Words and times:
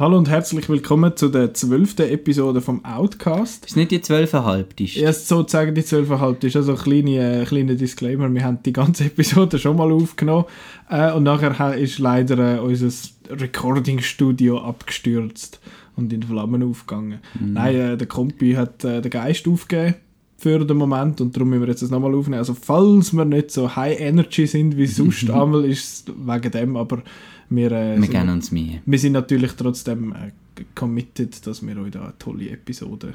Hallo 0.00 0.16
und 0.16 0.30
herzlich 0.30 0.66
willkommen 0.70 1.14
zu 1.14 1.28
der 1.28 1.52
zwölften 1.52 2.08
Episode 2.08 2.62
vom 2.62 2.82
Outcast. 2.86 3.66
Ist 3.66 3.76
nicht 3.76 3.90
die 3.90 4.00
zwölfeinhalb 4.00 4.80
ist? 4.80 4.96
Erst 4.96 5.28
sozusagen 5.28 5.74
die 5.74 5.84
zwölfeinhalb 5.84 6.42
ist 6.42 6.56
also 6.56 6.72
ein 6.72 6.78
kleiner, 6.78 7.42
äh, 7.42 7.44
kleiner 7.44 7.74
Disclaimer. 7.74 8.32
Wir 8.32 8.42
haben 8.42 8.60
die 8.64 8.72
ganze 8.72 9.04
Episode 9.12 9.58
schon 9.58 9.76
mal 9.76 9.92
aufgenommen 9.92 10.46
äh, 10.88 11.12
und 11.12 11.24
nachher 11.24 11.76
ist 11.76 11.98
leider 11.98 12.56
äh, 12.56 12.60
unser 12.60 12.88
Recording-Studio 13.28 14.62
abgestürzt 14.62 15.60
und 15.96 16.10
in 16.14 16.22
Flammen 16.22 16.62
aufgegangen. 16.62 17.18
Mhm. 17.38 17.52
Nein, 17.52 17.74
äh, 17.74 17.96
der 17.98 18.06
Kompi 18.06 18.54
hat 18.54 18.82
äh, 18.82 19.02
den 19.02 19.10
Geist 19.10 19.46
aufgegeben 19.46 19.96
für 20.38 20.64
den 20.64 20.78
Moment 20.78 21.20
und 21.20 21.36
darum 21.36 21.50
müssen 21.50 21.60
wir 21.60 21.68
jetzt 21.68 21.82
das 21.82 21.90
nochmal 21.90 22.14
aufnehmen. 22.14 22.38
Also 22.38 22.56
falls 22.58 23.12
wir 23.12 23.26
nicht 23.26 23.50
so 23.50 23.76
High 23.76 24.00
Energy 24.00 24.46
sind 24.46 24.78
wie 24.78 24.86
sonst 24.86 25.28
einmal, 25.28 25.66
ist 25.66 26.08
es 26.08 26.14
wegen 26.16 26.50
dem, 26.50 26.76
aber 26.78 27.02
wir, 27.50 27.72
äh, 27.72 28.00
wir 28.00 28.06
sind, 28.06 28.28
uns 28.28 28.50
Mühe. 28.50 28.80
Wir 28.86 28.98
sind 28.98 29.12
natürlich 29.12 29.52
trotzdem 29.52 30.12
äh, 30.12 30.30
committed, 30.74 31.46
dass 31.46 31.64
wir 31.66 31.76
euch 31.76 31.90
da 31.90 32.02
eine 32.02 32.18
tolle 32.18 32.50
Episode 32.50 33.14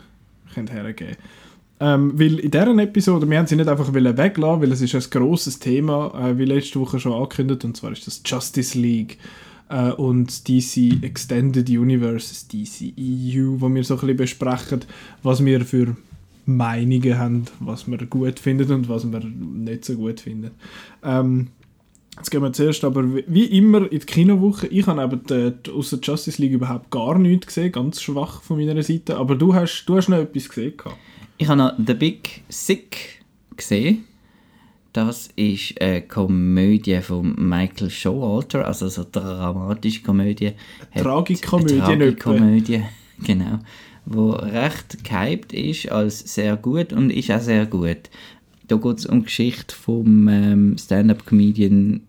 können 0.54 0.68
hergeben 0.68 1.18
ähm, 1.80 2.18
weil 2.18 2.40
in 2.40 2.52
dieser 2.52 2.78
Episode, 2.78 3.30
wir 3.30 3.38
haben 3.38 3.48
sie 3.48 3.58
nicht 3.58 3.68
einfach 3.68 3.94
weglassen, 3.94 4.62
weil 4.62 4.72
es 4.72 4.82
ist 4.82 4.96
ein 4.96 5.04
grosses 5.10 5.60
Thema, 5.60 6.30
äh, 6.30 6.38
wie 6.38 6.46
letzte 6.46 6.80
Woche 6.80 7.00
schon 7.00 7.12
angekündigt, 7.12 7.66
und 7.66 7.76
zwar 7.76 7.92
ist 7.92 8.08
das 8.08 8.22
Justice 8.26 8.78
League 8.78 9.18
äh, 9.70 9.92
und 9.92 10.48
DC 10.48 11.04
Extended 11.04 11.70
Universe, 11.70 12.46
DC 12.48 12.94
EU, 12.98 13.60
wo 13.60 13.74
wir 13.74 13.84
so 13.84 13.96
ein 13.96 14.00
bisschen 14.00 14.18
besprechen, 14.18 14.82
was 15.22 15.44
wir 15.44 15.66
für 15.66 15.98
Meinungen 16.46 17.18
haben, 17.18 17.46
was 17.60 17.88
wir 17.88 17.98
gut 18.06 18.40
finden 18.40 18.72
und 18.72 18.88
was 18.88 19.12
wir 19.12 19.20
nicht 19.20 19.84
so 19.84 19.96
gut 19.96 20.22
finden. 20.22 20.52
Ähm, 21.04 21.48
Jetzt 22.18 22.32
gehen 22.32 22.42
wir 22.42 22.54
zuerst 22.54 22.84
aber 22.84 23.04
wie 23.06 23.46
immer 23.46 23.92
in 23.92 24.00
die 24.00 24.06
Kinowoche. 24.06 24.68
Ich 24.68 24.88
habe 24.88 25.04
eben 25.04 25.22
die, 25.64 25.72
außer 25.72 26.00
Justice 26.02 26.42
League 26.42 26.54
überhaupt 26.54 26.90
gar 26.90 27.20
nichts 27.20 27.48
gesehen, 27.48 27.72
ganz 27.72 28.02
schwach 28.02 28.42
von 28.42 28.58
meiner 28.58 28.82
Seite. 28.84 29.18
Aber 29.18 29.36
du 29.36 29.54
hast, 29.54 29.86
du 29.86 29.98
hast 29.98 30.08
noch 30.08 30.20
etwas 30.20 30.48
gesehen. 30.48 30.78
Gehabt. 30.78 30.98
Ich 31.38 31.48
habe 31.48 31.58
noch 31.58 31.74
The 31.78 31.94
Big 31.94 32.44
Sick 32.48 33.24
gesehen. 33.58 34.06
Das 34.94 35.30
ist 35.36 35.82
eine 35.82 36.04
Komödie 36.04 37.02
von 37.02 37.36
Michael 37.38 37.90
Showalter, 37.90 38.66
also 38.66 38.88
so 38.88 39.02
eine 39.02 39.12
dramatische 39.12 40.02
Komödie. 40.02 40.54
Tragikomödie, 40.96 41.80
Tragikomödie, 41.80 42.84
genau. 43.26 43.60
Wo 44.06 44.30
recht 44.30 45.04
gehypt 45.04 45.52
ist 45.52 45.92
als 45.92 46.20
sehr 46.20 46.56
gut 46.56 46.94
und 46.94 47.10
ist 47.10 47.30
auch 47.30 47.42
sehr 47.42 47.66
gut. 47.66 48.10
Da 48.68 48.76
geht 48.78 49.00
es 49.00 49.06
um 49.06 49.20
die 49.20 49.26
Geschichte 49.26 49.76
vom 49.76 50.28
ähm, 50.28 50.78
Stand-Up-Comedian 50.78 52.02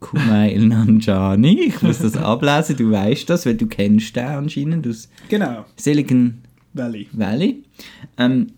Kumail 0.00 0.60
Nanjani. 0.66 1.60
Ich 1.68 1.82
muss 1.82 1.98
das 1.98 2.16
ablesen, 2.16 2.76
du 2.76 2.90
weißt 2.90 3.30
das, 3.30 3.46
weil 3.46 3.56
du 3.56 3.66
kennst 3.66 4.16
den 4.16 4.24
anscheinend 4.24 4.86
aus 4.86 5.08
genau. 5.28 5.64
Silicon 5.76 6.38
Valley. 6.74 7.08
Valley. 7.12 7.62
Ähm, 8.18 8.48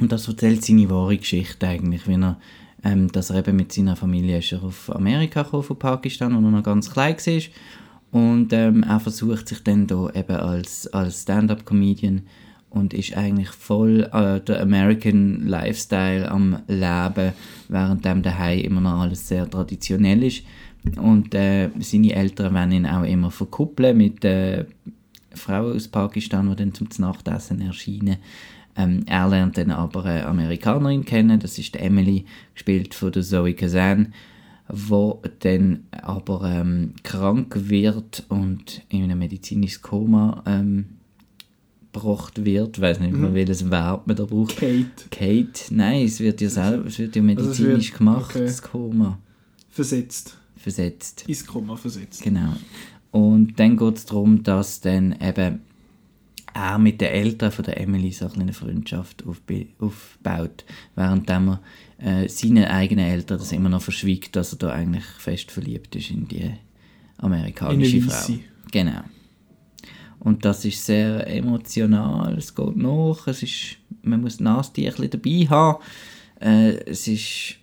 und 0.00 0.10
das 0.10 0.26
erzählt 0.26 0.64
seine 0.64 0.88
wahre 0.88 1.16
Geschichte 1.18 1.68
eigentlich, 1.68 2.08
wie 2.08 2.14
er, 2.14 2.38
ähm, 2.82 3.12
dass 3.12 3.30
er 3.30 3.38
eben 3.38 3.56
mit 3.56 3.72
seiner 3.72 3.96
Familie 3.96 4.38
ist 4.38 4.52
er 4.52 4.62
auf 4.62 4.94
Amerika 4.94 5.42
gekommen, 5.42 5.62
von 5.62 5.78
Pakistan, 5.78 6.32
wo 6.32 6.46
er 6.46 6.50
noch 6.50 6.62
ganz 6.62 6.90
klein 6.90 7.16
war. 7.16 7.42
Und 8.12 8.52
ähm, 8.52 8.82
er 8.82 8.98
versucht 8.98 9.48
sich 9.48 9.62
dann 9.62 9.86
da 9.86 10.10
eben 10.14 10.36
als, 10.36 10.86
als 10.88 11.22
Stand-up-Comedian 11.22 12.22
und 12.70 12.94
ist 12.94 13.16
eigentlich 13.16 13.50
voll 13.50 14.08
äh, 14.12 14.40
der 14.40 14.62
American 14.62 15.46
Lifestyle 15.46 16.30
am 16.30 16.60
Leben, 16.68 17.32
während 17.68 18.04
dem 18.04 18.22
daheim 18.22 18.60
immer 18.60 18.80
noch 18.80 19.00
alles 19.00 19.26
sehr 19.28 19.48
traditionell 19.50 20.22
ist. 20.22 20.42
Und 20.96 21.34
äh, 21.34 21.70
seine 21.80 22.14
Eltern 22.14 22.54
wollen 22.54 22.72
ihn 22.72 22.86
auch 22.86 23.02
immer 23.02 23.30
verkuppeln 23.30 23.96
mit 23.96 24.24
äh, 24.24 24.64
Frauen 25.34 25.76
aus 25.76 25.88
Pakistan, 25.88 26.48
die 26.48 26.56
dann 26.56 26.72
zum 26.74 26.88
Nachtessen 26.98 27.60
erscheinen. 27.60 28.16
Ähm, 28.76 29.02
er 29.06 29.28
lernt 29.28 29.58
dann 29.58 29.72
aber 29.72 30.04
eine 30.04 30.26
Amerikanerin 30.26 31.04
kennen, 31.04 31.40
das 31.40 31.58
ist 31.58 31.76
Emily, 31.76 32.24
gespielt 32.54 32.94
von 32.94 33.12
der 33.12 33.22
Zoe 33.22 33.52
Kazan, 33.54 34.14
wo 34.68 35.20
dann 35.40 35.84
aber 35.90 36.42
ähm, 36.44 36.94
krank 37.02 37.68
wird 37.68 38.24
und 38.28 38.82
in 38.88 39.02
einem 39.02 39.18
medizinischen 39.18 39.82
Koma 39.82 40.42
ähm, 40.46 40.99
gebracht 41.92 42.44
wird. 42.44 42.76
Ich 42.76 42.82
weiß 42.82 43.00
nicht 43.00 43.12
mehr, 43.12 43.30
mhm. 43.30 43.34
welches 43.34 43.70
Verb 43.70 44.06
man 44.06 44.16
da 44.16 44.24
braucht. 44.24 44.56
Kate. 44.56 45.08
Kate, 45.10 45.74
nein, 45.74 46.04
es 46.04 46.20
wird 46.20 46.40
ja, 46.40 46.48
selber, 46.48 46.86
es 46.86 46.98
wird 46.98 47.16
ja 47.16 47.22
medizinisch 47.22 47.60
also 47.60 47.72
wird, 47.72 47.98
gemacht, 47.98 48.30
okay. 48.30 48.44
das 48.44 48.62
Koma. 48.62 49.18
Versetzt. 49.70 50.36
Versetzt. 50.56 51.24
Ins 51.26 51.46
Koma 51.46 51.76
versetzt. 51.76 52.22
Genau. 52.22 52.54
Und 53.10 53.58
dann 53.58 53.76
geht 53.76 53.96
es 53.96 54.06
darum, 54.06 54.42
dass 54.42 54.80
dann 54.80 55.16
eben 55.20 55.60
er 56.52 56.78
mit 56.78 57.00
den 57.00 57.08
Eltern 57.08 57.52
von 57.52 57.64
der 57.64 57.80
Emily 57.80 58.12
so 58.12 58.28
eine 58.28 58.52
Freundschaft 58.52 59.24
aufbaut, 59.24 60.64
während 60.96 61.30
er 61.30 61.60
äh, 61.98 62.28
seinen 62.28 62.64
eigenen 62.64 63.04
Eltern 63.04 63.38
das 63.38 63.52
immer 63.52 63.68
noch 63.68 63.82
verschwiegt, 63.82 64.36
dass 64.36 64.52
er 64.52 64.58
da 64.58 64.70
eigentlich 64.70 65.04
fest 65.04 65.50
verliebt 65.50 65.94
ist 65.96 66.10
in 66.10 66.26
die 66.26 66.50
amerikanische 67.18 67.96
in 67.98 68.02
Frau. 68.02 68.34
Genau. 68.72 69.02
Und 70.20 70.44
das 70.44 70.66
ist 70.66 70.84
sehr 70.84 71.26
emotional, 71.26 72.36
es 72.36 72.54
geht 72.54 72.76
nach, 72.76 73.26
es 73.26 73.42
ist, 73.42 73.76
man 74.02 74.20
muss 74.20 74.38
Nasentierchen 74.38 75.08
dabei 75.08 75.46
haben. 75.48 75.82
Äh, 76.38 76.74
es 76.84 77.08
ist 77.08 77.56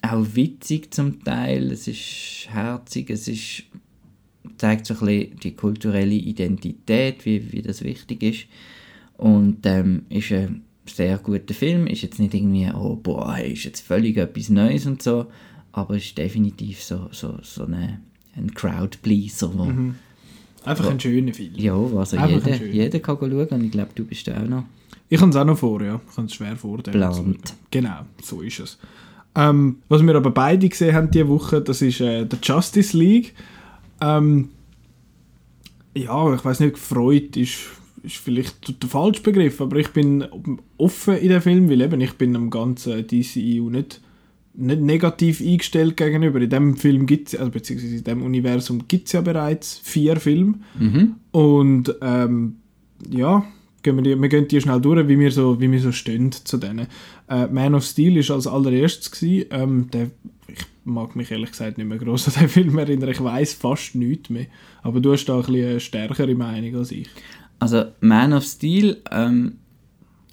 auch 0.00 0.24
witzig 0.34 0.94
zum 0.94 1.22
Teil, 1.24 1.72
es 1.72 1.88
ist 1.88 2.46
herzig, 2.50 3.10
es 3.10 3.26
ist, 3.26 3.64
zeigt 4.58 4.86
so 4.86 4.94
ein 4.94 5.00
bisschen 5.00 5.36
die 5.40 5.56
kulturelle 5.56 6.14
Identität, 6.14 7.26
wie, 7.26 7.52
wie 7.52 7.62
das 7.62 7.82
wichtig 7.82 8.22
ist. 8.22 8.46
Und 9.16 9.66
ähm, 9.66 10.04
ist 10.08 10.30
ein 10.30 10.62
sehr 10.86 11.18
guter 11.18 11.52
Film, 11.52 11.88
ist 11.88 12.02
jetzt 12.02 12.20
nicht 12.20 12.32
irgendwie, 12.32 12.70
oh 12.72 12.94
boah, 12.94 13.38
ist 13.38 13.64
jetzt 13.64 13.80
völlig 13.80 14.16
etwas 14.16 14.50
Neues 14.50 14.86
und 14.86 15.02
so, 15.02 15.26
aber 15.72 15.96
ist 15.96 16.16
definitiv 16.16 16.80
so, 16.82 17.08
so, 17.10 17.38
so 17.42 17.64
eine, 17.64 18.00
ein 18.36 18.54
Crowdpleaser, 18.54 19.52
wo, 19.58 19.64
mhm 19.64 19.96
Einfach 20.64 20.90
ein 20.90 21.00
schöner 21.00 21.32
Film. 21.32 21.52
Ja, 21.56 21.74
also 21.74 22.16
jeder, 22.16 22.64
jeder 22.66 23.00
kann 23.00 23.16
schauen 23.18 23.32
und 23.32 23.64
ich 23.64 23.70
glaube, 23.70 23.90
du 23.94 24.04
bist 24.04 24.28
auch 24.30 24.46
noch. 24.46 24.64
Ich 25.08 25.18
kann 25.18 25.30
es 25.30 25.36
auch 25.36 25.44
noch 25.44 25.58
vor, 25.58 25.82
ja. 25.82 26.00
Ich 26.08 26.14
kann 26.14 26.26
es 26.26 26.34
schwer 26.34 26.56
vorstellen. 26.56 26.98
Plant. 26.98 27.54
Genau, 27.70 28.00
so 28.22 28.42
ist 28.42 28.60
es. 28.60 28.78
Ähm, 29.34 29.76
was 29.88 30.02
wir 30.02 30.14
aber 30.14 30.30
beide 30.30 30.68
gesehen 30.68 30.94
haben 30.94 31.10
diese 31.10 31.28
Woche, 31.28 31.60
das 31.60 31.82
ist 31.82 32.00
äh, 32.00 32.26
der 32.26 32.38
Justice 32.42 32.96
League. 32.96 33.34
Ähm, 34.00 34.50
ja, 35.94 36.34
ich 36.34 36.44
weiß 36.44 36.60
nicht, 36.60 36.74
gefreut 36.74 37.36
ist, 37.36 37.58
ist 38.02 38.16
vielleicht 38.16 38.82
der 38.82 38.88
falsche 38.88 39.22
Begriff, 39.22 39.60
aber 39.60 39.76
ich 39.76 39.88
bin 39.88 40.26
offen 40.78 41.16
in 41.16 41.28
dem 41.28 41.42
Film, 41.42 41.70
weil 41.70 41.80
eben 41.80 42.00
ich 42.00 42.14
bin 42.14 42.36
am 42.36 42.50
ganzen 42.50 43.06
DCEU 43.06 43.70
nicht 43.70 44.00
nicht 44.60 44.80
negativ 44.80 45.40
eingestellt 45.40 45.96
gegenüber. 45.96 46.40
In 46.40 46.50
dem 46.50 46.76
Film 46.76 47.06
gibt 47.06 47.38
also 47.38 47.50
beziehungsweise 47.50 47.96
in 47.96 48.04
dem 48.04 48.22
Universum 48.22 48.86
gibt 48.88 49.06
es 49.06 49.12
ja 49.12 49.20
bereits 49.20 49.80
vier 49.82 50.16
Filme. 50.16 50.54
Mhm. 50.78 51.16
Und 51.32 51.94
ähm, 52.02 52.56
ja, 53.08 53.44
gehen 53.82 53.96
wir, 53.96 54.02
die, 54.02 54.20
wir 54.20 54.28
gehen 54.28 54.48
die 54.48 54.60
schnell 54.60 54.80
durch, 54.80 55.08
wie 55.08 55.18
wir 55.18 55.30
so, 55.30 55.60
wie 55.60 55.70
wir 55.70 55.80
so 55.80 55.92
stehen 55.92 56.32
zu 56.32 56.58
denen. 56.58 56.86
Äh, 57.28 57.46
Man 57.46 57.74
of 57.74 57.84
Steel 57.84 58.16
war 58.28 58.36
als 58.36 58.46
allererstes. 58.46 59.10
Gewesen. 59.10 59.46
Ähm, 59.50 59.90
der, 59.90 60.10
ich 60.48 60.66
mag 60.84 61.16
mich 61.16 61.30
ehrlich 61.30 61.50
gesagt 61.50 61.78
nicht 61.78 61.86
mehr 61.86 61.98
gross 61.98 62.28
an 62.28 62.34
den 62.40 62.48
Film 62.48 62.76
erinnern. 62.78 63.10
Ich 63.10 63.22
weiß 63.22 63.54
fast 63.54 63.94
nichts 63.94 64.30
mehr. 64.30 64.46
Aber 64.82 65.00
du 65.00 65.12
hast 65.12 65.26
da 65.26 65.36
ein 65.36 65.40
bisschen 65.42 65.70
eine 65.70 65.80
stärkere 65.80 66.34
Meinung 66.34 66.76
als 66.76 66.92
ich. 66.92 67.08
Also 67.58 67.84
Man 68.00 68.32
of 68.32 68.44
Steel 68.44 68.98
ähm, 69.10 69.58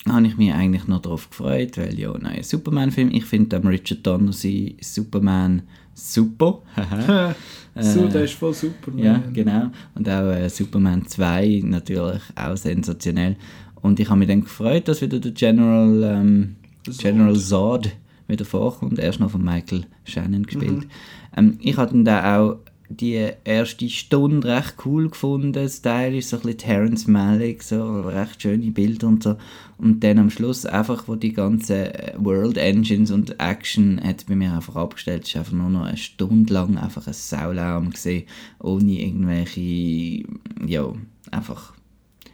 habe 0.08 0.28
ich 0.28 0.38
mich 0.38 0.54
eigentlich 0.54 0.88
noch 0.88 1.02
darauf 1.02 1.30
gefreut, 1.30 1.78
weil 1.78 2.00
ja, 2.00 2.14
nein, 2.18 2.44
Superman-Film, 2.44 3.12
ich 3.12 3.26
finde 3.26 3.62
Richard 3.68 4.06
Donner 4.06 4.34
sein 4.34 4.76
Superman 4.82 5.64
super. 5.94 6.62
so, 7.76 8.08
der 8.08 8.24
ist 8.24 8.36
voll 8.36 8.54
Superman. 8.54 9.04
Ja, 9.04 9.24
genau. 9.34 9.72
Und 9.96 10.08
auch 10.08 10.32
äh, 10.32 10.50
Superman 10.50 11.08
2 11.08 11.64
natürlich 11.66 12.22
auch 12.36 12.56
sensationell. 12.56 13.36
Und 13.82 14.00
ich 14.00 14.10
habe 14.10 14.20
mich 14.20 14.28
dann 14.28 14.42
gefreut, 14.42 14.88
dass 14.88 15.02
wieder 15.02 15.20
der 15.20 15.32
General, 15.32 16.04
ähm, 16.04 16.56
General 16.98 17.36
Zod 17.36 17.90
wieder 18.28 18.46
vorkommt. 18.46 19.00
Erst 19.00 19.20
noch 19.20 19.32
von 19.32 19.44
Michael 19.44 19.86
Shannon 20.04 20.44
gespielt. 20.44 20.86
Mhm. 20.86 20.90
Ähm, 21.36 21.58
ich 21.62 21.78
hatte 21.78 22.02
dann 22.04 22.26
auch 22.26 22.58
die 22.90 23.32
erste 23.44 23.90
Stunde 23.90 24.48
recht 24.48 24.76
cool 24.86 25.10
gefunden. 25.10 25.52
Das 25.54 25.82
Teil 25.82 26.16
ist 26.16 26.30
so 26.30 26.38
ein 26.38 26.44
bisschen 26.44 26.58
Terrence 26.58 27.08
Malick, 27.08 27.64
so 27.64 28.02
recht 28.02 28.42
schöne 28.42 28.72
Bilder 28.72 29.08
und 29.08 29.24
so. 29.24 29.36
Und 29.78 30.04
dann 30.04 30.18
am 30.18 30.30
Schluss 30.32 30.66
einfach, 30.66 31.08
wo 31.08 31.16
die 31.16 31.34
ganzen 31.34 31.76
äh, 31.76 32.14
World 32.18 32.58
Engines 32.58 33.12
und 33.12 33.40
Action 33.40 34.02
hat 34.04 34.26
bei 34.28 34.36
mir 34.36 34.54
einfach 34.54 34.76
abgestellt, 34.76 35.28
ist 35.28 35.38
einfach 35.38 35.54
nur 35.54 35.70
noch 35.70 35.86
eine 35.86 35.98
Stunde 35.98 36.54
lang 36.54 36.78
einfach 36.78 37.06
ein 37.06 37.14
Saulärm 37.14 37.92
gesehen, 37.92 38.26
ohne 38.60 38.92
irgendwelche, 38.92 40.26
ja, 40.66 40.94
einfach 41.30 41.74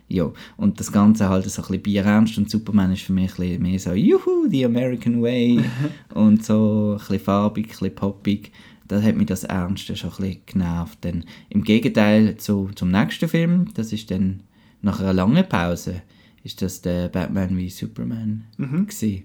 ja, 0.09 0.31
und 0.57 0.79
das 0.79 0.91
Ganze 0.91 1.29
halt 1.29 1.49
so 1.49 1.61
ein 1.61 1.67
bisschen 1.67 1.81
bierernst 1.81 2.37
und 2.37 2.49
Superman 2.49 2.93
ist 2.93 3.01
für 3.01 3.13
mich 3.13 3.31
ein 3.31 3.37
bisschen 3.37 3.61
mehr 3.63 3.79
so, 3.79 3.93
juhu, 3.93 4.47
the 4.47 4.65
American 4.65 5.23
way. 5.23 5.59
Und 6.13 6.45
so 6.45 6.91
ein 6.91 6.97
bisschen 6.99 7.19
farbig, 7.19 7.65
ein 7.65 7.69
bisschen 7.69 7.95
poppig. 7.95 8.51
Da 8.87 9.01
hat 9.01 9.15
mich 9.15 9.25
das 9.25 9.43
Ernste 9.43 9.95
schon 9.95 10.11
ein 10.11 10.17
bisschen 10.17 10.41
genervt. 10.45 11.03
Denn 11.03 11.23
im 11.49 11.63
Gegenteil 11.63 12.37
zu, 12.37 12.69
zum 12.75 12.91
nächsten 12.91 13.27
Film, 13.27 13.73
das 13.73 13.91
ist 13.91 14.11
dann 14.11 14.41
nach 14.83 14.99
einer 14.99 15.13
langen 15.13 15.49
Pause, 15.49 16.03
ist 16.43 16.61
das 16.61 16.81
der 16.81 17.07
Batman 17.09 17.57
wie 17.57 17.69
Superman 17.69 18.45
Mhm. 18.57 18.87
gewesen. 18.87 19.23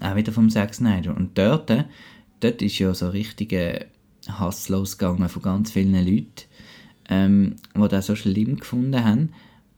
Auch 0.00 0.16
wieder 0.16 0.32
vom 0.32 0.50
Zack 0.50 0.74
Snyder. 0.74 1.16
Und 1.16 1.36
dort, 1.38 1.70
äh, 1.70 1.84
dort 2.40 2.62
ist 2.62 2.78
ja 2.78 2.92
so 2.94 3.08
richtiger 3.08 3.84
Hass 4.28 4.68
losgegangen 4.68 5.28
von 5.28 5.42
ganz 5.42 5.70
vielen 5.72 5.94
Leuten, 5.94 6.26
ähm, 7.08 7.56
die 7.74 7.88
das 7.88 8.06
so 8.06 8.14
schlimm 8.16 8.56
gefunden 8.56 9.04
haben. 9.04 9.30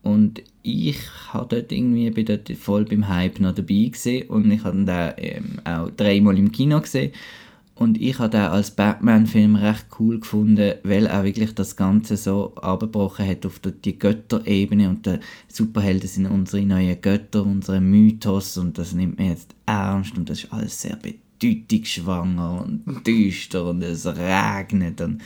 Und 0.03 0.41
ich 0.63 0.97
habe 1.29 1.55
dort 1.55 1.71
irgendwie, 1.71 2.09
bin 2.09 2.25
dort 2.25 2.49
voll 2.57 2.85
beim 2.85 3.07
Hype 3.07 3.39
noch 3.39 3.53
dabei 3.53 3.89
gesehen 3.91 4.27
und 4.29 4.49
ich 4.51 4.63
habe 4.63 4.83
den 4.83 5.13
ähm, 5.17 5.59
auch 5.63 5.89
dreimal 5.91 6.37
im 6.37 6.51
Kino 6.51 6.81
gesehen. 6.81 7.11
Und 7.81 7.99
ich 7.99 8.19
habe 8.19 8.29
den 8.29 8.41
als 8.41 8.69
Batman-Film 8.71 9.55
recht 9.55 9.87
cool 9.99 10.19
gefunden, 10.19 10.75
weil 10.83 11.07
er 11.07 11.23
wirklich 11.23 11.55
das 11.55 11.75
Ganze 11.75 12.15
so 12.15 12.53
abgebrochen 12.55 13.27
hat 13.27 13.43
auf 13.43 13.59
die- 13.59 13.97
Götterebene 13.97 14.87
und 14.87 15.07
die 15.07 15.17
Superhelden 15.47 16.07
sind 16.07 16.27
unsere 16.27 16.63
neuen 16.63 17.01
Götter, 17.01 17.43
unsere 17.43 17.81
Mythos 17.81 18.55
und 18.59 18.77
das 18.77 18.93
nimmt 18.93 19.17
man 19.17 19.29
jetzt 19.29 19.55
ernst 19.65 20.15
und 20.15 20.29
das 20.29 20.43
ist 20.43 20.53
alles 20.53 20.79
sehr 20.79 20.95
bedeutungsschwanger 20.95 22.61
und 22.63 23.07
düster 23.07 23.65
und 23.69 23.81
es 23.81 24.05
regnet 24.05 25.01
und 25.01 25.21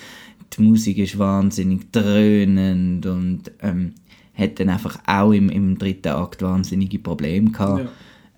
die 0.57 0.61
Musik 0.61 0.97
ist 0.99 1.19
wahnsinnig 1.19 1.91
dröhnend 1.91 3.05
und 3.05 3.51
ähm, 3.61 3.91
hat 4.33 4.61
dann 4.61 4.69
einfach 4.69 4.97
auch 5.05 5.33
im, 5.33 5.49
im 5.49 5.77
dritten 5.77 6.07
Akt 6.13 6.41
wahnsinnige 6.41 6.99
Probleme 6.99 7.51
gehabt. 7.51 7.83
Ja. 7.83 7.89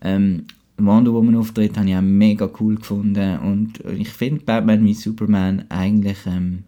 Ähm, 0.01 0.45
Wonder 0.77 1.13
Woman 1.13 1.35
Auftritt 1.35 1.77
habe 1.77 1.89
ich 1.89 1.95
auch 1.95 2.01
mega 2.01 2.49
cool 2.59 2.75
gefunden 2.75 3.39
und 3.39 3.79
ich 3.97 4.09
finde 4.09 4.43
Batman 4.43 4.85
wie 4.85 4.93
Superman 4.93 5.65
eigentlich, 5.69 6.17
ähm, 6.27 6.63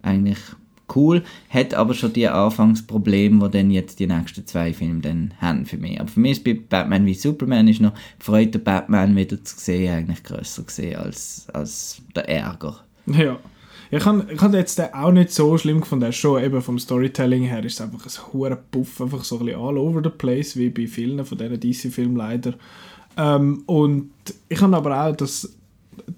eigentlich 0.00 0.38
cool, 0.94 1.22
hat 1.48 1.74
aber 1.74 1.94
schon 1.94 2.12
die 2.12 2.28
Anfangsprobleme, 2.28 3.48
die 3.48 3.58
dann 3.58 3.70
jetzt 3.70 4.00
die 4.00 4.06
nächsten 4.06 4.46
zwei 4.46 4.72
Filme 4.72 5.00
dann 5.00 5.34
haben 5.38 5.66
für 5.66 5.76
mich. 5.76 6.00
Aber 6.00 6.08
für 6.08 6.20
mich 6.20 6.32
ist 6.32 6.44
bei 6.44 6.54
Batman 6.54 7.06
wie 7.06 7.14
Superman 7.14 7.68
ist 7.68 7.80
noch 7.80 7.92
die 7.92 8.24
Freude, 8.24 8.58
Batman 8.58 9.16
wieder 9.16 9.42
zu 9.42 9.58
sehen, 9.58 9.94
eigentlich 9.94 10.22
grösser 10.22 10.62
gesehen 10.62 10.96
als, 10.96 11.46
als 11.52 12.02
der 12.14 12.28
Ärger. 12.28 12.80
Ja. 13.06 13.38
Ich 13.94 14.06
habe 14.06 14.26
ich 14.32 14.40
hab 14.40 14.54
jetzt 14.54 14.78
den 14.78 14.94
auch 14.94 15.12
nicht 15.12 15.32
so 15.32 15.58
schlimm 15.58 15.82
gefunden. 15.82 16.10
Schon 16.14 16.42
eben 16.42 16.62
vom 16.62 16.78
Storytelling 16.78 17.42
her 17.42 17.62
ist 17.62 17.74
es 17.74 17.80
einfach 17.82 18.06
ein 18.06 18.32
hoher 18.32 18.56
Puff, 18.56 19.02
einfach 19.02 19.22
so 19.22 19.38
ein 19.38 19.44
bisschen 19.44 19.60
all 19.60 19.76
over 19.76 20.00
the 20.02 20.08
place, 20.08 20.56
wie 20.56 20.70
bei 20.70 20.86
vielen 20.86 21.22
von 21.26 21.36
diesen 21.36 21.60
DC-Filmen 21.60 22.16
leider. 22.16 22.54
Ähm, 23.16 23.62
und 23.66 24.10
ich 24.48 24.60
habe 24.60 24.76
aber 24.76 25.06
auch 25.06 25.16
das 25.16 25.56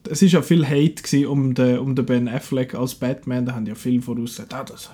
es 0.09 0.23
ist 0.23 0.33
ja 0.33 0.43
viel 0.43 0.67
Hate 0.67 1.29
um 1.29 1.55
den, 1.55 1.79
um 1.79 1.95
den 1.95 2.07
Ben 2.07 2.29
Affleck 2.29 2.75
als 2.75 2.95
Batman, 2.95 3.47
da 3.47 3.55
haben 3.55 3.67
ja 3.67 3.75
viele 3.75 4.03
voraus 4.03 4.37
gesagt, 4.37 4.55
ah, 4.55 4.65
das 4.65 4.91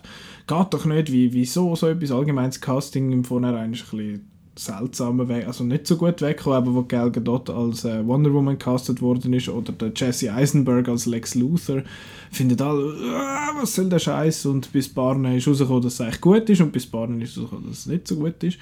geht 0.46 0.74
doch 0.74 0.84
nicht, 0.84 1.12
wie, 1.12 1.32
wieso 1.32 1.74
so 1.76 1.88
etwas, 1.88 2.10
allgemeines 2.10 2.60
Casting 2.60 3.12
im 3.12 3.24
Vornherein 3.24 3.72
ist 3.72 3.92
ein 3.92 3.98
bisschen 3.98 4.30
seltsamer 4.56 5.28
Weg, 5.28 5.46
also 5.46 5.64
nicht 5.64 5.86
so 5.86 5.96
gut 5.96 6.20
weggekommen, 6.20 6.58
aber 6.58 6.74
wo 6.74 6.82
Gal 6.82 7.10
Gadot 7.10 7.48
als 7.50 7.84
äh, 7.84 8.06
Wonder 8.06 8.32
Woman 8.32 8.58
castet 8.58 9.00
worden 9.00 9.32
ist 9.32 9.48
oder 9.48 9.72
der 9.72 9.92
Jesse 9.94 10.32
Eisenberg 10.32 10.88
als 10.88 11.06
Lex 11.06 11.34
Luthor, 11.34 11.82
findet 12.30 12.60
alle, 12.60 12.94
ah, 13.14 13.52
was 13.58 13.74
soll 13.74 13.88
der 13.88 14.00
Scheiß? 14.00 14.46
Und 14.46 14.70
bis 14.72 14.88
Barne 14.88 15.36
ist 15.36 15.48
rausgekommen, 15.48 15.82
dass 15.82 15.94
es 15.94 16.00
eigentlich 16.00 16.20
gut 16.20 16.50
ist 16.50 16.60
und 16.60 16.72
bis 16.72 16.86
Barne 16.86 17.22
ist 17.22 17.38
rausgekommen, 17.38 17.68
dass 17.68 17.78
es 17.78 17.86
nicht 17.86 18.06
so 18.06 18.16
gut 18.16 18.42
ist. 18.42 18.58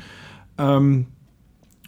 Ähm, 0.56 1.06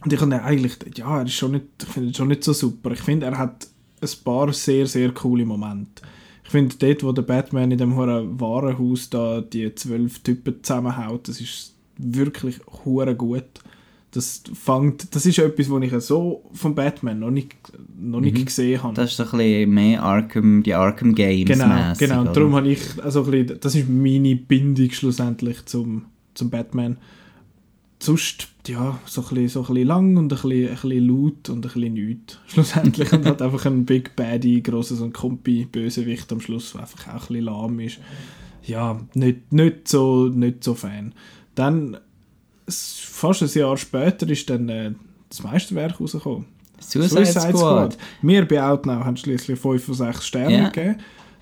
und 0.02 0.12
ich 0.12 0.19
finde 0.19 0.43
eigentlich, 0.43 0.76
ja, 0.97 1.19
er 1.19 1.26
ist 1.26 1.35
schon 1.35 1.52
nicht, 1.52 1.67
ich 1.82 1.88
finde 1.88 2.08
ihn 2.08 2.14
schon 2.14 2.29
nicht 2.29 2.44
so 2.44 2.52
super. 2.52 2.91
Ich 2.93 3.00
finde, 3.00 3.26
er 3.26 3.38
hat 3.38 3.67
ein 4.00 4.08
paar 4.25 4.52
sehr, 4.52 4.87
sehr 4.87 5.12
coole 5.12 5.44
Momente. 5.44 6.02
Ich 6.44 6.50
finde, 6.50 6.75
dort, 6.79 7.05
wo 7.05 7.12
der 7.12 7.23
Batman 7.23 7.70
in 7.70 7.79
dem 7.79 7.97
hohen 7.97 8.41
Warenhaus 8.41 9.11
da 9.11 9.41
die 9.41 9.75
zwölf 9.75 10.20
Typen 10.20 10.56
zusammenhaut, 10.62 11.29
das 11.29 11.41
ist 11.41 11.75
wirklich 11.97 12.56
hure 12.85 13.14
gut. 13.14 13.44
Das 14.12 14.43
fängt, 14.55 15.14
das 15.14 15.25
ist 15.26 15.38
etwas, 15.38 15.70
was 15.70 15.82
ich 15.85 15.93
so 16.05 16.50
von 16.52 16.75
Batman 16.75 17.20
noch 17.20 17.31
nicht, 17.31 17.55
noch 17.97 18.20
nicht 18.20 18.44
gesehen 18.44 18.82
habe. 18.82 18.94
Das 18.94 19.11
ist 19.11 19.19
so 19.19 19.23
ein 19.23 19.31
bisschen 19.31 19.70
mehr 19.70 20.02
Arkham, 20.02 20.64
die 20.64 20.75
Arkham 20.75 21.14
Games 21.14 21.47
Genau, 21.47 21.93
genau. 21.97 22.20
Und 22.23 22.37
darum 22.37 22.56
habe 22.56 22.69
ich, 22.69 22.81
also 23.05 23.23
ein 23.23 23.31
bisschen, 23.31 23.61
das 23.61 23.75
ist 23.76 23.88
meine 23.88 24.35
Bindung 24.35 24.91
schlussendlich 24.91 25.64
zum, 25.67 26.06
zum 26.35 26.50
Batman. 26.50 26.97
Sonst, 28.02 28.49
ja, 28.67 28.99
so 29.05 29.20
ein 29.20 29.29
bisschen, 29.29 29.49
so 29.49 29.61
ein 29.61 29.67
bisschen 29.67 29.87
lang 29.88 30.17
und 30.17 30.25
ein 30.25 30.29
bisschen, 30.29 30.69
ein 30.69 30.75
bisschen 30.75 31.06
laut 31.08 31.49
und 31.50 31.58
ein 31.58 31.61
bisschen 31.73 31.93
nichts. 31.94 32.38
Schlussendlich. 32.49 33.12
und 33.12 33.26
hat 33.26 33.43
einfach 33.43 33.67
ein 33.67 33.85
Big 33.85 34.17
Baddy, 34.17 34.62
grosser 34.62 34.94
so 34.97 35.05
ein 35.05 35.12
Kompi, 35.12 35.67
Bösewicht 35.70 36.32
am 36.32 36.41
Schluss, 36.41 36.73
der 36.73 36.82
einfach 36.82 37.08
auch 37.08 37.12
ein 37.12 37.19
bisschen 37.29 37.44
lahm 37.44 37.81
ist. 37.81 37.99
Ja, 38.64 39.00
nicht, 39.14 39.52
nicht, 39.52 39.88
so, 39.88 40.26
nicht 40.29 40.64
so 40.64 40.75
Fan. 40.75 41.14
Dann, 41.55 41.99
fast 42.69 43.43
ein 43.43 43.49
Jahr 43.58 43.76
später, 43.76 44.29
ist 44.29 44.49
dann 44.49 44.69
äh, 44.69 44.93
das 45.29 45.43
Meisterwerk 45.43 46.00
rausgekommen. 46.00 46.47
Suicide, 46.79 47.26
Squad. 47.26 47.99
Wir 48.23 48.49
bei 48.49 48.62
Outnow 48.62 49.05
haben 49.05 49.17
schließlich 49.17 49.58
5 49.58 49.85
von 49.85 49.94
6 49.94 50.26
Sterne 50.26 50.56
Ja. 50.56 50.69
gegeben. 50.70 50.97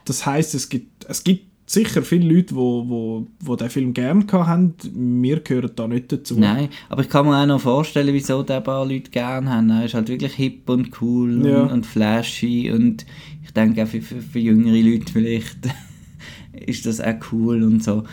Das 0.05 0.27
heisst, 0.27 0.55
es 0.55 0.69
gibt, 0.69 1.05
es 1.05 1.23
gibt 1.23 1.48
sicher 1.69 2.03
viele 2.03 2.27
Leute, 2.35 2.47
die 2.49 2.55
wo, 2.55 2.89
wo, 2.89 3.27
wo 3.41 3.55
den 3.57 3.69
Film 3.69 3.93
gerne 3.93 4.25
haben. 4.33 4.75
Wir 4.95 5.41
gehören 5.41 5.71
da 5.77 5.87
nicht 5.87 6.11
dazu. 6.11 6.39
Nein, 6.39 6.69
aber 6.89 7.03
ich 7.03 7.09
kann 7.11 7.27
mir 7.27 7.37
auch 7.41 7.47
noch 7.47 7.61
vorstellen, 7.61 8.15
wieso 8.15 8.43
den 8.43 8.63
paar 8.63 8.87
Leute 8.87 9.11
gerne 9.11 9.51
haben. 9.51 9.71
Er 9.71 9.85
ist 9.85 9.95
halt 9.95 10.09
wirklich 10.09 10.33
hip 10.35 10.69
und 10.71 10.91
cool 11.03 11.47
Ja. 11.47 11.63
und, 11.65 11.71
und 11.73 11.87
flashy 11.87 12.71
und 12.73 13.05
ich 13.45 13.53
denke 13.53 13.83
auch 13.83 13.87
für, 13.87 14.01
für, 14.01 14.21
für 14.21 14.39
jüngere 14.39 14.81
Leute 14.81 15.13
vielleicht 15.13 15.59
ist 16.67 16.87
das 16.87 17.01
auch 17.01 17.15
cool 17.33 17.63
und 17.63 17.85
so. 17.85 18.05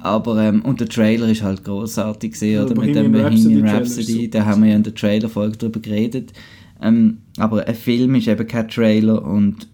Aber, 0.00 0.42
ähm, 0.42 0.60
und 0.62 0.80
der 0.80 0.88
Trailer 0.88 1.28
ist 1.28 1.42
halt 1.42 1.64
großartig 1.64 2.32
gesehen, 2.32 2.56
Ja, 2.56 2.64
oder? 2.64 2.78
Mit 2.78 2.94
dem 2.94 3.14
Rhapsody 3.14 3.54
Bohemian 3.54 3.76
Rhapsody, 3.76 4.28
da 4.28 4.44
haben 4.44 4.62
wir 4.62 4.70
ja 4.70 4.76
in 4.76 4.82
der 4.82 4.94
Trailer-Folge 4.94 5.56
drüber 5.56 5.80
geredet. 5.80 6.32
Ähm, 6.82 7.18
aber 7.38 7.66
ein 7.66 7.74
Film 7.74 8.14
ist 8.16 8.28
eben 8.28 8.46
kein 8.46 8.68
Trailer 8.68 9.24
und 9.24 9.68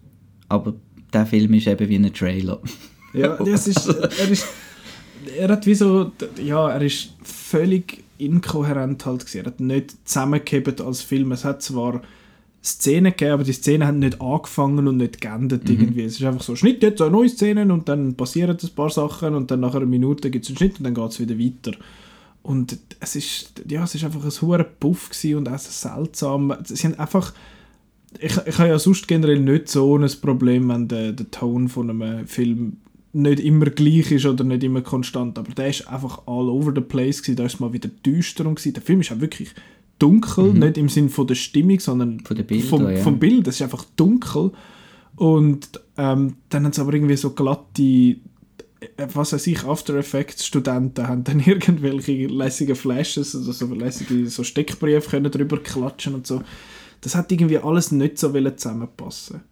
aber 0.49 0.75
der 1.13 1.27
Film 1.27 1.55
ist 1.55 1.67
eben 1.67 1.89
wie 1.89 1.97
ein 1.97 2.13
Trailer. 2.13 2.61
Ja, 3.13 3.37
das 3.45 3.67
ist, 3.67 3.87
er 3.87 4.29
ist, 4.29 4.47
er 5.39 5.49
hat 5.49 5.67
wie 5.67 5.75
so, 5.75 6.13
ja, 6.43 6.71
er 6.71 6.83
ist 6.83 7.11
völlig 7.23 8.05
inkohärent 8.19 9.07
halt 9.07 9.21
gewesen. 9.21 9.39
Er 9.39 9.47
hat 9.47 9.61
nicht 9.61 9.97
zusammengehebt 10.05 10.81
als 10.81 11.03
Film. 11.03 11.33
Es 11.33 11.45
hat 11.45 11.63
zwar 11.63 12.03
Szenen 12.63 13.13
gegeben, 13.13 13.33
aber 13.33 13.45
die 13.45 13.53
Szenen 13.53 13.87
haben 13.87 13.99
nicht 14.01 14.21
angefangen 14.21 14.87
und 14.87 14.99
nicht 14.99 15.21
geendet 15.21 15.69
irgendwie. 15.69 16.05
Es 16.05 16.21
ist 16.21 16.25
einfach 16.25 16.43
so, 16.43 16.55
Schnitt 16.57 16.83
jetzt 16.83 17.01
eine 17.01 17.11
neue 17.11 17.29
Szenen 17.29 17.71
und 17.71 17.89
dann 17.89 18.15
passieren 18.15 18.57
ein 18.63 18.75
paar 18.75 18.91
Sachen 18.91 19.35
und 19.35 19.51
dann 19.51 19.61
nach 19.61 19.75
einer 19.75 19.87
Minute 19.87 20.31
gibt 20.31 20.45
es 20.45 20.51
einen 20.51 20.59
Schnitt 20.59 20.79
und 20.79 20.85
dann 20.85 20.95
geht 20.95 21.11
es 21.11 21.21
wieder 21.21 21.39
weiter. 21.39 21.73
Und 22.43 22.79
es 23.01 23.17
ist, 23.17 23.63
ja, 23.69 23.85
es 23.85 23.95
ist 23.95 24.05
einfach 24.05 24.25
ein 24.25 24.43
hoher 24.43 24.65
Puff 24.65 25.11
und 25.25 25.49
auch 25.49 25.59
so 25.59 25.71
seltsam. 25.71 26.55
Sie 26.65 26.87
haben 26.87 26.99
einfach, 26.99 27.33
ich, 28.19 28.37
ich 28.47 28.59
habe 28.59 28.69
ja 28.69 28.79
sonst 28.79 29.09
generell 29.09 29.41
nicht 29.41 29.69
so 29.69 29.97
ein 29.97 30.11
Problem, 30.21 30.69
wenn 30.69 30.89
der, 30.89 31.13
der 31.13 31.31
Ton 31.31 31.69
von 31.69 31.89
einem 31.89 32.27
Film 32.27 32.77
nicht 33.13 33.41
immer 33.41 33.67
gleich 33.67 34.13
ist 34.13 34.27
oder 34.27 34.45
nicht 34.45 34.63
immer 34.63 34.83
konstant, 34.83 35.39
aber 35.39 35.53
der 35.53 35.69
ist 35.69 35.89
einfach 35.89 36.23
all 36.27 36.49
over 36.49 36.73
the 36.75 36.81
place 36.81 37.23
gewesen. 37.23 37.37
da 37.37 37.45
ist 37.45 37.61
mal 37.61 37.73
wieder 37.73 37.89
düster 37.89 38.47
und 38.47 38.57
gewesen. 38.57 38.75
Der 38.75 38.83
Film 38.83 39.01
ist 39.01 39.13
auch 39.13 39.21
wirklich 39.21 39.51
dunkel, 39.99 40.55
nicht 40.55 40.79
im 40.79 40.89
Sinn 40.89 41.09
von 41.09 41.27
der 41.27 41.35
Stimmung, 41.35 41.81
sondern 41.81 42.17
Mhm. 42.17 42.25
Von 42.25 42.37
den 42.37 42.47
Bildern, 42.47 42.69
vom, 42.69 42.91
ja. 42.91 42.97
vom 42.97 43.19
Bild, 43.19 43.47
es 43.49 43.57
ist 43.57 43.63
einfach 43.63 43.85
dunkel 43.97 44.53
und 45.17 45.69
ähm, 45.97 46.37
dann 46.49 46.65
haben 46.65 46.73
sie 46.73 46.81
aber 46.81 46.95
irgendwie 46.95 47.17
so 47.17 47.31
glatte 47.31 47.83
äh, 47.83 48.17
was 49.13 49.33
weiß 49.33 49.47
ich, 49.49 49.65
After 49.65 49.95
Effects 49.97 50.47
Studenten 50.47 51.07
haben 51.07 51.25
dann 51.25 51.41
irgendwelche 51.45 52.27
lässige 52.27 52.75
Flashes 52.75 53.35
oder 53.35 53.53
so 53.53 53.67
lässige 53.75 54.27
so 54.29 54.43
Steckbriefe 54.43 55.11
können 55.11 55.31
drüber 55.31 55.59
klatschen 55.59 56.15
und 56.15 56.27
so. 56.27 56.43
Das 57.03 57.15
hat 57.15 57.33
irgendwie 57.33 57.59
alles 57.59 57.93
nicht 57.93 58.19
so 58.19 58.33
zusammenpassen. 58.33 59.43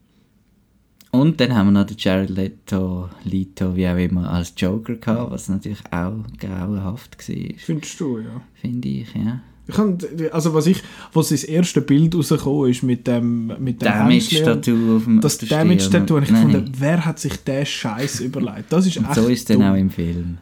Und 1.11 1.41
dann 1.41 1.55
haben 1.55 1.69
wir 1.69 1.81
noch 1.81 1.87
den 1.87 1.97
Jared 1.99 2.29
Leto, 2.31 3.09
Leto, 3.25 3.75
wie 3.75 3.89
auch 3.89 3.97
immer, 3.97 4.31
als 4.31 4.53
Joker 4.57 4.95
gehabt, 4.97 5.31
was 5.31 5.49
natürlich 5.49 5.81
auch 5.91 6.13
grauenhaft 6.39 7.17
war, 7.29 7.37
Findest 7.57 7.99
du, 8.01 8.19
ja. 8.19 8.43
finde 8.55 8.89
ich, 8.89 9.15
ja. 9.15 9.41
Ich 9.67 9.75
kann, 9.75 9.99
also 10.33 10.55
was 10.55 10.67
ich, 10.67 10.83
was 11.13 11.29
das 11.29 11.45
erste 11.45 11.83
Bild 11.83 12.15
rausgekommen 12.15 12.71
ist 12.71 12.83
mit 12.83 13.07
dem 13.07 13.49
mit 13.59 13.83
dem 13.83 13.89
und 13.89 13.95
Damage-Tattoo 13.95 14.97
auf 14.97 15.05
dem 15.05 15.21
das 15.21 15.37
der. 15.39 15.49
Damage-Tattoo, 15.49 16.15
habe 16.15 16.25
ich 16.25 16.31
gefunden, 16.31 16.73
wer 16.79 17.05
hat 17.05 17.19
sich 17.19 17.37
den 17.45 17.67
Scheiß 17.67 18.21
überlegt? 18.21 18.73
Das 18.73 18.87
ist 18.87 18.97
Und 18.97 19.05
echt 19.05 19.15
so 19.15 19.29
ist 19.29 19.41
es 19.41 19.45
dann 19.45 19.63
auch 19.63 19.77
im 19.77 19.91
Film. 19.91 20.39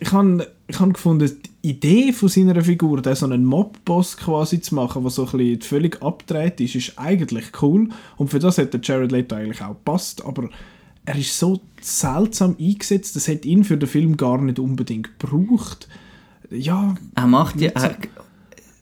Ich 0.00 0.12
habe 0.12 0.46
ich 0.68 0.80
hab 0.80 0.92
gefunden, 0.94 1.30
die 1.62 1.70
Idee 1.70 2.12
von 2.12 2.28
seiner 2.28 2.62
Figur, 2.62 3.00
der 3.00 3.16
so 3.16 3.26
einen 3.26 3.44
Mob-Boss 3.44 4.16
quasi 4.16 4.60
zu 4.60 4.74
machen, 4.74 5.02
der 5.02 5.10
so 5.10 5.26
ein 5.26 5.38
bisschen 5.38 5.62
völlig 5.62 6.02
abgedreht 6.02 6.60
ist, 6.60 6.74
ist 6.74 6.98
eigentlich 6.98 7.62
cool. 7.62 7.88
Und 8.16 8.28
für 8.28 8.38
das 8.38 8.58
hätte 8.58 8.80
Jared 8.82 9.12
Leto 9.12 9.36
eigentlich 9.36 9.62
auch 9.62 9.70
gepasst. 9.70 10.24
Aber 10.24 10.48
er 11.04 11.16
ist 11.16 11.38
so 11.38 11.60
seltsam 11.80 12.56
eingesetzt, 12.58 13.16
das 13.16 13.28
hätte 13.28 13.48
ihn 13.48 13.64
für 13.64 13.76
den 13.76 13.88
Film 13.88 14.16
gar 14.16 14.40
nicht 14.40 14.58
unbedingt 14.58 15.18
gebraucht. 15.18 15.88
Ja, 16.50 16.96
Er 17.14 17.26
macht 17.26 17.60
ja... 17.60 17.70
Er, 17.70 17.96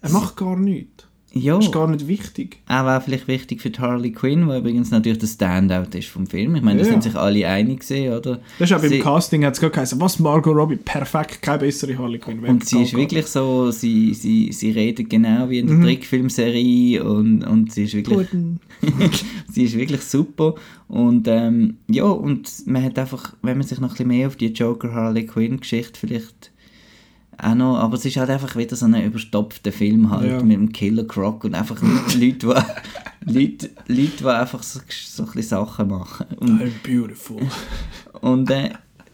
er 0.01 0.11
macht 0.11 0.37
gar 0.37 0.57
nichts. 0.57 1.04
Ja. 1.35 1.57
Das 1.57 1.67
ist 1.67 1.73
gar 1.73 1.89
nicht 1.89 2.07
wichtig. 2.07 2.59
Auch 2.69 2.85
wäre 2.87 3.01
vielleicht 3.01 3.27
wichtig 3.29 3.61
für 3.61 3.71
die 3.71 3.79
Harley 3.81 4.13
Quinn, 4.13 4.47
wo 4.49 4.55
übrigens 4.55 4.91
natürlich 4.91 5.19
der 5.19 5.27
Standout 5.27 5.97
ist 5.99 6.09
vom 6.09 6.27
Film. 6.27 6.55
Ich 6.55 6.63
meine, 6.63 6.81
da 6.81 6.87
Ja. 6.87 6.93
sind 6.93 7.03
sich 7.03 7.15
alle 7.17 7.47
einig 7.49 7.81
gewesen, 7.81 8.13
oder? 8.13 8.41
Das 8.59 8.71
ist 8.71 8.77
auch 8.77 8.81
beim 8.81 9.01
Casting 9.01 9.45
hat 9.45 9.55
es 9.55 9.61
geheißen, 9.61 10.01
was 10.01 10.19
Margot 10.21 10.55
Robbie, 10.57 10.77
perfekt, 10.77 11.43
keine 11.43 11.59
bessere 11.59 11.99
Harley 11.99 12.19
Quinn. 12.19 12.39
Wer 12.41 12.51
Und 12.51 12.65
sie 12.65 12.83
ist 12.83 12.95
wirklich 12.97 13.27
so, 13.27 13.71
sie, 13.71 14.15
sie, 14.15 14.53
sie 14.53 14.71
redet 14.71 15.11
genau 15.11 15.49
wie 15.51 15.59
in 15.59 15.67
der 15.67 15.77
Mhm. 15.77 15.83
Trickfilmserie 15.83 17.03
und, 17.03 17.43
und 17.45 17.73
sie 17.73 17.85
ist 17.85 17.95
wirklich 17.95 18.29
sie 19.53 19.65
ist 19.65 19.77
wirklich 19.77 20.03
super 20.03 20.55
und 20.89 21.27
ähm, 21.29 21.79
ja 21.89 22.05
und 22.05 22.51
man 22.67 22.83
hat 22.83 22.99
einfach 22.99 23.35
wenn 23.43 23.59
man 23.59 23.67
sich 23.67 23.81
noch 23.81 23.89
ein 23.89 23.93
bisschen 23.93 24.09
mehr 24.09 24.27
auf 24.29 24.37
die 24.37 24.47
Joker 24.49 24.93
Harley 24.93 25.27
Quinn 25.27 25.61
Geschichte 25.61 25.99
vielleicht 25.99 26.51
auch 27.39 27.55
noch, 27.55 27.77
aber 27.79 27.95
es 27.97 28.05
ist 28.05 28.17
halt 28.17 28.31
einfach 28.31 28.57
wieder 28.57 28.77
so 28.77 28.87
ein 28.87 28.95
überstopfter 29.03 29.73
Film 29.73 30.11
halt 30.11 30.31
Ja. 30.31 30.43
mit 30.43 30.57
dem 30.57 30.73
Killer 30.73 31.05
Croc 31.05 31.45
und 31.45 31.55
einfach 31.55 31.81
Leute, 32.19 32.65
die 33.27 33.33
Leute, 33.33 33.71
Leute, 33.89 34.17
die 34.21 34.27
einfach 34.27 34.63
so, 34.63 34.81
so 34.89 35.23
ein 35.25 35.27
bisschen 35.33 35.43
Sachen 35.59 35.89
machen 35.89 36.27
und, 36.39 36.61
I'm 36.61 36.73
beautiful. 36.83 37.41
und 38.21 38.51
äh, 38.51 38.71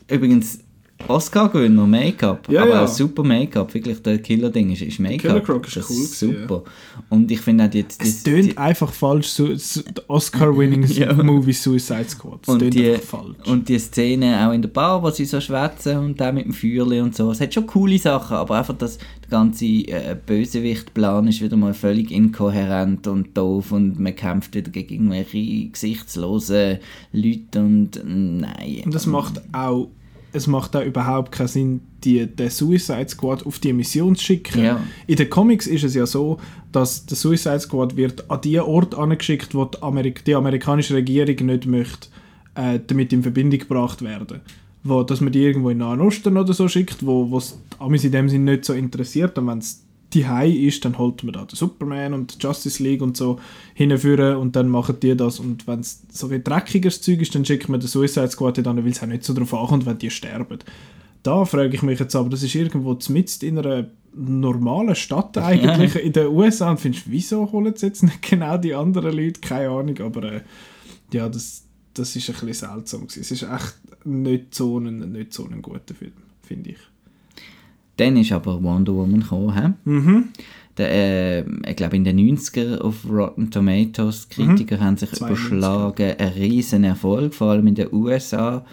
übrigens 0.08 0.60
Oscar-Gewinner, 1.08 1.86
Make-up, 1.86 2.48
Ja, 2.50 2.62
aber 2.62 2.70
ja. 2.70 2.84
auch 2.84 2.88
super 2.88 3.22
Make-up, 3.24 3.72
wirklich 3.74 4.00
der 4.02 4.18
Killer-Ding 4.18 4.70
ist, 4.72 4.82
ist 4.82 5.00
Make-up. 5.00 5.20
Killer 5.20 5.40
Croc 5.40 5.66
ist 5.66 5.76
das 5.76 5.90
cool 5.90 5.96
ist 6.04 6.18
super. 6.18 6.62
Und 7.08 7.30
ich 7.30 7.40
finde 7.40 7.64
auch 7.64 7.68
die, 7.70 7.82
die, 7.82 7.94
Es 7.98 8.22
die, 8.22 8.30
tönt 8.30 8.58
einfach 8.58 8.92
falsch, 8.92 9.28
so, 9.28 9.48
Oscar-winning 10.08 10.84
Ja. 10.90 11.12
Movie 11.14 11.52
Suicide 11.52 12.08
Squad. 12.08 12.40
Es 12.42 12.48
Und 12.48 12.58
tönt 12.60 12.74
die, 12.74 12.90
einfach 12.92 13.20
falsch. 13.20 13.48
und 13.48 13.68
die 13.68 13.78
Szene 13.78 14.46
auch 14.46 14.52
in 14.52 14.62
der 14.62 14.68
Bar, 14.68 15.02
wo 15.02 15.10
sie 15.10 15.24
so 15.24 15.40
schwätzen 15.40 15.96
und 15.98 16.20
auch 16.22 16.32
mit 16.32 16.44
dem 16.44 16.52
Feuerli 16.52 17.00
und 17.00 17.14
so. 17.16 17.30
Es 17.30 17.40
hat 17.40 17.52
schon 17.54 17.66
coole 17.66 17.98
Sachen, 17.98 18.36
aber 18.36 18.58
einfach 18.58 18.76
das, 18.76 18.98
der 18.98 19.30
ganze 19.30 19.64
äh, 19.66 20.16
Bösewicht-Plan 20.26 21.26
ist 21.28 21.40
wieder 21.42 21.56
mal 21.56 21.74
völlig 21.74 22.10
inkohärent 22.10 23.06
und 23.06 23.36
doof 23.36 23.72
und 23.72 23.98
man 23.98 24.14
kämpft 24.14 24.54
wieder 24.54 24.70
gegen 24.70 25.10
irgendwelche 25.12 25.68
gesichtslosen 25.70 26.78
Leute 27.12 27.60
und 27.60 27.96
äh, 27.96 28.00
nein. 28.04 28.82
Und 28.84 28.94
das 28.94 29.06
macht 29.06 29.40
auch, 29.52 29.88
es 30.32 30.46
macht 30.46 30.76
auch 30.76 30.84
überhaupt 30.84 31.32
keinen 31.32 31.48
Sinn, 31.48 31.80
die, 32.04 32.26
den 32.26 32.50
Suicide 32.50 33.08
Squad 33.08 33.44
auf 33.46 33.58
die 33.58 33.72
Mission 33.72 34.16
zu 34.16 34.24
schicken. 34.24 34.64
Ja. 34.64 34.80
In 35.06 35.16
den 35.16 35.28
Comics 35.28 35.66
ist 35.66 35.84
es 35.84 35.94
ja 35.94 36.06
so, 36.06 36.38
dass 36.72 37.06
der 37.06 37.16
Suicide 37.16 37.60
Squad 37.60 37.96
wird 37.96 38.30
an 38.30 38.40
die 38.40 38.58
Ort 38.58 38.94
angeschickt, 38.94 39.54
wo 39.54 39.64
die, 39.64 39.82
Amerik 39.82 40.24
die 40.24 40.34
amerikanische 40.34 40.94
Regierung 40.94 41.46
nicht 41.46 41.66
möchte, 41.66 42.08
äh, 42.54 42.78
damit 42.86 43.12
in 43.12 43.22
Verbindung 43.22 43.58
gebracht 43.60 44.02
werden. 44.02 44.40
Wo, 44.82 45.02
dass 45.02 45.20
man 45.20 45.32
die 45.32 45.42
irgendwo 45.42 45.70
in 45.70 45.78
Nahen 45.78 46.00
Osten 46.00 46.36
oder 46.36 46.54
so 46.54 46.66
schickt, 46.68 47.04
wo 47.04 47.36
es 47.36 47.58
die 47.72 47.80
Amis 47.80 48.04
in 48.04 48.12
dem 48.12 48.28
Sinne 48.28 48.52
nicht 48.52 48.64
so 48.64 48.72
interessiert. 48.72 49.36
Und 49.36 49.48
wenn 49.48 49.58
es 49.58 49.84
die 50.12 50.66
ist, 50.66 50.84
dann 50.84 50.98
holt 50.98 51.22
man 51.22 51.32
da 51.32 51.44
den 51.44 51.56
Superman 51.56 52.14
und 52.14 52.34
die 52.34 52.46
Justice 52.46 52.82
League 52.82 53.02
und 53.02 53.16
so 53.16 53.38
hinführen 53.74 54.36
und 54.36 54.56
dann 54.56 54.68
machen 54.68 54.96
die 55.00 55.16
das. 55.16 55.38
Und 55.38 55.66
wenn 55.66 55.80
es 55.80 56.02
so 56.10 56.28
ein 56.28 56.42
dreckiges 56.42 57.00
Zeug 57.00 57.20
ist, 57.20 57.34
dann 57.34 57.44
schickt 57.44 57.68
man 57.68 57.80
den 57.80 57.88
Suicide 57.88 58.28
Squad 58.28 58.64
dann, 58.64 58.84
weil 58.84 58.90
es 58.90 59.02
auch 59.02 59.06
nicht 59.06 59.24
so 59.24 59.32
darauf 59.32 59.54
ankommt, 59.54 59.86
wenn 59.86 59.98
die 59.98 60.10
sterben. 60.10 60.58
Da 61.22 61.44
frage 61.44 61.74
ich 61.74 61.82
mich 61.82 62.00
jetzt 62.00 62.16
aber, 62.16 62.30
das 62.30 62.42
ist 62.42 62.54
irgendwo 62.54 62.96
mitten 63.08 63.44
in 63.44 63.58
einer 63.58 63.86
normalen 64.14 64.94
Stadt 64.96 65.36
eigentlich 65.38 65.96
in 65.96 66.12
den 66.12 66.28
USA 66.28 66.70
und 66.70 66.80
findest, 66.80 67.10
wieso 67.10 67.50
holen 67.52 67.74
sie 67.76 67.86
jetzt 67.86 68.02
nicht 68.02 68.22
genau 68.22 68.56
die 68.56 68.74
anderen 68.74 69.16
Leute? 69.16 69.40
Keine 69.40 69.70
Ahnung, 69.70 69.98
aber 70.00 70.32
äh, 70.32 70.40
ja, 71.12 71.28
das, 71.28 71.64
das 71.94 72.16
ist 72.16 72.28
ein 72.28 72.46
bisschen 72.46 72.70
seltsam 72.70 73.06
gewesen. 73.06 73.20
Es 73.20 73.30
ist 73.30 73.42
echt 73.42 73.74
nicht 74.04 74.54
so 74.54 74.78
ein, 74.78 75.12
nicht 75.12 75.32
so 75.32 75.46
ein 75.46 75.62
guter 75.62 75.94
Film, 75.94 76.12
finde 76.42 76.70
ich. 76.70 76.78
Dann 78.00 78.16
ist 78.16 78.32
aber 78.32 78.62
Wonder 78.62 78.94
Woman 78.94 79.20
gekommen? 79.20 79.74
Mhm. 79.84 80.28
Der, 80.78 80.90
äh, 80.90 81.44
ich 81.68 81.76
glaube 81.76 81.96
in 81.96 82.04
den 82.04 82.18
90er 82.18 82.78
auf 82.78 83.04
Rotten 83.06 83.50
Tomatoes, 83.50 84.26
die 84.28 84.36
Kritiker 84.36 84.80
haben 84.80 84.96
sich 84.96 85.10
92er. 85.10 85.26
überschlagen, 85.26 86.14
ein 86.18 86.28
riesen 86.28 86.84
Erfolg, 86.84 87.34
vor 87.34 87.50
allem 87.50 87.66
in 87.66 87.74
den 87.74 87.92
USA. 87.92 88.64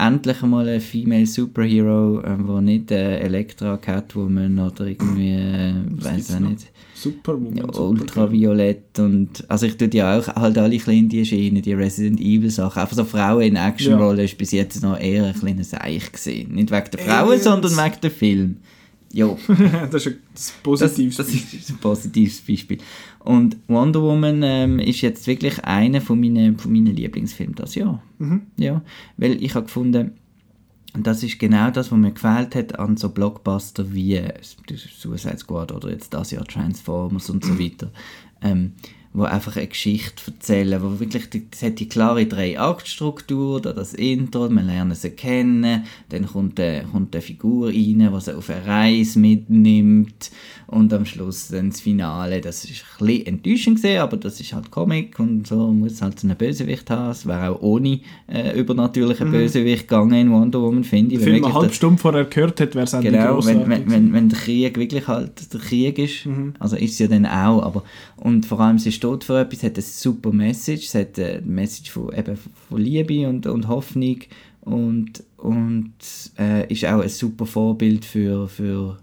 Endlich 0.00 0.42
einmal 0.42 0.66
ein 0.68 0.80
Female 0.80 1.26
Superhero, 1.26 2.20
äh, 2.22 2.36
wo 2.38 2.60
nicht 2.60 2.90
äh, 2.90 3.18
Elektra, 3.18 3.76
Catwoman 3.76 4.58
oder 4.58 4.86
irgendwie, 4.86 5.32
äh, 5.32 5.74
weiß 5.90 6.40
noch? 6.40 6.48
nicht, 6.48 6.68
Superwoman. 6.94 7.56
ja. 7.56 7.78
Ultraviolett 7.78 8.98
und, 8.98 9.44
also 9.48 9.66
ich 9.66 9.76
tue 9.76 9.90
ja 9.92 10.18
auch 10.18 10.26
halt 10.28 10.56
alle 10.56 10.78
kleinen 10.78 11.00
in 11.00 11.08
die 11.10 11.24
Schiene, 11.26 11.60
die 11.60 11.74
Resident 11.74 12.18
Evil 12.18 12.50
Sachen, 12.50 12.80
einfach 12.80 12.96
so 12.96 13.04
Frauen 13.04 13.42
in 13.42 13.56
Actionrollen 13.56 14.24
ist 14.24 14.38
bis 14.38 14.52
jetzt 14.52 14.82
noch 14.82 14.98
eher 14.98 15.26
ein 15.26 15.34
kleines 15.34 15.70
Seich 15.70 16.10
gesehen. 16.10 16.54
Nicht 16.54 16.70
wegen 16.70 16.90
der 16.92 17.00
Frauen, 17.00 17.32
Jetzt. 17.32 17.44
sondern 17.44 17.76
wegen 17.76 18.00
dem 18.00 18.10
Film. 18.10 18.56
Jo. 19.12 19.38
das 19.90 20.06
ist 20.06 20.12
ein 20.12 20.18
das 20.32 20.52
Das, 20.52 20.52
positives 20.62 21.16
das 21.16 21.28
ist 21.28 21.70
ein 21.70 21.78
positives 21.78 22.40
Beispiel. 22.40 22.78
Und 23.18 23.56
Wonder 23.66 24.02
Woman 24.02 24.42
ähm, 24.42 24.78
ist 24.78 25.00
jetzt 25.00 25.26
wirklich 25.26 25.62
einer 25.64 26.00
von 26.00 26.20
meinen, 26.20 26.58
von 26.58 26.72
meinen 26.72 26.94
Lieblingsfilmen 26.94 27.54
das 27.54 27.74
Jahr. 27.74 28.02
Mhm. 28.18 28.42
Ja, 28.56 28.82
weil 29.16 29.42
ich 29.42 29.54
habe 29.54 29.66
gefunden, 29.66 30.12
das 30.94 31.22
ist 31.22 31.38
genau 31.38 31.70
das, 31.70 31.92
was 31.92 31.98
mir 31.98 32.12
gefällt 32.12 32.54
hat 32.54 32.78
an 32.78 32.96
so 32.96 33.10
Blockbuster 33.10 33.92
wie 33.92 34.20
Suicide 34.74 35.38
Squad 35.38 35.72
oder 35.72 35.90
jetzt 35.90 36.12
das 36.14 36.30
Jahr 36.30 36.44
Transformers 36.44 37.30
und 37.30 37.44
so 37.44 37.58
weiter. 37.58 37.90
Ähm, 38.42 38.72
wo 39.12 39.24
einfach 39.24 39.56
eine 39.56 39.66
Geschichte 39.66 40.22
erzählen, 40.30 40.80
wo 40.82 41.00
wirklich, 41.00 41.28
die- 41.30 41.42
es 41.50 41.62
hat 41.62 41.80
die 41.80 41.88
klare 41.88 42.26
Drei-Akt-Struktur, 42.26 43.60
da 43.60 43.72
das 43.72 43.92
Intro, 43.94 44.48
man 44.48 44.66
lernt 44.66 44.96
sie 44.96 45.10
kennen, 45.10 45.84
dann 46.10 46.26
kommt 46.26 46.58
eine, 46.60 46.84
kommt 46.90 47.14
eine 47.14 47.22
Figur 47.22 47.68
rein, 47.68 47.74
die 48.14 48.20
sie 48.20 48.36
auf 48.36 48.48
eine 48.50 48.66
Reise 48.66 49.18
mitnimmt 49.18 50.30
und 50.68 50.92
am 50.92 51.04
Schluss 51.04 51.48
dann 51.48 51.70
das 51.70 51.80
Finale, 51.80 52.40
das 52.40 52.64
ist 52.64 52.84
ein 53.00 53.06
bisschen 53.06 53.26
enttäuschend 53.26 53.76
gesehen, 53.76 54.00
aber 54.00 54.16
das 54.16 54.40
ist 54.40 54.52
halt 54.52 54.70
Comic 54.70 55.18
und 55.18 55.46
so 55.46 55.72
muss 55.72 56.00
halt 56.02 56.18
so 56.20 56.28
einen 56.28 56.36
Bösewicht 56.36 56.88
haben, 56.90 57.10
es 57.10 57.26
wäre 57.26 57.50
auch 57.50 57.62
ohne 57.62 58.00
äh, 58.28 58.58
übernatürlichen 58.58 59.30
Bösewicht 59.30 59.88
gegangen 59.88 60.14
in 60.14 60.30
Wonder 60.30 60.60
Woman, 60.62 60.84
finde 60.84 61.16
ich. 61.16 61.24
Wirklich 61.24 61.52
halbe 61.52 61.66
der- 61.66 61.74
Stunde 61.74 62.00
vorher 62.00 62.24
gehört 62.26 62.60
hat, 62.60 62.74
wäre 62.74 62.84
es 62.84 62.92
Genau, 62.92 63.44
wenn, 63.44 63.68
wenn, 63.68 63.90
wenn, 63.90 64.12
wenn 64.12 64.28
der 64.28 64.38
Krieg 64.38 64.78
wirklich 64.78 65.08
halt 65.08 65.52
der 65.52 65.60
Krieg 65.60 65.98
ist, 65.98 66.26
Mhm. 66.26 66.54
also 66.58 66.76
ist 66.76 66.92
es 66.92 66.98
ja 67.00 67.08
dann 67.08 67.26
auch, 67.26 67.62
aber 67.62 67.82
und 68.16 68.46
vor 68.46 68.60
allem, 68.60 68.78
sie 68.78 68.92
steht 69.00 69.24
für 69.24 69.40
etwas, 69.40 69.62
hat 69.62 69.74
eine 69.74 69.82
super 69.82 70.32
Message, 70.32 70.86
es 70.86 70.94
hat 70.94 71.18
eine 71.18 71.40
Message 71.40 71.90
von, 71.90 72.14
eben 72.14 72.36
von 72.36 72.78
Liebe 72.78 73.26
und, 73.28 73.46
und 73.46 73.66
Hoffnung 73.66 74.20
und, 74.60 75.24
und 75.38 75.92
äh, 76.38 76.70
ist 76.70 76.84
auch 76.84 77.00
ein 77.00 77.08
super 77.08 77.46
Vorbild 77.46 78.04
für, 78.04 78.46
für, 78.48 78.98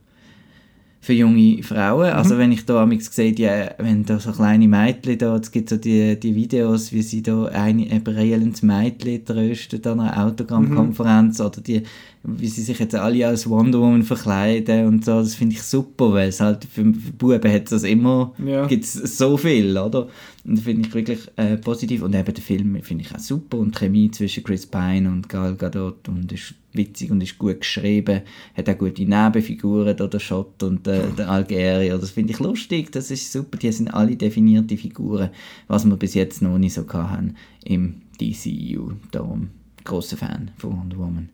für 1.07 1.13
junge 1.13 1.63
Frauen. 1.63 2.09
Also 2.11 2.35
Mhm. 2.35 2.39
wenn 2.39 2.51
ich 2.51 2.65
da 2.65 2.83
amigs 2.83 3.15
sehe, 3.15 3.31
die, 3.31 3.47
wenn 3.77 4.03
da 4.03 4.19
so 4.19 4.33
kleine 4.33 4.67
Mädchen 4.67 5.17
da, 5.17 5.37
es 5.37 5.49
gibt 5.53 5.69
so 5.69 5.77
die, 5.77 6.19
die 6.19 6.35
Videos, 6.35 6.91
wie 6.91 7.01
sie 7.01 7.21
da 7.23 7.45
ein 7.45 7.79
ein 7.89 8.53
Mädchen 8.61 9.23
tröstet 9.23 9.87
an 9.87 10.01
einer 10.01 10.25
Autogrammkonferenz 10.25 11.39
oder 11.39 11.61
die, 11.61 11.83
wie 12.23 12.47
sie 12.47 12.61
sich 12.61 12.77
jetzt 12.79 12.93
alle 12.95 13.25
als 13.25 13.49
Wonder 13.49 13.79
Woman 13.79 14.03
verkleiden 14.03 14.85
und 14.87 15.05
so, 15.05 15.19
das 15.19 15.35
finde 15.35 15.55
ich 15.55 15.63
super, 15.63 16.11
weil 16.11 16.27
es 16.27 16.41
halt 16.41 16.65
für, 16.65 16.83
für 16.83 17.13
Buben 17.17 17.53
hat 17.53 17.71
das 17.71 17.83
immer, 17.83 18.33
Ja. 18.45 18.67
gibt's 18.67 18.91
so 19.17 19.37
viel, 19.37 19.77
oder? 19.77 20.07
Und 20.47 20.57
das 20.57 20.63
finde 20.63 20.87
ich 20.87 20.93
wirklich 20.93 21.19
äh, 21.35 21.57
positiv 21.57 22.01
und 22.01 22.15
eben 22.15 22.33
der 22.33 22.43
Film 22.43 22.81
finde 22.81 23.03
ich 23.03 23.13
auch 23.13 23.19
super 23.19 23.57
und 23.57 23.75
die 23.75 23.79
Chemie 23.79 24.09
zwischen 24.11 24.45
Chris 24.45 24.65
Pine 24.65 25.09
und 25.09 25.27
Gal 25.27 25.55
Gadot 25.55 26.07
und 26.07 26.31
ist 26.31 26.55
witzig 26.71 27.11
und 27.11 27.21
ist 27.21 27.37
gut 27.37 27.59
geschrieben, 27.59 28.21
hat 28.55 28.69
auch 28.69 28.77
gute 28.77 29.01
Nebenfiguren, 29.01 29.97
da 29.97 30.07
der 30.07 30.19
Schott 30.19 30.63
und 30.63 30.87
der, 30.87 31.07
der 31.17 31.29
Algerier, 31.29 31.97
das 31.97 32.11
finde 32.11 32.31
ich 32.31 32.39
lustig, 32.39 32.93
das 32.93 33.11
ist 33.11 33.29
super, 33.29 33.57
die 33.57 33.71
sind 33.73 33.93
alle 33.93 34.15
definierte 34.15 34.77
Figuren, 34.77 35.31
was 35.67 35.85
wir 35.85 35.97
bis 35.97 36.13
jetzt 36.13 36.41
noch 36.41 36.57
nicht 36.57 36.75
so 36.75 36.87
hatten 36.87 37.35
im 37.65 38.01
DCU, 38.21 38.93
darum 39.11 39.49
großer 39.83 40.15
Fan 40.15 40.51
von 40.57 40.77
Wonder 40.77 40.97
Woman. 40.97 41.29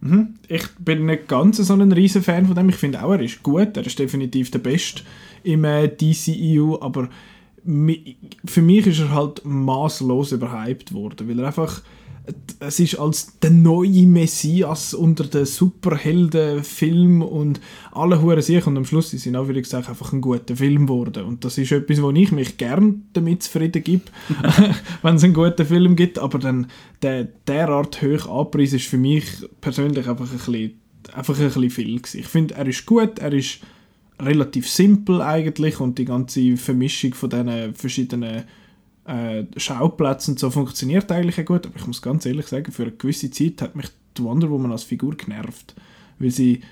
Mhm. 0.00 0.34
Ich 0.48 0.66
bin 0.78 1.06
nicht 1.06 1.28
ganz 1.28 1.58
so 1.58 1.72
ein 1.72 1.92
riesen 1.92 2.22
Fan 2.22 2.46
von 2.46 2.54
dem. 2.54 2.68
Ich 2.68 2.76
finde 2.76 3.02
auch, 3.02 3.12
er 3.12 3.20
ist 3.20 3.42
gut. 3.42 3.76
Er 3.76 3.86
ist 3.86 3.98
definitiv 3.98 4.50
der 4.50 4.58
Beste 4.58 5.02
im 5.42 5.64
äh, 5.64 5.88
DCEU, 5.88 6.78
aber 6.80 7.08
für 8.44 8.62
mich 8.62 8.86
ist 8.86 9.00
er 9.00 9.10
halt 9.12 9.42
maßlos 9.44 10.32
überhyped 10.32 10.94
worden, 10.94 11.28
weil 11.28 11.40
er 11.40 11.46
einfach 11.46 11.82
es 12.58 12.80
ist 12.80 12.98
als 12.98 13.38
der 13.38 13.50
neue 13.50 14.06
Messias 14.06 14.94
unter 14.94 15.24
den 15.24 15.46
Superheldenfilm 15.46 17.22
und 17.22 17.60
alle 17.92 18.20
hure 18.20 18.42
sich 18.42 18.66
und 18.66 18.76
am 18.76 18.84
Schluss 18.84 19.12
ist 19.14 19.26
in 19.26 19.36
Anführungszeichen 19.36 19.88
einfach 19.88 20.12
ein 20.12 20.20
guter 20.20 20.56
Film 20.56 20.86
geworden 20.86 21.24
und 21.24 21.44
das 21.44 21.58
ist 21.58 21.72
etwas, 21.72 22.02
wo 22.02 22.10
ich 22.10 22.32
mich 22.32 22.56
gern 22.56 23.04
damit 23.12 23.42
zufrieden 23.42 23.82
gebe, 23.82 24.04
wenn 25.02 25.16
es 25.16 25.24
einen 25.24 25.34
guten 25.34 25.66
Film 25.66 25.96
gibt, 25.96 26.18
aber 26.18 26.38
dann 26.38 26.68
der 27.02 27.24
derart 27.24 28.02
hoch 28.02 28.28
Anpreis 28.28 28.72
ist 28.72 28.86
für 28.86 28.98
mich 28.98 29.24
persönlich 29.60 30.08
einfach 30.08 30.30
ein 30.30 30.36
bisschen, 30.36 30.80
einfach 31.12 31.38
ein 31.38 31.46
bisschen 31.46 31.70
viel 31.70 31.96
gewesen. 31.96 32.20
Ich 32.20 32.28
finde, 32.28 32.54
er 32.54 32.66
ist 32.66 32.86
gut, 32.86 33.18
er 33.18 33.32
ist 33.32 33.60
relativ 34.20 34.68
simpel 34.68 35.20
eigentlich 35.20 35.80
und 35.80 35.98
die 35.98 36.04
ganze 36.04 36.56
Vermischung 36.56 37.14
von 37.14 37.30
diesen 37.30 37.74
verschiedenen 37.74 38.44
äh, 39.04 39.44
Schauplätzen 39.56 40.32
und 40.32 40.38
so 40.38 40.50
funktioniert 40.50 41.10
eigentlich 41.12 41.40
auch 41.40 41.44
gut, 41.44 41.66
aber 41.66 41.76
ich 41.76 41.86
muss 41.86 42.02
ganz 42.02 42.26
ehrlich 42.26 42.46
sagen, 42.46 42.72
für 42.72 42.82
eine 42.82 42.92
gewisse 42.92 43.30
Zeit 43.30 43.62
hat 43.62 43.76
mich 43.76 43.86
die 44.16 44.22
Wonder 44.24 44.50
Woman 44.50 44.72
als 44.72 44.84
Figur 44.84 45.16
genervt, 45.16 45.74
weil 46.18 46.30
sie 46.30 46.62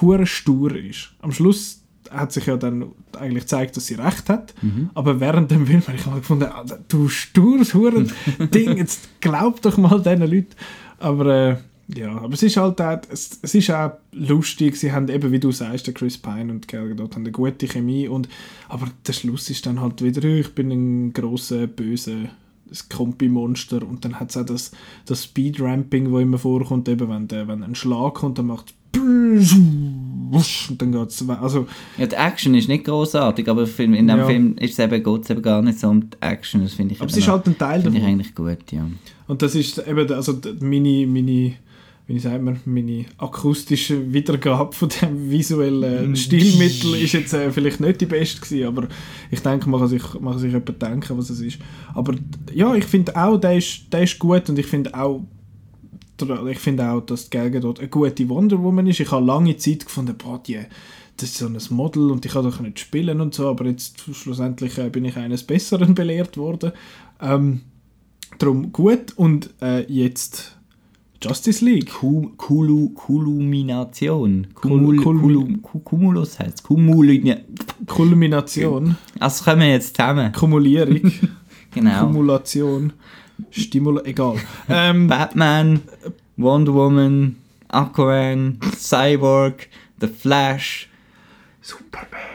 hure 0.00 0.26
stur 0.26 0.74
ist. 0.74 1.14
Am 1.20 1.32
Schluss 1.32 1.82
hat 2.10 2.32
sich 2.32 2.46
ja 2.46 2.56
dann 2.56 2.92
eigentlich 3.18 3.44
gezeigt, 3.44 3.76
dass 3.76 3.86
sie 3.86 3.94
recht 3.94 4.28
hat. 4.28 4.54
Aber 4.94 5.20
während 5.20 5.50
dem 5.50 5.66
Film 5.66 5.82
habe 5.86 5.96
ich 5.96 6.06
mal 6.06 6.16
gefunden, 6.16 6.44
Alter, 6.44 6.78
du 6.88 7.08
stures 7.08 7.74
Huren 7.74 8.10
Ding, 8.54 8.76
jetzt 8.76 9.08
glaub 9.20 9.60
doch 9.62 9.76
mal 9.76 10.00
diesen 10.00 10.20
Leuten. 10.20 10.54
Aber 10.98 11.26
äh, 11.26 11.56
ja, 11.88 12.12
aber 12.12 12.32
es 12.32 12.42
ist 12.42 12.56
halt 12.56 12.80
auch, 12.80 12.98
es, 13.10 13.38
es 13.42 13.54
ist 13.54 13.70
auch 13.70 13.92
lustig, 14.12 14.76
sie 14.76 14.92
haben 14.92 15.08
eben, 15.08 15.32
wie 15.32 15.40
du 15.40 15.52
sagst, 15.52 15.86
der 15.86 15.94
Chris 15.94 16.16
Pine 16.16 16.52
und 16.52 16.66
Gal 16.68 16.88
Gadot 16.88 17.14
haben 17.14 17.22
eine 17.22 17.32
gute 17.32 17.66
Chemie 17.66 18.08
und 18.08 18.28
aber 18.68 18.88
der 19.06 19.12
Schluss 19.12 19.50
ist 19.50 19.66
dann 19.66 19.80
halt 19.80 20.02
wieder, 20.02 20.24
ich 20.24 20.54
bin 20.54 20.70
ein 20.70 21.12
grosser, 21.12 21.66
böser 21.66 22.30
das 22.66 22.88
Kompi-Monster 22.88 23.86
und 23.86 24.04
dann 24.04 24.18
hat 24.18 24.30
es 24.30 24.36
auch 24.36 24.46
das, 24.46 24.72
das 25.06 25.24
Speedramping, 25.24 26.10
wo 26.10 26.18
immer 26.18 26.38
vorkommt, 26.38 26.88
eben 26.88 27.08
wenn, 27.08 27.28
der, 27.28 27.46
wenn 27.46 27.62
ein 27.62 27.74
Schlag 27.74 28.14
kommt, 28.14 28.38
dann 28.38 28.46
macht 28.46 28.74
und 28.96 30.76
dann 30.78 30.92
geht's, 30.92 31.28
also 31.28 31.66
Ja, 31.98 32.06
die 32.06 32.16
Action 32.16 32.54
ist 32.54 32.68
nicht 32.68 32.84
großartig, 32.84 33.48
aber 33.48 33.68
in 33.78 33.92
dem 33.92 34.08
Ja. 34.08 34.24
Film 34.26 34.56
ist 34.58 34.72
es 34.72 34.78
eben, 34.78 35.02
geht 35.02 35.24
es 35.24 35.30
eben 35.30 35.42
gar 35.42 35.62
nicht 35.62 35.78
so 35.78 35.88
um 35.88 36.08
die 36.10 36.16
Action. 36.20 36.62
Das 36.62 36.74
finde 36.74 36.94
ich, 36.94 37.00
aber 37.00 37.10
es 37.10 37.16
ist 37.16 37.28
halt 37.28 37.46
ein 37.46 37.58
Teil 37.58 37.82
finde 37.82 37.98
ich 37.98 38.02
davon. 38.04 38.14
eigentlich 38.14 38.34
gut, 38.34 38.72
ja. 38.72 38.86
Und 39.26 39.42
das 39.42 39.54
ist 39.54 39.78
eben, 39.86 40.10
also 40.12 40.40
meine, 40.60 41.06
meine 41.06 41.54
wie 42.06 42.18
sagt 42.18 42.42
man, 42.42 42.60
meine 42.66 43.06
akustische 43.16 44.12
Wiedergabe 44.12 44.74
von 44.74 44.90
dem 45.00 45.30
visuellen 45.30 46.14
Stilmittel 46.14 46.96
ist 46.96 47.12
jetzt 47.12 47.32
äh, 47.32 47.50
vielleicht 47.50 47.80
nicht 47.80 48.00
die 48.00 48.06
beste 48.06 48.42
gewesen, 48.42 48.66
aber 48.66 48.88
ich 49.30 49.40
denke, 49.40 49.70
man 49.70 49.80
kann 49.80 49.88
sich, 49.88 50.02
man 50.20 50.32
kann 50.34 50.38
sich 50.40 50.52
jemand 50.52 50.82
denken, 50.82 51.16
was 51.16 51.30
es 51.30 51.40
ist. 51.40 51.58
Aber 51.94 52.14
ja, 52.52 52.74
ich 52.74 52.84
finde 52.84 53.16
auch, 53.16 53.38
der 53.38 53.56
ist, 53.56 53.90
der 53.90 54.02
ist 54.02 54.18
gut 54.18 54.50
und 54.50 54.58
ich 54.58 54.66
finde 54.66 54.94
auch, 54.94 55.24
ich 56.50 56.58
finde 56.58 56.90
auch, 56.90 57.00
dass 57.00 57.30
die 57.30 57.38
Gal 57.38 57.50
dort 57.50 57.80
eine 57.80 57.88
gute 57.88 58.28
Wonder 58.28 58.62
Woman 58.62 58.86
ist. 58.86 59.00
Ich 59.00 59.10
habe 59.10 59.24
lange 59.24 59.56
Zeit 59.56 59.86
gefunden, 59.86 60.14
boah, 60.16 60.40
die, 60.46 60.60
das 61.16 61.30
ist 61.30 61.38
so 61.38 61.46
ein 61.46 61.58
Model 61.70 62.10
und 62.10 62.26
ich 62.26 62.32
kann 62.32 62.44
doch 62.44 62.60
nicht 62.60 62.80
spielen 62.80 63.20
und 63.22 63.34
so, 63.34 63.48
aber 63.48 63.66
jetzt 63.66 64.00
schlussendlich 64.12 64.76
äh, 64.76 64.90
bin 64.90 65.06
ich 65.06 65.16
eines 65.16 65.42
Besseren 65.42 65.94
belehrt 65.94 66.36
worden. 66.36 66.72
Ähm, 67.20 67.62
Darum 68.38 68.72
gut 68.72 69.12
und 69.16 69.50
äh, 69.62 69.84
jetzt 69.92 70.53
Justice 71.28 71.64
League. 71.64 71.90
Ku- 71.90 72.32
Kulu, 72.36 72.90
Kulumination. 72.90 74.46
Kul- 74.54 74.70
Kumul, 74.70 74.96
Kulmi- 74.98 75.20
Kulu, 75.20 75.56
Ku- 75.62 75.78
Cumulus 75.80 76.38
heißt 76.38 76.58
es. 76.58 76.62
Kumulin. 76.62 77.34
Kulmination, 77.86 78.96
Also 79.20 79.44
kommen 79.44 79.60
wir 79.62 79.70
jetzt 79.70 79.96
zusammen. 79.96 80.32
Kumulierung, 80.32 81.00
Genau. 81.74 82.06
Kumulation, 82.06 82.92
Stimul, 83.50 84.00
egal. 84.04 84.36
Ähm, 84.68 85.08
Batman, 85.08 85.80
Wonder 86.36 86.72
Woman, 86.74 87.36
Aquaman, 87.68 88.58
Cyborg, 88.78 89.68
The 90.00 90.08
Flash. 90.08 90.88
Superman. 91.60 92.33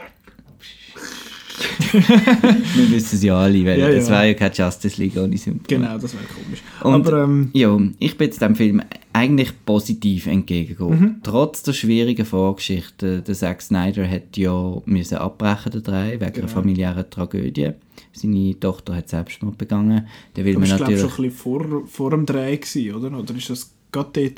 wir 1.92 2.90
wissen 2.90 3.16
es 3.16 3.22
ja 3.22 3.38
alle, 3.38 3.64
weil 3.64 3.78
Ja, 3.78 3.88
es 3.88 4.08
ja. 4.08 4.14
wäre 4.14 4.28
ja 4.28 4.34
keine 4.34 4.54
Justice 4.54 5.00
League 5.02 5.16
ohne 5.16 5.36
Superman. 5.36 5.64
genau, 5.66 5.98
das 5.98 6.14
wäre 6.14 6.24
komisch. 6.24 6.62
Und- 6.82 6.94
Aber 7.06 7.24
ähm, 7.24 7.50
Ja, 7.52 7.78
ich 7.98 8.16
bin 8.16 8.26
jetzt 8.26 8.40
dem 8.40 8.54
Film 8.56 8.82
eigentlich 9.12 9.52
positiv 9.66 10.26
entgegengekommen. 10.26 11.00
Mhm. 11.00 11.16
Trotz 11.22 11.62
der 11.62 11.72
schwierigen 11.72 12.24
Vorgeschichte. 12.24 13.22
Der 13.22 13.34
Zack 13.34 13.60
Snyder 13.62 14.08
hat 14.08 14.36
ja 14.36 14.76
müssen 14.84 15.18
abbrechen, 15.18 15.72
der 15.72 15.80
drei, 15.80 16.12
wegen 16.12 16.20
Genau. 16.32 16.38
einer 16.38 16.48
familiären 16.48 17.10
Tragödie. 17.10 17.70
Seine 18.12 18.58
Tochter 18.58 18.96
hat 18.96 19.08
Selbstmord 19.08 19.58
begangen. 19.58 20.06
Der 20.36 20.44
will 20.44 20.54
du 20.54 20.60
man 20.60 20.68
natürlich... 20.68 21.00
schon 21.00 21.10
ein 21.10 21.16
bisschen 21.16 21.30
vor, 21.32 21.82
vor 21.86 22.10
dem 22.10 22.26
Dreh 22.26 22.56
gewesen, 22.56 22.94
oder? 22.94 23.18
Oder 23.18 23.34
ist 23.34 23.50
das 23.50 23.72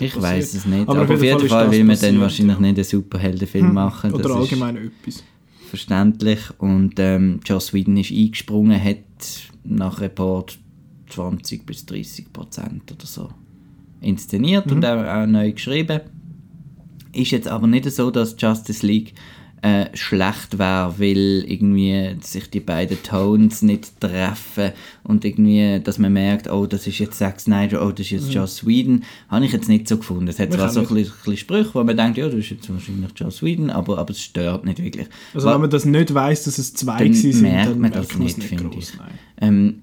Ich 0.01 0.21
weiß 0.21 0.55
es 0.55 0.65
nicht, 0.67 0.89
Aber 0.89 1.03
aber, 1.03 1.15
auf 1.15 1.23
jeden 1.23 1.39
Fall 1.41 1.49
Fall, 1.49 1.71
will 1.71 1.85
man 1.85 1.99
dann 2.01 2.21
wahrscheinlich 2.21 2.57
ja. 2.57 2.61
nicht 2.63 2.75
einen 2.77 2.85
Superheldenfilm 2.85 3.73
machen. 3.75 4.11
Das 4.13 4.21
Oder 4.21 4.37
allgemein 4.37 4.77
etwas. 4.77 5.23
Verständlich. 5.73 6.39
Und 6.59 6.99
ähm, 6.99 7.41
Joss 7.47 7.73
Whedon 7.73 7.97
ist 7.97 8.13
eingesprungen, 8.13 8.79
hat 8.79 8.99
nach 9.65 10.03
Report 10.03 10.59
20 11.09 11.65
bis 11.65 11.87
30 11.87 12.31
Prozent 12.31 12.93
oder 12.93 13.07
so 13.07 13.31
inszeniert 14.03 14.67
Mhm. 14.67 14.73
und 14.73 14.85
auch, 14.85 15.03
auch 15.03 15.27
neu 15.27 15.51
geschrieben. 15.53 16.01
Ist 17.15 17.31
jetzt 17.31 17.49
aber 17.49 17.67
nicht 17.67 17.91
so, 17.91 18.11
dass 18.11 18.37
Justice 18.39 18.87
League 18.87 19.15
äh, 19.63 19.87
schlecht 19.97 20.59
wäre, 20.59 20.95
weil 20.99 21.45
irgendwie 21.47 22.17
sich 22.21 22.51
die 22.51 22.59
beiden 22.61 23.01
Tones 23.05 23.63
nicht 23.63 24.01
treffen 24.01 24.73
und 25.05 25.25
irgendwie, 25.25 25.79
dass 25.79 25.99
man 25.99 26.13
merkt, 26.13 26.51
oh, 26.51 26.67
das 26.67 26.87
ist 26.89 26.99
jetzt 26.99 27.19
Zack 27.19 27.41
Snyder, 27.41 27.87
oh, 27.87 27.91
das 27.93 28.01
ist 28.07 28.11
jetzt 28.11 28.35
Joss 28.35 28.67
Whedon, 28.67 29.05
habe 29.29 29.45
ich 29.45 29.53
jetzt 29.53 29.69
nicht 29.69 29.87
so 29.87 29.99
gefunden. 29.99 30.27
Es 30.27 30.41
hat 30.41 30.53
zwar 30.53 30.69
so 30.69 30.81
ein 30.81 30.87
bisschen, 30.89 31.37
Sprüche, 31.37 31.71
wo 31.75 31.85
man 31.85 31.97
denkt, 31.97 32.19
ja, 32.19 32.27
das 32.27 32.35
ist 32.35 32.51
jetzt 32.51 32.69
wahrscheinlich 32.73 33.11
Joss 33.15 33.41
Whedon, 33.43 33.71
aber, 33.71 33.99
aber 33.99 34.11
es 34.11 34.21
stört 34.21 34.65
nicht 34.65 34.83
wirklich. 34.83 35.07
Also 35.33 35.47
Wa- 35.47 35.55
wenn 35.55 35.61
man 35.63 35.71
das 35.71 35.85
nicht 35.85 36.13
weiß, 36.13 36.43
dass 36.45 36.59
es 36.59 36.75
zwei 36.75 36.99
Dann 36.99 37.15
sind, 37.15 37.41
merkt 37.43 37.71
dann 37.71 37.79
man 37.79 37.93
das 37.93 38.01
merkt 38.09 38.19
man 38.19 38.27
es 38.27 38.37
nicht, 38.37 38.51
nicht 38.51 38.61
finde 38.61 38.77
ich. 38.79 38.93
Ähm, 39.41 39.75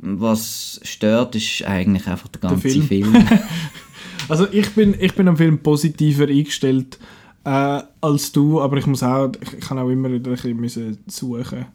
was 0.00 0.80
stört, 0.82 1.34
ist 1.36 1.64
eigentlich 1.64 2.06
einfach 2.06 2.28
der 2.28 2.40
ganze 2.40 2.68
Film. 2.68 2.82
Film. 2.86 3.14
Also 4.26 4.46
ich 4.50 4.70
bin, 4.70 4.94
ich 4.98 5.12
bin 5.14 5.28
am 5.28 5.36
Film 5.36 5.58
positiver 5.58 6.26
eingestellt 6.28 6.98
äh, 7.44 7.82
als 8.00 8.32
du, 8.32 8.60
aber 8.60 8.76
ich 8.78 8.86
muss 8.86 9.02
auch, 9.02 9.30
ich, 9.40 9.52
ich 9.54 9.60
kann 9.60 9.78
auch 9.78 9.88
immer 9.88 10.10
wieder 10.10 10.30
ein 10.30 10.34
bisschen 10.34 10.56
müssen 10.56 10.98
suchen 11.06 11.66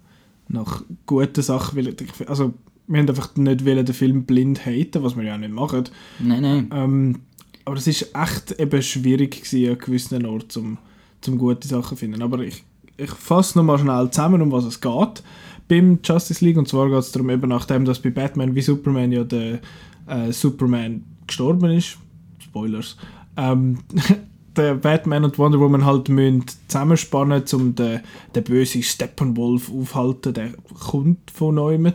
nach 0.47 0.83
guten 1.05 1.43
Sachen, 1.43 1.77
weil 1.77 1.89
ich, 1.89 2.27
also 2.27 2.53
wir 2.87 2.99
haben 2.99 3.07
einfach 3.07 3.35
nicht 3.35 3.65
wollen, 3.65 3.85
den 3.85 3.95
Film 3.95 4.23
blind 4.23 4.65
haten, 4.65 5.03
was 5.03 5.15
wir 5.15 5.23
ja 5.23 5.35
auch 5.35 5.39
nicht 5.39 5.53
machen. 5.53 5.83
nein, 6.19 6.41
nein. 6.41 6.69
Ähm, 6.73 7.19
aber 7.65 7.77
es 7.77 7.85
ist 7.85 8.15
echt 8.15 8.59
eben 8.59 8.81
schwierig 8.81 9.43
gewesen, 9.43 9.71
an 9.71 9.77
gewissen 9.77 10.25
Orten, 10.25 10.49
zum, 10.49 10.77
zum 11.21 11.37
gute 11.37 11.67
Sachen 11.67 11.89
zu 11.89 11.95
finden. 11.97 12.23
Aber 12.23 12.39
ich, 12.39 12.63
ich 12.97 13.11
fasse 13.11 13.59
nochmal 13.59 13.77
schnell 13.77 14.09
zusammen, 14.09 14.41
um 14.41 14.51
was 14.51 14.65
es 14.65 14.81
geht 14.81 15.23
beim 15.67 15.99
Justice 16.03 16.43
League. 16.43 16.57
Und 16.57 16.67
zwar 16.67 16.89
geht 16.89 16.97
es 16.97 17.11
darum, 17.11 17.29
eben 17.29 17.47
nachdem, 17.47 17.85
dass 17.85 18.01
bei 18.01 18.09
Batman 18.09 18.55
wie 18.55 18.61
Superman 18.61 19.11
ja 19.11 19.23
der 19.23 19.59
äh, 20.07 20.31
Superman 20.31 21.03
gestorben 21.27 21.69
ist, 21.69 21.97
Spoilers, 22.39 22.97
ähm, 23.37 23.77
der 24.55 24.75
Batman 24.75 25.23
und 25.23 25.37
Wonder 25.37 25.59
Woman 25.59 25.85
halt 25.85 26.09
müssen 26.09 26.45
zusammenspannen, 26.67 27.43
um 27.53 27.75
den, 27.75 28.01
den 28.35 28.43
bösen 28.43 28.83
Steppenwolf 28.83 29.71
aufhalten, 29.71 30.33
der 30.33 30.51
kommt 30.79 31.31
von 31.31 31.55
neuem 31.55 31.91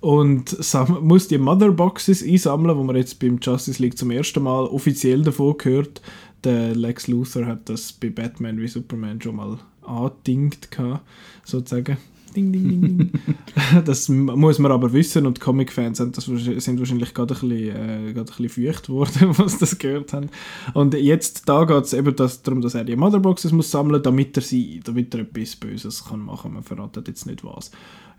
und 0.00 0.56
muss 1.00 1.28
die 1.28 1.38
Motherboxes 1.38 2.22
einsammeln, 2.22 2.76
wo 2.76 2.82
man 2.82 2.96
jetzt 2.96 3.18
beim 3.20 3.38
Justice 3.40 3.80
League 3.80 3.96
zum 3.96 4.10
ersten 4.10 4.42
Mal 4.42 4.64
offiziell 4.64 5.22
davon 5.22 5.56
gehört. 5.56 6.02
Der 6.44 6.74
Lex 6.74 7.08
Luthor 7.08 7.46
hat 7.46 7.68
das 7.70 7.92
bei 7.92 8.10
Batman 8.10 8.60
wie 8.60 8.68
Superman 8.68 9.20
schon 9.20 9.36
mal 9.36 9.58
angedingt, 9.82 10.68
sozusagen. 11.42 11.96
Ding, 12.34 12.52
ding, 12.52 12.68
ding, 12.80 13.12
das 13.84 14.08
muss 14.08 14.58
man 14.58 14.72
aber 14.72 14.92
wissen 14.92 15.26
und 15.26 15.40
Comic-Fans 15.40 15.98
sind, 15.98 16.16
sind 16.16 16.78
wahrscheinlich 16.78 17.14
gerade 17.14 17.34
ein 17.34 17.48
bisschen, 17.48 17.68
äh, 17.68 18.12
gerade 18.12 18.32
ein 18.32 18.42
bisschen 18.42 18.48
feucht 18.48 18.88
worden, 18.88 19.30
was 19.38 19.58
das 19.58 19.78
gehört 19.78 20.12
haben. 20.12 20.30
Und 20.72 20.94
jetzt 20.94 21.48
da 21.48 21.64
geht 21.64 21.84
es 21.84 21.92
eben 21.92 22.14
das, 22.16 22.42
darum, 22.42 22.60
dass 22.60 22.74
er 22.74 22.84
die 22.84 22.96
Motherboxes 22.96 23.52
muss 23.52 23.70
sammeln, 23.70 24.02
damit 24.02 24.36
er 24.36 24.42
sie, 24.42 24.80
damit 24.82 25.14
er 25.14 25.20
etwas 25.20 25.56
Böses 25.56 26.04
kann 26.04 26.20
machen. 26.20 26.54
Man 26.54 26.62
verratet 26.62 27.08
jetzt 27.08 27.26
nicht 27.26 27.44
was. 27.44 27.70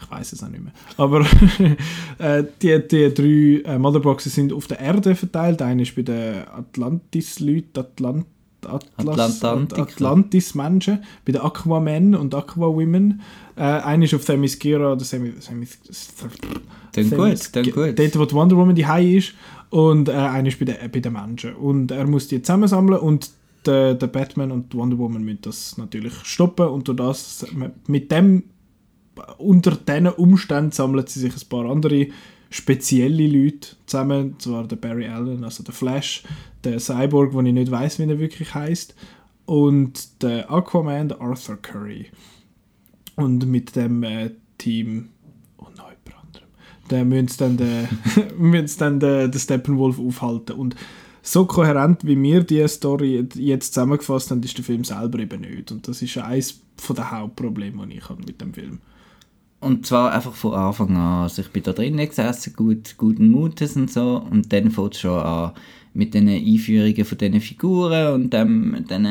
Ich 0.01 0.11
weiß 0.11 0.33
es 0.33 0.43
auch 0.43 0.49
nicht 0.49 0.63
mehr. 0.63 0.73
Aber 0.97 1.21
äh, 2.19 2.43
die, 2.61 2.87
die 2.87 3.13
drei 3.13 3.73
äh, 3.73 3.79
Motherboxes 3.79 4.33
sind 4.33 4.53
auf 4.53 4.67
der 4.67 4.79
Erde 4.79 5.15
verteilt. 5.15 5.61
Eine 5.61 5.83
ist 5.83 5.95
bei 5.95 6.01
den 6.01 6.47
Atlantis-Leuten, 6.47 7.79
Atlant 7.79 8.25
Atlas. 8.65 9.43
Atlantis-Menschen, 9.43 11.03
bei 11.25 11.31
den 11.31 11.41
Aquamen 11.41 12.15
und 12.15 12.33
Aquawomen. 12.33 13.21
Äh, 13.55 13.61
eine 13.61 14.05
ist 14.05 14.13
auf 14.13 14.25
Themyscira, 14.25 14.93
oder 14.93 15.03
Semis, 15.03 15.49
Dann 16.93 17.09
gut, 17.09 17.55
dann 17.55 17.71
gut. 17.71 17.99
Dort, 17.99 18.19
wo 18.19 18.25
die 18.25 18.35
Wonder 18.35 18.57
Woman 18.57 18.75
die 18.75 19.17
ist. 19.17 19.33
Und 19.69 20.09
äh, 20.09 20.13
eine 20.13 20.49
ist 20.49 20.59
bei 20.59 20.65
den, 20.65 20.75
bei 20.91 20.99
den 20.99 21.13
Menschen. 21.13 21.55
Und 21.55 21.91
er 21.91 22.05
muss 22.05 22.27
die 22.27 22.41
zusammensammeln 22.41 22.99
und 22.99 23.31
der, 23.65 23.95
der 23.95 24.07
Batman 24.07 24.51
und 24.51 24.71
die 24.73 24.77
Wonder 24.77 24.97
Woman 24.97 25.23
müssen 25.23 25.41
das 25.41 25.77
natürlich 25.77 26.13
stoppen. 26.23 26.67
Und 26.67 26.87
durch 26.87 26.97
das, 26.97 27.45
mit 27.87 28.11
dem, 28.11 28.43
unter 29.37 29.71
diesen 29.71 30.07
Umständen 30.07 30.71
sammeln 30.71 31.05
sie 31.07 31.19
sich 31.19 31.33
ein 31.33 31.49
paar 31.49 31.65
andere 31.65 32.07
spezielle 32.55 33.27
Leute 33.27 33.75
zusammen. 33.85 34.31
Und 34.31 34.41
zwar 34.41 34.67
der 34.67 34.77
Barry 34.77 35.07
Allen, 35.07 35.43
also 35.43 35.63
der 35.63 35.73
Flash, 35.73 36.23
der 36.63 36.79
Cyborg, 36.79 37.33
wo 37.33 37.41
ich 37.41 37.53
nicht 37.53 37.69
weiß, 37.69 37.99
wie 37.99 38.03
er 38.03 38.19
wirklich 38.19 38.53
heißt, 38.53 38.95
und 39.45 40.23
der 40.23 40.49
Aquaman, 40.49 41.09
der 41.09 41.21
Arthur 41.21 41.57
Curry. 41.57 42.07
Und 43.15 43.45
mit 43.45 43.75
dem 43.75 44.03
äh, 44.03 44.31
Team 44.57 45.09
und 45.57 45.77
noch 45.77 45.89
jemand 45.89 46.25
anderem. 46.25 46.47
Da 46.87 47.03
müssen 47.03 47.37
dann 47.37 47.57
den, 47.57 48.67
dann 48.79 48.99
den, 48.99 49.31
den 49.31 49.39
Steppenwolf 49.39 49.99
aufhalten. 49.99 50.53
Und 50.53 50.75
so 51.21 51.45
kohärent, 51.45 52.05
wie 52.05 52.21
wir 52.21 52.43
die 52.43 52.67
Story 52.67 53.27
jetzt 53.35 53.73
zusammengefasst 53.73 54.31
haben, 54.31 54.43
ist 54.43 54.57
der 54.57 54.65
Film 54.65 54.83
selber 54.83 55.19
eben 55.19 55.41
nicht. 55.41 55.71
Und 55.71 55.87
das 55.87 56.01
ist 56.01 56.17
eines 56.17 56.61
der 56.89 57.11
Hauptprobleme, 57.11 57.87
die 57.87 57.97
ich 57.97 58.09
habe 58.09 58.23
mit 58.25 58.41
dem 58.41 58.53
Film. 58.53 58.79
Und 59.65 59.87
zwar 59.87 60.11
einfach 60.11 60.35
von 60.35 60.53
Anfang 60.53 60.95
an. 60.95 61.23
Also 61.23 61.41
ich 61.41 61.49
bin 61.49 61.63
da 61.63 61.73
drinnen 61.73 62.07
gesessen, 62.07 62.53
gut, 62.55 62.97
guten 62.97 63.29
Mutes 63.29 63.75
und 63.75 63.91
so. 63.91 64.23
Und 64.29 64.53
dann 64.53 64.69
fängt 64.69 64.93
es 64.93 64.99
schon 64.99 65.19
an, 65.19 65.53
mit 65.95 66.13
den 66.13 66.27
Einführungen 66.27 67.05
von 67.05 67.17
diesen 67.17 67.39
Figuren 67.39 68.13
und 68.13 68.33
dem 68.33 68.85
diesen 68.89 69.07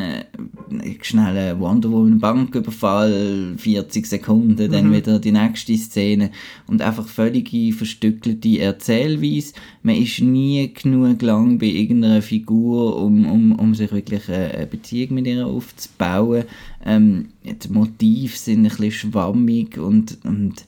schnellen 1.00 1.58
Wonder 1.58 1.90
Woman 1.90 2.18
Banküberfall, 2.18 3.54
40 3.56 4.06
Sekunden, 4.06 4.70
dann 4.70 4.92
wieder 4.92 5.18
die 5.18 5.32
nächste 5.32 5.76
Szene 5.78 6.30
und 6.66 6.82
einfach 6.82 7.08
völlige 7.08 7.72
verstückelte 7.72 8.60
Erzählweise. 8.60 9.54
Man 9.82 9.96
ist 9.96 10.20
nie 10.20 10.72
genug 10.74 11.22
lang 11.22 11.58
bei 11.58 11.66
irgendeiner 11.66 12.20
Figur, 12.20 13.02
um, 13.02 13.24
um, 13.26 13.52
um 13.52 13.74
sich 13.74 13.90
wirklich 13.90 14.28
eine 14.28 14.66
Beziehung 14.66 15.14
mit 15.14 15.26
ihr 15.26 15.46
aufzubauen. 15.46 16.44
Ähm, 16.84 17.28
die 17.42 17.68
Motive 17.72 18.36
sind 18.36 18.58
ein 18.58 18.64
bisschen 18.64 18.90
schwammig 18.90 19.78
und, 19.78 20.18
und 20.24 20.66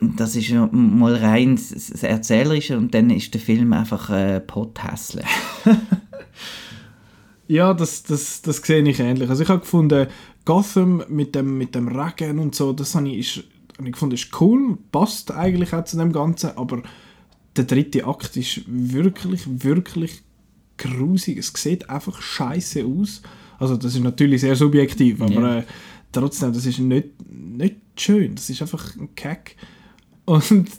das 0.00 0.36
ist 0.36 0.48
ja 0.48 0.68
mal 0.72 1.14
rein 1.14 1.56
das 1.56 2.02
Erzählerische 2.02 2.76
und 2.76 2.94
dann 2.94 3.10
ist 3.10 3.32
der 3.32 3.40
Film 3.40 3.72
einfach 3.72 4.10
äh, 4.10 4.40
pothässlich. 4.40 5.26
ja, 7.48 7.72
das, 7.74 8.02
das, 8.02 8.42
das 8.42 8.56
sehe 8.58 8.82
ich 8.88 9.00
ähnlich. 9.00 9.30
Also 9.30 9.42
ich 9.42 9.48
habe 9.48 9.60
gefunden, 9.60 10.08
Gotham 10.44 11.04
mit 11.08 11.34
dem, 11.34 11.56
mit 11.56 11.74
dem 11.74 11.88
Regen 11.88 12.38
und 12.38 12.54
so, 12.54 12.72
das 12.72 12.94
habe 12.94 13.08
ich, 13.08 13.38
ist, 13.38 13.44
habe 13.78 13.88
ich 13.88 13.92
gefunden, 13.92 14.14
ist 14.14 14.40
cool, 14.40 14.78
passt 14.92 15.30
eigentlich 15.30 15.72
auch 15.72 15.84
zu 15.84 15.96
dem 15.96 16.12
Ganzen, 16.12 16.50
aber 16.56 16.82
der 17.56 17.64
dritte 17.64 18.04
Akt 18.06 18.36
ist 18.36 18.62
wirklich, 18.66 19.42
wirklich 19.46 20.22
grusig. 20.76 21.38
Es 21.38 21.52
sieht 21.54 21.88
einfach 21.88 22.20
scheiße 22.20 22.84
aus. 22.84 23.22
Also 23.58 23.76
das 23.76 23.94
ist 23.94 24.02
natürlich 24.02 24.40
sehr 24.40 24.56
subjektiv, 24.56 25.20
aber 25.20 25.40
ja. 25.40 25.58
äh, 25.58 25.64
trotzdem, 26.10 26.52
das 26.52 26.66
ist 26.66 26.80
nicht, 26.80 27.08
nicht 27.30 27.76
schön. 27.96 28.34
Das 28.34 28.50
ist 28.50 28.60
einfach 28.60 28.96
ein 28.96 29.14
Kack. 29.14 29.54
Und 30.26 30.70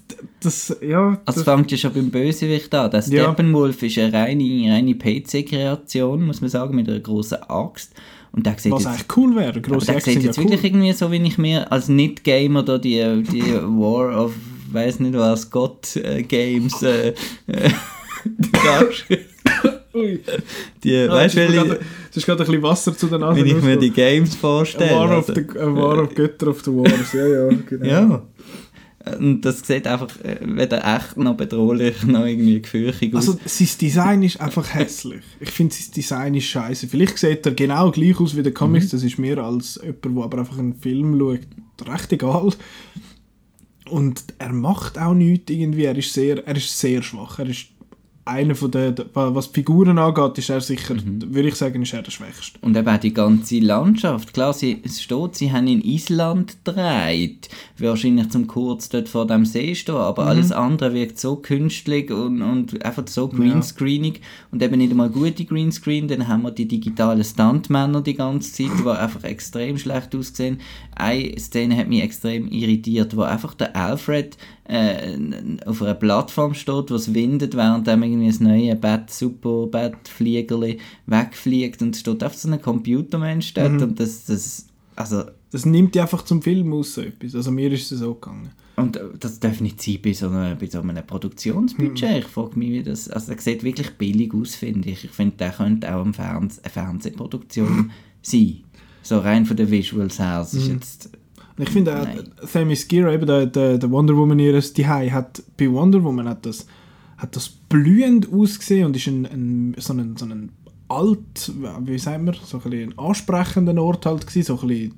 das, 0.42 0.76
ja... 0.82 1.20
Also 1.26 1.42
es 1.42 1.46
fängt 1.46 1.72
ja 1.72 1.78
schon 1.78 1.94
beim 1.94 2.10
Bösewicht 2.10 2.74
an. 2.74 2.90
Der 2.90 3.02
Steppenwolf 3.02 3.82
ja. 3.82 3.88
ist 3.88 3.98
eine 3.98 4.14
reine, 4.14 4.74
reine 4.74 4.96
PC-Kreation, 4.96 6.26
muss 6.26 6.42
man 6.42 6.50
sagen, 6.50 6.76
mit 6.76 6.90
einer 6.90 7.00
großen 7.00 7.38
Axt. 7.48 7.94
Und 8.32 8.46
der 8.46 8.58
sieht 8.58 8.72
Was 8.72 8.84
jetzt, 8.84 8.92
eigentlich 8.92 9.18
cool 9.18 9.36
wäre. 9.36 9.62
Grosse 9.62 9.94
der 9.94 10.02
sieht 10.02 10.24
jetzt 10.24 10.38
ja 10.38 10.44
wirklich 10.44 10.64
irgendwie 10.64 10.92
so, 10.92 11.12
wie 11.12 11.18
ich 11.18 11.38
mir 11.38 11.72
als 11.72 11.88
Nicht-Gamer 11.88 12.64
da 12.64 12.78
die, 12.78 13.24
die 13.24 13.54
War 13.54 14.26
of, 14.26 14.34
weiß 14.72 15.00
nicht 15.00 15.14
was, 15.14 15.50
God 15.50 15.96
äh, 15.96 16.22
äh, 16.22 17.14
äh, 17.48 17.72
Ui. 19.96 20.20
Die, 20.84 20.90
ja, 20.92 21.08
weißt, 21.08 21.38
es, 21.38 21.50
ist 21.50 21.56
grad, 21.56 21.80
es 22.12 22.18
ist 22.18 22.26
gerade 22.26 22.44
ein 22.44 22.48
bisschen 22.48 22.64
Wasser 22.64 22.98
zu 22.98 23.08
den 23.08 23.22
Nase. 23.22 23.40
Wenn 23.40 23.48
ich 23.48 23.64
mir 23.64 23.78
die 23.78 23.92
Games 23.92 24.36
vorstelle. 24.36 24.92
A 24.92 25.00
War, 25.00 25.12
also. 25.12 25.32
of, 25.32 25.38
the, 25.38 25.56
war 25.56 26.04
of 26.04 26.14
Götter 26.14 26.48
of 26.50 26.62
the 26.66 26.72
Wars, 26.72 27.14
ja, 27.14 27.26
ja, 27.26 27.50
genau. 27.66 27.86
Ja. 27.86 28.24
Und 29.20 29.42
das 29.42 29.60
sieht 29.60 29.86
einfach 29.86 30.10
äh, 30.24 30.38
weder 30.42 30.96
echt 30.96 31.16
noch 31.18 31.38
bedrohlich 31.38 32.04
noch 32.04 32.26
irgendwie 32.26 32.62
gefürchtig 32.62 33.14
aus. 33.14 33.28
Also 33.28 33.40
sein 33.46 33.70
Design 33.80 34.24
ist 34.24 34.42
einfach 34.42 34.74
hässlich. 34.74 35.24
Ich 35.40 35.52
finde 35.52 35.76
sein 35.76 35.92
Design 35.96 36.34
ist 36.34 36.46
scheiße. 36.46 36.88
Vielleicht 36.88 37.18
sieht 37.18 37.46
er 37.46 37.54
genau 37.54 37.92
gleich 37.92 38.20
aus 38.20 38.36
wie 38.36 38.44
der 38.44 38.54
Comics, 38.54 38.88
mhm. 38.88 38.90
das 38.92 39.04
ist 39.04 39.20
mir 39.20 39.38
als 39.38 39.80
jemand, 39.82 40.06
der 40.06 40.24
aber 40.24 40.40
einfach 40.40 40.58
einen 40.58 40.76
Film 40.76 41.20
schaut, 41.20 41.88
recht 41.88 42.14
egal. 42.14 42.50
Und 43.90 44.24
er 44.40 44.52
macht 44.52 44.98
auch 44.98 45.14
nichts 45.14 45.52
irgendwie, 45.52 45.84
er 45.84 45.96
ist 45.96 46.12
sehr, 46.12 46.46
er 46.46 46.56
ist 46.56 46.80
sehr 46.80 47.04
schwach. 47.04 47.38
Er 47.38 47.48
ist 47.48 47.68
einer 48.26 48.56
von 48.56 48.72
den, 48.72 48.96
was 49.14 49.52
die 49.52 49.54
Figuren 49.54 50.00
angeht, 50.00 50.40
ist 50.40 50.50
er 50.50 50.60
sicher, 50.60 50.96
mhm. 50.96 51.34
würde 51.34 51.50
ich 51.50 51.56
sagen, 51.56 51.84
ist 51.84 51.94
er 51.94 52.02
der 52.02 52.10
Schwächste. 52.10 52.58
Und 52.62 52.76
eben 52.76 52.88
auch 52.88 52.98
die 52.98 53.14
ganze 53.14 53.60
Landschaft. 53.60 54.34
Klar, 54.34 54.52
sie, 54.54 54.82
es 54.84 55.02
steht, 55.02 55.36
sie 55.36 55.52
haben 55.52 55.68
in 55.68 55.82
Island 55.82 56.58
gedreht, 56.66 57.50
wahrscheinlich 57.78 58.30
zum 58.30 58.48
kurz 58.48 58.90
dort 58.90 59.10
vor 59.10 59.28
dem 59.28 59.46
See 59.46 59.76
stehen, 59.76 59.96
aber 59.96 60.24
mhm. 60.24 60.30
alles 60.30 60.52
andere 60.52 60.94
wirkt 60.96 61.20
so 61.20 61.36
künstlich 61.36 62.12
und, 62.12 62.42
und 62.42 62.84
einfach 62.84 63.08
so 63.08 63.28
greenscreenig 63.28 64.16
ja. 64.16 64.22
und 64.52 64.64
eben 64.64 64.80
nicht 64.80 64.92
einmal 64.92 65.10
gute 65.10 65.46
Greenscreen, 65.46 66.08
dann 66.08 66.28
haben 66.28 66.42
wir 66.42 66.52
die 66.52 66.68
digitalen 66.68 67.24
Stuntmänner 67.24 68.02
die 68.02 68.16
ganze 68.16 68.52
Zeit, 68.52 68.72
die 68.84 68.90
einfach 68.90 69.24
extrem 69.24 69.78
schlecht 69.78 70.16
aussehen. 70.16 70.62
Eine 70.96 71.38
Szene 71.40 71.78
hat 71.78 71.90
mich 71.90 72.02
extrem 72.02 72.48
irritiert, 72.48 73.16
wo 73.16 73.22
einfach 73.22 73.54
der 73.54 73.76
Alfred 73.76 74.36
äh, 74.68 75.18
auf 75.66 75.82
einer 75.82 75.94
Plattform 75.94 76.54
steht, 76.54 76.90
was 76.90 77.14
windet, 77.14 77.56
während 77.56 77.88
dem 77.88 78.04
irgendwie 78.04 78.28
das 78.28 78.40
neue 78.40 78.76
Bett, 78.76 79.12
super 79.12 79.68
Bettfliegerli 79.68 80.80
wegfliegt 81.06 81.82
und 81.82 81.96
steht 81.96 82.24
einfach 82.24 82.38
so 82.38 82.52
ein 82.52 82.62
Computermensch 82.62 83.54
dort 83.54 83.74
mhm. 83.74 83.82
und 83.82 84.00
das, 84.00 84.26
das, 84.26 84.68
also... 84.96 85.24
Das 85.52 85.66
nimmt 85.66 85.96
die 85.96 86.02
einfach 86.02 86.24
zum 86.24 86.42
Film 86.42 86.74
aus, 86.74 86.96
so 86.96 87.02
etwas. 87.02 87.34
Also 87.34 87.50
mir 87.50 87.72
ist 87.72 87.90
es 87.90 88.00
so 88.00 88.16
gegangen. 88.16 88.50
Und 88.76 89.00
das 89.20 89.40
darf 89.40 89.62
nicht 89.62 89.82
sein 89.82 90.00
bei 90.04 90.12
so, 90.12 90.28
einer, 90.28 90.56
bei 90.56 90.66
so 90.66 90.82
einem 90.82 91.06
Produktionsbudget. 91.06 92.12
Mhm. 92.12 92.18
Ich 92.18 92.26
frage 92.26 92.60
mich, 92.60 92.72
wie 92.72 92.84
das... 92.84 93.10
Also 93.10 93.32
der 93.32 93.42
sieht 93.42 93.64
wirklich 93.64 93.92
billig 93.92 94.34
aus, 94.34 94.56
finde 94.56 94.90
ich. 94.90 95.06
Ich 95.06 95.12
finde, 95.12 95.38
der 95.38 95.52
könnte 95.52 95.96
auch 95.96 96.04
eine, 96.04 96.12
Fernseh 96.14 96.62
eine 96.62 96.72
Fernsehproduktion 96.72 97.92
sein. 98.22 98.64
So 99.02 99.20
rein 99.20 99.46
von 99.46 99.56
den 99.56 99.72
Visuals 99.72 100.20
her. 100.20 100.42
Es 100.42 100.54
ist 100.56 100.68
mhm. 100.68 100.74
jetzt 100.74 101.10
ich 101.58 101.70
finde 101.70 102.02
auch, 102.02 102.48
Themis 102.52 102.88
Gira, 102.88 103.14
eben 103.14 103.26
der, 103.26 103.46
der, 103.46 103.78
der 103.78 103.92
Wonder 103.92 104.16
Woman 104.18 104.40
ihres 104.40 104.74
Dihei, 104.74 105.10
hat 105.10 105.42
bei 105.58 105.72
Wonder 105.72 106.04
Woman 106.04 106.28
hat 106.28 106.46
das, 106.46 106.68
hat 107.18 107.36
das 107.36 107.50
blühend 107.50 108.32
ausgesehen 108.32 108.88
und 108.88 108.96
ist 108.96 109.08
ein, 109.08 109.26
ein, 109.26 109.76
so 109.78 109.94
ein, 109.94 110.18
so 110.18 110.26
ein 110.26 110.50
alt, 110.88 111.54
wie 111.82 111.98
sagen 111.98 112.26
wir, 112.26 112.34
so 112.34 112.62
ein, 112.64 112.74
ein 112.74 113.00
ansprechender 113.00 113.82
Ort 113.82 114.06
halt 114.06 114.28
gewesen, 114.28 114.46
so 114.46 114.62
ein 114.62 114.68
bisschen, 114.68 114.94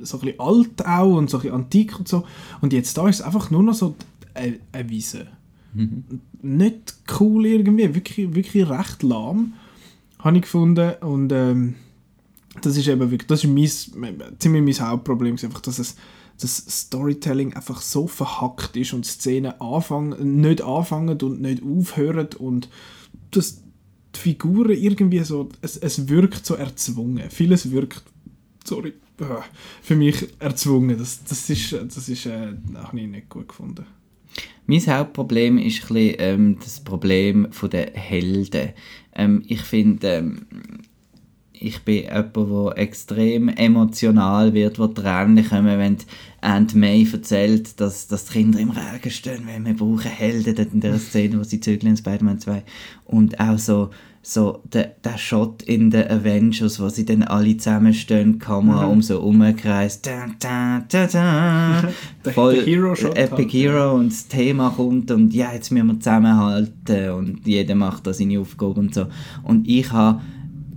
so 0.00 0.18
ein 0.18 0.20
bisschen 0.20 0.40
alt 0.40 0.86
auch 0.86 1.16
und 1.16 1.30
so 1.30 1.38
ein 1.38 1.42
bisschen 1.42 1.56
antik 1.56 1.98
und 1.98 2.08
so. 2.08 2.24
Und 2.60 2.72
jetzt 2.72 2.96
da 2.96 3.08
ist 3.08 3.20
es 3.20 3.22
einfach 3.22 3.50
nur 3.50 3.62
noch 3.62 3.74
so 3.74 3.94
eine, 4.34 4.58
eine 4.72 4.88
Wiese. 4.88 5.26
Mhm. 5.74 6.04
Nicht 6.42 6.94
cool 7.20 7.46
irgendwie, 7.46 7.94
wirklich, 7.94 8.34
wirklich 8.34 8.68
recht 8.68 9.02
lahm, 9.02 9.52
habe 10.18 10.36
ich 10.36 10.42
gefunden 10.42 10.92
und 11.02 11.32
ähm, 11.32 11.74
das 12.60 12.76
ist 12.76 12.88
eben 12.88 13.10
wirklich, 13.10 13.28
das 13.28 13.44
ist 13.44 13.50
mein, 13.50 14.22
ziemlich 14.38 14.78
mein 14.78 14.88
Hauptproblem, 14.88 15.36
einfach, 15.42 15.60
dass 15.60 15.78
es 15.78 15.96
das 16.40 16.56
Storytelling 16.56 17.54
einfach 17.54 17.80
so 17.80 18.06
verhackt 18.06 18.76
ist 18.76 18.92
und 18.92 19.06
Szenen 19.06 19.60
anfangen, 19.60 20.40
nicht 20.40 20.62
anfangen 20.62 21.20
und 21.20 21.40
nicht 21.40 21.62
aufhören 21.62 22.28
und 22.38 22.68
dass 23.30 23.62
die 24.14 24.18
Figuren 24.18 24.72
irgendwie 24.72 25.20
so, 25.20 25.48
es, 25.60 25.76
es 25.76 26.08
wirkt 26.08 26.44
so 26.44 26.54
erzwungen. 26.54 27.30
Vieles 27.30 27.70
wirkt, 27.70 28.02
sorry, 28.64 28.94
äh, 29.18 29.24
für 29.82 29.96
mich 29.96 30.28
erzwungen. 30.38 30.98
Das, 30.98 31.24
das 31.24 31.48
ist, 31.48 31.72
das 31.72 32.08
ist 32.08 32.26
äh, 32.26 32.54
auch 32.82 32.92
nicht 32.92 33.28
gut 33.28 33.48
gefunden. 33.48 33.86
Mein 34.66 34.86
Hauptproblem 34.86 35.58
ist 35.58 35.82
ein 35.82 35.94
bisschen, 35.94 36.14
ähm, 36.18 36.58
das 36.60 36.80
Problem 36.80 37.48
der 37.70 37.90
Helden. 37.94 38.70
Ähm, 39.14 39.42
ich 39.46 39.60
finde, 39.62 40.08
ähm, 40.08 40.46
ich 41.52 41.82
bin 41.82 42.04
jemand, 42.04 42.36
der 42.36 42.78
extrem 42.78 43.48
emotional 43.48 44.52
wird, 44.52 44.78
wo 44.78 44.86
Tränen 44.88 45.48
kommen, 45.48 45.78
wenn 45.78 45.96
Aunt 46.40 46.74
May 46.74 47.06
erzählt, 47.10 47.80
dass, 47.80 48.08
dass 48.08 48.24
die 48.26 48.32
Kinder 48.32 48.58
im 48.58 48.70
Regen 48.70 49.10
stehen, 49.10 49.46
weil 49.46 49.64
wir 49.64 49.76
brauchen 49.76 50.10
Helden 50.10 50.56
dort 50.56 50.72
in 50.72 50.80
der 50.80 50.98
Szene, 50.98 51.38
wo 51.38 51.44
sie 51.44 51.60
zügeln 51.60 51.92
in 51.92 51.96
Spider-Man 51.96 52.40
2. 52.40 52.64
Und 53.04 53.38
auch 53.38 53.58
so, 53.58 53.90
so 54.22 54.60
der, 54.72 54.96
der 55.04 55.18
Shot 55.18 55.62
in 55.62 55.90
den 55.90 56.08
Avengers, 56.08 56.80
wo 56.80 56.88
sie 56.88 57.04
dann 57.04 57.22
alle 57.22 57.56
zusammenstehen, 57.56 58.34
die 58.34 58.38
Kamera 58.40 58.86
mhm. 58.86 58.92
um 58.92 59.02
so 59.02 59.20
umkreist. 59.20 60.04
Da, 60.04 60.26
da, 60.40 60.84
da, 60.88 61.06
da. 61.06 61.88
Voll 62.32 62.56
der 62.56 62.64
Hero 62.64 62.94
Shot 62.96 63.16
Epic 63.16 63.42
halt. 63.42 63.52
Hero 63.52 63.94
und 63.94 64.10
das 64.10 64.26
Thema 64.26 64.70
kommt 64.70 65.12
und 65.12 65.32
ja, 65.32 65.52
jetzt 65.52 65.70
müssen 65.70 65.86
wir 65.86 66.00
zusammenhalten 66.00 67.10
und 67.10 67.46
jeder 67.46 67.76
macht 67.76 68.06
da 68.06 68.12
seine 68.12 68.40
Aufgabe 68.40 68.80
und 68.80 68.94
so. 68.94 69.06
Und 69.44 69.68
ich 69.68 69.92
habe 69.92 70.20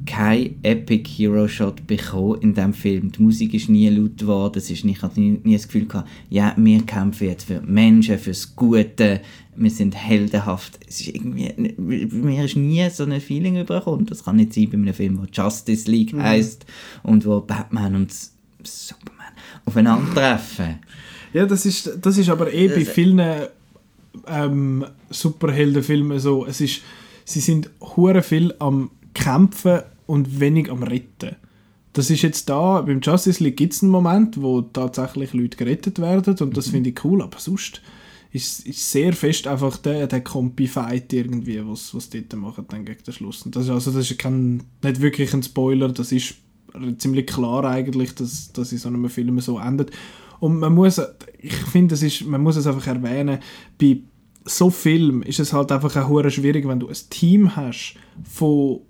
kein 0.06 0.56
Epic 0.64 1.10
Hero 1.10 1.48
Shot 1.48 1.88
bekommen 1.88 2.42
in 2.42 2.54
diesem 2.54 2.74
Film. 2.74 3.12
Die 3.12 3.22
Musik 3.22 3.54
ist 3.54 3.70
nie 3.70 3.90
laut 3.90 4.18
geworden. 4.18 4.58
Es 4.58 4.70
ist 4.70 4.86
nicht, 4.86 4.98
ich 4.98 5.04
hatte 5.04 5.20
nie, 5.20 5.40
nie 5.44 5.54
das 5.54 5.68
Gefühl 5.68 5.88
gehabt, 5.88 6.10
ja, 6.30 6.54
wir 6.58 6.82
kämpfen 6.84 7.28
jetzt 7.28 7.46
für 7.46 7.62
Menschen, 7.62 8.18
fürs 8.18 8.56
Gute, 8.56 9.22
wir 9.56 9.70
sind 9.70 9.96
heldenhaft. 9.96 10.80
Es 10.88 11.02
ist 11.02 11.16
irgendwie, 11.16 11.52
mir 11.78 12.46
ist 12.46 12.56
nie 12.56 12.88
so 12.90 13.04
ein 13.04 13.22
Feeling 13.22 13.60
überkommen. 13.60 14.06
Das 14.06 14.24
kann 14.24 14.36
nicht 14.36 14.54
sein 14.54 14.70
bei 14.70 14.78
einem 14.78 14.94
Film, 14.94 15.20
wo 15.20 15.26
Justice 15.32 15.90
League 15.90 16.14
mhm. 16.14 16.24
heißt 16.24 16.66
und 17.04 17.26
wo 17.26 17.40
Batman 17.42 17.96
und 17.96 18.14
Superman 18.64 19.34
aufeinandertreffen. 19.66 20.80
Ja, 21.34 21.46
das 21.46 21.66
ist, 21.66 21.92
das 22.02 22.18
ist 22.18 22.30
aber 22.30 22.54
eh 22.54 22.68
bei 22.68 22.86
vielen 22.86 23.22
ähm, 24.28 24.86
Superheldenfilmen 25.10 26.20
so. 26.20 26.46
Es 26.46 26.62
ist, 26.62 26.82
sie 27.26 27.40
sind 27.40 27.70
hure 27.82 28.22
viel 28.22 28.54
am 28.60 28.92
Kämpfen 29.14 29.82
und 30.06 30.40
wenig 30.40 30.70
am 30.70 30.84
Retten. 30.84 31.36
Das 31.94 32.10
ist 32.10 32.22
jetzt 32.24 32.50
da, 32.50 32.82
beim 32.82 33.00
Justice 33.02 33.42
League 33.44 33.58
gibt 33.58 33.74
es 33.74 33.82
einen 33.82 33.92
Moment, 33.92 34.42
wo 34.42 34.62
tatsächlich 34.62 35.34
Leute 35.34 35.58
gerettet 35.58 36.00
werden 36.00 36.38
und 36.40 36.58
das 36.58 36.68
mhm. 36.68 36.72
finde 36.72 36.90
ich 36.90 37.06
cool, 37.06 37.22
aber 37.22 37.40
sonst 37.40 37.82
ist, 38.36 38.68
ist 38.68 38.92
sehr 38.92 39.14
fest 39.14 39.48
einfach 39.48 39.78
der, 39.78 40.08
der 40.08 40.22
Compi-Fight 40.22 41.14
irgendwie, 41.14 41.66
was, 41.66 41.96
was 41.96 42.10
die 42.10 42.28
dort 42.28 42.42
machen 42.42 42.66
dann 42.68 42.84
gegen 42.84 43.02
den 43.02 43.14
Schluss. 43.14 43.44
Und 43.44 43.56
das 43.56 43.64
ist, 43.64 43.70
also 43.70 43.92
das 43.92 44.12
ist 44.12 44.20
kein, 44.20 44.64
nicht 44.84 45.02
wirklich 45.02 45.34
ein 45.34 45.42
Spoiler, 45.42 45.88
das 45.88 46.12
ist 46.12 46.36
ziemlich 46.98 47.28
klar 47.28 47.64
eigentlich, 47.64 48.14
dass, 48.16 48.52
dass 48.52 48.74
in 48.74 48.78
so 48.78 48.90
einem 48.90 49.10
Film 49.10 49.40
so 49.40 49.58
endet. 49.58 49.92
Und 50.42 50.60
man 50.60 50.74
muss, 50.74 51.02
ich 51.40 51.56
finde, 51.56 51.98
man 52.26 52.42
muss 52.42 52.58
es 52.58 52.68
einfach 52.68 52.88
erwähnen, 52.88 53.40
bei 53.80 54.02
so 54.44 54.70
Film 54.70 55.24
ist 55.24 55.40
es 55.40 55.54
halt 55.54 55.72
einfach 55.72 55.96
auch 55.96 56.30
schwierig, 56.30 56.68
wenn 56.68 56.80
du 56.80 56.90
ein 56.90 56.98
Team 57.10 57.56
hast 57.56 57.96
von 58.24 58.82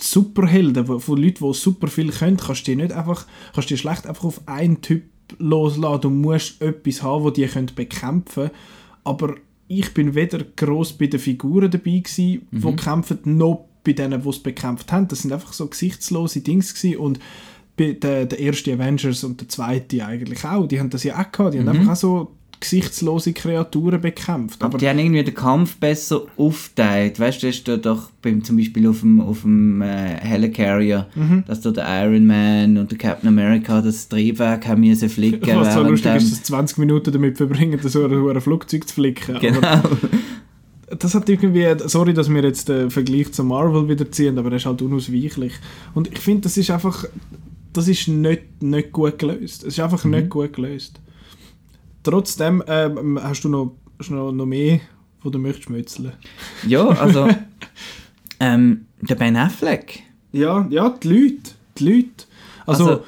Superhelden, 0.00 0.88
wo- 0.88 0.98
von 0.98 1.16
Leuten, 1.22 1.44
die 1.44 1.54
super 1.54 1.88
viel 1.88 2.10
können, 2.10 2.36
kannst 2.36 2.66
du 2.66 2.74
nicht 2.76 2.92
einfach, 2.92 3.26
kannst 3.54 3.70
du 3.70 3.76
schlecht 3.76 4.06
einfach 4.06 4.24
auf 4.24 4.40
einen 4.46 4.80
Typ 4.80 5.04
loslassen. 5.38 6.00
Du 6.02 6.10
musst 6.10 6.60
etwas 6.60 7.02
haben, 7.02 7.24
wo 7.24 7.30
die 7.30 7.46
können 7.46 7.70
bekämpfen 7.74 8.50
Aber 9.04 9.34
ich 9.68 9.94
bin 9.94 10.14
weder 10.14 10.44
gross 10.56 10.92
bei 10.92 11.06
den 11.06 11.20
Figuren 11.20 11.70
dabei 11.70 11.98
gewesen, 12.00 12.46
die 12.50 12.76
kämpfen, 12.76 13.18
noch 13.24 13.64
bei 13.84 13.92
denen, 13.94 14.22
die 14.22 14.28
es 14.28 14.38
bekämpft 14.38 14.92
haben. 14.92 15.08
Das 15.08 15.20
sind 15.20 15.32
einfach 15.32 15.52
so 15.52 15.66
gesichtslose 15.66 16.40
Dings 16.40 16.74
gewesen. 16.74 16.98
und 16.98 17.18
bei 17.76 17.92
der, 17.92 18.26
der 18.26 18.38
erste 18.38 18.72
Avengers 18.74 19.24
und 19.24 19.40
der 19.40 19.48
zweite 19.48 20.04
eigentlich 20.04 20.44
auch, 20.44 20.66
die 20.66 20.78
haben 20.78 20.90
das 20.90 21.04
ja 21.04 21.14
auch 21.18 21.32
gehabt, 21.32 21.54
die 21.54 21.58
haben 21.58 21.68
einfach 21.70 21.92
auch 21.92 21.96
so 21.96 22.32
gesichtslose 22.62 23.32
Kreaturen 23.34 24.00
bekämpft. 24.00 24.62
Aber 24.62 24.78
die 24.78 24.88
haben 24.88 24.98
irgendwie 24.98 25.22
den 25.22 25.34
Kampf 25.34 25.76
besser 25.76 26.22
aufgeteilt. 26.36 27.20
Weißt 27.20 27.42
du, 27.42 27.46
das 27.48 27.56
ist 27.56 27.68
da 27.68 27.76
doch 27.76 28.10
beim, 28.22 28.42
zum 28.42 28.56
Beispiel 28.56 28.86
auf 28.88 29.00
dem, 29.00 29.20
auf 29.20 29.42
dem 29.42 29.82
äh, 29.82 30.16
Helicarrier, 30.20 31.06
Mhm. 31.14 31.44
dass 31.46 31.60
da 31.60 31.70
der 31.70 31.86
Iron 32.04 32.24
Man 32.26 32.78
und 32.78 32.90
der 32.90 32.98
Captain 32.98 33.28
America 33.28 33.80
das 33.82 34.08
Triebwerk 34.08 34.66
haben 34.66 34.80
müssen 34.80 35.08
flicken. 35.08 35.56
Was 35.56 35.74
so 35.74 35.82
lustig 35.82 36.14
ist, 36.16 36.32
dass 36.32 36.42
20 36.44 36.78
Minuten 36.78 37.12
damit 37.12 37.36
verbringen, 37.36 37.78
so 37.82 38.04
ein, 38.06 38.40
Flugzeug 38.40 38.88
zu 38.88 38.94
flicken. 38.94 39.36
Aber 39.36 39.40
Genau. 39.40 39.60
das 40.98 41.14
hat 41.14 41.28
irgendwie, 41.28 41.66
sorry, 41.86 42.14
dass 42.14 42.28
wir 42.28 42.42
jetzt 42.42 42.68
den 42.68 42.90
Vergleich 42.90 43.32
zu 43.32 43.44
Marvel 43.44 43.88
wieder 43.88 44.10
ziehen, 44.10 44.38
aber 44.38 44.50
das 44.50 44.62
ist 44.62 44.66
halt 44.66 44.82
unausweichlich. 44.82 45.52
Und 45.94 46.12
ich 46.12 46.18
finde, 46.18 46.42
das 46.42 46.56
ist 46.56 46.70
einfach, 46.70 47.04
das 47.72 47.88
ist 47.88 48.08
nicht, 48.08 48.62
nicht 48.62 48.92
gut 48.92 49.18
gelöst. 49.18 49.62
Es 49.64 49.74
ist 49.74 49.80
einfach 49.80 50.04
nicht 50.04 50.28
gut 50.30 50.52
gelöst. 50.52 51.00
Trotzdem 52.02 52.62
ähm, 52.66 53.18
hast 53.22 53.44
du 53.44 53.48
noch, 53.48 53.76
hast 53.98 54.10
noch, 54.10 54.32
noch 54.32 54.46
mehr, 54.46 54.80
wo 55.22 55.30
du 55.30 55.38
möchtest 55.38 55.70
mützeln. 55.70 56.12
Ja, 56.66 56.88
also 56.88 57.28
ähm, 58.40 58.86
der 59.00 59.14
Ben 59.14 59.36
Affleck. 59.36 60.02
Ja, 60.32 60.66
ja, 60.70 60.88
die 60.90 61.08
Leute, 61.08 61.50
die 61.78 61.84
Leute. 61.88 62.08
Also, 62.66 62.86
Also- 62.88 63.04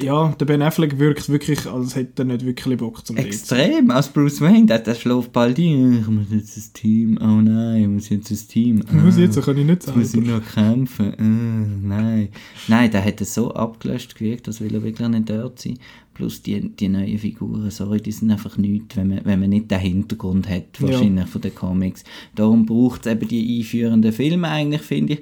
ja, 0.00 0.34
der 0.38 0.46
Ben 0.46 0.62
Affleck 0.62 0.98
wirkt 0.98 1.28
wirklich, 1.28 1.66
als 1.66 1.96
hätte 1.96 2.22
er 2.22 2.26
nicht 2.26 2.44
wirklich 2.44 2.78
Bock 2.78 3.06
zum. 3.06 3.16
Extrem, 3.16 3.90
als 3.90 4.08
Bruce 4.08 4.40
Wayne, 4.40 4.66
der, 4.66 4.78
der 4.78 4.94
schläft 4.94 5.32
bald 5.32 5.58
ein. 5.58 6.00
Ich 6.00 6.06
muss 6.06 6.26
jetzt 6.30 6.56
das 6.56 6.72
Team, 6.72 7.18
oh 7.20 7.40
nein, 7.40 7.82
ich 7.82 7.88
muss 7.88 8.08
jetzt 8.08 8.30
das 8.30 8.46
Team. 8.46 8.82
Ich 8.86 8.92
muss 8.92 9.16
ah. 9.16 9.20
jetzt, 9.20 9.34
so 9.34 9.40
kann 9.40 9.58
ich 9.58 9.66
nicht 9.66 9.84
Jetzt 9.84 9.96
muss 9.96 10.14
ich 10.14 10.26
sagen. 10.26 10.26
noch 10.26 10.46
kämpfen. 10.46 11.14
Äh, 11.14 11.86
nein. 11.86 12.28
Nein, 12.68 12.90
der 12.90 13.04
hat 13.04 13.20
es 13.20 13.34
so 13.34 13.52
abgelöscht 13.52 14.14
gewirkt, 14.14 14.48
das 14.48 14.60
will 14.60 14.74
er 14.74 14.82
wirklich 14.82 15.08
nicht 15.08 15.30
dort 15.30 15.58
sein. 15.58 15.78
Plus 16.14 16.42
die, 16.42 16.60
die 16.68 16.88
neuen 16.88 17.18
Figuren, 17.18 17.70
sorry, 17.70 18.00
die 18.00 18.12
sind 18.12 18.30
einfach 18.30 18.58
nichts, 18.58 18.96
wenn 18.96 19.08
man, 19.08 19.24
wenn 19.24 19.40
man 19.40 19.48
nicht 19.48 19.70
den 19.70 19.78
Hintergrund 19.78 20.48
hat, 20.48 20.80
wahrscheinlich 20.80 21.26
von 21.26 21.40
den 21.40 21.54
Comics. 21.54 22.04
Darum 22.34 22.66
braucht 22.66 23.06
es 23.06 23.12
eben 23.12 23.26
die 23.26 23.60
einführenden 23.60 24.12
Filme 24.12 24.48
eigentlich, 24.48 24.82
finde 24.82 25.14
ich. 25.14 25.20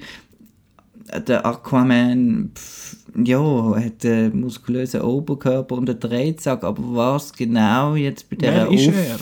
Der 1.27 1.47
Aquaman, 1.47 2.51
pff, 2.55 2.97
ja, 3.25 3.75
hat 3.77 4.05
einen 4.05 4.41
muskulösen 4.41 5.01
Oberkörper 5.01 5.77
und 5.77 5.89
einen 5.89 5.99
Dreizack, 6.01 6.65
aber 6.65 6.83
was 6.95 7.33
genau 7.33 7.95
jetzt 7.95 8.29
bei 8.29 8.37
dieser 8.37 8.69
Auf- 8.69 8.75
er? 8.97 9.19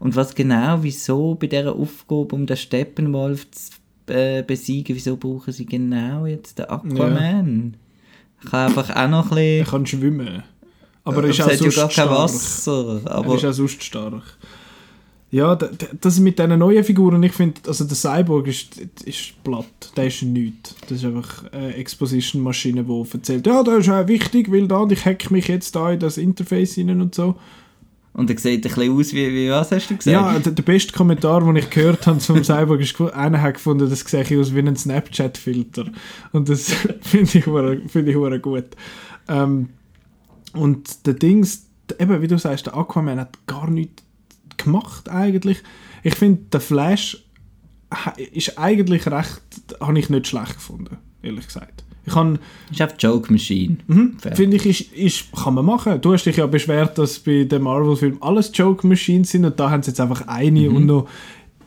und 0.00 0.16
was 0.16 0.34
genau, 0.34 0.78
wieso 0.82 1.34
bei 1.36 1.46
dieser 1.46 1.74
Aufgabe, 1.74 2.34
um 2.34 2.46
den 2.46 2.56
Steppenwolf 2.56 3.46
zu 3.50 3.72
äh, 4.12 4.42
besiegen, 4.42 4.96
wieso 4.96 5.16
brauchen 5.16 5.52
sie 5.52 5.66
genau 5.66 6.26
jetzt 6.26 6.58
den 6.58 6.66
Aquaman? 6.66 7.76
Ich 8.42 8.50
kann 8.50 8.68
einfach 8.68 8.94
auch 8.94 9.08
noch 9.08 9.30
ein 9.32 9.38
Er 9.38 9.58
bisschen... 9.60 9.70
kann 9.70 9.86
schwimmen. 9.86 10.42
Aber 11.04 11.22
er 11.24 11.30
ist 11.30 11.40
auch 11.40 11.46
hat 11.46 11.52
ja 11.52 11.56
sonst 11.58 11.76
gar 11.76 11.84
kein 11.88 11.92
stark. 11.92 12.10
Wasser. 12.10 13.00
Er 13.04 13.34
ist 13.34 13.44
auch 13.44 13.52
sonst 13.52 13.82
stark. 13.82 14.22
Ja, 15.30 15.56
das 15.56 16.20
mit 16.20 16.38
diesen 16.38 16.58
neuen 16.58 16.82
Figuren, 16.82 17.22
ich 17.22 17.32
finde, 17.32 17.60
also 17.66 17.84
der 17.84 17.96
Cyborg 17.96 18.46
ist, 18.46 18.80
ist 19.04 19.44
platt, 19.44 19.92
der 19.94 20.06
ist 20.06 20.22
nichts. 20.22 20.74
Das 20.82 20.92
ist 20.92 21.04
einfach 21.04 21.52
eine 21.52 21.74
Exposition-Maschine, 21.74 22.84
die 22.84 23.04
erzählt, 23.12 23.46
ja, 23.46 23.62
das 23.62 23.80
ist 23.80 23.90
auch 23.90 24.08
wichtig, 24.08 24.50
weil 24.50 24.66
da, 24.66 24.78
und 24.78 24.92
ich 24.92 25.04
hack 25.04 25.30
mich 25.30 25.48
jetzt 25.48 25.76
da 25.76 25.92
in 25.92 26.00
das 26.00 26.16
Interface 26.16 26.76
hinein 26.76 27.02
und 27.02 27.14
so. 27.14 27.34
und 28.14 28.30
er 28.30 28.38
sieht 28.38 28.64
ein 28.64 28.74
bisschen 28.74 28.98
aus 28.98 29.12
wie, 29.12 29.34
wie 29.34 29.50
was 29.50 29.70
hast 29.70 29.90
du 29.90 29.96
gesagt? 29.98 30.14
Ja, 30.14 30.38
der, 30.38 30.52
der 30.52 30.62
beste 30.62 30.94
Kommentar, 30.94 31.44
den 31.44 31.56
ich 31.56 31.68
gehört 31.68 32.06
habe 32.06 32.18
zum 32.20 32.42
Cyborg, 32.42 32.80
ist, 32.80 32.98
einer 32.98 33.42
hat 33.42 33.54
gefunden, 33.54 33.90
das 33.90 34.00
sehe 34.00 34.40
aus 34.40 34.54
wie 34.54 34.60
ein 34.60 34.76
Snapchat-Filter. 34.76 35.90
Und 36.32 36.48
das 36.48 36.72
finde 37.02 37.38
ich, 37.38 37.44
finde 37.92 38.10
ich 38.10 38.42
gut. 38.42 38.64
Ähm, 39.28 39.68
und 40.54 41.06
der 41.06 41.12
Dings, 41.12 41.66
eben 41.98 42.22
wie 42.22 42.28
du 42.28 42.38
sagst, 42.38 42.64
der 42.64 42.78
Aquaman 42.78 43.20
hat 43.20 43.46
gar 43.46 43.68
nichts 43.68 44.07
gemacht 44.58 45.08
eigentlich. 45.08 45.58
Ich 46.02 46.14
finde, 46.14 46.42
der 46.52 46.60
Flash 46.60 47.24
ist 48.32 48.58
eigentlich 48.58 49.06
recht, 49.06 49.42
habe 49.80 49.98
ich 49.98 50.10
nicht 50.10 50.26
schlecht 50.26 50.54
gefunden, 50.54 50.98
ehrlich 51.22 51.46
gesagt. 51.46 51.84
Ich 52.04 52.14
habe 52.14 52.38
ist 52.70 52.80
einfach 52.80 52.96
Joke 52.98 53.30
Machine. 53.30 53.76
Mhm. 53.86 54.16
Finde 54.34 54.56
ich, 54.56 54.66
ist, 54.66 54.92
ist, 54.92 55.32
kann 55.32 55.54
man 55.54 55.64
machen. 55.64 56.00
Du 56.00 56.12
hast 56.12 56.24
dich 56.24 56.36
ja 56.36 56.46
beschwert, 56.46 56.96
dass 56.96 57.18
bei 57.18 57.44
den 57.44 57.62
Marvel-Filmen 57.62 58.22
alles 58.22 58.50
Joke-Machines 58.54 59.30
sind 59.30 59.44
und 59.44 59.60
da 59.60 59.70
haben 59.70 59.82
sie 59.82 59.90
jetzt 59.90 60.00
einfach 60.00 60.26
eine 60.26 60.68
Mhm. 60.68 60.76
und 60.76 60.86
noch 60.86 61.08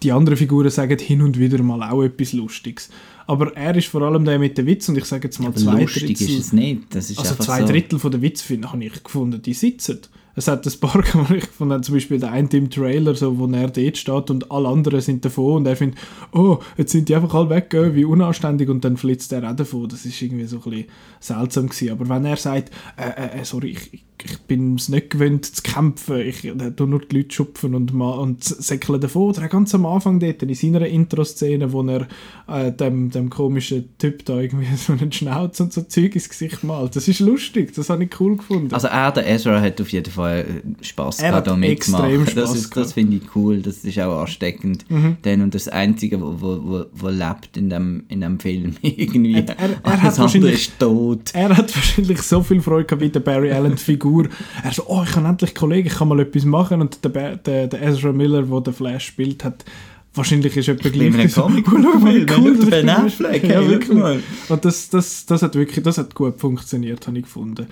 die 0.02 0.12
anderen 0.12 0.38
Figuren 0.38 0.70
sagen 0.72 0.98
hin 0.98 1.22
und 1.22 1.38
wieder 1.38 1.62
mal 1.62 1.88
auch 1.88 2.02
etwas 2.02 2.34
Lustiges. 2.34 2.90
Aber 3.28 3.56
er 3.56 3.76
ist 3.76 3.88
vor 3.88 4.02
allem 4.02 4.26
der 4.26 4.40
mit 4.40 4.58
den 4.58 4.66
Witz 4.66 4.90
und 4.90 4.98
ich 4.98 5.06
sage 5.06 5.28
jetzt 5.28 5.40
mal 5.40 5.50
Aber 5.50 5.58
zwei 5.58 5.86
Drittel, 5.86 6.12
ist 6.12 6.40
es 6.40 6.54
nicht. 6.54 6.84
Das 6.90 7.10
ist 7.12 7.20
also 7.20 7.36
zwei 7.36 7.62
so. 7.62 7.68
Drittel 7.68 8.00
von 8.00 8.12
der 8.12 8.22
Witz 8.22 8.42
finde 8.42 8.72
habe 8.72 8.84
ich 8.84 9.04
gefunden, 9.04 9.42
die 9.42 9.54
sitzen. 9.54 10.00
Es 10.36 10.48
hat 10.48 10.66
ein 10.66 10.80
paar, 10.80 11.02
gefunden 11.30 11.84
zum 11.84 11.96
Beispiel 11.96 12.20
der 12.20 12.32
eine 12.32 12.50
im 12.52 12.70
Trailer, 12.70 13.16
so, 13.16 13.38
wo 13.38 13.48
er 13.48 13.70
dort 13.70 13.98
steht 13.98 14.30
und 14.30 14.52
alle 14.52 14.70
anderen 14.70 15.02
sind 15.02 15.26
davon 15.26 15.58
und 15.58 15.68
er 15.68 15.76
findet, 15.76 16.00
oh, 16.32 16.60
jetzt 16.78 16.92
sind 16.92 17.10
die 17.10 17.16
einfach 17.16 17.34
alle 17.34 17.50
weg, 17.50 17.74
äh, 17.74 17.96
wie 17.96 18.06
unanständig 18.06 18.70
und 18.70 18.84
dann 18.86 18.98
flitzt 18.98 19.32
er 19.34 19.50
auch 19.50 19.56
davon. 19.56 19.90
Das 19.90 20.06
ist 20.06 20.22
irgendwie 20.22 20.46
so 20.46 20.58
ein 20.58 20.64
bisschen 20.64 20.86
seltsam 21.20 21.70
gewesen. 21.70 21.92
Aber 21.92 22.10
wenn 22.10 22.26
er 22.26 22.38
sagt, 22.38 22.72
äh, 22.98 23.40
äh, 23.40 23.44
sorry, 23.44 23.72
ich, 23.72 23.94
ich, 23.94 24.06
bin 24.48 24.76
es 24.76 24.88
nicht 24.88 25.10
gewöhnt 25.10 25.46
zu 25.46 25.64
kämpfen, 25.64 26.20
ich 26.20 26.46
äh, 26.46 26.72
tu 26.76 26.86
nur 26.86 27.00
die 27.00 27.18
Leute 27.18 27.34
schupfen 27.34 27.74
und, 27.74 27.92
und 27.92 28.44
säckle 28.44 29.00
davon. 29.00 29.30
Oder 29.30 29.48
ganz 29.48 29.74
am 29.74 29.86
Anfang 29.86 30.20
dort, 30.20 30.44
in 30.44 30.54
seiner 30.54 30.86
Intro-Szene, 30.86 31.74
wo 31.74 31.82
er 31.84 32.08
äh, 32.48 32.72
dem, 32.72 33.10
dem 33.10 33.30
komischen 33.30 33.98
Typ 33.98 34.26
da 34.26 34.40
irgendwie 34.40 34.76
so 34.76 34.94
einen 34.94 35.12
Schnauz 35.12 35.60
und 35.60 35.74
so 35.74 35.82
Zeug 35.82 36.16
ins 36.16 36.30
Gesicht 36.30 36.64
malt. 36.64 36.96
Das 36.96 37.08
ist 37.08 37.20
lustig, 37.20 37.74
das 37.74 37.90
habe 37.90 38.04
ich 38.04 38.20
cool 38.20 38.38
gefunden. 38.38 38.74
Also 38.74 38.88
er, 38.88 39.12
der 39.12 39.28
Ezra, 39.28 39.60
hat 39.60 39.82
auf 39.82 39.90
jeden 39.90 40.12
Fall 40.12 40.21
äh, 40.26 40.46
Spass 40.82 41.20
Er 41.20 41.30
gehabt, 41.32 41.48
da 41.48 41.56
mitzumachen. 41.56 42.22
extrem 42.22 42.36
Das, 42.36 42.56
ist, 42.56 42.76
das. 42.78 42.90
Mhm. 42.90 42.94
finde 42.94 43.18
ich 43.18 43.36
cool, 43.36 43.62
das 43.62 43.78
ist 43.84 44.00
auch 44.00 44.22
ansteckend. 44.22 44.86
Denn 45.26 45.42
und 45.42 45.54
das 45.56 45.68
Einzige, 45.68 46.20
wo, 46.22 46.36
wo, 46.40 46.60
wo, 46.64 46.86
wo 46.94 47.10
lebt 47.10 47.58
in 47.58 47.70
dem, 47.70 48.04
in 48.10 48.22
dem 48.22 48.40
Film 48.40 48.76
irgendwie. 48.82 49.34
Er- 49.36 49.50
er- 49.58 49.70
er 49.84 50.02
hat 50.02 50.18
wahrscheinlich- 50.18 50.54
ist 50.54 50.80
tot. 50.80 51.32
er 51.34 51.56
hat 51.58 51.76
wahrscheinlich 51.76 52.22
so 52.22 52.42
viel 52.44 52.62
Freude 52.62 52.86
gehabt 52.86 53.02
wie 53.02 53.10
der 53.10 53.20
Barry 53.22 53.52
Allen 53.52 53.78
Figur. 53.78 54.28
Er 54.64 54.72
so, 54.72 54.84
oh, 54.88 55.04
ich 55.04 55.16
habe 55.16 55.28
endlich 55.28 55.56
Kollegen, 55.56 55.88
ich 55.88 55.96
kann 55.96 56.08
mal 56.08 56.20
etwas 56.20 56.46
machen. 56.46 56.82
Und 56.82 57.04
der, 57.04 57.38
der, 57.38 57.68
der 57.68 57.82
Ezra 57.82 58.12
Miller, 58.12 58.44
der 58.44 58.62
den 58.62 58.74
Flash 58.74 59.06
spielt, 59.08 59.44
hat 59.44 59.66
wahrscheinlich 60.14 60.58
ist 60.58 60.68
einem 60.68 60.78
gleich 61.14 61.34
so, 61.34 61.44
Comic- 61.44 61.68
«Oh, 61.72 61.78
schau 61.82 62.00
mal, 62.00 62.14
wie 62.16 62.26
Film, 62.26 62.44
cool 62.44 62.54
schau, 62.56 62.62
das 62.62 62.70
Ben 62.70 62.86
ist.» 62.88 62.92
Affleck, 62.98 63.44
Ja, 63.46 63.68
wirklich. 63.68 63.98
mal. 63.98 64.20
Und 64.50 64.66
das, 64.66 64.90
das, 64.90 65.26
das 65.26 65.42
hat 65.42 65.56
wirklich, 65.56 65.82
das 65.84 65.98
hat 65.98 66.14
gut 66.16 66.38
funktioniert, 66.40 67.08
habe 67.08 67.18
ich 67.18 67.24
gefunden. 67.24 67.68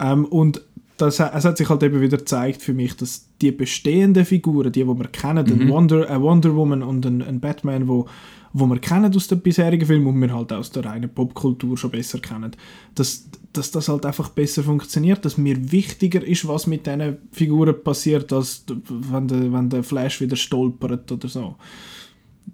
Ähm, 0.00 0.24
und 0.24 0.60
das, 0.96 1.18
es 1.18 1.44
hat 1.44 1.56
sich 1.58 1.68
halt 1.68 1.82
eben 1.82 2.00
wieder 2.00 2.18
gezeigt 2.18 2.62
für 2.62 2.72
mich, 2.72 2.94
dass 2.96 3.28
die 3.42 3.50
bestehenden 3.52 4.24
Figuren, 4.24 4.70
die, 4.72 4.82
die 4.84 4.86
wir 4.86 5.08
kennen, 5.08 5.44
Mhm. 5.46 5.60
ein 5.62 5.68
Wonder, 5.68 6.08
ein 6.10 6.20
Wonder 6.22 6.54
Woman 6.54 6.82
und 6.82 7.04
ein, 7.04 7.20
ein 7.22 7.40
Batman, 7.40 7.88
wo, 7.88 8.06
wo 8.52 8.66
wir 8.66 8.78
kennen 8.78 9.12
aus 9.14 9.26
den 9.26 9.40
bisherigen 9.40 9.84
Filmen 9.86 10.06
und 10.06 10.20
wir 10.20 10.32
halt 10.32 10.52
aus 10.52 10.70
der 10.70 10.84
reinen 10.84 11.10
Popkultur 11.10 11.76
schon 11.76 11.90
besser 11.90 12.20
kennen, 12.20 12.52
dass, 12.94 13.28
dass 13.52 13.72
das 13.72 13.88
halt 13.88 14.06
einfach 14.06 14.28
besser 14.28 14.62
funktioniert, 14.62 15.24
dass 15.24 15.36
mir 15.36 15.72
wichtiger 15.72 16.22
ist, 16.24 16.46
was 16.46 16.68
mit 16.68 16.86
diesen 16.86 17.16
Figuren 17.32 17.74
passiert, 17.82 18.32
als 18.32 18.64
wenn 18.88 19.26
der, 19.26 19.52
wenn 19.52 19.70
der 19.70 19.82
Flash 19.82 20.20
wieder 20.20 20.36
stolpert 20.36 21.10
oder 21.10 21.26
so. 21.28 21.56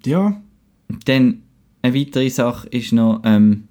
Ja, 0.05 0.41
Dann 1.05 1.43
eine 1.83 1.95
weitere 1.95 2.29
Sache 2.29 2.67
ist 2.69 2.91
noch, 2.93 3.21
ähm, 3.23 3.65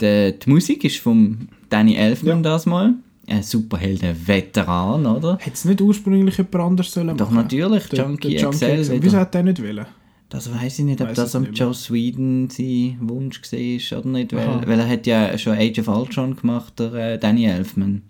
die, 0.00 0.34
die 0.38 0.50
Musik 0.50 0.84
ist 0.84 0.98
von 0.98 1.48
Danny 1.68 1.94
Elfman 1.96 2.36
Ja. 2.38 2.42
das 2.42 2.66
mal. 2.66 2.94
Ein 3.26 3.42
Superhelden-Veteran, 3.42 5.06
oder? 5.06 5.38
hätte 5.40 5.54
es 5.54 5.64
nicht 5.64 5.80
ursprünglich 5.80 6.36
jemand 6.36 6.54
anders 6.56 6.92
sollen 6.92 7.16
Doch 7.16 7.30
machen? 7.30 7.42
natürlich, 7.44 7.86
Der- 7.88 8.04
Junkie 8.04 8.36
der 8.36 8.50
XL 8.50 8.66
XL. 8.82 8.92
wieder. 8.94 9.02
Wieso 9.02 9.16
hat 9.18 9.34
der 9.34 9.42
nicht 9.42 9.62
wollen? 9.62 9.86
Das 10.28 10.52
weiß 10.52 10.80
ich 10.80 10.84
nicht, 10.84 11.00
ob 11.00 11.08
Weiss 11.08 11.16
das 11.16 11.36
am. 11.36 11.52
Joe 11.52 11.72
Sweden 11.74 12.50
sein 12.50 12.98
Wunsch 13.00 13.40
war 13.42 13.98
oder 13.98 14.08
nicht, 14.08 14.32
weil, 14.32 14.66
weil 14.66 14.80
er 14.80 14.88
hat 14.88 15.06
ja 15.06 15.36
schon 15.38 15.52
Age 15.56 15.78
of 15.80 15.88
Ultron 15.88 16.34
gemacht, 16.34 16.78
der 16.78 16.92
äh, 16.94 17.18
Danny 17.18 17.44
Elfman. 17.44 18.02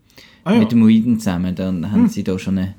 Ah 0.44 0.54
ja. 0.54 0.60
Mit 0.60 0.72
dem 0.72 0.86
Whedon 0.86 1.18
zusammen, 1.18 1.54
dann 1.54 1.90
haben 1.90 2.08
sie 2.08 2.24
da 2.24 2.38
schon 2.38 2.58
eine, 2.58 2.74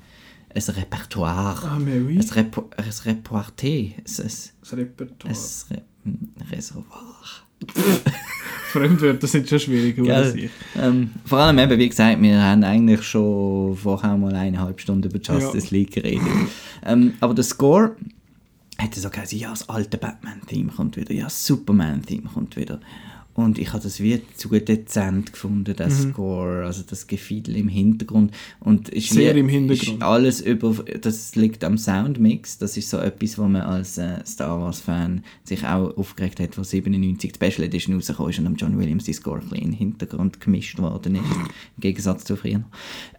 ein 0.54 0.62
Repertoire. 0.62 1.56
Ah, 1.64 1.80
mais 1.80 2.02
oui. 2.08 2.18
Ein, 2.18 2.30
Repo, 2.30 2.70
ein 2.76 2.84
Reporté, 2.86 3.94
ein, 3.98 4.04
ein, 4.24 4.78
Repertoire. 4.78 5.34
ein, 5.36 5.76
Re 5.76 5.84
ein 6.06 6.34
Reservoir. 6.52 7.45
Fremdwörter 8.72 9.28
sind 9.28 9.48
schon 9.48 9.60
schwierig, 9.60 10.00
oder? 10.00 10.34
Ähm, 10.78 11.12
vor 11.24 11.40
allem 11.40 11.58
eben, 11.60 11.80
wie 11.80 11.88
gesagt, 11.88 12.22
wir 12.22 12.42
haben 12.42 12.64
eigentlich 12.64 13.04
schon 13.04 13.76
vorher 13.78 14.18
mal 14.18 14.36
eineinhalb 14.36 14.82
Stunden 14.82 15.10
über 15.10 15.20
Justice 15.20 15.74
League 15.74 15.92
geredet. 15.92 16.28
ähm, 16.86 17.14
aber 17.22 17.34
der 17.34 17.46
Score 17.46 17.96
er 18.78 19.02
so 19.02 19.10
gesagt, 19.10 19.32
ja, 19.34 19.50
das 19.50 19.70
alte 19.70 19.98
Batman-Theme 19.98 20.72
kommt 20.72 20.98
wieder, 20.98 21.14
ja, 21.14 21.26
das 21.26 21.46
Superman-Theme 21.46 22.30
kommt 22.34 22.56
wieder. 22.58 22.80
Und 23.36 23.60
ich 23.60 23.74
habe 23.74 23.84
das 23.84 24.00
wie 24.00 24.22
zu 24.36 24.48
dezent 24.50 25.34
gefunden, 25.34 25.76
das 25.76 26.06
Mhm. 26.06 26.12
Score, 26.12 26.66
also 26.66 26.84
das 26.90 27.06
Gefiedel 27.06 27.58
im 27.58 27.68
Hintergrund. 27.68 28.32
Und 28.62 28.88
ist 28.90 29.10
Sehr 29.10 29.36
wie, 29.36 29.40
im 29.42 29.50
Hintergrund. 29.50 29.98
Ist 29.98 30.02
alles 30.02 30.40
über, 30.40 30.74
das 31.02 31.36
liegt 31.36 31.66
am 31.66 31.78
Soundmix. 31.78 32.58
Das 32.58 32.78
ist 32.78 32.90
so 32.90 32.98
etwas, 32.98 33.38
wo 33.38 33.44
man 33.44 33.64
als 33.64 33.98
äh, 33.98 34.26
Star 34.26 34.62
Wars-Fan 34.62 35.22
sich 35.44 35.66
auch 35.66 35.98
aufgeregt 35.98 36.40
hat, 36.40 36.58
wo 36.58 36.64
97 36.64 37.34
die 37.34 37.36
Special 37.36 37.68
Edition 37.68 37.96
rausgekommen 37.96 38.32
ist 38.32 38.40
und 38.40 38.48
am 38.48 38.56
John 38.56 38.78
Williams 38.80 39.04
die 39.04 39.14
Score 39.14 39.40
ein 39.40 39.50
bisschen 39.50 39.58
in 39.58 39.72
den 39.72 39.78
Hintergrund 39.78 40.40
gemischt 40.40 40.80
worden 40.80 41.16
ist. 41.16 41.24
Im 41.26 41.82
Gegensatz 41.82 42.24
zu 42.24 42.38
früher. 42.38 42.64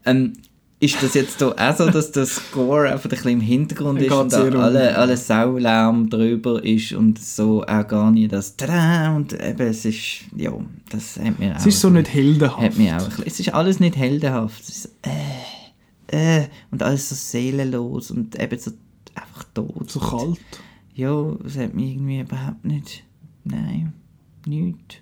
Ähm, 0.06 0.32
ist 0.78 1.02
das 1.02 1.14
jetzt 1.14 1.42
auch 1.42 1.76
so, 1.76 1.90
dass 1.90 2.12
der 2.12 2.26
Score 2.26 2.90
einfach 2.90 3.04
ein 3.04 3.10
bisschen 3.10 3.30
im 3.30 3.40
Hintergrund 3.40 4.00
ist 4.00 4.12
und 4.12 4.32
da 4.32 4.42
alle, 4.42 4.96
alle 4.96 5.16
Saulärm 5.16 6.10
drüber 6.10 6.62
ist 6.62 6.92
und 6.92 7.18
so 7.18 7.62
auch 7.62 7.88
gar 7.88 8.10
nicht 8.10 8.32
das 8.32 8.56
Tada 8.56 9.16
und 9.16 9.32
eben 9.32 9.66
es 9.66 9.86
ist, 9.86 10.24
ja, 10.36 10.52
das 10.90 11.18
hat 11.18 11.38
mir 11.38 11.54
auch... 11.54 11.60
Es 11.60 11.66
ist 11.66 11.80
so 11.80 11.88
nicht 11.88 12.12
heldenhaft. 12.12 12.60
Hat 12.60 12.76
mich 12.76 12.92
auch 12.92 13.08
es 13.24 13.40
ist 13.40 13.54
alles 13.54 13.80
nicht 13.80 13.96
heldenhaft. 13.96 14.62
Es 14.62 14.68
ist, 14.68 14.90
äh, 16.10 16.40
äh, 16.40 16.48
und 16.70 16.82
alles 16.82 17.08
so 17.08 17.14
seelenlos 17.14 18.10
und 18.10 18.38
eben 18.38 18.58
so 18.58 18.72
einfach 19.14 19.44
tot. 19.54 19.90
so 19.90 20.00
kalt. 20.00 20.38
Ja, 20.94 21.36
es 21.46 21.56
hat 21.56 21.74
mich 21.74 21.92
irgendwie 21.92 22.20
überhaupt 22.20 22.64
nicht... 22.66 23.02
Nein, 23.44 23.94
nichts. 24.44 24.96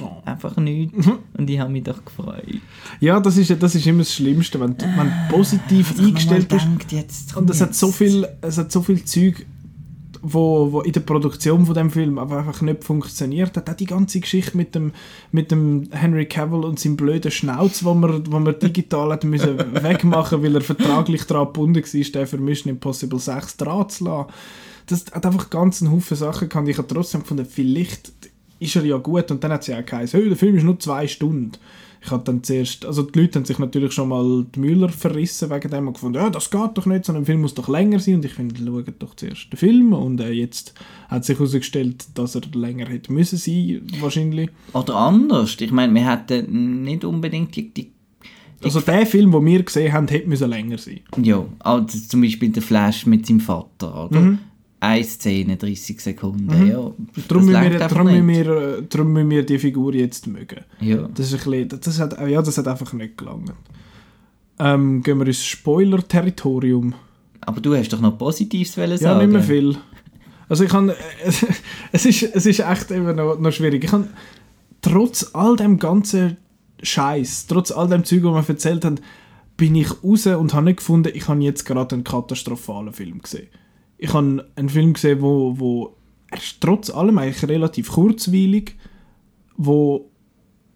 Oh. 0.00 0.22
Einfach 0.24 0.56
nichts. 0.56 1.06
Und 1.36 1.50
ich 1.50 1.58
habe 1.58 1.70
mich 1.70 1.82
doch 1.82 2.02
gefreut. 2.04 2.44
Ja, 3.00 3.20
das 3.20 3.36
ist, 3.36 3.62
das 3.62 3.74
ist 3.74 3.86
immer 3.86 3.98
das 3.98 4.14
Schlimmste, 4.14 4.58
wenn 4.58 4.76
du, 4.76 4.86
wenn 4.86 5.06
du 5.06 5.36
positiv 5.36 5.98
eingestellt 5.98 6.48
bist. 6.48 6.64
Denkt, 6.64 6.92
jetzt, 6.92 7.36
Und 7.36 7.50
es 7.50 7.60
hat 7.60 7.74
so 7.74 7.88
viel, 7.88 8.26
es 8.40 8.56
hat 8.56 8.72
so 8.72 8.80
viel 8.80 9.04
Zeug, 9.04 9.44
wo, 10.22 10.72
wo 10.72 10.80
in 10.80 10.92
der 10.92 11.00
Produktion 11.00 11.66
von 11.66 11.74
dem 11.74 11.90
Film 11.90 12.18
aber 12.18 12.38
einfach 12.38 12.62
nicht 12.62 12.84
funktioniert 12.84 13.56
hat. 13.56 13.68
Auch 13.68 13.74
die 13.74 13.86
ganze 13.86 14.20
Geschichte 14.20 14.56
mit 14.56 14.74
dem, 14.74 14.92
mit 15.30 15.50
dem 15.50 15.88
Henry 15.90 16.26
Cavill 16.26 16.64
und 16.64 16.78
seinem 16.78 16.96
blöden 16.96 17.30
Schnauz, 17.30 17.84
wo 17.84 17.92
man, 17.92 18.32
wo 18.32 18.38
man 18.38 18.58
digital 18.58 19.12
hat 19.12 19.24
müssen 19.24 19.58
wegmachen, 19.82 20.42
weil 20.42 20.54
er 20.54 20.60
vertraglich 20.62 21.24
daran 21.24 21.46
gebunden 21.48 21.82
war, 21.82 22.04
den 22.04 22.26
für 22.26 22.38
Mission 22.38 22.70
Impossible 22.72 23.18
6 23.18 23.56
dran 23.58 23.88
zu 23.88 24.04
lassen. 24.04 24.32
Das 24.86 25.04
hat 25.12 25.26
einfach 25.26 25.50
ganz 25.50 25.82
einen 25.82 25.92
Haufen 25.92 26.16
Sachen 26.16 26.48
gehabt. 26.48 26.68
Ich 26.68 26.78
habe 26.78 26.88
trotzdem 26.88 27.22
gefunden, 27.22 27.46
vielleicht 27.46 28.12
ist 28.62 28.76
er 28.76 28.84
ja 28.84 28.96
gut. 28.98 29.30
Und 29.30 29.42
dann 29.42 29.52
hat 29.52 29.64
sie 29.64 29.74
auch 29.74 29.84
geheißen, 29.84 30.18
hey, 30.18 30.28
der 30.28 30.38
Film 30.38 30.56
ist 30.56 30.64
nur 30.64 30.78
zwei 30.78 31.06
Stunden. 31.06 31.52
Ich 32.04 32.10
habe 32.10 32.24
dann 32.24 32.42
zuerst, 32.42 32.84
also 32.84 33.02
die 33.02 33.20
Leute 33.20 33.38
haben 33.38 33.44
sich 33.44 33.60
natürlich 33.60 33.92
schon 33.92 34.08
mal 34.08 34.44
die 34.52 34.58
Müller 34.58 34.88
verrissen 34.88 35.50
wegen 35.50 35.70
dem 35.70 35.86
und 35.86 35.94
gefunden, 35.94 36.18
ja, 36.18 36.30
das 36.30 36.50
geht 36.50 36.70
doch 36.74 36.84
nicht, 36.84 37.04
so 37.04 37.12
ein 37.12 37.24
Film 37.24 37.42
muss 37.42 37.54
doch 37.54 37.68
länger 37.68 38.00
sein 38.00 38.16
und 38.16 38.24
ich 38.24 38.34
finde, 38.34 38.56
schaut 38.56 38.94
doch 38.98 39.14
zuerst 39.14 39.52
den 39.52 39.56
Film 39.56 39.92
und 39.92 40.20
äh, 40.20 40.32
jetzt 40.32 40.74
hat 41.08 41.24
sich 41.24 41.38
herausgestellt, 41.38 42.06
dass 42.14 42.34
er 42.34 42.42
länger 42.54 42.88
hätte 42.88 43.12
müssen 43.12 43.38
sein, 43.38 43.82
wahrscheinlich. 44.00 44.50
Oder 44.72 44.96
anders. 44.96 45.56
Ich 45.60 45.70
meine, 45.70 45.94
wir 45.94 46.10
hätten 46.10 46.82
nicht 46.82 47.04
unbedingt 47.04 47.54
die... 47.54 47.72
die 47.72 47.92
Also 48.64 48.80
der 48.80 49.06
Film, 49.06 49.30
den 49.30 49.46
wir 49.46 49.62
gesehen 49.62 49.92
haben, 49.92 50.08
hätte 50.08 50.28
müssen 50.28 50.50
länger 50.50 50.78
sein. 50.78 51.02
ja, 51.18 51.46
also 51.60 51.86
zum 51.86 52.20
Beispiel 52.20 52.48
der 52.48 52.62
Flash 52.64 53.06
mit 53.06 53.26
seinem 53.26 53.38
Vater, 53.38 54.06
oder? 54.06 54.20
Mhm. 54.20 54.38
Eine 54.82 55.04
Szene, 55.04 55.56
30 55.56 56.00
Sekunden, 56.00 56.66
ja. 56.66 56.90
das 57.14 57.28
Darum 57.28 57.46
müssen, 57.46 57.62
wir, 57.62 57.78
darum, 57.78 58.06
müssen 58.08 58.26
wir, 58.26 58.46
äh, 58.48 58.82
darum 58.88 59.12
müssen 59.12 59.30
wir 59.30 59.46
die 59.46 59.60
Figur 59.60 59.94
jetzt 59.94 60.26
mögen. 60.26 60.64
Ja. 60.80 61.08
Das 61.14 61.32
ist 61.32 61.46
ein 61.46 61.68
bisschen, 61.68 61.80
das 61.80 62.00
hat, 62.00 62.28
ja, 62.28 62.42
das 62.42 62.58
hat 62.58 62.66
einfach 62.66 62.92
nicht 62.92 63.16
gelangt. 63.16 63.52
Ähm, 64.58 65.00
gehen 65.04 65.20
wir 65.20 65.26
ins 65.28 65.44
Spoiler-Territorium. 65.44 66.94
Aber 67.42 67.60
du 67.60 67.76
hast 67.76 67.92
doch 67.92 68.00
noch 68.00 68.18
Positives 68.18 68.74
Ja, 68.74 68.96
sagen. 68.96 69.20
nicht 69.20 69.32
mehr 69.32 69.42
viel. 69.44 69.76
Also 70.48 70.64
ich 70.64 70.70
kann, 70.70 70.90
es, 71.92 72.04
ist, 72.04 72.22
es 72.34 72.44
ist 72.44 72.58
echt 72.58 72.90
eben 72.90 73.14
noch, 73.14 73.38
noch 73.38 73.52
schwierig. 73.52 73.84
Ich 73.84 73.90
kann 73.90 74.08
trotz 74.80 75.30
all 75.32 75.54
dem 75.54 75.78
ganzen 75.78 76.38
Scheiß, 76.82 77.46
trotz 77.46 77.70
all 77.70 77.86
dem 77.86 78.02
Zeug, 78.02 78.24
was 78.24 78.48
wir 78.48 78.54
erzählt 78.54 78.84
haben, 78.84 78.96
bin 79.56 79.76
ich 79.76 80.02
raus 80.02 80.26
und 80.26 80.54
habe 80.54 80.64
nicht 80.64 80.78
gefunden, 80.78 81.12
ich 81.14 81.28
habe 81.28 81.40
jetzt 81.40 81.66
gerade 81.66 81.94
einen 81.94 82.02
katastrophalen 82.02 82.92
Film 82.92 83.22
gesehen. 83.22 83.46
Ich 84.02 84.12
habe 84.12 84.44
einen 84.56 84.68
Film 84.68 84.94
gesehen, 84.94 85.22
wo, 85.22 85.56
wo 85.60 85.96
er 86.28 86.38
ist 86.38 86.60
trotz 86.60 86.90
allem 86.90 87.18
eigentlich 87.18 87.48
relativ 87.48 87.92
kurzweilig, 87.92 88.74
wo, 89.56 90.10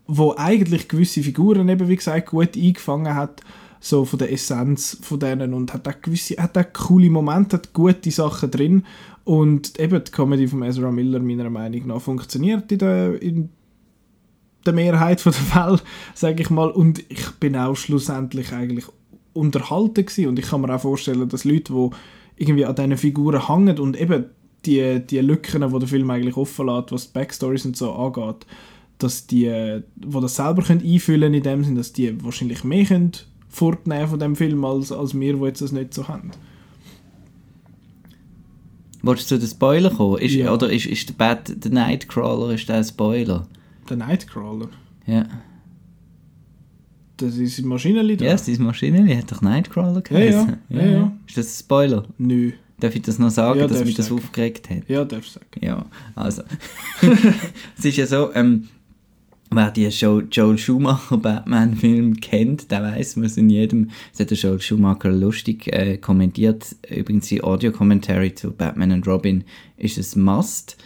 wo 0.07 0.37
eigentlich 0.37 0.87
gewisse 0.87 1.25
Figuren 1.25 1.69
eben, 1.69 1.89
wie 1.89 1.97
gesagt, 1.97 2.31
gut 2.31 2.57
eingefangen 2.57 3.17
hat, 3.17 3.41
so 3.81 4.05
von 4.05 4.21
der 4.21 4.33
Essenz 4.33 4.99
von 5.03 5.19
denen 5.19 5.55
und 5.55 5.75
hat 5.75 5.89
auch 5.89 6.01
gewisse, 6.01 6.37
hat 6.37 6.57
auch 6.57 6.73
coole 6.73 7.11
Momente, 7.11 7.57
hat 7.57 7.73
gute 7.73 8.12
Sachen 8.12 8.53
drin 8.53 8.85
und 9.25 9.77
eben 9.81 10.05
die 10.05 10.12
Comedy 10.12 10.47
von 10.47 10.62
Ezra 10.62 10.93
Miller 10.93 11.19
meiner 11.19 11.51
Meinung 11.51 11.89
nach 11.89 12.01
funktioniert 12.01 12.71
in 12.71 12.79
der, 12.79 13.21
in 13.21 13.49
der 14.65 14.73
Mehrheit 14.73 15.25
der 15.25 15.33
Fälle, 15.33 15.81
sage 16.15 16.43
ich 16.43 16.51
mal, 16.51 16.71
und 16.71 17.05
ich 17.11 17.29
bin 17.41 17.57
auch 17.57 17.75
schlussendlich 17.75 18.53
eigentlich 18.53 18.87
unterhalten 19.33 20.07
gewesen. 20.07 20.29
und 20.29 20.39
ich 20.39 20.47
kann 20.47 20.61
mir 20.61 20.73
auch 20.73 20.81
vorstellen, 20.81 21.29
dass 21.29 21.43
Leute, 21.43 21.73
die 21.73 21.91
irgendwie 22.37 22.64
an 22.64 22.75
diesen 22.75 22.96
Figuren 22.96 23.49
hängen 23.49 23.79
und 23.79 23.99
eben 23.99 24.27
die, 24.64 25.01
die 25.01 25.18
Lücken, 25.18 25.62
die 25.72 25.79
der 25.79 25.88
Film 25.88 26.11
eigentlich 26.11 26.37
offen 26.37 26.66
lässt, 26.66 26.92
was 26.92 27.07
die 27.07 27.12
Backstories 27.18 27.64
und 27.66 27.77
so 27.77 27.92
angeht, 27.92 28.46
dass 28.99 29.27
die, 29.27 29.81
die 29.96 30.20
das 30.20 30.37
selber 30.37 30.62
können 30.62 30.83
einfühlen 30.85 31.35
in 31.35 31.42
dem 31.42 31.64
Sinn, 31.64 31.77
dass 31.77 31.92
die 31.92 32.22
wahrscheinlich 32.25 32.64
mehr 32.64 32.85
können 32.85 33.12
fortnehmen 33.49 34.09
von 34.09 34.18
dem 34.18 34.37
Film 34.37 34.64
als, 34.64 34.92
als 34.92 35.18
wir, 35.18 35.35
die 35.35 35.44
jetzt 35.44 35.62
das 35.62 35.72
nicht 35.72 35.94
so 35.94 36.09
haben. 36.09 36.31
Wolltest 39.03 39.31
du 39.31 39.37
zu 39.37 39.40
den 39.40 39.49
Spoiler 39.49 39.90
kommen? 39.90 40.18
Ist, 40.18 40.35
Ja. 40.35 40.53
Oder 40.53 40.70
ist, 40.70 40.87
ist 40.87 41.09
der, 41.09 41.14
Bat, 41.14 41.64
der 41.64 41.70
Nightcrawler 41.70 42.53
ist 42.55 42.68
der 42.68 42.77
ein 42.77 42.85
Spoiler? 42.85 43.46
Der 43.88 43.96
Nightcrawler, 43.96 44.68
Ja. 45.07 45.27
Das 47.17 47.37
ist 47.37 47.59
ein 47.59 47.67
Maschinenlied. 47.69 48.21
Ja, 48.21 48.33
yes, 48.33 48.45
diese 48.45 48.63
Maschine 48.63 49.05
die 49.05 49.17
hat 49.17 49.31
doch 49.31 49.43
Nightcrawler 49.43 50.03
Ja, 50.11 50.19
ja. 50.19 50.31
geheißen. 50.31 50.57
Ja, 50.69 50.87
ja. 50.87 51.13
Ist 51.27 51.37
das 51.39 51.47
ein 51.47 51.59
Spoiler? 51.65 52.05
Nö. 52.19 52.53
Darf 52.79 52.95
ich 52.95 53.03
das 53.03 53.19
noch 53.19 53.31
sagen, 53.31 53.59
Ja, 53.61 53.67
dass 53.67 53.85
mich 53.85 53.95
das 53.95 54.07
sagen. 54.09 54.21
aufgeregt 54.21 54.69
hat? 54.69 54.89
Ja, 54.89 55.05
darfst 55.05 55.37
du 55.37 55.41
sagen. 55.41 55.65
Ja, 55.65 55.87
also. 56.15 56.43
es 57.79 57.85
ist 57.85 57.97
ja 57.97 58.07
so, 58.07 58.35
ähm, 58.35 58.69
wer 59.51 59.71
die 59.71 59.87
Joe, 59.87 60.27
Joel 60.31 60.59
Schumacher 60.59 61.17
Batman-Film 61.17 62.17
kennt, 62.21 62.71
der 62.71 62.83
weiß, 62.83 63.17
man 63.17 63.31
in 63.31 63.49
jedem, 63.49 63.91
das 64.13 64.21
hat 64.21 64.31
der 64.31 64.37
Joel 64.37 64.61
Schumacher 64.61 65.11
lustig 65.11 65.73
äh, 65.73 65.97
kommentiert, 65.97 66.77
übrigens 66.91 67.29
die 67.29 67.43
Audio-Commentary 67.43 68.35
zu 68.35 68.53
Batman 68.53 68.93
und 68.93 69.07
Robin 69.07 69.45
ist 69.79 69.97
es 69.97 70.15
Must, 70.17 70.77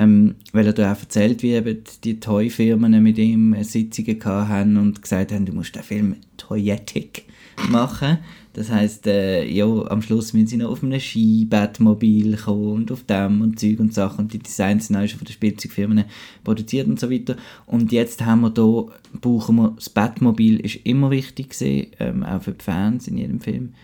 ähm, 0.00 0.36
weil 0.52 0.66
er 0.66 0.72
da 0.72 0.92
auch 0.92 0.98
erzählt, 0.98 1.42
wie 1.42 1.52
eben 1.52 1.84
die 2.04 2.20
Toy-Firmen 2.20 3.02
mit 3.02 3.18
ihm 3.18 3.52
äh, 3.52 3.64
Sitzungen 3.64 4.24
haben 4.24 4.78
und 4.78 5.02
gesagt 5.02 5.30
haben, 5.30 5.44
du 5.44 5.52
musst 5.52 5.76
den 5.76 5.82
Film 5.82 6.16
toyetic 6.38 7.24
machen. 7.68 8.18
Das 8.54 8.70
heisst, 8.70 9.06
äh, 9.06 9.44
ja, 9.44 9.66
am 9.66 10.00
Schluss 10.00 10.32
müssen 10.32 10.46
sie 10.46 10.56
noch 10.56 10.70
auf 10.70 10.82
einem 10.82 10.98
Ski-Batmobil 10.98 12.36
kommen 12.38 12.72
und 12.72 12.90
auf 12.90 13.04
dem 13.04 13.42
und 13.42 13.60
Zeug 13.60 13.78
und 13.78 13.92
Sachen. 13.92 14.24
Und 14.24 14.32
die 14.32 14.38
Designs 14.38 14.86
sind 14.86 14.96
auch 14.96 15.06
schon 15.06 15.18
von 15.18 15.26
den 15.26 15.34
Spielzeugfirmen 15.34 16.04
produziert 16.44 16.88
und 16.88 16.98
so 16.98 17.10
weiter. 17.10 17.36
Und 17.66 17.92
jetzt 17.92 18.24
haben 18.24 18.40
wir 18.40 18.50
da, 18.50 18.86
brauchen 19.20 19.56
wir, 19.56 19.72
das 19.76 19.90
Batmobil 19.90 20.60
ist 20.60 20.76
immer 20.84 21.10
wichtig 21.10 21.50
gewesen, 21.50 21.88
ähm, 22.00 22.22
auch 22.22 22.42
für 22.42 22.52
die 22.52 22.64
Fans 22.64 23.06
in 23.06 23.18
jedem 23.18 23.40
Film. 23.40 23.74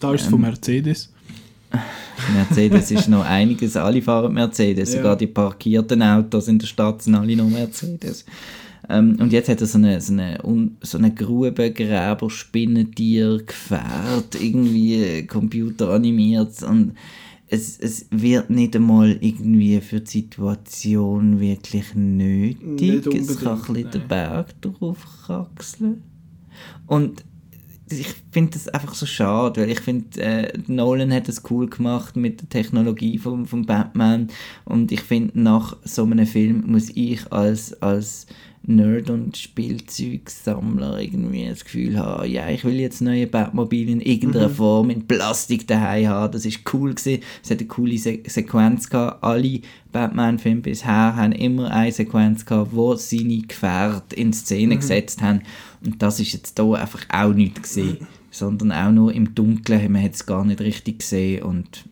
Da 0.00 0.14
ist 0.14 0.22
es 0.22 0.28
von 0.28 0.40
Mercedes. 0.40 1.12
Mercedes 2.34 2.90
ist 2.90 3.08
noch 3.08 3.24
einiges, 3.24 3.76
alle 3.76 4.00
fahren 4.02 4.34
Mercedes, 4.34 4.92
Ja. 4.92 4.98
sogar 4.98 5.16
die 5.16 5.26
parkierten 5.26 6.02
Autos 6.02 6.48
in 6.48 6.58
der 6.58 6.66
Stadt 6.66 7.02
sind 7.02 7.14
alle 7.14 7.36
noch 7.36 7.48
Mercedes. 7.48 8.24
Ähm, 8.88 9.16
und 9.20 9.32
jetzt 9.32 9.48
hat 9.48 9.60
er 9.60 9.66
so 9.66 9.78
eine, 9.78 10.00
so 10.00 10.12
eine, 10.12 10.38
so 10.80 10.98
eine 10.98 11.12
Grubengräber, 11.12 12.30
Spinnentier, 12.30 13.42
Gefährt, 13.44 14.40
irgendwie 14.40 15.26
computeranimiert 15.26 16.62
und 16.62 16.92
es, 17.48 17.78
es 17.78 18.06
wird 18.10 18.50
nicht 18.50 18.74
einmal 18.74 19.16
irgendwie 19.20 19.80
für 19.80 20.00
die 20.00 20.10
Situation 20.10 21.38
wirklich 21.38 21.94
nötig. 21.94 23.06
Es 23.14 23.38
kann 23.40 23.60
ein 23.60 23.72
bisschen 23.74 23.90
den. 23.92 24.08
Berg 24.08 24.60
drauf 24.62 25.06
kraxeln. 25.26 26.02
Und 26.86 27.24
ich 27.88 28.08
finde 28.32 28.52
das 28.52 28.68
einfach 28.68 28.94
so 28.94 29.06
schade, 29.06 29.60
weil 29.60 29.70
ich 29.70 29.80
finde, 29.80 30.20
äh, 30.20 30.52
Nolan 30.66 31.12
hat 31.12 31.28
es 31.28 31.42
cool 31.50 31.68
gemacht 31.68 32.16
mit 32.16 32.40
der 32.40 32.48
Technologie 32.48 33.18
vom, 33.18 33.46
vom 33.46 33.64
Batman 33.64 34.28
und 34.64 34.90
ich 34.90 35.02
finde, 35.02 35.40
nach 35.40 35.76
so 35.84 36.04
einem 36.04 36.26
Film 36.26 36.64
muss 36.66 36.90
ich 36.94 37.32
als, 37.32 37.80
als 37.82 38.26
Nerd 38.68 39.10
und 39.10 39.36
Spielzeugsammler 39.36 41.00
irgendwie 41.00 41.46
das 41.48 41.64
Gefühl 41.64 41.98
haben, 41.98 42.28
ja, 42.28 42.48
ich 42.48 42.64
will 42.64 42.80
jetzt 42.80 43.00
neue 43.00 43.28
Batmobile 43.28 43.92
in 43.92 44.00
irgendeiner 44.00 44.50
Form 44.50 44.90
in 44.90 45.06
Plastik 45.06 45.68
daheim 45.68 46.08
haben. 46.08 46.32
Das 46.32 46.44
ist 46.44 46.62
cool 46.72 46.94
gewesen. 46.94 47.22
Es 47.44 47.50
hat 47.50 47.60
eine 47.60 47.68
coole 47.68 47.96
Se 47.96 48.18
Sequenz 48.26 48.90
gehabt. 48.90 49.22
Alle 49.22 49.60
Batman-Filme 49.92 50.62
bisher 50.62 51.14
haben 51.14 51.32
immer 51.32 51.70
eine 51.70 51.92
Sequenz 51.92 52.44
gehabt, 52.44 52.74
wo 52.74 52.96
seine 52.96 53.42
Gefährte 53.42 54.16
in 54.16 54.32
Szene 54.32 54.76
gesetzt 54.76 55.22
haben. 55.22 55.42
Und 55.86 56.02
das 56.02 56.20
ist 56.20 56.32
jetzt 56.32 56.58
hier 56.58 56.74
einfach 56.74 57.04
auch 57.08 57.32
nicht 57.32 57.62
gesehen, 57.62 58.06
sondern 58.30 58.72
auch 58.72 58.90
nur 58.92 59.12
im 59.12 59.34
Dunkeln. 59.34 59.92
Man 59.92 60.02
hat 60.02 60.14
es 60.14 60.26
gar 60.26 60.44
nicht 60.44 60.60
richtig 60.60 61.00
gesehen 61.00 61.42
und 61.44 61.84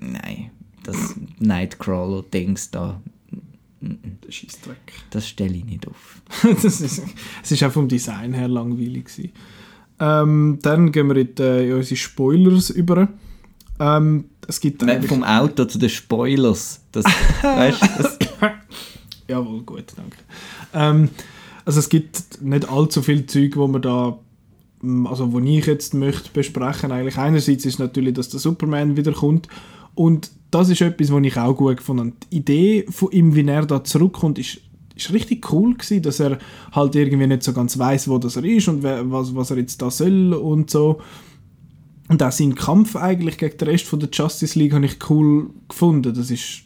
nein, 0.00 0.50
das 0.82 1.14
Nightcrawler-Dings 1.38 2.70
da, 2.70 3.00
Der 3.80 4.30
Scheissdreck. 4.30 4.76
das 5.10 5.28
stelle 5.28 5.56
ich 5.56 5.64
nicht 5.64 5.86
auf. 5.88 6.22
das 6.42 6.64
ist, 6.64 7.02
es 7.42 7.50
ist 7.50 7.62
auch 7.64 7.72
vom 7.72 7.88
Design 7.88 8.32
her 8.34 8.48
langweilig 8.48 9.06
gewesen. 9.06 9.32
Ähm, 9.98 10.58
dann 10.62 10.90
gehen 10.90 11.08
wir 11.08 11.16
in, 11.16 11.34
die, 11.34 11.42
in 11.42 11.74
unsere 11.74 11.96
Spoilers 11.96 12.70
über. 12.70 13.08
Ähm, 13.78 14.24
es 14.46 14.60
gibt 14.60 14.84
Weg 14.86 15.04
vom 15.06 15.22
Auto 15.22 15.64
zu 15.64 15.78
den 15.78 15.88
Spoilers. 15.88 16.80
Das, 16.92 17.04
weißt, 17.42 17.82
das, 17.98 18.18
Jawohl, 19.28 19.62
gut, 19.62 19.84
danke. 19.96 20.18
Ähm, 20.74 21.08
also 21.64 21.78
es 21.78 21.88
gibt 21.88 22.42
nicht 22.42 22.68
allzu 22.68 23.02
viel 23.02 23.26
Zeug, 23.26 23.56
wo 23.56 23.66
man 23.66 23.82
da, 23.82 24.18
mm, 24.80 25.06
also 25.06 25.32
wo 25.32 25.40
ich 25.40 25.66
jetzt 25.66 25.94
möchte 25.94 26.30
besprechen. 26.32 26.92
Eigentlich 26.92 27.18
einerseits 27.18 27.64
ist 27.64 27.78
natürlich, 27.78 28.14
dass 28.14 28.28
der 28.28 28.40
Superman 28.40 28.96
wiederkommt 28.96 29.48
und 29.94 30.30
das 30.50 30.68
ist 30.68 30.82
etwas, 30.82 31.10
was 31.12 31.24
ich 31.24 31.36
auch 31.38 31.56
gut 31.56 31.78
gefunden 31.78 32.06
habe. 32.06 32.16
Die 32.30 32.36
Idee 32.36 32.86
von 32.90 33.10
ihm, 33.10 33.34
wie 33.34 33.46
er 33.46 33.66
da 33.66 33.82
zurückkommt, 33.82 34.38
ist, 34.38 34.60
ist 34.94 35.12
richtig 35.12 35.50
cool 35.52 35.74
gewesen, 35.74 36.02
dass 36.02 36.20
er 36.20 36.38
halt 36.72 36.94
irgendwie 36.94 37.26
nicht 37.26 37.42
so 37.42 37.52
ganz 37.52 37.78
weiß, 37.78 38.08
wo 38.08 38.18
das 38.18 38.36
er 38.36 38.44
ist 38.44 38.68
und 38.68 38.82
was, 38.82 39.34
was 39.34 39.50
er 39.50 39.58
jetzt 39.58 39.80
da 39.80 39.90
soll 39.90 40.34
und 40.34 40.70
so. 40.70 41.00
Und 42.08 42.22
auch 42.22 42.32
sein 42.32 42.54
Kampf 42.54 42.96
eigentlich 42.96 43.38
gegen 43.38 43.56
den 43.56 43.68
Rest 43.68 43.86
von 43.86 44.00
der 44.00 44.10
Justice 44.12 44.58
League 44.58 44.74
habe 44.74 44.84
ich 44.84 44.98
cool 45.08 45.50
gefunden. 45.68 46.12
Das 46.14 46.30
ist, 46.30 46.64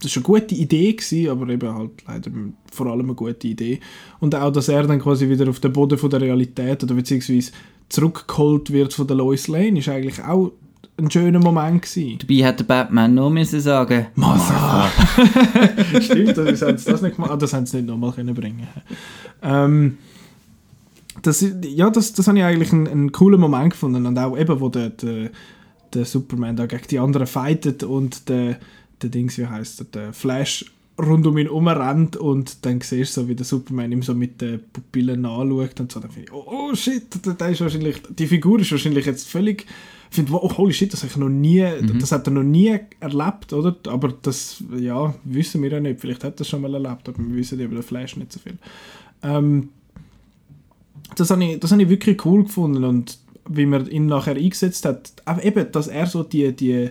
das 0.00 0.12
ist 0.12 0.16
eine 0.16 0.24
gute 0.24 0.54
Idee 0.54 0.92
gewesen, 0.92 1.28
aber 1.28 1.48
eben 1.48 1.74
halt 1.74 1.90
leider 2.06 2.30
vor 2.72 2.86
allem 2.86 3.06
eine 3.06 3.14
gute 3.14 3.48
Idee. 3.48 3.80
Und 4.20 4.34
auch, 4.34 4.52
dass 4.52 4.68
er 4.68 4.84
dann 4.84 5.00
quasi 5.00 5.28
wieder 5.28 5.48
auf 5.48 5.60
den 5.60 5.72
Boden 5.72 5.98
von 5.98 6.10
der 6.10 6.20
Realität 6.20 6.82
oder 6.84 6.94
beziehungsweise 6.94 7.50
zurückgeholt 7.88 8.70
wird 8.70 8.92
von 8.92 9.06
der 9.06 9.16
Lois 9.16 9.48
Lane, 9.48 9.78
ist 9.78 9.88
eigentlich 9.88 10.22
auch 10.22 10.52
ein 10.98 11.10
schöner 11.10 11.38
Moment 11.38 11.82
gewesen. 11.82 12.18
dabei 12.18 12.46
hat 12.46 12.60
der 12.60 12.64
Batman 12.64 13.14
nur 13.14 13.30
müssen 13.30 13.60
sagen, 13.60 14.06
Martha! 14.14 14.90
Stimmt, 16.00 16.36
das 16.36 16.62
haben 16.62 16.78
sie 16.78 16.90
das 16.90 17.02
nicht 17.02 17.16
gemacht. 17.16 17.30
Ah, 17.30 17.36
das 17.36 17.52
haben 17.52 17.66
sie 17.66 17.78
nicht 17.78 17.88
nochmal 17.88 18.12
können 18.12 18.34
bringen. 18.34 18.66
Ähm, 19.42 19.98
das, 21.22 21.44
ja, 21.62 21.90
das, 21.90 22.12
das 22.12 22.26
habe 22.26 22.38
ich 22.38 22.44
eigentlich 22.44 22.72
einen, 22.72 22.88
einen 22.88 23.12
coolen 23.12 23.40
Moment 23.40 23.72
gefunden. 23.72 24.06
Und 24.06 24.18
auch 24.18 24.36
eben, 24.36 24.60
wo 24.60 24.68
der, 24.68 24.90
der, 24.90 25.30
der 25.94 26.04
Superman 26.04 26.56
da 26.56 26.66
gegen 26.66 26.86
die 26.88 26.98
anderen 26.98 27.26
fightet 27.26 27.82
und 27.84 28.28
der, 28.28 28.58
der 29.02 29.10
Dings, 29.10 29.38
wie 29.38 29.46
heißt 29.46 29.80
der, 29.80 29.86
der 29.86 30.12
Flash 30.12 30.64
rund 31.00 31.26
um 31.26 31.38
ihn 31.38 31.46
rumrennt 31.46 32.16
und 32.16 32.64
dann 32.66 32.80
siehst 32.80 33.16
du 33.16 33.20
so, 33.20 33.28
wie 33.28 33.34
der 33.34 33.44
Superman 33.44 33.92
ihm 33.92 34.02
so 34.02 34.14
mit 34.14 34.40
den 34.40 34.60
Pupillen 34.72 35.24
anschaut 35.24 35.78
und 35.80 35.92
so, 35.92 36.00
dann 36.00 36.10
finde 36.10 36.28
ich, 36.28 36.32
oh, 36.32 36.44
oh 36.46 36.74
shit, 36.74 37.24
der, 37.24 37.34
der 37.34 37.50
ist 37.50 37.60
wahrscheinlich, 37.60 38.02
die 38.08 38.26
Figur 38.26 38.58
ist 38.58 38.72
wahrscheinlich 38.72 39.06
jetzt 39.06 39.28
völlig, 39.28 39.66
ich 40.10 40.16
finde, 40.16 40.32
wow, 40.32 40.56
holy 40.56 40.72
shit, 40.72 40.92
das, 40.92 41.02
habe 41.02 41.12
ich 41.12 41.16
noch 41.16 41.28
nie, 41.28 41.64
das 42.00 42.12
hat 42.12 42.26
er 42.26 42.32
noch 42.32 42.42
nie 42.42 42.76
erlebt, 42.98 43.52
oder? 43.52 43.76
Aber 43.88 44.14
das, 44.22 44.62
ja, 44.76 45.14
wissen 45.24 45.62
wir 45.62 45.70
ja 45.70 45.80
nicht, 45.80 46.00
vielleicht 46.00 46.24
hat 46.24 46.40
er 46.40 46.40
es 46.40 46.48
schon 46.48 46.62
mal 46.62 46.72
erlebt, 46.72 47.08
aber 47.08 47.18
wir 47.18 47.36
wissen 47.36 47.60
über 47.60 47.74
den 47.74 47.82
Flash 47.82 48.16
nicht 48.16 48.32
so 48.32 48.40
viel. 48.40 48.58
Ähm, 49.22 49.68
das 51.14 51.30
habe 51.30 51.44
ich, 51.44 51.60
das 51.60 51.70
habe 51.70 51.82
ich 51.82 51.88
wirklich 51.88 52.24
cool 52.24 52.44
gefunden 52.44 52.84
und 52.84 53.18
wie 53.48 53.66
man 53.66 53.86
ihn 53.88 54.06
nachher 54.06 54.36
eingesetzt 54.36 54.84
hat, 54.84 55.12
auch 55.24 55.42
eben, 55.42 55.70
dass 55.72 55.88
er 55.88 56.06
so 56.06 56.22
die, 56.22 56.52
die, 56.52 56.90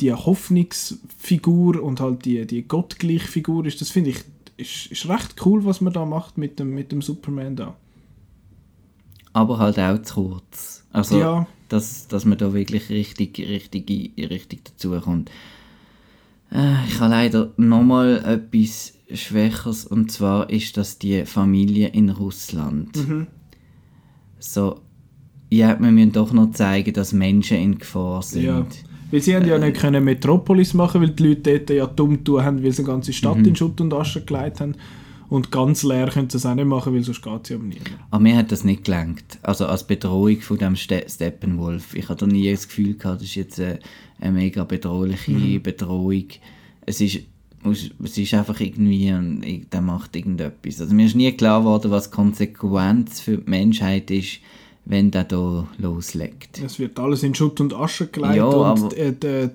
die 0.00 0.12
Hoffnungsfigur 0.12 1.82
und 1.82 2.00
halt 2.00 2.24
die, 2.24 2.46
die 2.46 2.66
gottgleiche 2.66 3.26
Figur 3.28 3.66
ist, 3.66 3.80
das 3.80 3.90
finde 3.90 4.10
ich, 4.10 4.18
ist, 4.56 4.86
ist 4.92 5.08
recht 5.08 5.34
cool, 5.44 5.64
was 5.64 5.80
man 5.80 5.92
da 5.92 6.04
macht 6.04 6.38
mit 6.38 6.58
dem, 6.58 6.74
mit 6.74 6.92
dem 6.92 7.02
Superman 7.02 7.56
da. 7.56 7.76
aber 9.32 9.58
halt 9.58 9.78
auch 9.78 10.02
zu 10.02 10.14
kurz. 10.14 10.84
Also, 10.92 11.18
Ja. 11.20 11.46
dass, 11.68 12.08
dass 12.08 12.24
man 12.24 12.36
da 12.38 12.52
wirklich 12.52 12.90
richtig, 12.90 13.38
richtig, 13.38 14.12
richtig 14.18 14.64
dazukommt. 14.64 15.30
Äh, 16.52 16.84
ich 16.88 16.98
habe 16.98 17.10
leider 17.10 17.52
nochmal 17.56 18.18
etwas 18.24 18.94
Schwächeres 19.12 19.84
und 19.86 20.10
zwar 20.10 20.50
ist 20.50 20.76
das 20.76 20.98
die 20.98 21.24
Familie 21.26 21.88
in 21.88 22.10
Russland. 22.10 22.98
So, 24.38 24.80
ja, 25.50 25.78
wir 25.80 25.90
müssen 25.92 26.12
doch 26.12 26.32
noch 26.32 26.50
zeigen, 26.52 26.92
dass 26.92 27.12
Menschen 27.12 27.56
in 27.58 27.78
Gefahr 27.78 28.22
sind. 28.22 28.44
Ja. 28.44 28.66
Weil 29.10 29.20
sie 29.20 29.34
haben 29.34 29.46
ja 29.46 29.58
nicht 29.58 29.76
können 29.78 30.04
Metropolis 30.04 30.74
machen, 30.74 31.00
weil 31.00 31.10
die 31.10 31.22
Leute 31.28 31.58
dort 31.58 31.70
ja 31.70 31.86
dumm 31.86 32.22
tun 32.24 32.44
haben, 32.44 32.62
weil 32.62 32.72
sie 32.72 32.82
eine 32.82 32.92
ganze 32.92 33.12
Stadt 33.12 33.38
in 33.38 33.56
Schutt 33.56 33.80
und 33.80 33.92
Asche 33.92 34.24
gelegt 34.24 34.60
haben. 34.60 34.76
Und 35.28 35.52
ganz 35.52 35.84
leer 35.84 36.08
können 36.08 36.28
sie 36.28 36.38
es 36.38 36.46
auch 36.46 36.56
nicht 36.56 36.66
machen, 36.66 36.92
weil 36.92 37.04
sonst 37.04 37.22
geht 37.22 37.40
es 37.44 37.48
ja 37.50 37.56
um 37.56 37.68
niemanden. 37.68 37.94
Aber 38.10 38.20
mir 38.22 38.36
hat 38.36 38.50
das 38.50 38.64
nicht 38.64 38.84
gelangt. 38.84 39.38
Also 39.42 39.66
als 39.66 39.86
Bedrohung 39.86 40.40
von 40.40 40.58
dem 40.58 40.74
Ste 40.74 41.04
Steppenwolf. 41.08 41.94
Ich 41.94 42.08
hatte 42.08 42.26
nie 42.26 42.50
das 42.50 42.66
Gefühl 42.66 42.94
gehabt, 42.94 43.20
das 43.20 43.28
ist 43.28 43.36
jetzt 43.36 43.60
eine, 43.60 43.78
eine 44.20 44.32
mega 44.32 44.64
bedrohliche 44.64 45.30
Mhm. 45.30 45.62
Bedrohung. 45.62 46.24
Es 46.84 47.00
ist, 47.00 47.20
es 48.02 48.18
ist 48.18 48.34
einfach 48.34 48.58
irgendwie, 48.58 49.14
der 49.72 49.80
macht 49.80 50.16
irgendetwas. 50.16 50.80
Also 50.80 50.94
mir 50.94 51.06
ist 51.06 51.14
nie 51.14 51.30
klar 51.32 51.60
geworden, 51.60 51.92
was 51.92 52.10
Konsequenz 52.10 53.20
für 53.20 53.38
die 53.38 53.48
Menschheit 53.48 54.10
ist, 54.10 54.38
wenn 54.84 55.10
der 55.10 55.24
da 55.24 55.66
loslegt. 55.78 56.60
Es 56.64 56.78
wird 56.78 56.98
alles 56.98 57.22
in 57.22 57.34
Schutt 57.34 57.60
und 57.60 57.74
Asche 57.74 58.06
gelegt 58.08 58.36
Ja, 58.36 58.46
und 58.46 58.64
aber- 58.80 58.88
die, 58.88 59.50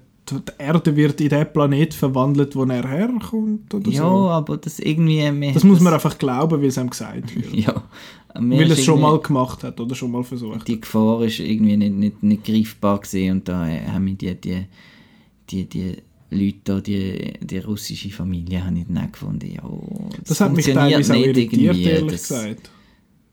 Erde 0.57 0.95
wird 0.95 1.21
in 1.21 1.29
den 1.29 1.53
Planet 1.53 1.93
verwandelt, 1.93 2.55
wo 2.55 2.63
er 2.63 2.87
herkommt 2.87 3.71
oder 3.73 3.91
Ja, 3.91 4.01
so. 4.01 4.29
aber 4.29 4.57
das 4.57 4.79
irgendwie... 4.79 5.51
Das 5.53 5.63
muss 5.63 5.79
man 5.81 5.93
einfach 5.93 6.17
glauben, 6.17 6.59
weil 6.61 6.69
es 6.69 6.77
ihm 6.77 6.89
gesagt 6.89 7.35
wird. 7.35 7.53
Ja. 7.53 7.83
Weil 8.33 8.71
es 8.71 8.83
schon 8.83 8.99
mal 9.01 9.19
gemacht 9.19 9.63
hat 9.63 9.79
oder 9.79 9.93
schon 9.95 10.11
mal 10.11 10.23
versucht. 10.23 10.67
die 10.67 10.81
Gefahr 10.81 11.21
ist 11.23 11.39
irgendwie 11.39 11.77
nicht, 11.77 11.93
nicht, 11.95 12.23
nicht 12.23 12.43
greifbar 12.43 12.99
gesehen 13.01 13.37
und 13.37 13.47
da 13.47 13.67
äh, 13.69 13.85
haben 13.85 14.05
wir 14.07 14.15
die, 14.15 14.35
die, 14.35 14.65
die, 15.49 15.65
die 15.69 15.95
Leute 16.31 16.57
da, 16.63 16.81
die, 16.81 17.33
die 17.39 17.57
russische 17.59 18.09
Familie, 18.09 18.65
habe 18.65 18.79
ich 18.79 18.85
dann 18.87 18.97
auch 18.97 19.11
gefunden, 19.11 19.51
ja, 19.53 19.63
Das 20.27 20.41
hat 20.41 20.53
mich 20.53 20.65
teilweise 20.65 21.13
auch 21.13 21.17
irritiert, 21.17 21.77
ehrlich 21.77 22.11
Das- 22.11 22.27
gesagt. 22.29 22.71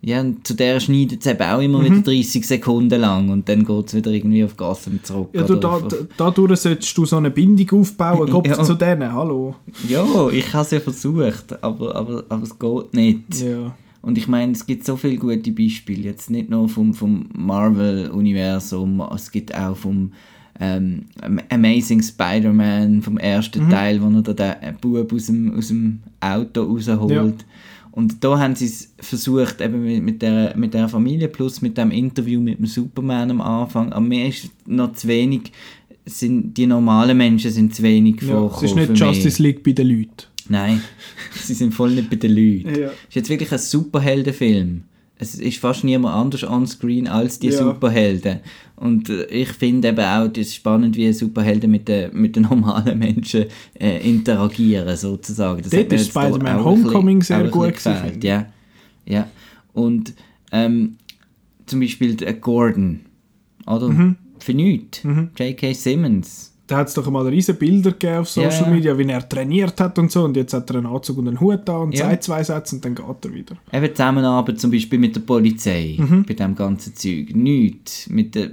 Ja, 0.04 0.20
und 0.20 0.44
zu 0.44 0.54
der 0.54 0.80
schneidet 0.80 1.20
es 1.24 1.30
eben 1.32 1.42
auch 1.42 1.60
immer 1.60 1.78
Mhm. 1.78 1.84
wieder 1.84 2.00
30 2.02 2.44
Sekunden 2.44 3.00
lang 3.00 3.28
und 3.28 3.48
dann 3.48 3.64
geht 3.64 3.86
es 3.86 3.94
wieder 3.94 4.10
irgendwie 4.10 4.42
auf 4.42 4.56
Gas 4.56 4.88
und 4.88 5.06
zurück. 5.06 5.28
Ja, 5.32 5.42
du, 5.42 5.54
da, 5.54 5.68
auf- 5.68 5.86
da, 5.86 5.96
dadurch 6.16 6.58
solltest 6.58 6.98
du 6.98 7.04
so 7.06 7.16
eine 7.18 7.30
Bindung 7.30 7.80
aufbauen, 7.80 8.28
Kopf 8.30 8.48
Ja. 8.48 8.60
zu 8.64 8.74
denen, 8.74 9.12
hallo. 9.12 9.54
ja, 9.88 10.04
ich 10.30 10.52
habe 10.52 10.64
es 10.64 10.70
ja 10.72 10.80
versucht, 10.80 11.62
aber, 11.62 11.94
aber, 11.94 12.24
aber 12.28 12.42
es 12.42 12.58
geht 12.58 12.94
nicht. 12.94 13.40
Ja. 13.42 13.74
Und 14.00 14.18
ich 14.18 14.26
meine, 14.26 14.50
es 14.50 14.66
gibt 14.66 14.84
so 14.84 14.96
viele 14.96 15.16
gute 15.18 15.52
Beispiele, 15.52 16.02
jetzt 16.02 16.28
nicht 16.30 16.50
nur 16.50 16.68
vom, 16.68 16.92
vom 16.94 17.26
Marvel-Universum, 17.36 19.02
es 19.14 19.30
gibt 19.30 19.54
auch 19.54 19.76
vom 19.76 20.12
ähm, 20.60 21.04
Amazing 21.50 22.02
Spider-Man, 22.02 23.02
vom 23.02 23.18
ersten 23.18 23.68
Teil, 23.70 24.00
wo 24.02 24.08
er 24.08 24.22
da 24.22 24.54
den 24.54 24.76
Bub 24.80 25.12
aus 25.12 25.26
dem, 25.26 25.56
aus 25.56 25.68
dem 25.68 26.00
Auto 26.20 26.62
rausholt. 26.64 27.10
Ja. 27.10 27.32
Und 27.92 28.24
da 28.24 28.38
haben 28.38 28.54
sie 28.54 28.64
es 28.64 28.94
versucht, 28.98 29.60
eben 29.60 29.84
mit, 29.84 30.02
mit, 30.02 30.22
der, 30.22 30.56
mit 30.56 30.72
der 30.72 30.88
Familie 30.88 31.28
plus 31.28 31.60
mit 31.60 31.76
dem 31.76 31.90
Interview 31.90 32.40
mit 32.40 32.58
dem 32.58 32.64
Superman 32.66 33.30
am 33.30 33.40
Anfang. 33.42 33.92
Aber 33.92 34.04
mir 34.04 34.28
ist 34.28 34.50
noch 34.66 34.94
zu 34.94 35.08
wenig, 35.08 35.52
sind, 36.06 36.56
die 36.56 36.66
normalen 36.66 37.16
Menschen 37.16 37.50
sind 37.50 37.74
zu 37.74 37.82
wenig 37.82 38.22
ja. 38.22 38.46
Es 38.46 38.62
ist 38.62 38.74
nicht 38.74 38.90
mich. 38.90 38.98
Justice 38.98 39.42
League 39.42 39.62
bei 39.62 39.72
den 39.72 39.88
Leuten. 39.88 40.24
Nein, 40.48 40.82
sie 41.34 41.54
sind 41.54 41.74
voll 41.74 41.90
nicht 41.92 42.08
bei 42.08 42.16
den 42.16 42.32
Leuten. 42.32 42.80
Ja. 42.80 42.86
Es 42.88 43.08
ist 43.08 43.14
jetzt 43.14 43.28
wirklich 43.28 43.52
ein 43.52 43.58
Superheldenfilm. 43.58 44.84
Es 45.22 45.36
ist 45.36 45.58
fast 45.58 45.84
niemand 45.84 46.16
anders 46.16 46.42
on-screen 46.42 47.06
als 47.06 47.38
die 47.38 47.48
Ja. 47.48 47.58
Superhelden. 47.58 48.40
Und 48.74 49.08
äh, 49.08 49.24
ich 49.26 49.50
finde 49.50 49.88
eben 49.88 50.00
auch, 50.00 50.26
das 50.26 50.48
ist 50.48 50.56
spannend, 50.56 50.96
wie 50.96 51.12
Superhelden 51.12 51.70
mit 51.70 51.86
den, 51.86 52.10
mit 52.12 52.34
den 52.34 52.42
normalen 52.50 52.98
Menschen 52.98 53.44
äh, 53.78 53.98
interagieren, 54.08 54.96
sozusagen. 54.96 55.62
Das 55.62 55.70
Dort 55.70 55.92
ist 55.92 56.08
Spider-Man 56.08 56.64
Homecoming 56.64 57.18
bisschen- 57.20 57.40
sehr 57.42 57.48
gut 57.50 57.72
gefällt. 57.74 58.24
Ja, 58.24 58.46
ja. 59.06 59.28
Und 59.72 60.12
ähm, 60.50 60.96
zum 61.66 61.78
Beispiel 61.80 62.16
der 62.16 62.34
Gordon, 62.34 63.00
oder? 63.66 63.88
Mhm. 63.88 64.16
Für 64.40 64.54
nichts. 64.54 65.02
J.K. 65.38 65.72
Simmons. 65.72 66.51
Da 66.72 66.78
hat 66.78 66.88
es 66.88 66.94
doch 66.94 67.10
mal 67.10 67.26
riesen 67.26 67.56
Bilder 67.56 67.90
gegeben 67.92 68.16
auf 68.20 68.30
Social 68.30 68.62
Ja. 68.62 68.70
Media, 68.70 68.96
wie 68.96 69.06
er 69.06 69.28
trainiert 69.28 69.78
hat 69.78 69.98
und 69.98 70.10
so. 70.10 70.24
Und 70.24 70.36
jetzt 70.38 70.54
hat 70.54 70.70
er 70.70 70.76
einen 70.76 70.86
Anzug 70.86 71.18
und 71.18 71.28
einen 71.28 71.38
Hut 71.38 71.60
da 71.66 71.76
und 71.76 71.92
Ja. 71.92 72.06
sagt 72.08 72.22
zwei 72.24 72.42
Sätze 72.42 72.76
und 72.76 72.84
dann 72.84 72.94
geht 72.94 73.04
er 73.24 73.34
wieder. 73.34 73.56
Eben 73.72 73.94
Zusammenarbeit 73.94 74.58
zum 74.58 74.70
Beispiel 74.70 74.98
mit 74.98 75.14
der 75.14 75.20
Polizei, 75.20 75.96
Mhm. 75.98 76.24
bei 76.26 76.32
dem 76.32 76.54
ganzen 76.54 76.94
Zeug. 76.96 77.34
Nichts. 77.36 78.08
Mit 78.08 78.34
der, 78.34 78.48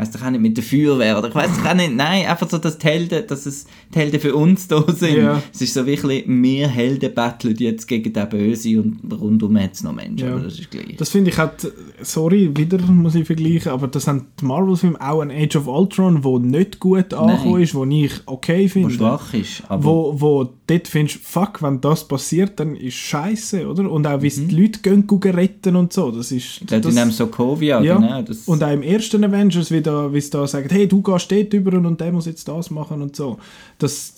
weiss 0.00 0.10
doch 0.10 0.22
auch 0.22 0.30
nicht, 0.30 0.40
mit 0.40 0.56
der 0.56 0.64
Feuerwehr 0.64 1.18
oder 1.18 1.28
ich 1.28 1.34
weiß 1.34 1.50
doch 1.58 1.70
auch 1.70 1.74
nicht. 1.74 1.94
Nein, 1.94 2.26
einfach 2.26 2.48
so, 2.48 2.58
dass 2.58 2.78
die 2.78 2.86
Helden, 2.86 3.24
dass 3.26 3.46
es 3.46 3.66
die 3.94 3.98
Helden 3.98 4.20
für 4.20 4.34
uns 4.34 4.66
da 4.66 4.82
sind. 4.92 5.16
Ja. 5.18 5.42
Es 5.52 5.60
ist 5.60 5.74
so 5.74 5.84
wirklich, 5.86 6.24
wir 6.26 6.68
Helden 6.68 7.14
betteln 7.14 7.56
jetzt 7.58 7.86
gegen 7.86 8.12
den 8.12 8.28
Böse 8.28 8.80
und 8.80 9.00
rundum 9.12 9.58
hat 9.58 9.74
es 9.74 9.82
noch 9.82 9.92
Menschen, 9.92 10.26
Ja. 10.26 10.34
aber 10.34 10.44
das 10.44 10.58
ist 10.58 10.70
gleich. 10.70 10.96
Das 10.96 11.10
finde 11.10 11.30
ich 11.30 11.38
halt, 11.38 11.70
sorry, 12.02 12.50
wieder 12.56 12.78
muss 12.78 13.14
ich 13.14 13.26
vergleichen, 13.26 13.72
aber 13.72 13.88
das 13.88 14.06
haben 14.06 14.26
die 14.40 14.44
Marvel-Filme 14.44 15.00
auch 15.00 15.20
ein 15.20 15.30
Age 15.30 15.56
of 15.56 15.66
Ultron, 15.66 16.24
wo 16.24 16.38
nicht 16.38 16.80
gut 16.80 17.12
angekommen 17.12 17.62
ist, 17.62 17.74
wo 17.74 17.84
ich 17.84 18.12
okay 18.26 18.64
wo 18.64 18.68
finde. 18.68 18.90
schwach 18.94 19.34
ist. 19.34 19.62
Aber 19.68 19.84
wo, 19.84 20.20
wo 20.20 20.50
dort 20.66 20.88
findest, 20.88 21.18
fuck, 21.22 21.62
wenn 21.62 21.80
das 21.80 22.06
passiert, 22.06 22.58
dann 22.60 22.76
ist 22.76 22.94
scheiße, 22.94 23.66
oder? 23.68 23.90
Und 23.90 24.06
auch 24.06 24.22
wie 24.22 24.28
es 24.28 24.46
die 24.46 24.54
Leute 24.54 24.80
gehen, 24.80 25.06
gehen 25.06 25.34
retten 25.34 25.76
und 25.76 25.92
so, 25.92 26.10
das 26.10 26.32
ist... 26.32 26.70
der 26.70 26.80
das, 26.80 26.92
in 26.94 26.96
dem 27.00 27.10
Sokovia, 27.10 27.80
ja. 27.82 27.96
genau. 27.96 28.22
Das, 28.22 28.46
Und 28.46 28.62
auch 28.62 28.72
im 28.72 28.82
ersten 28.82 29.24
Avengers, 29.24 29.70
wie, 29.70 29.82
da, 29.90 30.12
wie 30.12 30.20
sie 30.20 30.30
da 30.30 30.46
sagen, 30.46 30.68
hey, 30.70 30.86
du 30.86 31.02
gehst 31.02 31.30
dort 31.30 31.52
über 31.52 31.76
und 31.76 32.00
der 32.00 32.12
muss 32.12 32.26
jetzt 32.26 32.46
das 32.48 32.70
machen 32.70 33.02
und 33.02 33.16
so. 33.16 33.38
Das, 33.78 34.14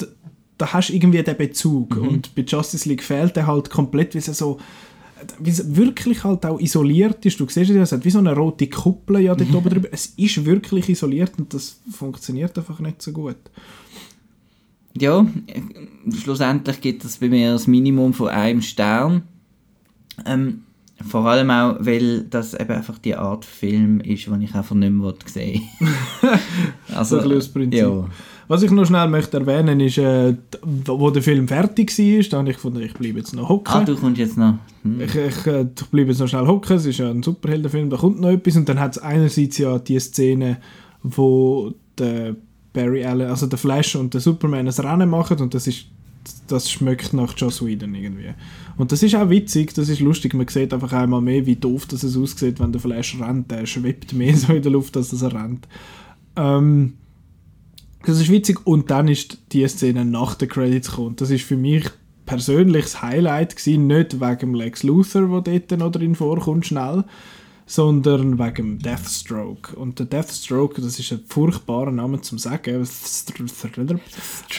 da 0.59 0.73
hast 0.73 0.89
du 0.89 0.95
irgendwie 0.95 1.23
den 1.23 1.37
Bezug. 1.37 1.97
Mhm. 1.97 2.09
Und 2.09 2.35
bei 2.35 2.43
Justice 2.43 2.89
League 2.89 3.03
fehlt 3.03 3.37
der 3.37 3.47
halt 3.47 3.70
komplett, 3.70 4.14
wie 4.14 4.18
es 4.18 4.27
so 4.27 4.59
wie 5.39 5.77
wirklich 5.77 6.25
halt 6.25 6.45
auch 6.47 6.61
isoliert 6.61 7.25
ist. 7.25 7.39
Du 7.39 7.47
siehst 7.49 7.70
es 7.70 7.77
ja, 7.77 7.83
es 7.83 7.93
hat 7.93 8.05
wie 8.05 8.11
so 8.11 8.18
eine 8.18 8.35
rote 8.35 8.68
Kuppel 8.68 9.20
ja 9.20 9.35
dort 9.35 9.55
oben 9.55 9.70
drüber. 9.70 9.89
Es 9.93 10.07
ist 10.16 10.45
wirklich 10.45 10.89
isoliert 10.89 11.33
und 11.39 11.53
das 11.55 11.81
funktioniert 11.91 12.57
einfach 12.59 12.81
nicht 12.81 13.03
so 13.03 13.12
gut. 13.12 13.37
Ja, 14.99 15.27
schlussendlich 16.23 16.81
gibt 16.81 17.05
es 17.05 17.18
bei 17.18 17.29
mir 17.29 17.53
das 17.53 17.66
Minimum 17.66 18.12
von 18.12 18.29
einem 18.29 18.62
Stern. 18.62 19.23
Ähm, 20.27 20.64
vor 21.09 21.26
allem 21.26 21.50
auch, 21.50 21.76
weil 21.80 22.22
das 22.22 22.55
eben 22.55 22.70
einfach 22.70 22.98
die 22.98 23.14
Art 23.14 23.44
Film 23.44 24.00
ist, 24.00 24.26
die 24.26 24.44
ich 24.44 24.55
einfach 24.55 24.74
nicht 24.74 24.92
mehr 24.92 25.14
sehen 25.26 25.62
also, 26.94 27.16
So 27.16 27.22
ein 27.22 27.28
bisschen 27.28 27.38
aus 27.38 27.48
Prinzip. 27.48 27.80
Ja. 27.80 28.05
Was 28.48 28.62
ich 28.62 28.70
noch 28.70 28.84
schnell 28.84 29.09
möchte 29.09 29.38
erwähnen 29.38 29.80
ist, 29.80 29.98
äh, 29.98 30.36
wo 30.62 31.11
der 31.11 31.22
Film 31.22 31.48
fertig 31.48 31.96
war, 31.96 32.22
da 32.28 32.38
habe 32.38 32.50
ich 32.50 32.57
gefunden, 32.57 32.82
ich 32.82 32.92
bleibe 32.94 33.18
jetzt 33.18 33.34
noch 33.34 33.48
hocken. 33.48 33.72
Ah, 33.72 33.84
du 33.84 33.96
kommst 33.96 34.18
jetzt 34.18 34.36
noch. 34.36 34.57
Hm. 34.82 35.00
Ich, 35.00 35.14
ich, 35.14 35.46
äh, 35.46 35.62
ich 35.62 35.86
bleibe 35.86 36.11
jetzt 36.11 36.18
noch 36.18 36.28
schnell 36.28 36.46
hocken, 36.46 36.76
es 36.76 36.84
ist 36.84 36.98
ja 36.98 37.11
ein 37.11 37.22
Superheldenfilm, 37.22 37.88
da 37.88 37.96
kommt 37.96 38.20
noch 38.20 38.30
etwas 38.30 38.57
und 38.57 38.68
dann 38.68 38.80
hat 38.80 38.96
es 38.96 39.03
einerseits 39.03 39.59
ja 39.59 39.78
die 39.78 39.98
Szene, 39.98 40.59
wo 41.03 41.72
der 41.98 42.36
Barry 42.72 43.05
Allen, 43.05 43.28
also 43.28 43.46
der 43.46 43.59
Flash 43.59 43.96
und 43.96 44.14
der 44.14 44.20
Superman 44.20 44.66
ein 44.66 44.74
Rennen 44.74 45.09
machen 45.09 45.38
und 45.38 45.55
das 45.55 45.66
ist 45.66 45.86
das 46.49 46.70
schmeckt 46.70 47.12
nach 47.12 47.37
Joss 47.37 47.64
Whedon 47.64 47.95
irgendwie. 47.95 48.35
Und 48.77 48.93
das 48.93 49.03
ist 49.03 49.14
auch 49.14 49.29
witzig, 49.29 49.75
das 49.75 49.89
ist 49.89 50.01
lustig, 50.01 50.35
man 50.35 50.49
sieht 50.49 50.73
einfach 50.73 50.93
einmal 50.93 51.20
mehr, 51.20 51.47
wie 51.47 51.57
doof 51.57 51.87
das 51.87 52.03
es 52.03 52.16
aussieht, 52.16 52.61
wenn 52.61 52.73
der 52.73 52.81
Flash 52.81 53.18
rennt, 53.20 53.51
der 53.51 53.66
schwebt 53.66 54.12
mehr 54.12 54.37
so 54.37 54.53
in 54.53 54.62
der 54.62 54.73
Luft, 54.73 54.97
als 54.97 55.11
dass 55.11 55.23
er 55.23 55.35
rennt. 55.35 55.66
Ähm, 56.37 56.95
das 58.05 58.20
ist 58.20 58.31
witzig 58.31 58.66
und 58.66 58.91
dann 58.91 59.09
ist 59.09 59.39
die 59.53 59.66
Szene 59.68 60.05
nach 60.05 60.35
den 60.35 60.49
Credits 60.49 60.91
gekommen. 60.91 61.16
Das 61.16 61.31
ist 61.31 61.45
für 61.45 61.57
mich 61.57 61.89
persönlich 62.27 62.85
das 62.85 63.03
Highlight 63.03 63.57
gewesen, 63.57 63.87
nicht 63.87 64.20
wegen 64.20 64.55
Lex 64.55 64.83
Luthor, 64.83 65.43
der 65.43 65.59
dort 65.59 65.81
noch 65.81 65.93
drin 65.93 66.14
vorkommt, 66.14 66.66
schnell, 66.66 67.05
sondern 67.66 68.39
wegen 68.39 68.79
Deathstroke. 68.79 69.77
Und 69.77 69.99
der 69.99 70.07
Deathstroke, 70.07 70.81
das 70.81 70.99
ist 70.99 71.12
ein 71.12 71.20
furchtbarer 71.27 71.93
Name 71.93 72.20
zum 72.20 72.39
sagen, 72.39 72.87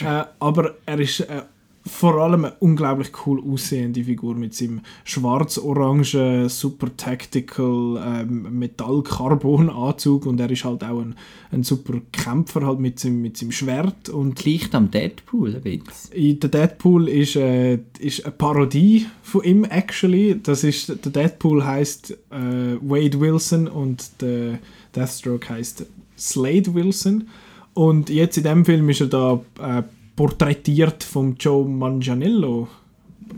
äh, 0.02 0.24
aber 0.38 0.74
er 0.86 1.00
ist 1.00 1.20
äh, 1.20 1.42
vor 1.86 2.14
allem 2.14 2.46
eine 2.46 2.54
unglaublich 2.60 3.10
cool 3.26 3.42
aussehende 3.46 4.04
Figur 4.04 4.34
mit 4.34 4.54
seinem 4.54 4.80
schwarz-orangen, 5.04 6.48
super 6.48 6.96
tactical 6.96 8.02
ähm, 8.02 8.58
Metall-Carbon-Anzug 8.58 10.24
und 10.24 10.40
er 10.40 10.50
ist 10.50 10.64
halt 10.64 10.82
auch 10.82 11.00
ein, 11.00 11.14
ein 11.52 11.62
super 11.62 12.00
Kämpfer 12.10 12.66
halt 12.66 12.80
mit 12.80 12.98
seinem, 12.98 13.20
mit 13.20 13.36
seinem 13.36 13.52
Schwert 13.52 14.08
und 14.08 14.36
Gleicht 14.36 14.74
am 14.74 14.90
Deadpool 14.90 15.56
ein 15.56 15.82
bisschen. 15.82 16.40
der 16.40 16.50
Deadpool 16.50 17.08
ist, 17.08 17.36
äh, 17.36 17.78
ist 17.98 18.24
eine 18.24 18.32
Parodie 18.32 19.06
von 19.22 19.44
ihm 19.44 19.64
actually. 19.64 20.40
Das 20.42 20.64
ist 20.64 20.88
der 21.04 21.12
Deadpool 21.12 21.66
heißt 21.66 22.12
äh, 22.30 22.76
Wade 22.80 23.20
Wilson 23.20 23.68
und 23.68 24.22
der 24.22 24.58
Deathstroke 24.96 25.50
heißt 25.50 25.84
Slade 26.16 26.74
Wilson. 26.74 27.28
Und 27.74 28.08
jetzt 28.08 28.38
in 28.38 28.44
dem 28.44 28.64
Film 28.64 28.88
ist 28.88 29.02
er 29.02 29.08
da 29.08 29.40
äh, 29.60 29.82
porträtiert 30.16 31.02
vom 31.02 31.34
Joe 31.38 31.68
Manganiello, 31.68 32.68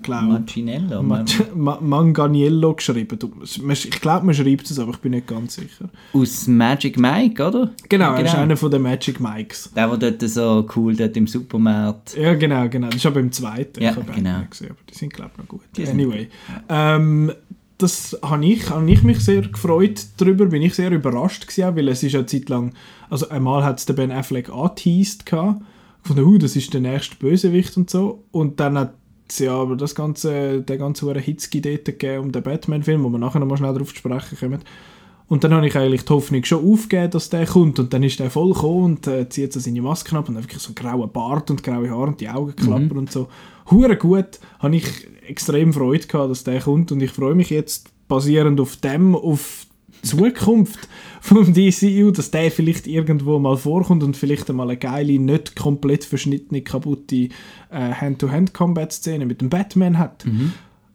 glaube 0.03 0.41
Macinello. 0.41 1.03
Ma 1.03 1.24
Ma 1.55 1.79
Manganiello 1.81 2.74
geschrieben. 2.74 3.18
Ich 3.43 3.91
glaube, 4.01 4.27
man 4.27 4.35
schreibt 4.35 4.70
es, 4.70 4.79
aber 4.79 4.93
ich 4.93 4.99
bin 4.99 5.12
nicht 5.12 5.27
ganz 5.27 5.55
sicher. 5.55 5.89
Aus 6.12 6.47
Magic 6.47 6.99
Mike, 6.99 7.43
oder? 7.43 7.72
Genau, 7.89 8.14
er 8.14 8.24
ist 8.24 8.35
einer 8.35 8.57
von 8.57 8.70
den 8.70 8.83
Magic 8.83 9.20
Mikes. 9.20 9.72
Der, 9.74 9.95
der 9.97 10.11
dort 10.12 10.31
so 10.31 10.66
cool 10.77 10.95
dort 10.97 11.16
im 11.16 11.27
Supermarkt. 11.27 12.16
Ja, 12.16 12.35
genau, 12.35 12.68
genau. 12.68 12.89
Das 12.89 12.97
ist 12.97 13.07
aber 13.07 13.20
im 13.20 13.33
zweiten. 13.33 13.83
Ja, 13.83 13.91
ich 13.91 14.14
genau. 14.14 14.41
gesehen, 14.49 14.70
aber 14.70 14.81
die 14.91 14.95
sind, 14.95 15.12
glaube 15.12 15.31
ich, 15.35 15.39
noch 15.39 15.49
gut. 15.49 15.62
Die 15.77 15.87
Anyway. 15.87 16.29
Ähm, 16.68 17.33
das 17.79 18.18
habe 18.22 18.47
ich, 18.47 18.70
habe 18.70 18.91
ich 18.91 19.03
mich 19.03 19.20
sehr 19.20 19.43
gefreut 19.43 20.07
darüber, 20.16 20.47
bin 20.47 20.62
ich 20.62 20.74
sehr 20.74 20.91
überrascht 20.91 21.47
gewesen, 21.47 21.77
weil 21.77 21.89
es 21.89 22.03
ist 22.03 22.14
eine 22.14 22.27
Zeit 22.27 22.49
lang, 22.49 22.72
also 23.11 23.29
einmal 23.29 23.64
hat 23.64 23.79
es 23.79 23.87
Ben 23.87 24.11
Affleck 24.11 24.49
angeteased 24.49 25.27
gehabt, 25.27 25.61
von 26.07 26.16
der 26.16 26.38
das 26.38 26.57
ist 26.57 26.72
der 26.72 26.80
nächste 26.80 27.16
Bösewicht 27.16 27.76
und 27.76 27.90
so, 27.90 28.24
und 28.30 28.61
dann 28.61 28.78
hat 28.78 28.94
es 29.28 29.40
ja 29.40 29.54
aber 29.54 29.76
das 29.76 29.94
ganze, 29.94 30.62
der 30.62 30.78
ganze 30.78 31.07
hure 31.07 31.20
Hitzki 31.20 31.61
dort 31.61 31.84
gegeben 31.84 32.24
um 32.24 32.32
den 32.32 32.42
Batman-Film, 32.42 33.02
wo 33.02 33.09
wir 33.09 33.18
nachher 33.18 33.40
noch 33.40 33.46
mal 33.46 33.57
schnell 33.57 33.72
darauf 33.72 33.90
zu 33.90 33.96
sprechen 33.96 34.38
kommen. 34.38 34.61
Und 35.28 35.42
dann 35.42 35.52
habe 35.52 35.66
ich 35.66 35.76
eigentlich 35.76 36.04
die 36.04 36.12
Hoffnung 36.12 36.44
schon 36.44 36.72
aufgegeben, 36.72 37.11
dass 37.11 37.30
der 37.30 37.46
kommt. 37.46 37.80
Und 37.80 37.92
dann 37.92 38.04
ist 38.04 38.20
der 38.20 38.30
voll 38.30 38.52
gekommen 38.52 38.84
und 38.84 39.07
äh, 39.09 39.28
zieht 39.28 39.52
so 39.52 39.59
seine 39.59 39.82
Maske 39.82 40.16
ab 40.16 40.28
und 40.28 40.36
hat 40.36 40.44
wirklich 40.44 40.62
so 40.62 40.68
einen 40.68 40.76
grauen 40.76 41.11
Bart 41.11 41.50
und 41.50 41.64
graue 41.64 41.90
Haare 41.90 42.07
und 42.07 42.20
die 42.20 42.28
Augen 42.28 42.54
klappern 42.54 42.98
und 42.98 43.11
so. 43.11 43.26
Hure 43.70 43.96
gut. 43.96 44.38
Habe 44.61 44.76
ich 44.76 44.86
extrem 45.26 45.72
Freude 45.72 46.07
gehabt, 46.07 46.30
dass 46.30 46.44
der 46.44 46.61
kommt. 46.61 46.92
Und 46.92 47.02
ich 47.02 47.11
freue 47.11 47.34
mich 47.34 47.50
jetzt 47.50 47.90
basierend 48.07 48.61
auf 48.61 48.76
dem, 48.76 49.16
auf 49.16 49.66
Zukunft 50.07 50.88
vom 51.20 51.52
DCU, 51.52 52.11
dass 52.11 52.30
der 52.30 52.50
vielleicht 52.50 52.86
irgendwo 52.86 53.38
mal 53.38 53.57
vorkommt 53.57 54.02
und 54.02 54.16
vielleicht 54.16 54.48
einmal 54.48 54.68
eine 54.68 54.78
geile, 54.78 55.18
nicht 55.18 55.57
komplett 55.57 56.04
verschnittene, 56.04 56.62
kaputte 56.62 57.28
äh, 57.70 57.92
Hand-to-Hand-Combat-Szene 57.92 59.26
mit 59.26 59.40
dem 59.40 59.50
Batman 59.50 59.98
hat. 59.98 60.24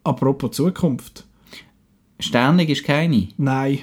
Apropos 0.03 0.51
Zukunft. 0.51 1.25
Sternig 2.19 2.69
ist 2.69 2.83
keine. 2.83 3.27
Nein. 3.37 3.79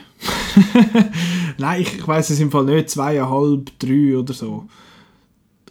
Nein, 1.59 1.83
ich, 1.83 1.99
ich 1.99 2.07
weiß 2.07 2.31
es 2.31 2.41
im 2.41 2.51
Fall 2.51 2.65
nicht. 2.65 2.91
Zweieinhalb, 2.91 3.79
drei 3.79 4.17
oder 4.17 4.33
so. 4.33 4.67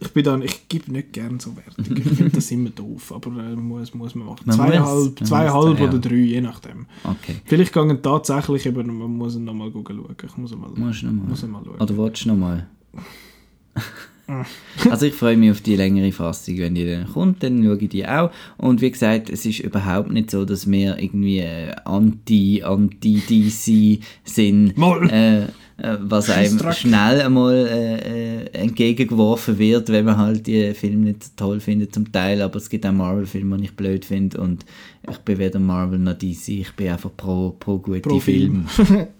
Ich 0.00 0.12
bin 0.12 0.24
dann, 0.24 0.42
ich 0.42 0.68
gebe 0.68 0.92
nicht 0.92 1.12
gern 1.12 1.40
so 1.40 1.56
Wertungen. 1.56 1.96
Ich 1.96 2.04
finde 2.16 2.30
das 2.30 2.50
immer 2.50 2.70
doof, 2.70 3.12
aber 3.12 3.30
äh, 3.42 3.56
muss, 3.56 3.94
muss 3.94 4.14
man 4.14 4.26
machen. 4.26 4.42
Man 4.44 4.56
zweieinhalb 4.56 5.20
muss, 5.20 5.28
zweieinhalb 5.28 5.70
muss, 5.70 5.80
ja. 5.80 5.88
oder 5.88 5.98
drei, 5.98 6.14
je 6.14 6.40
nachdem. 6.40 6.86
Okay. 7.04 7.36
Vielleicht 7.44 7.72
gehen 7.72 8.02
tatsächlich, 8.02 8.68
aber 8.68 8.84
man 8.84 9.16
muss 9.16 9.36
nochmal 9.36 9.72
schauen. 9.72 10.16
Ich 10.24 10.36
muss 10.36 10.56
mal, 10.56 10.70
noch 10.70 10.76
mal. 10.76 11.28
muss 11.28 11.42
mal 11.42 11.62
schauen. 11.64 11.80
Oder 11.80 11.96
willst 11.96 12.24
du 12.24 12.28
noch 12.28 12.36
mal? 12.36 12.68
also 14.90 15.06
ich 15.06 15.14
freue 15.14 15.36
mich 15.36 15.50
auf 15.50 15.60
die 15.60 15.76
längere 15.76 16.12
Fassung, 16.12 16.58
wenn 16.58 16.74
die 16.74 16.86
dann 16.86 17.06
kommt, 17.06 17.42
dann 17.42 17.62
schaue 17.62 17.78
ich 17.78 17.88
die 17.88 18.06
auch. 18.06 18.30
Und 18.56 18.80
wie 18.80 18.90
gesagt, 18.90 19.30
es 19.30 19.46
ist 19.46 19.60
überhaupt 19.60 20.10
nicht 20.10 20.30
so, 20.30 20.44
dass 20.44 20.70
wir 20.70 20.98
irgendwie 20.98 21.38
äh, 21.38 21.74
anti, 21.84 22.62
anti-DC 22.62 24.02
sind. 24.24 24.74
Äh, 25.10 25.44
äh, 25.80 25.96
was 26.00 26.28
einem 26.28 26.58
schnell 26.72 27.20
einmal 27.22 27.54
äh, 27.54 28.42
äh, 28.42 28.44
entgegengeworfen 28.52 29.58
wird, 29.58 29.88
wenn 29.90 30.04
man 30.04 30.18
halt 30.18 30.46
die 30.46 30.74
Filme 30.74 31.06
nicht 31.06 31.22
so 31.22 31.30
toll 31.36 31.60
findet 31.60 31.94
zum 31.94 32.10
Teil, 32.10 32.42
aber 32.42 32.56
es 32.56 32.68
gibt 32.68 32.84
auch 32.84 32.92
Marvel-Filme, 32.92 33.56
die 33.58 33.64
ich 33.64 33.76
blöd 33.76 34.04
finde 34.04 34.40
und 34.40 34.66
ich 35.08 35.18
bin 35.18 35.38
weder 35.38 35.60
Marvel 35.60 36.00
noch 36.00 36.14
DC, 36.14 36.48
ich 36.48 36.72
bin 36.74 36.88
einfach 36.88 37.10
pro, 37.16 37.54
pro 37.58 37.78
gute 37.78 38.00
Pro 38.00 38.20
Filme. 38.20 38.66
Film. 38.68 39.06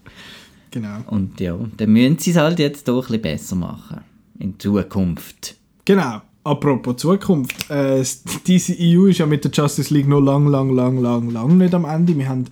Genau. 0.71 0.99
Und 1.07 1.39
ja, 1.39 1.57
dann 1.77 1.91
müssen 1.91 2.19
sie 2.19 2.29
es 2.29 2.37
halt 2.37 2.59
jetzt 2.59 2.87
doch 2.87 3.09
ein 3.09 3.19
bisschen 3.19 3.21
besser 3.21 3.55
machen. 3.55 4.01
In 4.39 4.57
Zukunft. 4.57 5.55
Genau. 5.85 6.21
Apropos 6.45 6.95
Zukunft. 6.97 7.69
Äh, 7.69 7.99
das 7.99 8.23
DCEU 8.23 9.07
ist 9.07 9.19
ja 9.19 9.25
mit 9.25 9.43
der 9.43 9.51
Justice 9.51 9.93
League 9.93 10.07
noch 10.07 10.21
lang, 10.21 10.47
lang, 10.47 10.73
lang, 10.73 10.97
lang, 11.01 11.29
lang 11.29 11.57
nicht 11.57 11.73
am 11.73 11.85
Ende. 11.85 12.17
Wir 12.17 12.29
haben 12.29 12.45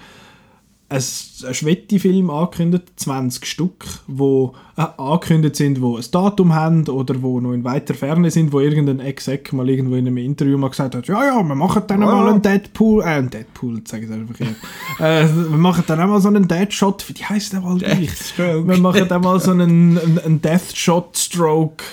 einen 0.90 1.02
Schwetti-Film 1.02 2.30
angekündigt, 2.30 2.94
20 2.96 3.46
Stück, 3.46 3.86
wo 4.08 4.56
äh, 4.78 4.86
angekündigt 4.98 5.58
sind, 5.58 5.82
wo 5.82 5.98
ein 5.98 6.06
Datum 6.10 6.56
haben 6.56 6.88
oder 6.88 7.22
wo 7.22 7.42
noch 7.42 7.52
in 7.52 7.66
weiter 7.66 7.94
Ferne 7.94 8.32
sind, 8.32 8.54
wo 8.54 8.62
irgendein 8.62 9.02
Exec 9.02 9.52
mal 9.52 9.68
irgendwo 9.70 9.96
in 9.96 10.08
einem 10.08 10.18
Interview 10.18 10.58
mal 10.58 10.70
gesagt 10.70 10.96
hat, 10.96 11.08
ja, 11.08 11.26
ja, 11.26 11.44
wir 11.44 11.56
machen 11.56 11.84
dann 11.88 12.00
mal 12.00 12.30
einen 12.30 12.42
Deadpool, 12.42 13.04
äh, 13.04 13.08
einen 13.08 13.30
Deadpool, 13.30 13.82
sage 13.86 14.06
ich 14.06 14.12
einfach 14.12 14.38
hier. 14.38 14.56
äh, 15.06 15.28
wir 15.28 15.58
machen 15.58 15.84
dann 15.88 16.00
auch 16.00 16.08
mal 16.08 16.22
so 16.22 16.30
einen 16.30 16.48
Deadshot, 16.48 17.06
wie 17.10 17.24
heißt 17.24 17.52
der 17.52 17.62
mal? 17.62 17.78
Deathstroke. 17.78 18.68
Wir 18.68 18.78
machen 18.78 19.08
dann 19.10 19.22
mal 19.22 19.40
so 19.42 19.52
einen, 19.52 19.98
einen, 19.98 20.42
Deathshot-Stroke, 20.42 21.84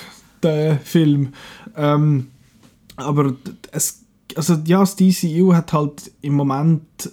den 0.42 0.78
Film. 0.78 1.32
Ähm, 1.76 2.28
aber 2.94 3.34
es, 3.72 4.04
also 4.36 4.54
ja, 4.64 4.80
das 4.80 4.94
DCU 4.94 5.52
hat 5.52 5.72
halt 5.72 6.12
im 6.22 6.34
Moment 6.34 7.10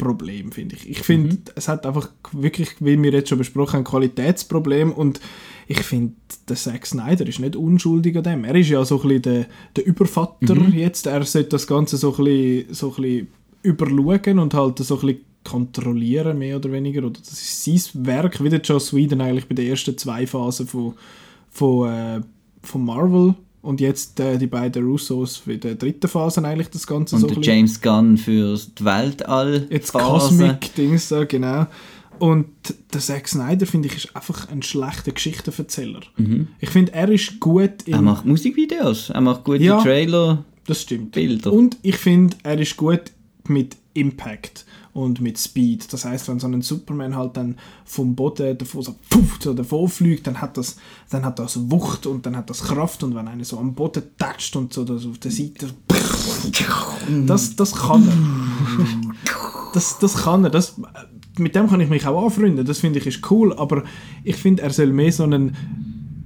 Problem, 0.00 0.50
finde 0.50 0.76
ich. 0.76 0.88
Ich 0.88 1.00
finde, 1.00 1.38
es 1.54 1.68
hat 1.68 1.86
einfach 1.86 2.10
wirklich, 2.32 2.70
wie 2.80 3.00
wir 3.00 3.12
jetzt 3.12 3.28
schon 3.28 3.38
besprochen 3.38 3.74
haben, 3.74 3.84
Qualitätsproblem 3.84 4.92
und 4.92 5.20
ich 5.68 5.82
finde, 5.82 6.14
der 6.48 6.56
Zack 6.56 6.84
Snyder 6.86 7.26
ist 7.26 7.38
nicht 7.38 7.54
unschuldig 7.54 8.16
an 8.16 8.24
dem. 8.24 8.44
Er 8.44 8.56
ist 8.56 8.70
ja 8.70 8.84
so 8.84 8.96
ein 9.00 9.02
bisschen 9.02 9.22
der, 9.22 9.46
der 9.76 9.86
Übervater 9.86 10.56
jetzt. 10.74 11.06
Er 11.06 11.22
sollte 11.22 11.50
das 11.50 11.66
Ganze 11.66 11.96
so 11.96 12.10
ein 12.16 12.24
bisschen, 12.24 12.74
so 12.74 12.88
ein 12.88 13.02
bisschen 13.02 13.28
überschauen 13.62 14.38
und 14.40 14.54
halt 14.54 14.78
so 14.78 14.96
ein 14.96 15.00
bisschen 15.00 15.20
kontrollieren, 15.44 16.38
mehr 16.38 16.56
oder 16.56 16.72
weniger. 16.72 17.04
Oder 17.04 17.20
das 17.20 17.32
ist 17.32 17.64
sein 17.64 18.06
Werk, 18.06 18.42
wie 18.42 18.48
der 18.48 18.60
Joss 18.60 18.92
Whedon 18.92 19.20
eigentlich 19.20 19.46
bei 19.46 19.54
den 19.54 19.68
ersten 19.68 19.96
zwei 19.96 20.26
Phasen 20.26 20.66
von, 20.66 20.94
von, 21.50 21.88
äh, 21.88 22.20
von 22.62 22.84
Marvel 22.84 23.34
und 23.62 23.80
jetzt 23.80 24.18
äh, 24.20 24.38
die 24.38 24.46
beiden 24.46 24.84
Russos 24.84 25.36
für 25.36 25.56
die 25.56 25.76
dritte 25.76 26.08
Phase 26.08 26.42
eigentlich 26.44 26.68
das 26.70 26.86
Ganze 26.86 27.16
Und 27.16 27.20
so 27.22 27.26
bisschen- 27.28 27.42
James 27.42 27.80
Gunn 27.80 28.16
für 28.16 28.56
die 28.78 28.84
Weltall. 28.84 29.66
Jetzt. 29.70 29.92
Cosmic-Dings 29.92 31.08
da, 31.08 31.24
genau. 31.24 31.66
Und 32.18 32.46
der 32.92 33.00
Zack 33.00 33.28
Snyder, 33.28 33.64
finde 33.66 33.88
ich, 33.88 33.96
ist 33.96 34.14
einfach 34.16 34.48
ein 34.50 34.62
schlechter 34.62 35.12
Geschichtenverzähler. 35.12 36.00
Ich 36.58 36.68
finde, 36.68 36.92
er 36.92 37.08
ist 37.10 37.40
gut 37.40 37.86
Er 37.86 37.98
in... 37.98 38.04
macht 38.04 38.26
Musikvideos, 38.26 39.08
er 39.10 39.22
macht 39.22 39.44
gute 39.44 39.62
Ja. 39.62 39.80
Trailer. 39.82 40.44
Das 40.66 40.82
stimmt. 40.82 41.12
Bilder. 41.12 41.50
Und 41.52 41.78
ich 41.82 41.96
finde, 41.96 42.36
er 42.42 42.58
ist 42.60 42.76
gut 42.76 43.00
mit 43.48 43.76
Impact 43.94 44.66
und 44.92 45.20
mit 45.20 45.38
Speed. 45.38 45.92
Das 45.92 46.04
heißt, 46.04 46.28
wenn 46.28 46.40
so 46.40 46.48
ein 46.48 46.62
Superman 46.62 47.16
halt 47.16 47.36
dann 47.36 47.56
vom 47.84 48.14
Boden 48.14 48.58
davon 48.58 48.82
so, 48.82 48.96
puff, 49.08 49.38
so 49.40 49.54
davon 49.54 49.88
fliegt, 49.88 50.26
dann 50.26 50.40
hat 50.40 50.56
das, 50.56 50.76
dann 51.10 51.24
hat 51.24 51.38
das 51.38 51.70
Wucht 51.70 52.06
und 52.06 52.26
dann 52.26 52.36
hat 52.36 52.50
das 52.50 52.62
Kraft 52.62 53.02
und 53.02 53.14
wenn 53.14 53.28
einer 53.28 53.44
so 53.44 53.58
am 53.58 53.74
Boden 53.74 54.02
tätscht 54.18 54.56
und 54.56 54.72
so 54.72 54.84
das 54.84 55.06
auf 55.06 55.18
der 55.18 55.30
Seite, 55.30 55.68
das, 57.26 57.56
das 57.56 57.74
kann 57.74 58.08
er. 58.08 59.72
Das, 59.72 59.98
das 59.98 60.14
kann 60.16 60.44
er. 60.44 60.50
Das, 60.50 60.80
mit 61.38 61.54
dem 61.54 61.68
kann 61.68 61.80
ich 61.80 61.88
mich 61.88 62.06
auch 62.06 62.24
anfreunden. 62.24 62.66
Das 62.66 62.80
finde 62.80 62.98
ich 62.98 63.06
ist 63.06 63.30
cool, 63.30 63.52
aber 63.52 63.84
ich 64.24 64.36
finde, 64.36 64.62
er 64.62 64.70
soll 64.70 64.92
mehr 64.92 65.12
so 65.12 65.24
einen 65.24 65.56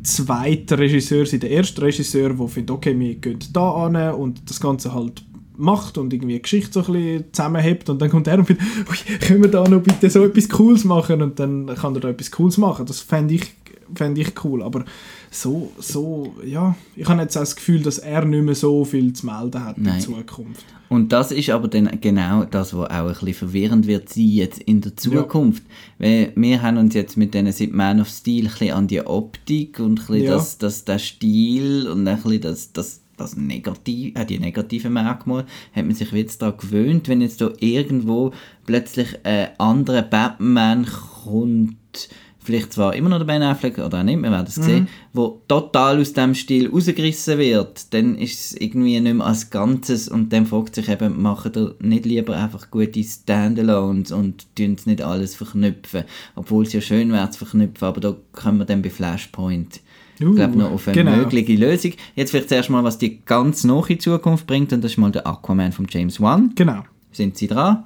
zweiter 0.03 0.79
Regisseur 0.79 1.27
sein. 1.27 1.41
Der 1.41 1.51
erste 1.51 1.83
Regisseur, 1.83 2.31
der 2.31 2.49
findet, 2.49 2.71
okay, 2.71 2.99
wir 2.99 3.15
gehen 3.17 3.39
da 3.53 3.87
an 3.87 3.97
und 4.15 4.49
das 4.49 4.61
Ganze 4.61 4.95
halt 4.95 5.23
macht 5.57 5.99
und 5.99 6.13
irgendwie 6.13 6.35
die 6.35 6.43
Geschichte 6.43 6.73
so 6.73 6.81
ein 6.81 6.93
bisschen 6.93 7.25
zusammenhebt 7.33 7.89
und 7.89 8.01
dann 8.01 8.11
kommt 8.11 8.27
er 8.27 8.39
und 8.39 8.47
findet, 8.47 8.65
«Ui, 8.91 9.19
können 9.19 9.43
wir 9.43 9.51
da 9.51 9.67
noch 9.69 9.83
bitte 9.83 10.11
so 10.11 10.25
etwas 10.25 10.49
Cooles 10.49 10.85
machen 10.85 11.23
und 11.23 11.39
dann 11.39 11.67
kann 11.75 11.95
er 11.95 12.01
da 12.01 12.09
etwas 12.09 12.31
Cooles 12.31 12.59
machen. 12.59 12.87
Das 12.87 13.01
fände 13.01 13.35
ich, 13.35 13.55
fänd 13.95 14.19
ich 14.19 14.33
cool, 14.45 14.63
aber 14.63 14.85
so, 15.31 15.73
so, 15.79 16.35
ja, 16.45 16.77
ich 16.97 17.09
habe 17.09 17.23
jetzt 17.23 17.37
auch 17.37 17.41
das 17.43 17.57
Gefühl, 17.57 17.83
dass 17.83 17.99
er 17.99 18.25
nicht 18.25 18.45
mehr 18.45 18.55
so 18.55 18.85
viel 18.85 19.13
zu 19.13 19.27
melden 19.27 19.65
hat 19.65 19.79
Nein. 19.79 19.97
in 19.97 20.01
Zukunft. 20.01 20.65
Und 20.89 21.13
das 21.13 21.33
ist 21.33 21.51
aber 21.51 21.67
dann 21.67 21.91
genau 22.01 22.45
das, 22.45 22.73
was 22.75 22.89
auch 22.89 22.93
ein 22.93 23.09
bisschen 23.09 23.35
verwirrend 23.35 23.87
wird 23.87 24.09
sein 24.11 24.29
jetzt 24.29 24.61
in 24.61 24.81
der 24.81 24.97
Zukunft. 24.97 25.65
Weil 25.99 26.33
wir 26.37 26.63
haben 26.63 26.77
uns 26.77 26.95
jetzt 26.95 27.17
mit 27.17 27.35
denen 27.35 27.53
seit 27.53 27.73
Man 27.73 28.01
of 28.01 28.09
Steel 28.09 28.45
ein 28.47 28.51
bisschen 28.51 28.71
an 28.75 28.87
die 28.87 29.05
Optik 29.05 29.81
und 29.81 30.01
ein 30.01 30.07
bisschen 30.07 30.23
Ja. 30.23 30.33
das, 30.35 30.59
das, 30.59 30.85
der 30.85 30.99
Stil 31.01 31.89
und 31.89 32.07
ein 32.07 32.17
bisschen 32.17 32.41
das, 32.43 32.73
das, 32.73 33.01
das 33.17 33.37
Negativ, 33.37 34.17
äh, 34.17 34.25
die 34.25 34.39
negativen 34.39 34.93
Merkmale, 34.93 35.47
hat 35.75 35.85
man 35.85 35.95
sich 35.95 36.13
jetzt 36.13 36.43
daran 36.43 36.59
gewöhnt, 36.59 37.09
wenn 37.09 37.21
jetzt 37.21 37.41
da 37.41 37.51
irgendwo 37.61 38.33
plötzlich 38.67 39.19
ein 39.25 39.49
anderer 39.59 40.03
Batman 40.03 40.87
kommt, 40.87 42.09
vielleicht 42.45 42.75
zwar 42.75 42.95
immer 42.95 43.09
noch 43.09 43.19
der 43.19 43.25
Ben 43.25 43.43
Affleck 43.43 43.79
oder 43.79 44.01
auch 44.01 44.03
nicht, 44.03 44.21
wir 44.21 44.31
werden 44.31 44.47
es 44.47 44.57
sehen, 44.57 44.89
wo 45.15 45.41
total 45.49 46.01
aus 46.01 46.13
dem 46.13 46.35
Stil 46.35 46.69
rausgerissen 46.69 47.39
wird, 47.39 47.93
dann 47.95 48.19
ist 48.19 48.41
es 48.41 48.61
irgendwie 48.61 49.01
nicht 49.01 49.15
mehr 49.15 49.27
als 49.27 49.49
Ganzes 49.51 50.09
und 50.09 50.33
dann 50.33 50.45
fragt 50.45 50.75
sich 50.75 50.89
eben, 50.89 51.23
machen 51.23 51.53
ihr 51.57 51.75
nicht 51.81 52.05
lieber 52.05 52.37
einfach 52.37 52.71
gute 52.71 53.03
Standalones 53.03 54.13
und 54.13 54.47
tun 54.57 54.77
nicht 54.85 55.03
alles 55.03 55.35
verknüpfen, 55.35 56.05
obwohl 56.35 56.65
es 56.65 56.75
ja 56.75 56.83
schön 56.83 57.13
wäre 57.13 57.31
zu 57.31 57.39
verknüpfen, 57.39 57.89
aber 57.89 58.01
da 58.01 58.17
kommen 58.33 58.59
wir 58.59 58.67
dann 58.67 58.83
bei 58.83 58.91
Flashpoint 58.91 59.81
Uh, 60.21 60.31
ich 60.31 60.37
glaube 60.37 60.57
noch 60.57 60.71
auf 60.71 60.87
eine 60.87 60.95
genau. 60.95 61.17
mögliche 61.17 61.55
Lösung. 61.55 61.93
Jetzt 62.15 62.31
vielleicht 62.31 62.49
zuerst 62.49 62.71
mal, 62.71 62.85
was 62.85 62.99
die 62.99 63.21
ganz 63.25 63.65
nahe 63.65 63.99
Zukunft 63.99 64.47
bringt 64.47 64.73
und 64.73 64.83
das 64.83 64.93
ist 64.93 64.99
mal 64.99 65.11
der 65.11 65.27
Aquaman 65.27 65.73
von 65.73 65.87
James 65.89 66.21
Wan. 66.21 66.53
Genau. 66.55 66.85
Sind 67.13 67.37
sie 67.37 67.47
dran? 67.47 67.85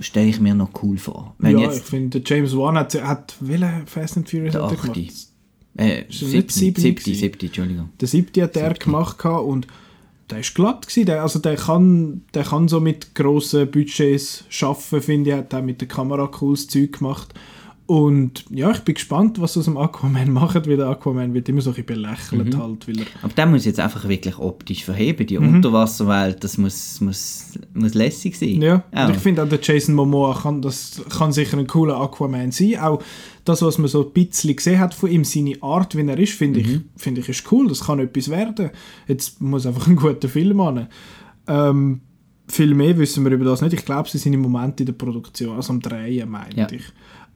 Stelle 0.00 0.28
ich 0.28 0.40
mir 0.40 0.54
noch 0.54 0.70
cool 0.82 0.96
vor. 0.96 1.34
Wenn 1.38 1.58
ja, 1.58 1.68
ich 1.68 1.74
jetzt 1.74 1.88
finde, 1.88 2.22
James 2.24 2.56
Wan 2.56 2.78
hat, 2.78 2.94
hat 3.02 3.34
welche 3.40 3.82
Fast 3.86 4.16
and 4.16 4.30
Furious 4.30 4.52
der 4.52 4.62
hat 4.62 4.70
er 4.70 4.76
gemacht? 4.76 5.28
äh, 5.76 6.04
siebte, 6.10 6.52
siebte 6.52 6.80
siebte, 6.80 7.14
siebte, 7.14 7.46
Entschuldigung. 7.46 7.90
Der 8.00 8.08
siebte 8.08 8.42
hat 8.42 8.56
er 8.56 8.74
gemacht 8.74 9.24
und 9.24 9.66
der 10.30 10.40
ist 10.40 10.54
glatt 10.54 10.86
gewesen. 10.86 11.06
Der, 11.06 11.22
also 11.22 11.38
der 11.38 11.56
kann, 11.56 12.22
der 12.34 12.44
kann 12.44 12.68
so 12.68 12.80
mit 12.80 13.14
grossen 13.14 13.70
Budgets 13.70 14.44
schaffen, 14.48 15.00
finde 15.00 15.30
ich. 15.30 15.36
Hat 15.36 15.54
auch 15.54 15.62
mit 15.62 15.80
der 15.80 15.88
Kamera 15.88 16.26
cooles 16.26 16.68
Zeug 16.68 16.98
gemacht. 16.98 17.34
Und 17.88 18.44
ja, 18.50 18.70
ich 18.70 18.80
bin 18.80 18.96
gespannt, 18.96 19.40
was 19.40 19.56
aus 19.56 19.64
dem 19.64 19.78
Aquaman 19.78 20.30
macht, 20.32 20.68
weil 20.68 20.76
der 20.76 20.88
Aquaman 20.88 21.32
wird 21.32 21.48
immer 21.48 21.62
so 21.62 21.70
ein 21.70 21.76
bisschen 21.76 21.86
belächelt 22.02 22.52
Mhm. 22.54 22.60
halt, 22.62 22.86
weil 22.86 22.98
er 23.00 23.06
Aber 23.22 23.32
der 23.32 23.46
muss 23.46 23.64
jetzt 23.64 23.80
einfach 23.80 24.06
wirklich 24.06 24.38
optisch 24.38 24.84
verheben. 24.84 25.26
Die 25.26 25.38
Mhm. 25.38 25.54
Unterwasserwelt, 25.54 26.44
das 26.44 26.58
muss, 26.58 27.00
muss, 27.00 27.58
muss 27.72 27.94
lässig 27.94 28.38
sein. 28.38 28.60
Ja, 28.60 28.84
Auch. 28.94 29.06
und 29.08 29.16
ich 29.16 29.22
finde 29.22 29.42
auch 29.42 29.48
der 29.48 29.60
Jason 29.62 29.94
Momoa 29.94 30.38
kann, 30.38 30.60
das 30.60 31.00
kann 31.08 31.32
sicher 31.32 31.56
ein 31.56 31.66
cooler 31.66 31.98
Aquaman 31.98 32.50
sein. 32.52 32.78
Auch 32.78 33.02
das, 33.46 33.62
was 33.62 33.78
man 33.78 33.88
so 33.88 34.04
ein 34.06 34.12
bisschen 34.12 34.54
gesehen 34.54 34.80
hat 34.80 34.92
von 34.92 35.10
ihm, 35.10 35.24
seine 35.24 35.54
Art, 35.62 35.96
wie 35.96 36.06
er 36.06 36.18
ist, 36.18 36.34
finde 36.34 36.60
ich, 36.60 36.80
finde 36.94 37.22
ich 37.22 37.28
ist 37.30 37.50
cool. 37.50 37.68
Das 37.68 37.86
kann 37.86 38.00
etwas 38.00 38.28
werden. 38.28 38.68
Jetzt 39.06 39.40
muss 39.40 39.64
einfach 39.64 39.86
ein 39.86 39.96
guter 39.96 40.28
Film 40.28 40.60
an. 40.60 40.88
Ähm, 41.46 42.02
viel 42.48 42.74
mehr 42.74 42.98
wissen 42.98 43.24
wir 43.24 43.32
über 43.32 43.46
das 43.46 43.62
nicht. 43.62 43.72
Ich 43.72 43.84
glaube, 43.86 44.10
sie 44.10 44.18
sind 44.18 44.34
im 44.34 44.40
Moment 44.40 44.78
in 44.80 44.86
der 44.86 44.92
Produktion, 44.94 45.56
also 45.56 45.72
am 45.72 45.80
Drehen, 45.80 46.28
meine 46.28 46.54
Ja. 46.54 46.66
ich. 46.70 46.82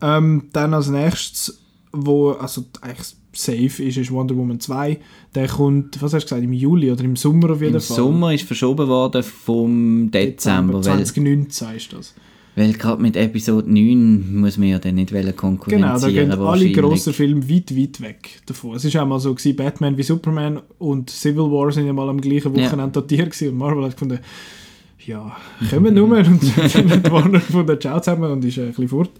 Ähm, 0.02 0.48
dann 0.52 0.74
als 0.74 0.88
nächstes, 0.88 1.62
wo 1.92 2.32
also 2.32 2.64
eigentlich 2.80 3.14
safe 3.32 3.82
ist, 3.82 3.96
ist 3.96 4.10
Wonder 4.10 4.36
Woman 4.36 4.60
2. 4.60 4.98
Der 5.34 5.48
kommt, 5.48 6.00
was 6.02 6.12
hast 6.12 6.24
du 6.24 6.26
gesagt, 6.26 6.42
im 6.44 6.52
Juli 6.52 6.90
oder 6.90 7.04
im 7.04 7.16
Sommer 7.16 7.50
auf 7.50 7.62
jeden 7.62 7.74
Im 7.74 7.80
Fall. 7.80 7.96
Sommer 7.96 8.34
ist 8.34 8.44
verschoben 8.44 8.88
worden 8.88 9.22
vom 9.22 10.10
Dezember, 10.10 10.74
weil, 10.74 10.82
2019 10.82 11.76
ist 11.76 11.92
das. 11.92 12.14
weil 12.54 12.72
gerade 12.74 13.00
mit 13.00 13.16
Episode 13.16 13.72
9 13.72 14.40
muss 14.40 14.58
man 14.58 14.68
ja 14.68 14.78
dann 14.78 14.96
nicht 14.96 15.12
wollen 15.12 15.34
Genau, 15.66 15.98
da 15.98 16.10
gehen 16.10 16.30
alle 16.32 16.72
grossen 16.72 17.12
Filme 17.12 17.48
weit, 17.48 17.76
weit 17.76 18.00
weg 18.00 18.42
davon. 18.46 18.76
Es 18.76 18.94
war 18.94 19.02
auch 19.02 19.06
mal 19.06 19.20
so, 19.20 19.34
gewesen, 19.34 19.56
Batman 19.56 19.96
wie 19.96 20.02
Superman 20.02 20.60
und 20.78 21.08
Civil 21.10 21.50
War 21.50 21.72
sind 21.72 21.86
ja 21.86 21.92
mal 21.92 22.08
am 22.08 22.20
gleichen 22.20 22.54
Ja. 22.54 22.66
Wochenende 22.66 22.92
dotiert 22.92 23.30
gewesen 23.30 23.50
und 23.50 23.58
Marvel 23.58 23.84
hat 23.84 23.92
gefunden, 23.92 24.18
ja, 25.06 25.36
kommen 25.70 25.94
nur 25.94 26.18
und 26.18 26.42
dann 26.74 27.02
Warner 27.10 27.40
gefunden, 27.40 27.80
ciao 27.80 27.98
zusammen 28.00 28.30
und 28.30 28.44
ist 28.44 28.58
ein 28.58 28.68
bisschen 28.68 28.88
fort. 28.88 29.10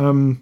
Ähm, 0.00 0.38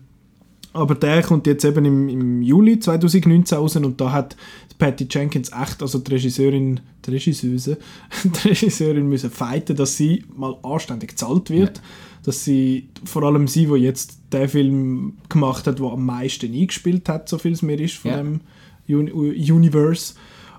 aber 0.72 0.94
der 0.94 1.22
kommt 1.22 1.46
jetzt 1.46 1.64
eben 1.64 1.84
im, 1.84 2.08
im 2.08 2.42
Juli 2.42 2.78
2019 2.78 3.58
raus 3.58 3.76
und 3.76 4.00
da 4.00 4.12
hat 4.12 4.36
Patty 4.78 5.08
Jenkins 5.10 5.50
echt, 5.50 5.82
also 5.82 5.98
die 5.98 6.12
Regisseurin, 6.12 6.80
die 7.04 7.10
Regisseuse, 7.10 7.78
die 8.24 8.48
Regisseurin 8.48 9.08
müssen 9.08 9.30
fighten, 9.30 9.74
dass 9.76 9.96
sie 9.96 10.24
mal 10.36 10.56
anständig 10.62 11.10
gezahlt 11.10 11.50
wird. 11.50 11.80
Dass 12.24 12.44
sie, 12.44 12.90
vor 13.04 13.22
allem 13.22 13.48
sie, 13.48 13.66
die 13.66 13.76
jetzt 13.76 14.18
den 14.32 14.48
Film 14.48 15.14
gemacht 15.28 15.66
hat, 15.66 15.78
der 15.78 15.86
am 15.86 16.04
meisten 16.04 16.52
eingespielt 16.52 17.08
hat, 17.08 17.28
so 17.28 17.38
viel 17.38 17.52
es 17.52 17.62
mir 17.62 17.80
ist 17.80 17.94
von 17.94 18.10
Ja. 18.10 18.16
dem 18.18 18.40
Uni 18.88 19.50
Universe. 19.50 20.14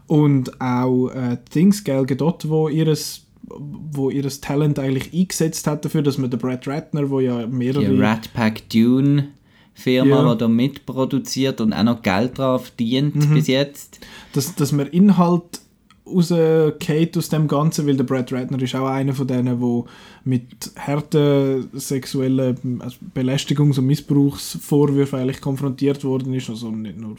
Und 0.07 0.59
auch 0.59 1.09
äh, 1.09 1.37
Dings, 1.53 1.83
Gal 1.83 2.05
Gadot, 2.05 2.49
wo 2.49 2.67
ihres 2.69 3.27
wo 3.57 4.09
ihres 4.09 4.41
Talent 4.41 4.79
eigentlich 4.79 5.13
eingesetzt 5.13 5.65
hat 5.67 5.83
dafür, 5.85 6.01
dass 6.01 6.17
man 6.17 6.29
den 6.29 6.39
Brad 6.39 6.67
Ratner, 6.67 7.09
wo 7.09 7.19
ja 7.19 7.47
mehrere... 7.47 7.85
Die 7.85 7.99
Rat 7.99 8.31
Pack 8.33 8.69
Dune 8.69 9.29
Firma, 9.73 10.23
Ja. 10.23 10.33
die 10.33 10.39
da 10.39 10.47
mitproduziert 10.47 11.61
und 11.61 11.71
auch 11.73 11.83
noch 11.83 12.01
Geld 12.01 12.37
drauf 12.37 12.65
verdient 12.65 13.15
Mhm. 13.15 13.33
bis 13.33 13.47
jetzt. 13.47 13.99
dass, 14.33 14.53
dass 14.55 14.71
man 14.71 14.87
Inhalt 14.87 15.61
rausgeht 16.05 17.17
aus 17.17 17.29
dem 17.29 17.47
Ganzen, 17.47 17.87
weil 17.87 17.95
der 17.95 18.03
Brad 18.03 18.31
Ratner 18.33 18.61
ist 18.61 18.75
auch 18.75 18.87
einer 18.87 19.13
von 19.13 19.27
denen, 19.27 19.61
wo 19.61 19.85
mit 20.23 20.71
harten 20.77 21.69
sexuellen 21.73 22.81
also 22.81 22.97
Belästigungs- 23.15 23.77
und 23.79 23.85
Missbrauchsvorwürfen 23.85 25.19
eigentlich 25.19 25.41
konfrontiert 25.41 26.03
worden 26.03 26.33
ist. 26.33 26.49
Also 26.49 26.71
nicht 26.71 26.97
nur, 26.99 27.15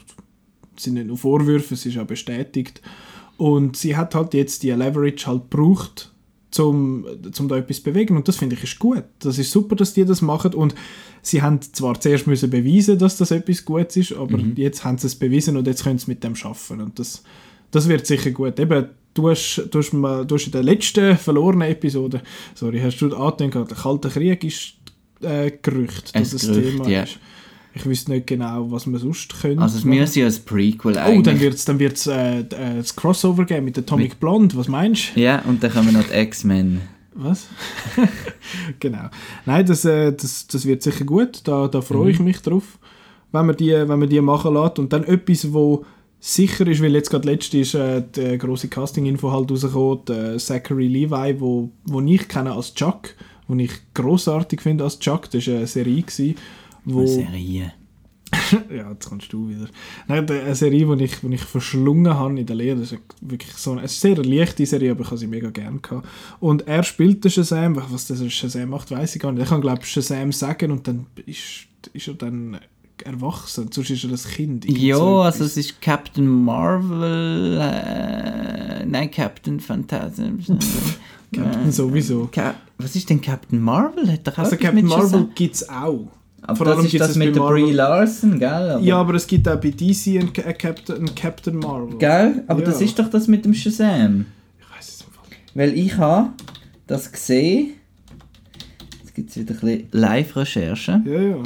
es 0.75 0.83
sind 0.83 0.95
nicht 0.95 1.07
nur 1.07 1.17
Vorwürfe, 1.17 1.73
es 1.73 1.85
ist 1.85 1.97
auch 1.97 2.05
bestätigt. 2.05 2.81
Und 3.37 3.75
sie 3.77 3.95
hat 3.97 4.13
halt 4.13 4.33
jetzt 4.33 4.61
die 4.63 4.71
Leverage 4.71 5.25
halt 5.25 5.49
gebraucht, 5.49 6.10
zum, 6.51 7.05
zum 7.31 7.47
da 7.47 7.57
etwas 7.57 7.77
zu 7.77 7.83
bewegen 7.83 8.17
und 8.17 8.27
das 8.27 8.35
finde 8.35 8.55
ich 8.55 8.63
ist 8.63 8.77
gut. 8.77 9.03
Das 9.19 9.37
ist 9.37 9.51
super, 9.51 9.75
dass 9.75 9.93
die 9.93 10.05
das 10.05 10.21
machen 10.21 10.53
und 10.53 10.75
sie 11.21 11.41
haben 11.41 11.61
zwar 11.61 11.99
zuerst 11.99 12.27
müssen 12.27 12.49
beweisen, 12.49 12.99
dass 12.99 13.17
das 13.17 13.31
etwas 13.31 13.65
Gutes 13.65 13.97
ist, 13.97 14.13
aber 14.13 14.37
jetzt 14.55 14.83
haben 14.83 14.97
sie 14.97 15.07
es 15.07 15.15
bewiesen 15.15 15.57
und 15.57 15.65
jetzt 15.65 15.83
können 15.83 15.97
sie 15.97 16.11
mit 16.11 16.23
dem 16.23 16.35
schaffen 16.35 16.81
und 16.81 16.99
das, 16.99 17.23
das 17.71 17.87
wird 17.87 18.05
sicher 18.05 18.31
gut. 18.31 18.59
Eben, 18.59 18.89
du 19.13 19.29
hast, 19.29 19.67
du 19.71 19.79
hast, 19.79 19.93
mal, 19.93 20.25
du 20.25 20.35
hast 20.35 20.45
in 20.45 20.51
der 20.51 20.63
letzten 20.63 21.17
verlorenen 21.17 21.69
Episode, 21.69 22.21
sorry, 22.53 22.79
hast 22.79 22.99
du 22.99 23.15
angedenkt, 23.15 23.55
der 23.55 23.77
Kalte 23.77 24.09
Krieg 24.09 24.43
ist 24.43 24.73
äh, 25.21 25.51
Gerücht, 25.61 26.11
Ein 26.13 26.23
dass 26.23 26.31
das 26.31 26.47
Gerücht, 26.47 26.71
Thema 26.71 26.89
ja. 26.89 27.03
ist. 27.03 27.19
Ich 27.73 27.85
wüsste 27.85 28.11
nicht 28.11 28.27
genau, 28.27 28.69
was 28.69 28.85
man 28.85 28.99
sonst 28.99 29.39
könnte. 29.41 29.61
Also 29.61 29.77
es 29.77 29.85
müsste 29.85 30.19
ja 30.19 30.27
ein 30.27 30.35
Prequel 30.45 30.95
Oh, 30.95 30.99
eigentlich. 30.99 31.23
dann 31.23 31.39
wird 31.39 31.53
es 31.53 31.65
dann 31.65 31.79
wird's, 31.79 32.05
äh, 32.07 32.39
äh, 32.39 32.45
das 32.77 32.95
Crossover 32.95 33.45
geben 33.45 33.65
mit 33.65 33.77
Atomic 33.77 34.19
Blonde. 34.19 34.55
Was 34.57 34.67
meinst 34.67 35.15
du? 35.15 35.21
ja, 35.21 35.41
und 35.47 35.63
dann 35.63 35.71
kommen 35.71 35.93
noch 35.93 36.03
die 36.03 36.19
X-Men. 36.19 36.81
Was? 37.13 37.47
genau. 38.79 39.09
Nein, 39.45 39.65
das, 39.65 39.85
äh, 39.85 40.13
das, 40.13 40.47
das 40.47 40.65
wird 40.65 40.81
sicher 40.83 41.05
gut. 41.05 41.41
Da, 41.45 41.67
da 41.67 41.81
freue 41.81 42.11
ich 42.11 42.19
mich 42.19 42.41
drauf, 42.41 42.77
wenn 43.31 43.45
man, 43.45 43.55
die, 43.57 43.71
wenn 43.71 43.99
man 43.99 44.09
die 44.09 44.21
machen 44.21 44.53
lässt. 44.53 44.79
Und 44.79 44.91
dann 44.93 45.03
etwas, 45.03 45.51
wo 45.53 45.85
sicher 46.19 46.67
ist, 46.67 46.81
weil 46.81 46.93
jetzt 46.93 47.09
gerade 47.09 47.27
letzte 47.27 47.57
ist 47.59 47.73
äh, 47.73 48.03
die 48.15 48.37
große 48.37 48.67
Casting-Info 48.67 49.31
halt 49.31 49.51
rausgekommen, 49.51 50.05
der 50.07 50.37
Zachary 50.37 50.87
Levi, 50.87 51.39
wo, 51.39 51.69
wo 51.85 52.01
ich 52.01 52.27
kenne 52.27 52.53
als 52.53 52.73
Chuck, 52.73 53.09
wo 53.47 53.55
ich 53.55 53.71
großartig 53.93 54.61
finde 54.61 54.83
als 54.83 54.99
Chuck. 54.99 55.29
Das 55.31 55.47
war 55.47 55.55
eine 55.55 55.67
Serie, 55.67 56.01
gewesen, 56.03 56.35
wo... 56.85 56.99
Eine 56.99 57.07
Serie. 57.07 57.73
ja, 58.69 58.89
jetzt 58.91 59.09
kannst 59.09 59.31
du 59.33 59.49
wieder. 59.49 59.67
Nein, 60.07 60.29
eine 60.29 60.55
Serie, 60.55 60.95
die 60.95 61.03
ich, 61.03 61.19
die 61.19 61.33
ich 61.33 61.41
verschlungen 61.41 62.13
habe 62.13 62.39
in 62.39 62.45
der 62.45 62.55
Lehre, 62.55 62.79
das 62.79 62.93
ist 62.93 63.01
wirklich 63.19 63.53
so 63.53 63.73
eine, 63.73 63.83
es 63.83 63.97
ist 63.97 64.05
eine 64.05 64.15
sehr 64.15 64.25
leichte 64.25 64.65
Serie, 64.65 64.91
aber 64.91 65.01
ich 65.01 65.07
habe 65.07 65.17
sie 65.17 65.27
mega 65.27 65.49
gerne 65.49 65.79
gehabt. 65.79 66.07
Und 66.39 66.65
er 66.67 66.83
spielt 66.83 67.23
den 67.23 67.31
Shazam, 67.31 67.75
was 67.89 68.07
der 68.07 68.29
Shazam 68.29 68.69
macht, 68.69 68.89
weiß 68.89 69.15
ich 69.15 69.21
gar 69.21 69.31
nicht. 69.33 69.41
Er 69.41 69.47
kann, 69.49 69.61
glaube 69.61 69.81
ich, 69.81 69.89
Shazam 69.89 70.31
sagen 70.31 70.71
und 70.71 70.87
dann 70.87 71.07
ist 71.25 71.67
ist 71.93 72.07
er 72.07 72.13
dann 72.13 72.59
erwachsen, 73.03 73.69
sonst 73.71 73.89
ist 73.89 74.03
er 74.03 74.11
ein 74.11 74.35
Kind. 74.35 74.65
Ja, 74.65 74.97
so 74.97 75.21
also 75.21 75.43
es 75.43 75.57
ist 75.57 75.81
Captain 75.81 76.27
Marvel, 76.27 77.57
äh, 77.59 78.85
nein, 78.85 79.09
Captain 79.09 79.59
Phantasm. 79.59 80.39
Captain 81.33 81.71
sowieso. 81.71 82.29
Ca 82.31 82.55
was 82.77 82.95
ist 82.95 83.09
denn 83.09 83.21
Captain 83.21 83.59
Marvel? 83.59 84.11
Hat 84.11 84.27
doch 84.27 84.37
Also 84.37 84.57
Captain 84.57 84.85
Marvel 84.85 85.29
gibt 85.33 85.55
es 85.55 85.69
auch. 85.69 86.07
Aber 86.43 86.55
Vor 86.55 86.65
das 86.65 86.85
ist 86.85 86.99
das 86.99 87.15
mit 87.15 87.35
der 87.35 87.41
Brie 87.41 87.71
Larson, 87.71 88.39
gell? 88.39 88.47
Aber, 88.49 88.79
Ja, 88.79 88.97
aber 88.99 89.13
es 89.13 89.27
gibt 89.27 89.47
auch 89.47 89.57
bei 89.59 89.69
DC 89.69 90.17
einen, 90.19 90.33
Ca- 90.33 90.41
einen 90.41 90.57
Captain, 90.57 90.95
einen 90.95 91.15
Captain 91.15 91.55
Marvel. 91.55 91.97
Gell? 91.99 92.43
Aber 92.47 92.61
das 92.61 92.79
Ja. 92.79 92.85
ist 92.87 92.97
doch 92.97 93.09
das 93.09 93.27
mit 93.27 93.45
dem 93.45 93.53
Shazam. 93.53 94.25
Ich 94.59 94.75
weiß 94.77 94.87
es 94.89 95.01
Fall 95.03 95.11
nicht. 95.29 95.55
Weil 95.55 95.77
ich 95.77 95.97
habe 95.97 96.29
das 96.87 97.11
gesehen. 97.11 97.71
Jetzt 99.01 99.13
gibt 99.13 99.29
es 99.29 99.35
wieder 99.37 99.53
ein 99.53 99.59
bisschen 99.59 99.87
Live-Recherche. 99.91 101.01
Ja, 101.05 101.21
ja. 101.21 101.37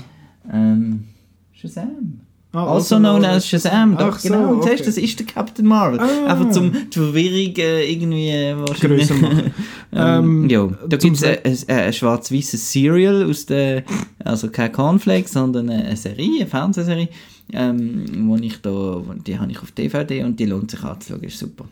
Ähm, 0.51 1.03
Shazam. 1.51 2.21
Ah, 2.56 2.68
Also 2.74 2.97
known 2.97 3.24
as 3.26 3.47
Shazam. 3.47 3.97
Doch, 3.97 4.16
Ach 4.16 4.20
so, 4.20 4.30
genau. 4.30 4.49
Und 4.49 4.58
okay. 4.60 4.70
siehst, 4.78 4.88
das 4.88 4.97
ist 4.97 5.20
der 5.20 5.26
Captain 5.26 5.66
Marvel. 5.66 5.99
Ah. 5.99 6.28
Einfach 6.32 6.49
zum 6.51 6.72
die 6.72 6.97
Verwirrung 6.97 7.56
äh, 7.58 7.91
irgendwie 7.91 8.30
äh, 8.30 8.56
wahrscheinlich. 8.58 9.10
Machen. 9.10 9.53
ähm, 9.93 10.43
Ähm, 10.45 10.49
ja, 10.49 10.68
da 10.88 10.97
gibt 10.97 11.18
es 11.18 11.24
ein, 11.24 11.38
ein, 11.43 11.58
ein 11.80 11.93
schwarz-weißes 11.93 12.72
Cereal 12.72 13.30
aus 13.30 13.45
der, 13.45 13.84
also 14.24 14.49
kein 14.49 14.72
Cornflakes, 14.72 15.34
sondern 15.34 15.70
eine, 15.70 15.86
eine 15.86 15.97
Serie, 15.97 16.41
eine 16.41 16.47
Fernsehserie, 16.47 17.10
ähm, 17.53 18.06
wo 18.28 18.36
ich 18.38 18.62
da, 18.62 19.01
die 19.26 19.38
habe 19.39 19.51
ich 19.51 19.60
auf 19.62 19.72
DVD 19.72 20.24
und 20.24 20.39
die 20.39 20.45
lohnt 20.45 20.72
sich 20.72 20.84
anzuschauen, 20.84 21.24
ist 21.24 21.38
super. 21.39 21.66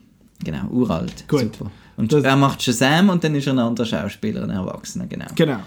Genau, 0.43 0.67
uralt, 0.71 1.25
Gut. 1.27 1.39
super. 1.41 1.71
Und 1.95 2.11
Das- 2.11 2.23
er 2.23 2.35
macht 2.35 2.61
Shazam 2.61 3.09
und 3.09 3.23
dann 3.23 3.35
ist 3.35 3.47
er 3.47 3.53
ein 3.53 3.59
anderer 3.59 3.85
Schauspieler, 3.85 4.43
ein 4.43 4.49
Erwachsener, 4.49 5.05
genau. 5.07 5.25
Genau. 5.35 5.59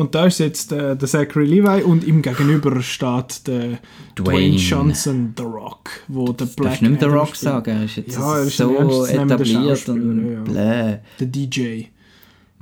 Und 0.00 0.14
da 0.14 0.24
ist 0.24 0.38
jetzt 0.38 0.72
äh, 0.72 0.96
der 0.96 1.06
Zachary 1.08 1.44
Levi 1.44 1.82
und 1.82 2.04
ihm 2.04 2.22
gegenüber 2.22 2.80
steht 2.80 3.46
der 3.46 3.60
Dwayne, 3.60 3.78
Dwayne. 4.16 4.56
Johnson, 4.56 5.34
The 5.36 5.42
Rock, 5.42 5.90
wo 6.08 6.24
der 6.26 6.34
Darfst 6.46 6.56
Black 6.56 6.78
du 6.78 6.84
nicht 6.88 7.00
mehr 7.02 7.10
The 7.10 7.16
Rock 7.16 7.26
spielt. 7.26 7.40
sagen, 7.40 7.70
er 7.76 7.84
ist 7.84 7.96
jetzt 7.96 8.16
Ja, 8.16 8.38
ist 8.38 8.56
so 8.56 9.04
etabliert 9.04 9.88
und 9.90 10.32
ja. 10.32 10.40
bläh. 10.40 10.98
Der 11.20 11.26
DJ. 11.26 11.82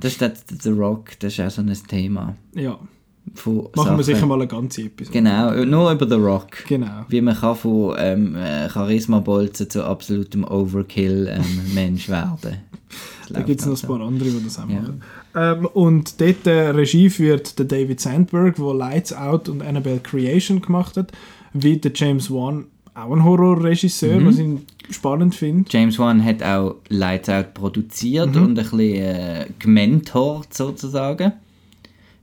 Das 0.01 0.11
ist 0.11 0.21
der, 0.21 0.33
The 0.61 0.69
Rock, 0.71 1.11
das 1.19 1.31
ist 1.33 1.39
auch 1.39 1.49
so 1.49 1.61
ein 1.61 1.73
Thema. 1.87 2.35
Ja. 2.53 2.77
Von 3.35 3.69
Machen 3.75 3.75
wir 3.75 3.83
Sachen. 3.85 4.03
sicher 4.03 4.25
mal 4.25 4.35
eine 4.35 4.47
ganze 4.47 4.81
Episode. 4.81 5.17
Genau, 5.17 5.63
nur 5.63 5.91
über 5.93 6.07
The 6.09 6.15
Rock. 6.15 6.65
Genau. 6.67 7.05
Wie 7.07 7.21
man 7.21 7.35
kann 7.37 7.55
von 7.55 7.95
ähm, 7.99 8.35
äh, 8.35 8.67
Charisma-Bolzen 8.67 9.69
zu 9.69 9.85
absolutem 9.85 10.43
Overkill-Mensch 10.43 12.09
werden. 12.09 12.57
Da 13.33 13.41
gibt 13.41 13.59
es 13.61 13.65
noch 13.65 13.81
ein 13.81 13.87
paar 13.87 14.01
andere, 14.07 14.29
die 14.29 14.43
das 14.43 14.59
auch 14.59 14.67
Ja. 14.69 14.79
machen. 14.81 15.01
Ähm, 15.35 15.65
und 15.67 16.19
dort 16.21 16.47
äh, 16.47 16.69
Regie 16.69 17.09
führt 17.09 17.57
der 17.59 17.65
David 17.65 17.99
Sandberg, 17.99 18.55
der 18.55 18.73
Lights 18.73 19.13
Out 19.13 19.49
und 19.49 19.61
Annabelle 19.61 19.99
Creation 19.99 20.61
gemacht 20.61 20.97
hat, 20.97 21.11
wie 21.53 21.77
der 21.77 21.91
James 21.95 22.29
Wan, 22.31 22.65
auch 22.95 23.11
ein 23.11 23.23
Horrorregisseur, 23.23 24.19
Mhm. 24.19 24.25
was 24.27 24.39
ich 24.39 24.49
spannend 24.95 25.35
finde. 25.35 25.65
James 25.69 25.97
Wan 25.99 26.23
hat 26.23 26.41
auch 26.43 26.75
Lights 26.89 27.29
Out 27.29 27.53
produziert 27.53 28.35
Mhm. 28.35 28.41
und 28.41 28.49
ein 28.49 28.53
bisschen 28.55 28.79
äh, 28.79 29.45
gementort 29.59 30.53
sozusagen. 30.53 31.31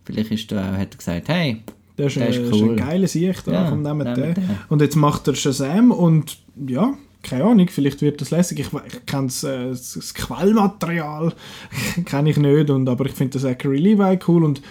Vielleicht 0.04 0.30
ist 0.30 0.52
da 0.52 0.70
auch, 0.72 0.76
hat 0.76 0.94
er 0.94 0.98
gesagt, 0.98 1.28
hey, 1.28 1.62
Der 1.98 2.08
ist, 2.08 2.16
Der 2.16 2.28
ist 2.28 2.36
äh, 2.36 2.50
cool. 2.52 2.70
ein 2.72 2.76
geiler 2.76 3.08
Sieg 3.08 3.42
da, 3.44 3.52
Ja, 3.52 3.70
komm, 3.70 3.80
nehmen 3.82 3.98
nehmen 4.04 4.14
den. 4.14 4.34
den. 4.34 4.50
Und 4.68 4.82
jetzt 4.82 4.96
macht 4.96 5.26
er 5.28 5.34
Shazam 5.34 5.90
und 5.92 6.36
ja, 6.68 6.92
keine 7.26 7.44
Ahnung, 7.44 7.68
vielleicht 7.68 8.02
wird 8.02 8.20
das 8.20 8.30
lässig. 8.30 8.60
Ich, 8.60 8.68
ich 8.72 9.06
kenne 9.06 9.26
äh, 9.26 9.70
das, 9.70 10.14
Quellmaterial, 10.14 11.34
kenne 12.04 12.30
ich 12.30 12.36
nicht, 12.36 12.70
und, 12.70 12.88
aber 12.88 13.06
ich 13.06 13.12
finde 13.12 13.38
Zachary 13.38 13.78
Levi 13.78 14.18
cool 14.26 14.44
und 14.44 14.62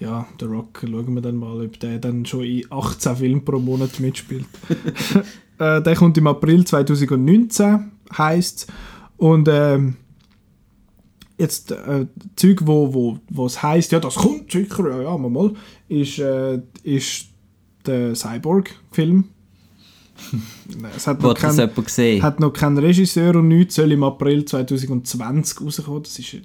ja, 0.00 0.26
der 0.40 0.48
Rock, 0.48 0.80
schauen 0.82 1.14
wir 1.14 1.22
dann 1.22 1.36
mal, 1.36 1.64
ob 1.64 1.78
der 1.80 1.98
dann 1.98 2.26
schon 2.26 2.44
in 2.44 2.66
18 2.68 3.16
Filmen 3.16 3.44
pro 3.44 3.58
Monat 3.58 4.00
mitspielt. 4.00 4.44
äh, 5.58 5.80
der 5.80 5.96
kommt 5.96 6.18
im 6.18 6.26
April 6.26 6.64
2019, 6.64 7.92
heisst 8.16 8.70
und 9.16 9.48
ähm, 9.50 9.96
jetzt 11.38 11.72
äh, 11.72 12.06
Zeug, 12.36 12.60
wo, 12.64 12.92
wo, 12.92 13.18
wo 13.30 13.46
es 13.46 13.62
heisst, 13.62 13.92
ja, 13.92 14.00
das 14.00 14.16
kommt 14.16 14.52
sicher, 14.52 14.90
ja, 14.90 15.02
ja, 15.02 15.16
mal, 15.16 15.30
mal, 15.30 15.54
ist, 15.88 16.18
äh, 16.18 16.60
ist 16.82 17.28
der 17.86 18.14
Cyborg-Film. 18.14 19.24
Es 20.96 21.06
hat 21.06 21.22
noch, 21.22 21.34
das 21.34 21.56
kein, 21.56 21.74
gesehen? 21.74 22.22
hat 22.22 22.40
noch 22.40 22.52
keinen 22.52 22.78
Regisseur 22.78 23.36
und 23.36 23.48
nichts, 23.48 23.74
soll 23.74 23.92
im 23.92 24.02
April 24.02 24.44
2020 24.44 25.60
rauskommen, 25.60 26.02
das 26.02 26.18
ist 26.18 26.34
in 26.34 26.42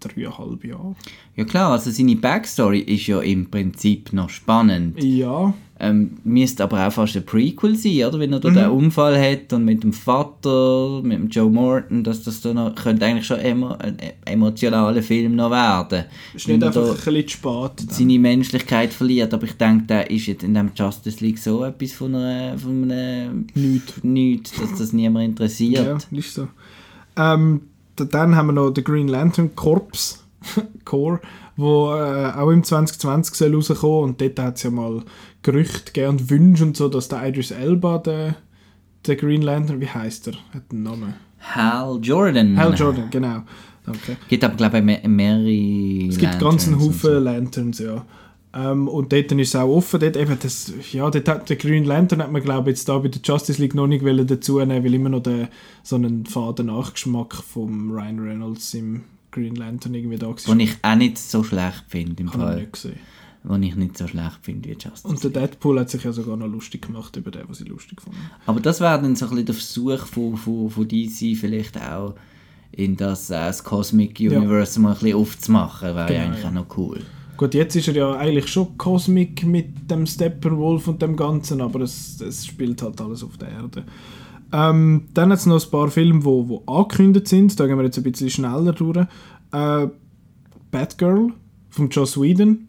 dreieinhalb 0.00 0.64
Jahre. 0.64 0.94
Ja 1.36 1.44
klar, 1.44 1.72
also 1.72 1.90
seine 1.90 2.16
Backstory 2.16 2.80
ist 2.80 3.06
ja 3.06 3.20
im 3.20 3.50
Prinzip 3.50 4.12
noch 4.12 4.30
spannend. 4.30 5.02
Ja, 5.02 5.54
Ähm, 5.80 6.16
müsste 6.24 6.64
aber 6.64 6.86
auch 6.88 6.92
fast 6.92 7.16
ein 7.16 7.24
Prequel 7.24 7.76
sein, 7.76 8.04
oder? 8.04 8.18
Wenn 8.18 8.32
er 8.32 8.38
Mhm. 8.38 8.42
da 8.42 8.50
den 8.50 8.70
Unfall 8.70 9.16
hat 9.20 9.52
und 9.52 9.64
mit 9.64 9.84
dem 9.84 9.92
Vater, 9.92 11.00
mit 11.04 11.18
dem 11.18 11.28
Joe 11.28 11.48
Morton, 11.48 12.02
dass 12.02 12.24
das 12.24 12.40
da 12.40 12.52
noch, 12.52 12.74
könnte 12.74 13.06
eigentlich 13.06 13.26
schon 13.26 13.38
emo, 13.38 13.68
ein 13.78 13.96
emotionaler 14.24 15.02
Film 15.02 15.36
noch 15.36 15.50
werden. 15.52 16.04
ist 16.34 16.48
nicht 16.48 16.62
einfach 16.64 16.82
da 16.82 16.88
ein 16.90 16.94
bisschen 16.96 17.28
spät. 17.28 17.70
dann. 17.76 17.88
seine 17.90 18.18
Menschlichkeit 18.18 18.92
verliert, 18.92 19.32
aber 19.32 19.44
ich 19.44 19.52
denke, 19.52 19.84
der 19.86 20.10
ist 20.10 20.26
jetzt 20.26 20.42
in 20.42 20.54
dem 20.54 20.70
Justice 20.74 21.24
League 21.24 21.38
so 21.38 21.62
etwas 21.64 21.92
von, 21.92 22.14
einer, 22.14 22.58
von 22.58 22.90
einem 22.90 23.46
Nichts. 23.54 24.02
nichts, 24.02 24.52
dass 24.60 24.78
das 24.78 24.92
niemand 24.92 25.26
interessiert. 25.26 25.86
Ja, 26.10 26.18
ist 26.18 26.34
so. 26.34 26.48
Ähm, 27.16 27.60
da- 27.96 28.04
dann 28.04 28.34
haben 28.36 28.46
wir 28.48 28.52
noch 28.52 28.70
den 28.70 28.82
Green 28.84 29.08
Lantern 29.08 29.54
Corps, 29.54 30.24
Corps, 30.84 31.20
wo 31.56 31.92
äh, 31.92 32.30
auch 32.36 32.50
im 32.50 32.62
2020 32.62 33.34
soll 33.34 33.54
rauskommen 33.54 34.10
und 34.10 34.20
dort 34.20 34.38
hat 34.38 34.56
es 34.56 34.62
ja 34.62 34.70
mal 34.70 35.02
Gerüchte 35.42 35.92
gegeben 35.92 36.10
und 36.10 36.30
Wünsche 36.30 36.64
und 36.64 36.76
so, 36.76 36.88
dass 36.88 37.08
der 37.08 37.26
Idris 37.26 37.50
Elba, 37.50 37.98
der, 37.98 38.36
der 39.06 39.16
Green 39.16 39.42
Lantern, 39.42 39.80
wie 39.80 39.88
heißt 39.88 40.28
er? 40.28 40.34
Hat 40.52 40.64
einen 40.70 40.82
Namen. 40.82 41.14
Hal 41.40 41.98
Jordan. 42.02 42.56
Hal 42.56 42.74
Jordan, 42.74 43.08
genau. 43.10 43.42
Danke. 43.86 44.16
Gibt 44.28 44.44
aber, 44.44 44.56
glaube 44.56 44.78
ich, 44.78 44.84
mehr, 44.84 45.08
mehrere 45.08 46.08
Es 46.08 46.18
gibt 46.18 46.34
einen 46.34 46.42
und 46.44 46.80
Haufen 46.80 47.12
so. 47.14 47.18
Lanterns, 47.18 47.78
ja. 47.78 48.04
Ähm, 48.54 48.88
und 48.88 49.12
dort 49.12 49.30
ist 49.32 49.48
es 49.48 49.56
auch 49.56 49.68
offen. 49.68 50.00
Dort 50.00 50.16
eben 50.16 50.36
das, 50.40 50.72
ja, 50.92 51.08
dort 51.10 51.28
hat, 51.28 51.48
der 51.48 51.56
Green 51.56 51.84
Lantern 51.84 52.22
hat 52.22 52.32
man, 52.32 52.42
glaube 52.42 52.70
ich, 52.70 52.76
jetzt 52.76 52.88
da 52.88 52.98
bei 52.98 53.08
der 53.08 53.20
Justice 53.22 53.60
League 53.60 53.74
noch 53.74 53.86
nicht 53.86 54.04
dazu 54.30 54.58
nehmen, 54.58 54.84
weil 54.84 54.94
immer 54.94 55.10
noch 55.10 55.22
der, 55.22 55.48
so 55.82 55.96
einen 55.96 56.26
faden 56.26 56.66
Nachgeschmack 56.66 57.34
vom 57.34 57.90
Ryan 57.90 58.18
Reynolds 58.18 58.74
im 58.74 59.04
Green 59.30 59.54
Lantern 59.54 59.94
irgendwie 59.94 60.16
da 60.16 60.28
war. 60.28 60.34
Den 60.34 60.60
ich 60.60 60.76
auch 60.82 60.96
nicht 60.96 61.18
so 61.18 61.42
schlecht 61.42 61.84
finde 61.88 62.22
im 62.22 62.28
ich 62.28 62.34
Fall. 62.34 62.56
nicht 62.56 62.72
gesehen. 62.72 62.98
Den 63.44 63.62
ich 63.62 63.76
nicht 63.76 63.96
so 63.96 64.06
schlecht 64.06 64.38
finde 64.42 64.68
wie 64.68 64.72
Justice 64.72 65.06
Und 65.06 65.22
der 65.22 65.30
Deadpool 65.30 65.78
hat 65.80 65.90
sich 65.90 66.04
ja 66.04 66.12
sogar 66.12 66.36
noch 66.36 66.48
lustig 66.48 66.86
gemacht 66.86 67.16
über 67.16 67.30
den, 67.30 67.48
was 67.48 67.60
ich 67.60 67.68
lustig 67.68 68.00
fand. 68.02 68.16
Aber 68.46 68.60
das 68.60 68.80
wäre 68.80 69.00
dann 69.00 69.16
so 69.16 69.26
ein 69.26 69.30
bisschen 69.30 69.46
der 69.46 69.54
Versuch 69.54 70.06
von, 70.06 70.36
von, 70.36 70.70
von 70.70 70.88
DC 70.88 71.36
vielleicht 71.36 71.80
auch 71.80 72.14
in 72.72 72.96
das, 72.96 73.30
äh, 73.30 73.34
das 73.34 73.64
Cosmic 73.64 74.20
Ja. 74.20 74.38
Universe 74.38 74.78
mal 74.80 74.90
ein 74.90 74.98
bisschen 74.98 75.16
aufzumachen, 75.16 75.94
wäre 75.94 75.98
ja 76.00 76.06
Genau, 76.06 76.24
eigentlich 76.26 76.42
ja. 76.42 76.48
auch 76.48 76.54
noch 76.54 76.76
cool. 76.76 77.00
Gut, 77.36 77.54
jetzt 77.54 77.76
ist 77.76 77.86
er 77.88 77.94
ja 77.94 78.16
eigentlich 78.16 78.48
schon 78.48 78.76
Cosmic 78.76 79.46
mit 79.46 79.88
dem 79.90 80.06
Steppenwolf 80.06 80.88
und 80.88 81.00
dem 81.00 81.16
Ganzen, 81.16 81.60
aber 81.60 81.80
es, 81.82 82.20
es 82.20 82.44
spielt 82.44 82.82
halt 82.82 83.00
alles 83.00 83.22
auf 83.22 83.36
der 83.38 83.48
Erde. 83.50 83.84
Ähm, 84.52 85.04
dann 85.14 85.30
hat 85.30 85.38
es 85.38 85.46
noch 85.46 85.62
ein 85.62 85.70
paar 85.70 85.88
Filme, 85.88 86.20
die 86.20 86.24
wo, 86.24 86.48
wo 86.48 86.62
angekündigt 86.66 87.28
sind. 87.28 87.58
Da 87.60 87.66
gehen 87.66 87.76
wir 87.76 87.84
jetzt 87.84 87.98
ein 87.98 88.02
bisschen 88.02 88.30
schneller 88.30 88.72
durch. 88.72 89.06
Äh, 89.52 89.86
Batgirl 90.70 91.32
von 91.70 91.88
Joss 91.90 92.20
Whedon. 92.20 92.66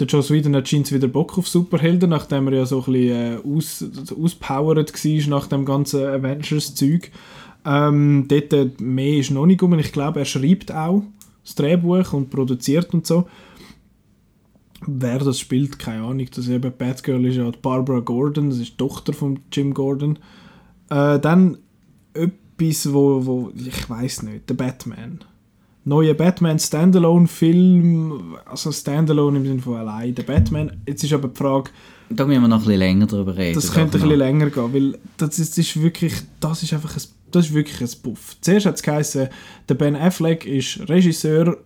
Der 0.00 0.06
Joss 0.06 0.30
Whedon 0.30 0.56
hat 0.56 0.66
scheint 0.66 0.90
wieder 0.92 1.08
Bock 1.08 1.36
auf 1.36 1.46
Superhelden, 1.46 2.08
nachdem 2.08 2.46
er 2.46 2.54
ja 2.54 2.66
so 2.66 2.78
ein 2.78 2.92
bisschen 2.92 3.10
äh, 3.10 3.38
aus, 3.44 3.84
auspowered 4.18 4.92
war 4.92 5.28
nach 5.28 5.46
dem 5.46 5.66
ganzen 5.66 6.06
Avengers-Zeug. 6.06 7.10
Ähm, 7.66 8.24
dort 8.26 8.52
äh, 8.54 8.70
mehr 8.78 9.18
ist 9.18 9.30
noch 9.30 9.44
nicht 9.44 9.62
um. 9.62 9.78
Ich 9.78 9.92
glaube, 9.92 10.20
er 10.20 10.24
schreibt 10.24 10.72
auch 10.72 11.02
das 11.44 11.54
Drehbuch 11.54 12.14
und 12.14 12.30
produziert 12.30 12.94
und 12.94 13.06
so. 13.06 13.28
Wer 14.86 15.18
das 15.18 15.38
spielt, 15.38 15.78
keine 15.78 16.04
Ahnung. 16.04 16.26
Das 16.30 16.46
ist 16.46 16.50
eben 16.50 16.72
Batgirl 16.76 17.26
ist 17.26 17.36
ja 17.36 17.50
Barbara 17.60 18.00
Gordon, 18.00 18.48
das 18.48 18.58
ist 18.58 18.72
die 18.72 18.76
Tochter 18.78 19.12
von 19.12 19.40
Jim 19.52 19.74
Gordon. 19.74 20.18
Äh, 20.88 21.18
dann 21.18 21.58
etwas, 22.14 22.90
wo, 22.90 23.26
wo 23.26 23.52
ich 23.54 23.90
weiß 23.90 24.22
nicht, 24.22 24.48
der 24.48 24.54
Batman. 24.54 25.20
Neuer 25.84 26.14
Batman 26.14 26.58
Standalone-Film, 26.58 28.36
also 28.46 28.72
Standalone 28.72 29.38
im 29.38 29.46
Sinne 29.46 29.60
von 29.62 29.76
allein. 29.76 30.14
Der 30.14 30.22
Batman. 30.24 30.72
Jetzt 30.86 31.04
ist 31.04 31.12
aber 31.12 31.28
die 31.28 31.36
Frage, 31.36 31.70
Da 32.10 32.24
müssen 32.26 32.42
wir 32.42 32.48
noch 32.48 32.58
ein 32.58 32.62
bisschen 32.64 32.78
länger 32.78 33.06
drüber 33.06 33.36
reden. 33.36 33.54
das 33.54 33.72
könnte 33.72 33.98
ein 33.98 34.02
bisschen 34.02 34.18
länger 34.18 34.50
gehen, 34.50 34.74
weil 34.74 34.98
das 35.16 35.38
ist, 35.38 35.52
das 35.52 35.58
ist 35.58 35.80
wirklich, 35.82 36.14
das 36.40 36.62
ist 36.62 36.72
einfach 36.74 36.94
ein, 36.96 37.02
das 37.30 37.46
ist 37.46 37.54
wirklich 37.54 37.80
ein 37.80 37.88
Buff. 38.02 38.36
Zuerst 38.40 38.66
hat 38.66 38.74
es 38.76 38.82
geheißen, 38.82 39.28
der 39.68 39.74
Ben 39.74 39.96
Affleck 39.96 40.44
ist 40.46 40.88
Regisseur, 40.88 41.56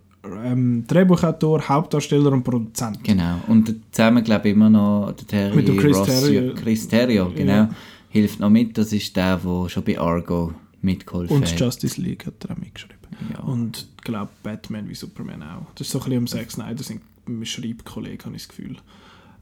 ähm, 0.45 0.85
Drehbuchautor, 0.87 1.69
Hauptdarsteller 1.69 2.33
und 2.33 2.45
Produzent. 2.45 3.03
Genau. 3.03 3.37
Und 3.49 3.75
zusammen, 3.91 4.23
glaube 4.25 4.49
ich, 4.49 4.55
immer 4.55 4.71
noch 4.71 5.13
der 5.13 5.27
Terry 5.27 5.57
Mit 5.57 5.69
dem 5.69 5.77
Chris 5.77 5.97
Rossio- 5.97 6.05
Terrio. 6.31 6.55
Chris 6.55 6.89
Terrio, 6.89 7.31
genau. 7.35 7.53
Ja. 7.53 7.71
Hilft 8.11 8.39
noch 8.41 8.49
mit. 8.51 8.79
Das 8.79 8.93
ist 8.93 9.15
der, 9.17 9.39
der 9.39 9.69
schon 9.69 9.83
bei 9.83 9.99
Argo 9.99 10.53
mitgeholfen 10.85 11.37
Und 11.37 11.51
hat. 11.51 11.59
Justice 11.59 12.01
League 12.01 12.27
hat 12.27 12.45
er 12.45 12.53
auch 12.53 12.59
mitgeschrieben. 12.59 12.99
Ja. 13.33 13.41
Und 13.41 13.89
ich 13.97 14.05
glaube 14.05 14.31
Batman 14.43 14.89
wie 14.89 14.95
Superman 14.95 15.43
auch. 15.43 15.67
Das 15.75 15.87
ist 15.87 15.93
so 15.93 15.99
ein 15.99 16.05
bisschen 16.05 16.19
um 16.19 16.27
Zack 16.27 16.51
Snyder, 16.51 16.83
sein 16.83 17.01
Schreibkollege, 17.45 18.25
habe 18.25 18.37
ich 18.37 18.43
das 18.43 18.49
Gefühl. 18.49 18.77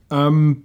Ähm, 0.09 0.63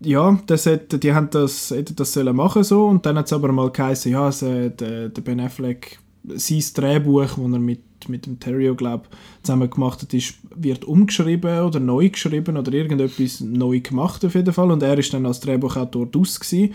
ja, 0.00 0.38
das 0.46 0.66
hat, 0.66 1.02
die 1.02 1.14
haben 1.14 1.30
das, 1.30 1.70
hätten 1.70 1.96
das 1.96 2.12
sollen 2.12 2.34
machen 2.34 2.64
so 2.64 2.86
und 2.86 3.06
dann 3.06 3.16
hat 3.16 3.26
es 3.26 3.32
aber 3.32 3.52
mal 3.52 3.70
geheißen, 3.70 4.10
ja, 4.10 4.30
der, 4.30 5.08
der 5.08 5.22
Ben 5.22 5.40
Affleck, 5.40 5.98
sein 6.24 6.62
Drehbuch, 6.74 7.22
das 7.22 7.38
er 7.38 7.58
mit, 7.58 8.08
mit 8.08 8.26
dem 8.26 8.40
Terrio, 8.40 8.74
glaube 8.74 9.08
zusammen 9.42 9.70
gemacht 9.70 10.02
hat, 10.02 10.12
ist, 10.14 10.34
wird 10.54 10.84
umgeschrieben 10.84 11.60
oder 11.60 11.80
neu 11.80 12.08
geschrieben 12.10 12.56
oder 12.56 12.72
irgendetwas 12.72 13.40
neu 13.40 13.80
gemacht 13.80 14.24
auf 14.24 14.34
jeden 14.34 14.52
Fall 14.52 14.70
und 14.70 14.82
er 14.82 14.98
ist 14.98 15.14
dann 15.14 15.26
als 15.26 15.40
Drehbuchautor 15.40 16.08
aus 16.16 16.40
gewesen. 16.40 16.74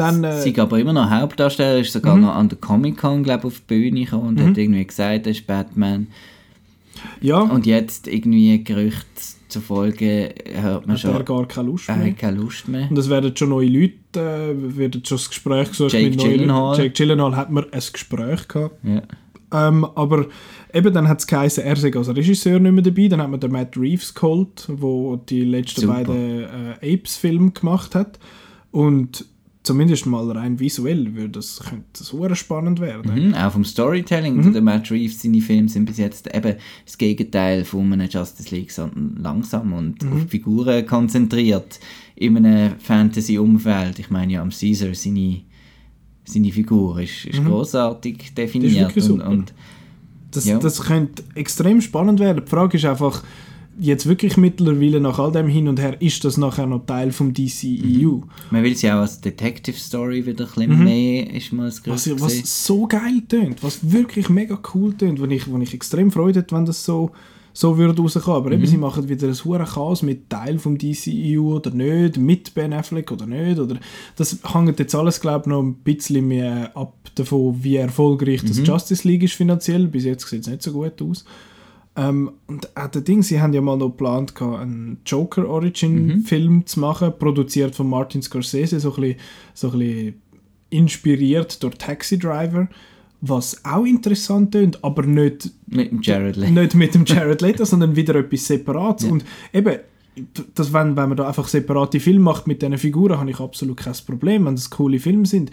Dann, 0.00 0.24
äh, 0.24 0.40
Sie 0.42 0.58
aber 0.58 0.78
immer 0.78 0.92
noch 0.92 1.10
Hauptdarsteller, 1.10 1.78
ist 1.80 1.92
sogar 1.92 2.16
Mhm. 2.16 2.22
noch 2.22 2.34
an 2.34 2.48
der 2.48 2.58
Comic-Con, 2.58 3.22
glaube 3.22 3.46
auf 3.46 3.60
die 3.60 3.66
Bühne 3.74 4.04
gekommen 4.04 4.28
und 4.28 4.40
hat 4.40 4.58
irgendwie 4.58 4.84
gesagt, 4.86 5.26
er 5.26 5.32
ist 5.32 5.46
Batman. 5.46 6.06
ja, 7.20 7.38
Und 7.40 7.66
jetzt 7.66 8.06
irgendwie 8.08 8.62
Gerüchte 8.64 9.04
zufolge 9.48 10.32
hört 10.54 10.86
man 10.86 10.96
hat 10.96 11.04
er 11.04 11.12
schon, 11.16 11.24
gar 11.24 11.48
keine 11.48 11.68
Lust 11.68 11.88
er 11.88 11.96
mehr. 11.96 12.06
hat 12.10 12.18
keine 12.18 12.36
Lust 12.38 12.68
mehr. 12.68 12.86
Und 12.88 12.96
es 12.98 13.08
werden 13.10 13.36
schon 13.36 13.48
neue 13.48 13.66
Leute, 13.68 13.94
äh, 14.14 14.76
werden 14.78 15.02
schon 15.04 15.16
das 15.18 15.28
Gespräch 15.28 15.70
gesucht 15.70 15.92
Jake 15.92 16.10
mit 16.10 16.20
Gyllenhaal. 16.20 16.76
Jake 16.78 16.90
Gyllenhaal 16.90 17.34
hat 17.36 17.50
mir 17.50 17.62
ein 17.72 17.82
Gespräch 17.92 18.46
gehabt. 18.48 18.76
Ja. 18.84 19.02
Ähm, 19.52 19.84
aber 19.96 20.26
eben 20.72 20.94
dann 20.94 21.08
hat 21.08 21.18
es 21.18 21.26
geheißen, 21.26 21.64
er 21.64 21.74
sei 21.74 21.92
als 21.92 22.14
Regisseur 22.14 22.60
nicht 22.60 22.70
mehr 22.70 22.82
dabei. 22.82 23.08
Dann 23.08 23.20
hat 23.20 23.30
man 23.30 23.40
den 23.40 23.50
Matt 23.50 23.76
Reeves 23.76 24.14
geholt, 24.14 24.68
der 24.68 25.18
die 25.28 25.42
letzten 25.44 25.80
Super. 25.80 25.94
beiden 26.04 26.44
äh, 26.80 26.94
Apes-Filme 26.94 27.50
gemacht 27.50 27.96
hat. 27.96 28.20
Und 28.70 29.24
zumindest 29.70 30.04
mal 30.06 30.28
rein 30.32 30.58
visuell 30.58 31.14
würde 31.14 31.28
das, 31.38 31.60
könnte 31.60 31.84
das 31.96 32.08
sehr 32.08 32.34
spannend 32.34 32.80
werden. 32.80 33.28
Mhm, 33.28 33.34
auch 33.34 33.52
vom 33.52 33.64
Storytelling. 33.64 34.36
Mhm. 34.36 34.52
Der 34.52 34.62
Matt 34.62 34.90
Reeves, 34.90 35.22
seine 35.22 35.40
Filme 35.40 35.68
sind 35.68 35.84
bis 35.84 35.98
jetzt 35.98 36.26
eben 36.34 36.56
das 36.84 36.98
Gegenteil 36.98 37.64
von 37.64 37.92
einem 37.92 38.08
Justice 38.08 38.54
League, 38.54 38.72
sondern 38.72 39.16
langsam 39.22 39.72
und 39.72 40.02
Mhm. 40.02 40.12
auf 40.12 40.28
Figuren 40.28 40.84
konzentriert 40.86 41.78
in 42.16 42.36
einem 42.36 42.78
Fantasy-Umfeld. 42.80 43.98
Ich 44.00 44.10
meine 44.10 44.32
ja, 44.32 44.42
am 44.42 44.50
Caesar, 44.50 44.92
seine, 44.94 45.42
seine 46.24 46.50
Figur 46.52 47.00
ist, 47.00 47.26
ist 47.26 47.44
großartig 47.44 48.34
definiert. 48.34 48.72
Mhm. 48.72 48.78
wirklich 48.80 49.10
und, 49.10 49.20
und 49.22 49.54
Das, 50.32 50.44
Ja. 50.46 50.58
das 50.58 50.80
könnte 50.82 51.24
extrem 51.34 51.80
spannend 51.80 52.20
werden. 52.20 52.42
Die 52.44 52.50
Frage 52.50 52.76
ist 52.76 52.84
einfach, 52.84 53.22
jetzt 53.78 54.06
wirklich 54.06 54.36
mittlerweile 54.36 55.00
nach 55.00 55.18
all 55.18 55.32
dem 55.32 55.48
hin 55.48 55.68
und 55.68 55.78
her, 55.80 56.00
ist 56.02 56.24
das 56.24 56.36
nachher 56.36 56.66
noch 56.66 56.84
Teil 56.86 57.12
vom 57.12 57.32
DCEU? 57.32 58.20
man 58.50 58.62
will 58.62 58.76
sie 58.76 58.90
auch 58.90 58.96
als 59.00 59.20
Detective 59.20 59.76
Story 59.78 60.24
wieder 60.26 60.44
ein 60.46 60.50
bisschen 60.54 60.84
mehr, 60.84 61.32
ist 61.34 61.52
mal 61.52 61.66
das 61.70 61.84
Mhm. 61.86 61.90
Was, 61.92 62.20
was 62.20 62.66
so 62.66 62.86
geil 62.86 63.22
tönt, 63.28 63.62
was 63.62 63.90
wirklich 63.92 64.28
mega 64.28 64.58
cool 64.74 64.94
tönt, 64.94 65.20
wo 65.20 65.24
ich, 65.26 65.50
wo 65.50 65.58
ich 65.58 65.72
extrem 65.74 66.10
Freude 66.10 66.40
hätte, 66.40 66.54
wenn 66.54 66.64
das 66.66 66.84
so, 66.84 67.10
so 67.52 67.78
würde 67.78 68.00
rauskommen. 68.00 68.36
Aber 68.36 68.50
Mhm. 68.50 68.56
eben, 68.56 68.66
sie 68.66 68.76
machen 68.76 69.08
wieder 69.08 69.28
ein 69.28 69.34
hure 69.44 69.64
Chaos 69.64 70.02
mit 70.02 70.28
Teil 70.30 70.58
vom 70.58 70.76
DCEU 70.76 71.56
oder 71.56 71.70
nicht, 71.70 72.16
mit 72.18 72.54
Ben 72.54 72.72
Affleck 72.72 73.10
oder 73.12 73.26
nicht. 73.26 73.58
Oder 73.58 73.78
das 74.16 74.38
hängt 74.52 74.78
jetzt 74.78 74.94
alles, 74.94 75.20
glaube 75.20 75.44
ich, 75.44 75.48
noch 75.48 75.62
ein 75.62 75.74
bisschen 75.76 76.26
mehr 76.28 76.76
ab 76.76 76.94
davon, 77.14 77.56
wie 77.62 77.76
erfolgreich 77.76 78.42
Mhm. 78.42 78.48
das 78.48 78.66
Justice 78.66 79.08
League 79.08 79.22
ist 79.22 79.34
finanziell. 79.34 79.86
Bis 79.88 80.04
jetzt 80.04 80.28
sieht 80.28 80.42
es 80.42 80.46
nicht 80.48 80.62
so 80.62 80.72
gut 80.72 81.00
aus. 81.02 81.24
Ähm, 81.96 82.30
und 82.46 82.76
auch 82.76 82.88
der 82.88 83.02
Ding, 83.02 83.22
sie 83.22 83.40
haben 83.40 83.52
ja 83.52 83.60
mal 83.60 83.76
noch 83.76 83.90
geplant, 83.90 84.40
einen 84.40 84.98
Joker-Origin-Film 85.04 86.66
zu 86.66 86.80
machen, 86.80 87.12
produziert 87.18 87.74
von 87.74 87.88
Martin 87.88 88.22
Scorsese, 88.22 88.78
so 88.80 88.94
ein 88.94 89.00
bisschen, 89.00 89.20
so 89.54 89.70
ein 89.70 89.78
bisschen 89.78 90.14
inspiriert 90.70 91.62
durch 91.62 91.74
Taxi 91.76 92.18
Driver, 92.18 92.68
was 93.20 93.64
auch 93.64 93.84
interessant 93.84 94.52
tönt, 94.52 94.82
aber 94.82 95.02
nicht, 95.02 95.50
Mit 95.66 95.90
dem 95.90 96.00
Jared 96.00 96.36
Leto. 96.36 96.52
nicht 96.52 96.74
mit 96.74 96.94
dem 96.94 97.04
Jared 97.04 97.42
Leto, 97.42 97.64
sondern 97.66 97.96
wieder 97.96 98.14
etwas 98.14 98.46
Separates. 98.46 99.06
Und 99.10 99.24
eben, 99.52 99.78
das, 100.54 100.72
wenn, 100.72 100.96
wenn 100.96 101.08
man 101.08 101.16
da 101.16 101.28
einfach 101.28 101.48
separate 101.48 102.00
Filme 102.00 102.20
macht 102.20 102.46
mit 102.46 102.62
diesen 102.62 102.78
Figuren, 102.78 103.18
habe 103.18 103.30
ich 103.30 103.40
absolut 103.40 103.76
kein 103.76 103.94
Problem, 104.06 104.46
wenn 104.46 104.54
das 104.54 104.70
coole 104.70 104.98
Filme 104.98 105.26
sind. 105.26 105.50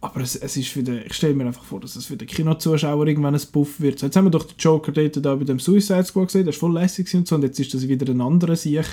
Aber 0.00 0.20
es, 0.20 0.36
es 0.36 0.56
ist 0.56 0.68
für 0.68 0.82
den, 0.82 1.00
ich 1.06 1.14
stelle 1.14 1.34
mir 1.34 1.46
einfach 1.46 1.64
vor, 1.64 1.80
dass 1.80 1.96
es 1.96 2.06
für 2.06 2.16
den 2.16 2.28
Kinozuschauer 2.28 3.06
irgendwann 3.06 3.34
ein 3.34 3.40
Buff 3.52 3.80
wird. 3.80 3.98
So, 3.98 4.06
jetzt 4.06 4.16
haben 4.16 4.26
wir 4.26 4.30
doch 4.30 4.44
den 4.44 4.56
Joker 4.58 4.92
dort 4.92 5.24
da 5.24 5.34
bei 5.34 5.44
dem 5.44 5.58
Suicide 5.58 6.04
Squad 6.04 6.26
gesehen, 6.28 6.44
der 6.44 6.52
ist 6.52 6.60
voll 6.60 6.74
lässig 6.74 7.12
und 7.14 7.26
so, 7.26 7.34
und 7.34 7.42
jetzt 7.42 7.58
ist 7.58 7.72
das 7.74 7.88
wieder 7.88 8.12
ein 8.12 8.20
anderer 8.20 8.56
Sieg. 8.56 8.84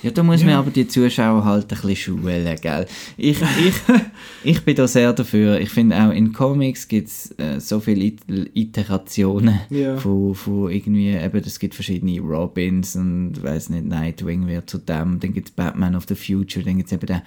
Ja, 0.00 0.12
da 0.12 0.22
muss 0.22 0.44
man 0.44 0.54
aber 0.54 0.70
die 0.70 0.86
Zuschauer 0.86 1.44
halt 1.44 1.64
ein 1.64 1.68
bisschen 1.68 1.96
schulen, 1.96 2.56
gell? 2.62 2.86
Ich, 3.16 3.40
ich, 3.40 3.74
ich 4.44 4.62
bin 4.64 4.76
da 4.76 4.86
sehr 4.86 5.12
dafür. 5.12 5.58
Ich 5.58 5.70
finde 5.70 5.96
auch 6.00 6.12
in 6.12 6.32
Comics 6.32 6.86
gibt 6.86 7.08
es 7.08 7.32
äh, 7.36 7.58
so 7.58 7.80
viele 7.80 8.04
It 8.04 8.20
Iterationen 8.54 9.58
Ja. 9.70 9.96
von, 9.96 10.36
von 10.36 10.70
irgendwie, 10.70 11.08
eben, 11.10 11.42
es 11.44 11.58
gibt 11.58 11.74
verschiedene 11.74 12.20
Robins 12.20 12.94
und 12.94 13.42
weiß 13.42 13.70
nicht, 13.70 13.86
Nightwing 13.86 14.46
wird 14.46 14.70
zu 14.70 14.78
dem, 14.78 15.18
dann 15.18 15.32
gibt 15.32 15.48
es 15.48 15.54
Batman 15.54 15.96
of 15.96 16.04
the 16.08 16.14
Future, 16.14 16.64
dann 16.64 16.76
gibt 16.76 16.86
es 16.86 16.92
eben 16.92 17.06
den 17.06 17.22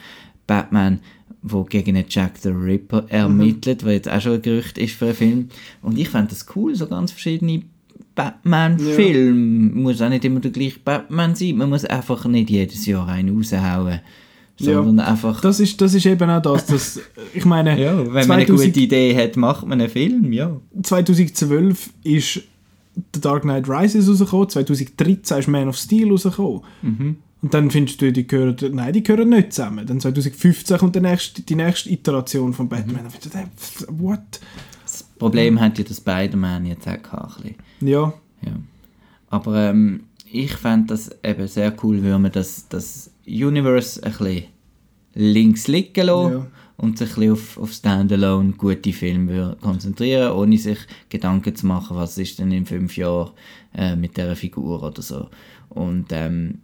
Batman, 0.52 1.00
wo 1.42 1.64
gegen 1.64 1.96
den 1.96 2.04
Jack 2.10 2.34
the 2.42 2.50
Ripper 2.50 3.06
ermittelt, 3.08 3.86
was 3.86 3.94
jetzt 3.94 4.10
auch 4.10 4.20
schon 4.20 4.34
ein 4.34 4.42
Gerücht 4.42 4.78
ist 4.78 4.96
für 4.96 5.06
einen 5.06 5.16
Film. 5.16 5.50
Und 5.82 5.98
ich 5.98 6.10
fände 6.10 6.32
das 6.32 6.46
cool, 6.58 6.76
so 6.76 6.88
ganz 6.88 7.12
verschiedene 7.12 7.62
Batman-Filme. 8.16 9.74
Muss 9.74 10.02
auch 10.02 10.10
nicht 10.10 10.26
immer 10.26 10.42
der 10.42 10.52
gleiche 10.52 10.80
Batman 10.84 11.36
sein. 11.36 11.56
Man 11.56 11.70
muss 11.70 11.86
einfach 11.86 12.26
nicht 12.26 12.50
jedes 12.50 12.86
Jahr 12.86 13.08
einen 13.08 13.34
raushauen. 13.34 14.02
Sondern 14.58 15.00
einfach. 15.00 15.40
Das 15.40 15.62
ist, 15.62 15.80
das 15.80 15.94
ist 15.94 16.06
eben 16.06 16.30
auch 16.30 16.42
das, 16.42 16.66
dass, 16.66 17.00
ich 17.34 17.46
meine, 17.46 17.82
ja, 17.82 17.98
wenn 17.98 18.28
man 18.28 18.40
eine 18.40 18.46
2000 18.46 18.74
gute 18.74 18.80
Idee 18.82 19.16
hat, 19.16 19.38
macht 19.38 19.66
man 19.66 19.80
einen 19.80 19.90
Film, 19.90 20.34
ja. 20.34 20.60
2012 20.84 21.92
ist 22.04 22.42
The 23.14 23.22
Dark 23.22 23.44
Knight 23.44 23.70
Rises 23.70 24.08
rausgekommen, 24.10 24.50
2013 24.50 25.38
ist 25.38 25.48
Man 25.48 25.70
of 25.70 25.78
Steel 25.78 26.12
rausgekommen. 26.12 26.62
Mhm. 26.82 27.16
Und 27.42 27.54
dann 27.54 27.72
findest 27.72 28.02
du, 28.02 28.12
die 28.12 28.28
gehören, 28.28 28.56
nein, 28.74 28.94
die 28.94 29.02
gehören 29.02 29.30
nicht 29.30 29.54
zusammen. 29.54 29.86
Dann 29.88 30.00
2015 30.00 30.78
kommt 30.78 30.96
die 30.96 31.00
nächste, 31.02 31.42
die 31.42 31.56
nächste 31.56 31.90
Iteration 31.90 32.54
von 32.54 32.70
Batman. 32.70 33.04
Dann 33.04 33.10
findest 33.10 33.82
du, 33.90 34.00
what? 34.00 34.20
Das 34.84 35.04
Problem 35.18 35.60
hat 35.60 35.78
ja 35.80 35.84
der 35.84 35.94
Spider-Man 35.96 36.66
jetzt 36.68 36.88
auch 36.88 37.38
ein 37.38 37.44
bisschen. 37.80 37.90
Ja, 37.90 38.14
Ja. 38.42 38.52
Aber 39.30 39.70
ähm, 39.70 40.04
ich 40.32 40.52
fände 40.54 40.88
das 40.88 41.10
eben 41.24 41.48
sehr 41.48 41.74
cool, 41.84 42.04
wenn 42.04 42.22
man 42.22 42.32
das, 42.32 42.68
das 42.68 43.12
Universe 43.26 44.04
ein 44.04 44.12
bisschen 44.12 44.44
links 45.14 45.68
liegen 45.68 46.06
lassen 46.06 46.34
Ja. 46.34 46.48
und 46.78 46.98
sich 46.98 47.10
ein 47.10 47.16
bisschen 47.16 47.32
auf, 47.34 47.58
auf 47.58 47.72
Standalone 47.72 48.52
gute 48.54 48.94
Filme 48.94 49.58
konzentrieren, 49.62 50.34
ohne 50.34 50.58
sich 50.58 50.80
Gedanken 51.10 51.56
zu 51.56 51.66
machen, 51.66 51.98
was 51.98 52.18
ist 52.18 52.40
denn 52.40 52.52
in 52.52 52.66
fünf 52.66 52.98
Jahren 52.98 53.32
äh, 53.74 53.96
mit 53.96 54.18
dieser 54.18 54.36
Figur 54.36 54.84
oder 54.84 55.02
so. 55.02 55.30
Und 55.70 56.08
ähm, 56.12 56.60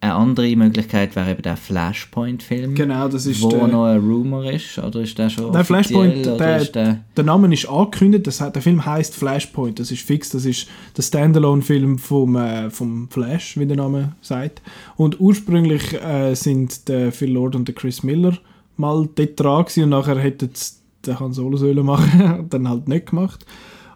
eine 0.00 0.14
andere 0.14 0.54
Möglichkeit 0.54 1.16
wäre 1.16 1.32
eben 1.32 1.42
der 1.42 1.56
Flashpoint-Film, 1.56 2.74
genau, 2.76 3.08
das 3.08 3.26
ist 3.26 3.42
wo 3.42 3.48
der, 3.48 3.66
noch 3.66 3.84
ein 3.86 3.98
Rumor 3.98 4.44
ist, 4.50 4.78
oder 4.78 5.00
ist 5.00 5.18
der 5.18 5.28
schon 5.28 5.52
Der 5.52 5.64
Flashpoint, 5.64 6.24
der- 6.24 6.64
der... 6.66 7.04
der 7.16 7.24
Name 7.24 7.52
ist 7.52 7.68
angekündigt, 7.68 8.26
das, 8.28 8.38
der 8.38 8.62
Film 8.62 8.84
heißt 8.86 9.14
Flashpoint, 9.16 9.80
das 9.80 9.90
ist 9.90 10.02
fix, 10.02 10.30
das 10.30 10.44
ist 10.44 10.68
der 10.96 11.02
Standalone-Film 11.02 11.98
vom, 11.98 12.36
äh, 12.36 12.70
vom 12.70 13.08
Flash, 13.10 13.56
wie 13.58 13.66
der 13.66 13.76
Name 13.76 14.12
sagt. 14.20 14.62
Und 14.96 15.18
ursprünglich 15.20 15.94
äh, 15.94 16.34
sind 16.34 16.88
der 16.88 17.10
Phil 17.10 17.32
Lord 17.32 17.56
und 17.56 17.66
der 17.66 17.74
Chris 17.74 18.02
Miller 18.04 18.38
mal 18.76 19.08
dort 19.16 19.40
dran 19.40 19.64
gewesen 19.64 19.84
und 19.84 19.90
nachher 19.90 20.18
hätten 20.20 20.50
sie 20.54 20.74
den 21.06 21.18
Han 21.18 21.32
Solo 21.32 21.56
sollen 21.56 21.84
machen 21.84 22.46
dann 22.50 22.68
halt 22.68 22.86
nicht 22.86 23.06
gemacht. 23.10 23.44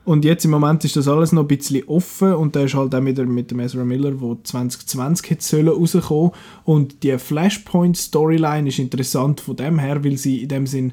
Und 0.05 0.25
jetzt 0.25 0.45
im 0.45 0.51
Moment 0.51 0.85
ist 0.85 0.97
das 0.97 1.07
alles 1.07 1.31
noch 1.31 1.43
ein 1.43 1.49
bisschen 1.49 1.87
offen 1.87 2.35
und 2.35 2.57
der 2.57 2.65
ist 2.65 2.75
halt 2.75 2.95
auch 2.95 3.05
wieder 3.05 3.25
mit 3.25 3.53
dem 3.53 3.61
Ezra 3.61 3.85
Miller, 3.85 4.21
wo 4.21 4.35
2020 4.35 5.31
hätte 5.31 5.45
sollen 5.45 5.69
rauskommen 5.69 6.33
und 6.65 7.05
die 7.05 7.17
Flashpoint-Storyline 7.17 8.69
ist 8.69 8.81
interessant 8.81 9.41
von 9.41 9.55
dem 9.55 9.79
her, 9.79 10.03
weil 10.03 10.17
sie 10.17 10.43
in 10.43 10.49
dem 10.49 10.67
Sinn 10.67 10.93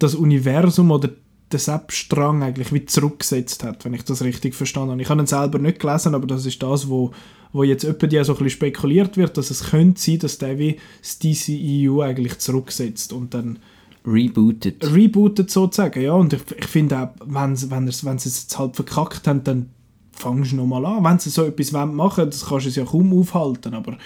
das 0.00 0.16
Universum 0.16 0.90
oder 0.90 1.10
den 1.52 1.60
Sepp-Strang 1.60 2.42
eigentlich 2.42 2.72
wie 2.72 2.84
zurückgesetzt 2.86 3.62
hat, 3.62 3.84
wenn 3.84 3.94
ich 3.94 4.04
das 4.04 4.22
richtig 4.22 4.54
verstanden 4.54 4.92
habe. 4.92 5.02
Ich 5.02 5.10
habe 5.10 5.20
ihn 5.20 5.26
selber 5.26 5.58
nicht 5.58 5.80
gelesen, 5.80 6.14
aber 6.14 6.26
das 6.26 6.44
ist 6.44 6.62
das, 6.62 6.88
wo, 6.88 7.12
wo 7.52 7.62
jetzt 7.62 7.84
öppe 7.84 8.08
die 8.08 8.22
so 8.24 8.32
ein 8.32 8.38
bisschen 8.38 8.50
spekuliert 8.50 9.16
wird, 9.16 9.36
dass 9.36 9.50
es 9.50 9.70
könnte 9.70 10.00
sein, 10.00 10.18
dass 10.18 10.38
der 10.38 10.58
wie 10.58 10.78
das 11.00 11.18
DCEU 11.20 12.02
eigentlich 12.02 12.38
zurücksetzt 12.38 13.12
und 13.12 13.34
dann 13.34 13.60
Rebooted. 14.06 14.94
rebootet 14.94 15.50
sozusagen, 15.50 16.00
ja. 16.02 16.12
Und 16.14 16.32
ich, 16.32 16.40
ich 16.58 16.66
finde 16.66 16.98
auch, 16.98 17.08
wenn 17.24 17.56
sie 17.56 17.70
wenn 17.70 17.90
sie- 17.90 18.06
wenn 18.06 18.18
sie 18.18 18.28
es 18.28 18.42
jetzt 18.42 18.58
halt 18.58 18.76
verkackt 18.76 19.26
haben, 19.28 19.44
dann 19.44 19.70
fangst 20.12 20.52
du 20.52 20.56
nochmal 20.56 20.84
an. 20.86 21.04
Wenn 21.04 21.18
sie 21.18 21.30
so 21.30 21.44
etwas 21.44 21.72
wollen 21.72 21.94
machen 21.94 22.26
das 22.26 22.44
kannst 22.46 22.66
du 22.66 22.70
es 22.70 22.76
ja 22.76 22.84
kaum 22.84 23.12
aufhalten, 23.18 23.74
aber 23.74 23.96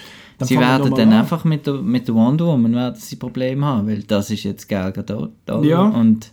Sie 0.42 0.58
werden 0.58 0.92
dann 0.94 1.12
an. 1.12 1.20
einfach 1.20 1.44
mit 1.44 1.66
der, 1.66 1.74
mit 1.74 2.08
der 2.08 2.14
Wonder 2.16 2.46
Woman 2.46 2.74
werden 2.74 2.96
sie 3.00 3.16
Probleme 3.16 3.64
haben, 3.64 3.86
weil 3.88 4.02
das 4.02 4.30
ist 4.30 4.42
jetzt 4.42 4.68
Gal 4.68 4.92
Gadot. 4.92 5.30
Ja. 5.62 5.82
Und 5.82 6.32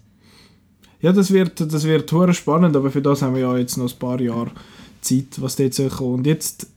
Ja, 1.01 1.11
das 1.11 1.31
wird, 1.31 1.59
das 1.59 1.83
wird 1.83 2.11
spannend, 2.35 2.75
aber 2.75 2.91
für 2.91 3.01
das 3.01 3.21
haben 3.21 3.33
wir 3.35 3.41
ja 3.41 3.57
jetzt 3.57 3.77
noch 3.77 3.91
ein 3.91 3.99
paar 3.99 4.19
Jahre 4.21 4.51
Zeit, 5.01 5.39
was 5.39 5.55
dort 5.55 5.73
soll 5.73 5.89
kommen. 5.89 6.13
Und 6.15 6.27
jetzt 6.27 6.67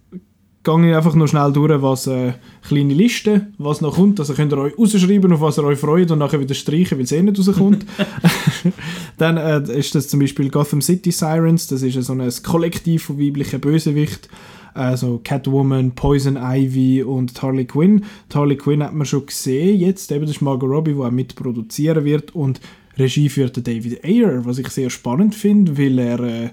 gehe 0.65 0.91
ich 0.91 0.97
einfach 0.97 1.15
noch 1.15 1.29
schnell 1.29 1.53
durch, 1.53 1.83
was 1.83 2.07
äh, 2.07 2.33
kleine 2.67 2.95
Liste, 2.95 3.49
was 3.59 3.81
noch 3.81 3.97
kommt. 3.97 4.19
Also 4.19 4.33
könnt 4.33 4.53
ihr 4.53 4.59
euch 4.59 4.79
rausschreiben, 4.79 5.33
auf 5.33 5.41
was 5.41 5.59
ihr 5.59 5.65
euch 5.65 5.79
freut 5.79 6.11
und 6.11 6.19
nachher 6.19 6.41
wieder 6.41 6.55
streichen, 6.55 6.99
weil 6.99 7.05
es 7.05 7.13
eh 7.13 7.23
nicht 7.23 7.39
rauskommt. 7.39 7.85
Dann 9.19 9.37
äh, 9.37 9.79
ist 9.79 9.95
das 9.95 10.09
zum 10.09 10.21
Beispiel 10.21 10.51
Gotham 10.51 10.81
City 10.81 11.13
Sirens, 11.13 11.69
das 11.69 11.83
ist 11.83 12.03
so 12.03 12.13
ein 12.15 12.33
Kollektiv 12.43 13.05
von 13.05 13.21
weiblichen 13.21 13.61
Bösewicht. 13.61 14.29
Also 14.73 15.21
Catwoman, 15.23 15.93
Poison 15.93 16.37
Ivy 16.37 17.05
und 17.05 17.41
Harley 17.41 17.65
Quinn. 17.65 18.05
Die 18.33 18.37
Harley 18.37 18.57
Quinn 18.57 18.83
hat 18.83 18.93
man 18.93 19.07
schon 19.07 19.25
gesehen 19.25 19.79
jetzt, 19.79 20.11
eben 20.11 20.23
das 20.23 20.37
ist 20.37 20.43
Margot 20.43 20.69
Robbie, 20.69 20.95
die 20.95 21.01
auch 21.01 21.13
mitproduzieren 21.13 22.05
wird 22.05 22.35
und 22.35 22.61
Regie 22.99 23.29
führt 23.29 23.57
David 23.67 24.05
Ayer, 24.05 24.45
was 24.45 24.59
ich 24.59 24.69
sehr 24.69 24.91
spannend 24.91 25.35
finde, 25.35 25.79
weil 25.79 25.99
er 25.99 26.21
äh, 26.21 26.51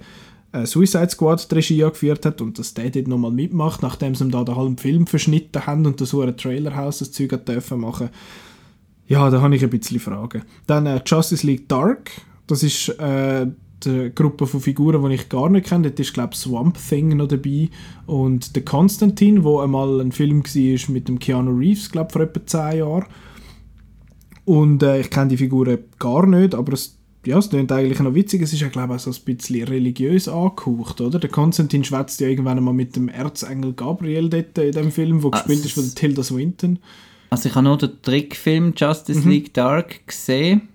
äh, 0.52 0.66
Suicide 0.66 1.10
Squad 1.10 1.49
die 1.49 1.56
Regie 1.56 1.84
angeführt 1.84 2.26
hat 2.26 2.41
und 2.41 2.60
dass 2.60 2.74
der 2.74 2.89
dort 2.89 3.08
nochmal 3.08 3.32
mitmacht, 3.32 3.82
nachdem 3.82 4.16
sie 4.16 4.26
ihm 4.26 4.32
da 4.32 4.43
den 4.43 4.56
halben 4.56 4.78
Film 4.78 5.08
verschnitten 5.08 5.66
haben 5.66 5.86
und 5.86 6.02
das 6.02 6.10
so 6.10 6.22
ein 6.22 6.36
Trailerhaus 6.36 6.99
das 6.99 7.12
Zeug 7.12 7.45
dürfen 7.45 7.80
machen. 7.80 8.10
Ja, 9.08 9.30
da 9.30 9.41
habe 9.41 9.56
ich 9.56 9.64
ein 9.64 9.70
bisschen 9.70 9.99
Fragen. 9.99 10.43
Dann 10.68 10.86
äh, 10.86 11.02
Justice 11.06 11.45
League 11.45 11.68
Dark, 11.68 12.12
das 12.47 12.64
ist 12.64 12.89
äh, 12.99 13.47
die 13.84 14.12
Gruppe 14.14 14.47
von 14.47 14.62
Figuren, 14.62 15.04
die 15.08 15.16
ich 15.16 15.30
gar 15.30 15.49
nicht 15.49 15.68
kenne. 15.68 15.89
Dort 15.89 15.99
ist, 15.99 16.14
glaube 16.14 16.34
ich, 16.34 16.39
Swamp 16.39 16.78
Thing 16.78 17.18
noch 17.18 17.28
dabei 17.28 17.70
und 18.06 18.56
der 18.56 18.64
Konstantin, 18.64 19.43
wo 19.43 19.60
einmal 19.60 19.99
ein 20.02 20.12
Film 20.12 20.43
war 20.43 20.93
mit 20.93 21.08
dem 21.08 21.20
Keanu 21.20 21.58
Reeves, 21.58 21.91
glaube 21.91 22.12
vor 22.12 22.22
etwa 22.22 22.45
10 22.45 22.78
Jahren. 22.80 23.06
Und 24.45 24.84
äh, 24.84 24.99
ich 24.99 25.10
kenne 25.10 25.30
die 25.30 25.38
Figuren 25.38 25.80
gar 25.99 26.26
nicht, 26.26 26.56
aber 26.56 26.74
es, 26.74 26.97
ja, 27.26 27.38
es 27.38 27.49
klingt 27.49 27.72
eigentlich 27.72 27.99
noch 27.99 28.15
witzig. 28.15 28.41
Es 28.41 28.51
ist 28.53 28.61
ja, 28.61 28.67
glaube 28.69 28.95
ich, 28.95 29.01
so 29.01 29.11
ein 29.11 29.36
bisschen 29.36 29.67
religiös 29.67 30.28
angehaucht, 30.28 31.01
oder? 31.01 31.19
Der 31.19 31.30
Konstantin 31.30 31.84
schwätzt 31.84 32.19
ja 32.19 32.28
irgendwann 32.28 32.57
einmal 32.57 32.74
mit 32.74 32.95
dem 32.95 33.09
Erzengel 33.09 33.74
Gabriel 33.74 34.30
dort 34.30 34.57
in 34.57 34.72
dem 34.72 34.91
Film, 34.91 35.22
wo 35.22 35.30
Ah, 35.30 35.32
gespielt 35.38 35.65
ist 35.65 35.74
von 35.74 35.93
Tilda 35.93 36.24
Swinton. 36.24 36.80
Also 37.30 37.47
ich 37.49 37.55
habe 37.55 37.63
nur 37.65 37.78
den 37.78 37.91
Trickfilm 38.01 38.74
Justice 38.76 39.28
League 39.30 39.53
Dark 39.53 40.05
gesehen 40.07 40.67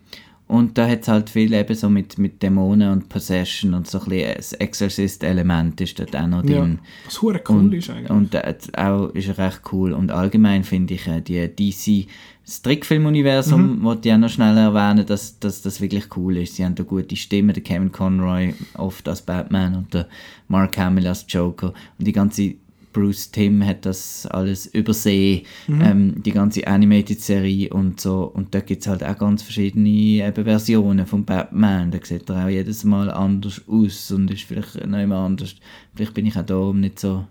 und 0.48 0.78
da 0.78 0.86
hat 0.88 1.02
es 1.02 1.08
halt 1.08 1.28
viel 1.30 1.52
eben 1.52 1.74
so 1.74 1.88
mit, 1.90 2.18
mit 2.18 2.42
Dämonen 2.42 2.90
und 2.92 3.08
Possession 3.08 3.74
und 3.74 3.86
so 3.88 3.98
ein 4.00 4.04
bisschen 4.08 4.34
das 4.36 4.52
Exorcist-Element 4.52 5.80
ist 5.80 5.98
dort 5.98 6.14
auch 6.16 6.26
noch 6.26 6.44
Ja, 6.44 6.60
drin. 6.60 6.78
was 7.04 7.20
hure 7.20 7.40
cool 7.48 7.56
und, 7.56 7.74
ist 7.74 7.90
eigentlich. 7.90 8.10
Und 8.10 8.34
äh, 8.34 8.54
auch 8.76 9.08
ist 9.10 9.36
recht 9.38 9.60
cool. 9.72 9.92
Und 9.92 10.10
allgemein 10.10 10.62
finde 10.64 10.94
ich 10.94 11.06
äh, 11.06 11.20
die 11.20 11.48
DC 11.48 12.08
das 12.44 12.62
Trickfilm-Universum, 12.62 13.78
Mhm. 13.78 13.82
wollte 13.82 14.08
ich 14.08 14.14
auch 14.14 14.18
noch 14.18 14.28
schnell 14.28 14.56
erwähnen, 14.56 15.04
dass, 15.04 15.36
dass 15.40 15.62
das 15.62 15.80
wirklich 15.80 16.16
cool 16.16 16.36
ist. 16.36 16.54
Sie 16.54 16.64
haben 16.64 16.76
eine 16.76 16.84
gute 16.86 17.16
Stimme, 17.16 17.52
der 17.52 17.64
Kevin 17.64 17.90
Conroy 17.90 18.54
oft 18.74 19.08
als 19.08 19.22
Batman 19.22 19.74
und 19.74 19.92
der 19.94 20.06
Mark 20.46 20.78
Hamill 20.78 21.08
als 21.08 21.24
Joker. 21.28 21.74
Und 21.98 22.06
die 22.06 22.12
ganze 22.12 22.54
Bruce 22.96 23.30
Tim 23.30 23.62
hat 23.66 23.84
das 23.84 24.26
alles 24.26 24.66
übersehen, 24.66 25.42
Mhm. 25.68 25.80
ähm, 25.82 26.22
die 26.24 26.32
ganze 26.32 26.66
Animated-Serie 26.66 27.68
und 27.70 28.00
so. 28.00 28.22
Und 28.24 28.54
da 28.54 28.60
gibt 28.60 28.80
es 28.80 28.88
halt 28.88 29.04
auch 29.04 29.18
ganz 29.18 29.42
verschiedene 29.42 29.88
eben 30.26 30.44
Versionen 30.44 31.04
von 31.06 31.24
Batman. 31.26 31.90
Da 31.90 31.98
sieht 32.02 32.30
er 32.30 32.46
auch 32.46 32.48
jedes 32.48 32.84
Mal 32.84 33.10
anders 33.10 33.60
aus 33.68 34.10
und 34.12 34.30
ist 34.30 34.44
vielleicht 34.44 34.86
noch 34.86 34.98
immer 34.98 35.16
anders. 35.18 35.54
Vielleicht 35.94 36.14
bin 36.14 36.24
ich 36.24 36.36
auch 36.38 36.46
da 36.46 36.72
nicht 36.72 36.98
so 36.98 37.26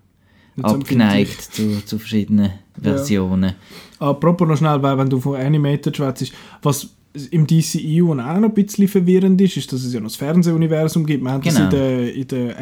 Nicht 0.56 0.66
abgeneigt 0.66 1.42
zu, 1.42 1.84
zu 1.84 1.98
verschiedenen 1.98 2.52
Versionen. 2.80 3.54
Apropos 4.00 4.48
noch 4.48 4.58
schnell, 4.58 4.82
weil 4.84 4.98
wenn 5.00 5.10
du 5.10 5.20
von 5.20 5.36
Animated 5.36 5.98
schwätzt, 5.98 6.32
was 6.62 6.90
im 7.32 7.48
DCEU 7.48 8.12
auch 8.12 8.16
noch 8.16 8.26
ein 8.28 8.54
bisschen 8.54 8.88
verwirrend 8.88 9.40
ist, 9.42 9.58
ist, 9.58 9.72
dass 9.74 9.84
es 9.84 9.94
ja 9.94 10.00
noch 10.00 10.10
das 10.10 10.18
Fernsehuniversum 10.18 11.06
gibt. 11.06 11.26
Haben 11.26 11.42
Genau. 11.42 11.56
das 11.56 11.64
in 11.64 11.70
der, 11.72 12.14
in 12.14 12.28
der 12.28 12.60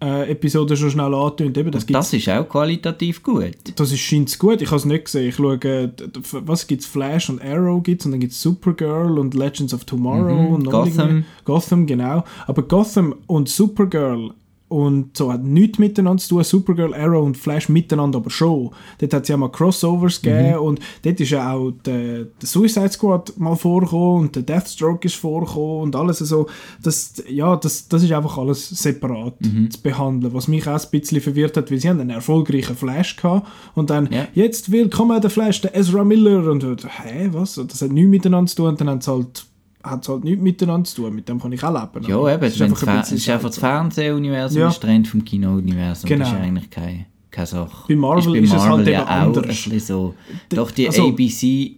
MCU-Episode 0.00 0.76
schon 0.76 0.90
schnell 0.90 1.14
angetönt. 1.14 1.56
Eben, 1.58 1.70
das, 1.70 1.84
Und 1.84 1.92
das 1.92 2.12
ist 2.12 2.28
auch 2.28 2.48
qualitativ 2.48 3.22
gut. 3.22 3.52
das 3.76 3.92
ist 3.92 4.00
scheint 4.00 4.38
gut. 4.38 4.60
Ich 4.62 4.68
habe 4.68 4.76
es 4.76 4.84
nicht 4.84 5.04
gesehen. 5.06 5.28
Ich 5.28 5.36
schaue, 5.36 5.54
äh, 5.64 5.88
was 6.32 6.66
gibt 6.66 6.82
es? 6.82 6.86
Flash 6.86 7.28
und 7.30 7.42
Arrow 7.42 7.82
gibt's 7.82 8.04
und 8.04 8.12
dann 8.12 8.20
gibt 8.20 8.32
es 8.32 8.40
Supergirl 8.42 9.18
und 9.18 9.34
Legends 9.34 9.72
of 9.74 9.84
Tomorrow 9.84 10.34
Mhm, 10.48 10.54
und 10.54 10.62
noch 10.64 10.72
Gotham. 10.72 11.24
Gotham, 11.44 11.86
genau. 11.86 12.24
Aber 12.46 12.62
Gotham 12.62 13.14
und 13.26 13.48
Supergirl 13.48 14.32
und 14.68 15.16
so 15.16 15.32
hat 15.32 15.44
nichts 15.44 15.78
miteinander 15.78 16.20
zu 16.22 16.30
tun. 16.30 16.44
Supergirl, 16.44 16.92
Arrow 16.94 17.24
und 17.24 17.36
Flash 17.36 17.68
miteinander 17.68 18.18
aber 18.18 18.30
schon. 18.30 18.70
Dort 18.98 19.14
hat 19.14 19.22
es 19.22 19.28
ja 19.28 19.36
mal 19.36 19.50
Crossovers 19.50 20.20
gegeben 20.20 20.58
und 20.58 20.80
dort 21.02 21.20
ist 21.20 21.30
ja 21.30 21.52
auch 21.52 21.70
der, 21.84 22.24
der 22.24 22.46
Suicide 22.48 22.90
Squad 22.90 23.38
mal 23.38 23.54
vorgekommen 23.54 24.22
und 24.26 24.34
der 24.36 24.42
Deathstroke 24.42 25.06
ist 25.06 25.14
vorgekommen 25.16 25.82
und 25.82 25.96
alles 25.96 26.18
so. 26.18 26.46
Das, 26.82 27.14
ja, 27.28 27.54
das, 27.56 27.86
das 27.88 28.02
ist 28.02 28.12
einfach 28.12 28.38
alles 28.38 28.68
separat 28.68 29.34
zu 29.70 29.80
behandeln. 29.82 30.34
Was 30.34 30.48
mich 30.48 30.66
auch 30.66 30.72
ein 30.82 30.90
bisschen 30.90 31.20
verwirrt 31.20 31.56
hat, 31.56 31.70
weil 31.70 31.78
sie 31.78 31.88
haben 31.88 32.00
einen 32.00 32.10
erfolgreichen 32.10 32.74
Flash 32.76 33.16
gehabt 33.16 33.46
und 33.74 33.90
dann 33.90 34.08
Ja. 34.10 34.26
jetzt 34.34 34.72
willkommen 34.72 35.20
der 35.20 35.30
Flash, 35.30 35.60
der 35.60 35.76
Ezra 35.76 36.02
Miller 36.02 36.50
und 36.50 36.64
hä, 36.64 37.28
was? 37.32 37.54
Das 37.54 37.82
hat 37.82 37.92
nichts 37.92 38.10
miteinander 38.10 38.48
zu 38.50 38.56
tun 38.56 38.66
und 38.68 38.80
dann 38.80 38.90
haben 38.90 39.00
sie 39.00 39.10
halt 39.12 39.46
hat 39.90 40.02
es 40.02 40.08
halt 40.08 40.24
nichts 40.24 40.42
miteinander 40.42 40.84
zu 40.84 41.02
tun. 41.02 41.14
Mit 41.14 41.28
dem 41.28 41.40
kann 41.40 41.52
ich 41.52 41.62
auch 41.64 41.72
leben. 41.72 42.06
Ja, 42.08 42.34
eben, 42.34 42.42
es 42.44 42.54
ist, 42.54 42.62
einfach, 42.62 42.86
ein 42.86 42.98
es 43.00 43.12
ist 43.12 43.28
einfach 43.28 43.48
das. 43.48 43.58
Fernsehuniversum, 43.58 44.60
Ja. 44.60 44.68
ist 44.68 44.80
getrennt 44.80 45.08
vom 45.08 45.24
Kinouniversum. 45.24 46.08
Das 46.08 46.18
ist 46.20 46.32
Genau. 46.34 46.42
eigentlich 46.42 46.70
keine, 46.70 47.06
keine 47.30 47.46
Sache. 47.46 47.84
Bei 47.88 47.96
Marvel 47.96 48.36
ist, 48.36 48.44
ist 48.52 48.54
es 48.56 48.62
halt 48.62 48.80
eben 48.86 48.92
ja 48.92 49.04
auch 49.04 49.08
anders. 49.10 49.44
ein 49.44 49.48
bisschen 49.48 49.80
so. 49.80 50.14
Doch 50.50 50.70
die 50.70 50.86
also- 50.88 51.08
ABC, 51.08 51.76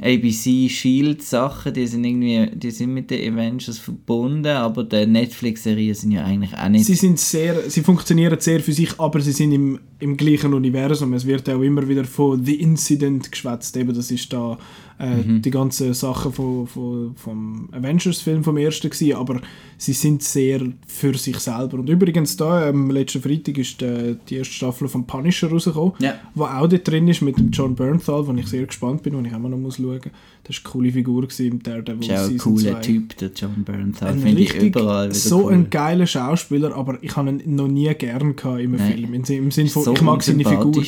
ABC 0.00 0.68
Shield 0.68 1.22
Sachen, 1.24 1.74
die 1.74 1.84
sind 1.86 2.04
irgendwie, 2.04 2.48
die 2.56 2.70
sind 2.70 2.94
mit 2.94 3.10
den 3.10 3.34
Avengers 3.34 3.78
verbunden, 3.78 4.46
aber 4.46 4.84
die 4.84 5.04
Netflix-Serien 5.06 5.92
sind 5.94 6.12
ja 6.12 6.24
eigentlich 6.24 6.56
auch 6.56 6.68
nicht. 6.68 6.84
Sie 6.84 6.94
sind 6.94 7.18
sehr, 7.18 7.68
sie 7.68 7.82
funktionieren 7.82 8.38
sehr 8.38 8.60
für 8.60 8.72
sich, 8.72 8.98
aber 9.00 9.20
sie 9.20 9.32
sind 9.32 9.50
im, 9.50 9.80
im 9.98 10.16
gleichen 10.16 10.54
Universum. 10.54 11.14
Es 11.14 11.26
wird 11.26 11.48
auch 11.50 11.60
immer 11.60 11.86
wieder 11.88 12.04
von 12.04 12.44
The 12.44 12.54
Incident 12.60 13.32
geschwätzt. 13.32 13.76
Eben, 13.76 13.92
das 13.92 14.12
ist 14.12 14.32
da 14.32 14.56
äh, 14.98 15.16
Mhm. 15.16 15.42
die 15.42 15.50
ganzen 15.50 15.94
Sachen 15.94 16.32
von, 16.32 16.66
von, 16.66 17.12
vom 17.16 17.68
Avengers-Film 17.72 18.42
vom 18.42 18.56
ersten 18.56 18.90
gewesen, 18.90 19.14
aber 19.16 19.40
sie 19.76 19.92
sind 19.92 20.22
sehr 20.22 20.60
für 20.86 21.16
sich 21.16 21.38
selber. 21.38 21.78
Und 21.78 21.88
übrigens 21.88 22.36
da, 22.36 22.68
am 22.68 22.90
letzten 22.90 23.22
Freitag 23.22 23.58
ist 23.58 23.80
die, 23.80 24.16
die 24.28 24.36
erste 24.36 24.54
Staffel 24.54 24.88
von 24.88 25.06
Punisher 25.06 25.48
rausgekommen, 25.50 25.92
Ja. 26.00 26.14
wo 26.34 26.44
auch 26.44 26.66
dort 26.68 26.86
drin 26.88 27.06
ist 27.08 27.22
mit 27.22 27.38
dem 27.38 27.50
John 27.50 27.74
Bernthal, 27.74 28.26
wo 28.26 28.32
ich 28.34 28.46
sehr 28.48 28.66
gespannt 28.66 29.02
bin, 29.02 29.14
wo 29.14 29.20
ich 29.20 29.30
mal 29.30 29.48
noch 29.48 29.58
muss 29.58 29.76
schauen. 29.76 30.00
Das 30.44 30.56
war 30.56 30.64
eine 30.64 30.72
coole 30.72 30.92
Figur 30.92 31.22
gewesen 31.22 31.46
im 31.46 31.62
Daredevil 31.62 32.10
ist 32.10 32.18
auch 32.18 32.28
ein 32.28 32.38
cooler 32.38 32.72
2. 32.72 32.80
Typ, 32.80 33.16
der 33.18 33.30
John 33.36 33.64
Bernthal. 33.64 34.16
Finde 34.18 34.40
ich 34.42 34.54
überall 34.54 35.12
so 35.14 35.44
cool. 35.44 35.52
ein 35.52 35.70
geiler 35.70 36.06
Schauspieler, 36.06 36.74
aber 36.74 36.98
ich 37.02 37.14
habe 37.16 37.30
ihn 37.30 37.54
noch 37.54 37.68
nie 37.68 37.92
gern 37.94 38.34
gehabt 38.34 38.60
in 38.60 38.74
einem 38.74 38.76
Nein. 38.76 38.92
Film. 38.92 39.14
Im, 39.14 39.24
Im 39.44 39.50
Sinne 39.50 39.68
von, 39.68 39.84
So 39.84 39.92
ich 39.92 40.02
mag 40.02 40.22
seine 40.22 40.44
Figur. 40.44 40.82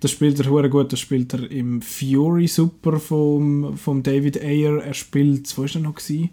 Das 0.00 0.10
spielt 0.12 0.38
er 0.38 0.48
hure 0.48 0.70
gut. 0.70 0.92
Das 0.92 1.00
spielt 1.00 1.32
er 1.34 1.50
im 1.50 1.82
Fury 1.82 2.46
super 2.46 2.98
vom, 3.00 3.76
vom 3.76 4.02
David 4.02 4.40
Ayer. 4.42 4.82
Er 4.82 4.94
spielt, 4.94 5.56
wo 5.56 5.62
war 5.62 5.70
er 5.74 5.80
noch? 5.80 5.94
Gewesen? 5.94 6.30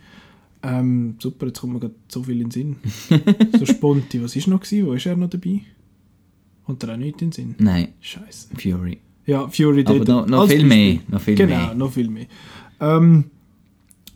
Ähm, 0.61 1.15
super, 1.19 1.47
jetzt 1.47 1.61
kommt 1.61 1.73
mir 1.73 1.79
gerade 1.79 1.95
so 2.07 2.23
viel 2.23 2.41
in 2.41 2.49
den 2.49 2.51
Sinn. 2.51 2.75
so 3.59 3.65
Sponti, 3.65 4.21
was 4.23 4.35
ist 4.35 4.47
noch 4.47 4.59
gewesen? 4.61 4.87
Wo 4.87 4.93
ist 4.93 5.05
er 5.05 5.15
noch 5.15 5.29
dabei? 5.29 5.61
Kommt 6.65 6.83
er 6.83 6.93
auch 6.93 6.97
nicht 6.97 7.21
in 7.21 7.29
den 7.29 7.31
Sinn? 7.31 7.55
Nein, 7.59 7.89
Scheiße. 8.01 8.47
Fury. 8.57 8.97
Ja, 9.27 9.47
Fury 9.47 9.83
Aber 9.85 9.99
dort 10.05 10.07
noch, 10.07 10.27
noch 10.27 10.41
als 10.41 10.51
viel 10.53 10.65
mehr. 10.65 10.99
Noch 11.07 11.21
viel 11.21 11.35
Genau, 11.35 11.55
mehr. 11.57 11.75
noch 11.75 11.91
viel 11.91 12.09
mehr. 12.09 12.25
Ähm, 12.79 13.25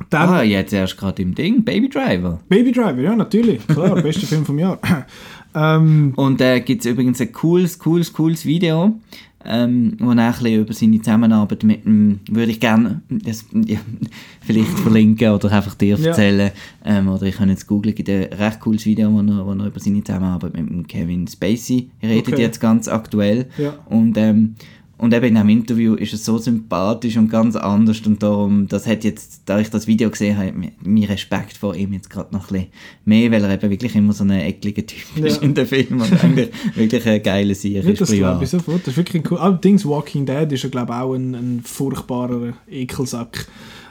dann 0.09 0.29
Ah, 0.29 0.43
jetzt 0.43 0.73
erst 0.73 0.97
gerade 0.97 1.21
im 1.21 1.35
Ding, 1.35 1.63
Baby 1.63 1.89
Driver. 1.89 2.39
Baby 2.47 2.71
Driver, 2.71 3.01
ja, 3.01 3.15
natürlich. 3.15 3.65
Klar, 3.67 3.95
bester 4.01 4.25
Film 4.27 4.45
vom 4.45 4.57
Jahr. 4.57 4.79
ähm, 5.55 6.13
Und 6.15 6.39
da 6.39 6.55
äh, 6.55 6.61
gibt 6.61 6.85
es 6.85 6.91
übrigens 6.91 7.19
ein 7.21 7.31
cooles, 7.31 7.77
cooles, 7.77 8.11
cooles 8.13 8.45
Video, 8.45 8.99
ähm, 9.45 9.93
wo 9.99 10.11
er 10.11 10.17
ein 10.17 10.31
bisschen 10.33 10.61
über 10.61 10.73
seine 10.73 10.97
Zusammenarbeit 11.01 11.63
mit 11.63 11.85
dem, 11.85 12.19
würde 12.29 12.51
ich 12.51 12.59
gerne 12.59 13.01
das, 13.09 13.45
ja, 13.53 13.79
vielleicht 14.41 14.67
verlinken 14.79 15.29
oder 15.31 15.51
einfach 15.51 15.75
dir 15.75 15.95
Ja. 15.97 16.07
erzählen. 16.09 16.51
Ähm, 16.83 17.07
oder 17.07 17.23
ich 17.23 17.35
kann 17.37 17.49
jetzt 17.49 17.67
googeln, 17.67 17.95
gibt 17.95 18.09
ein 18.09 18.23
recht 18.33 18.59
cooles 18.59 18.85
Video, 18.85 19.11
wo 19.11 19.19
er, 19.19 19.45
wo 19.45 19.51
er 19.53 19.67
über 19.67 19.79
seine 19.79 20.03
Zusammenarbeit 20.03 20.57
mit 20.57 20.69
dem 20.69 20.87
Kevin 20.87 21.27
Spacey 21.27 21.89
redet, 22.03 22.33
Okay. 22.33 22.41
jetzt 22.41 22.59
ganz 22.59 22.87
aktuell. 22.87 23.47
Ja. 23.57 23.73
Und, 23.85 24.17
ähm, 24.17 24.55
und 24.99 25.13
eben 25.13 25.25
in 25.25 25.33
diesem 25.35 25.49
Interview 25.49 25.95
ist 25.95 26.13
es 26.13 26.23
so 26.25 26.37
sympathisch 26.37 27.17
und 27.17 27.29
ganz 27.29 27.55
anders 27.55 28.01
und 28.05 28.21
darum, 28.21 28.67
das 28.67 28.85
hat 28.85 29.03
jetzt, 29.03 29.41
da 29.45 29.59
ich 29.59 29.69
das 29.69 29.87
Video 29.87 30.09
gesehen 30.09 30.37
habe, 30.37 30.53
mein 30.83 31.03
Respekt 31.05 31.57
vor 31.57 31.73
ihm 31.75 31.93
jetzt 31.93 32.09
gerade 32.09 32.33
noch 32.35 32.51
ein 32.51 32.53
bisschen 32.53 32.67
mehr, 33.05 33.31
weil 33.31 33.43
er 33.43 33.53
eben 33.53 33.69
wirklich 33.71 33.95
immer 33.95 34.13
so 34.13 34.23
ein 34.23 34.31
ekliger 34.31 34.85
Typ 34.85 34.99
ist 35.25 35.37
Ja. 35.37 35.41
in 35.41 35.53
den 35.55 35.65
Filmen 35.65 36.01
und 36.01 36.23
eigentlich 36.23 36.49
wirklich 36.75 37.07
ein 37.07 37.23
geiler 37.23 37.55
Sieg 37.55 37.75
Ja, 37.75 37.89
ist 37.89 38.01
das 38.01 38.09
glaube 38.11 38.23
privat. 38.23 38.43
ich 38.43 38.49
sofort. 38.49 38.81
Das 38.81 38.87
ist 38.89 38.97
wirklich 38.97 39.23
ein 39.23 39.31
cool. 39.31 39.37
Allerdings 39.39 39.85
Walking 39.85 40.25
Dead 40.25 40.51
ist 40.51 40.63
ja 40.63 40.69
glaube 40.69 40.93
auch 40.95 41.13
ein, 41.13 41.33
ein 41.33 41.61
furchtbarer 41.63 42.53
Ekelsack. 42.69 43.47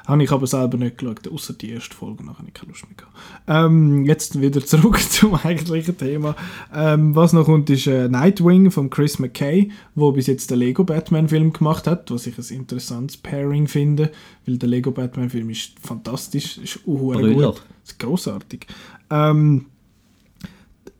Habe 0.09 0.24
ich 0.24 0.32
aber 0.32 0.46
selber 0.46 0.78
nicht 0.78 0.96
geschaut, 0.96 1.28
außer 1.28 1.52
die 1.52 1.68
erste 1.68 1.94
Folge, 1.94 2.24
nachher 2.24 2.38
habe 2.38 2.48
ich 2.48 2.54
keine 2.54 2.72
Lust 2.72 2.86
mehr 2.88 2.96
gehabt. 2.96 3.14
Ähm, 3.46 4.06
jetzt 4.06 4.40
wieder 4.40 4.61
zurück 4.64 4.98
zum 4.98 5.34
eigentlichen 5.34 5.98
Thema. 5.98 6.34
Ähm, 6.74 7.14
was 7.14 7.34
noch 7.34 7.44
kommt, 7.44 7.68
ist 7.68 7.86
äh, 7.86 8.09
Nightwing 8.09 8.70
von 8.70 8.88
Chris 8.88 9.18
McKay, 9.18 9.70
wo 9.94 10.11
bis 10.12 10.26
jetzt 10.26 10.50
den 10.50 10.61
Lego 10.61 10.82
Batman 10.82 11.28
Film 11.28 11.52
gemacht 11.52 11.86
hat, 11.86 12.11
was 12.11 12.26
ich 12.26 12.38
ein 12.38 12.56
interessantes 12.56 13.18
Pairing 13.18 13.68
finde, 13.68 14.11
weil 14.46 14.56
der 14.56 14.70
Lego 14.70 14.92
Batman 14.92 15.28
Film 15.28 15.50
ist 15.50 15.78
fantastisch, 15.78 16.56
ist 16.56 16.86
gut, 17.34 17.62
ist 17.84 17.98
großartig. 17.98 18.66
Ähm, 19.11 19.66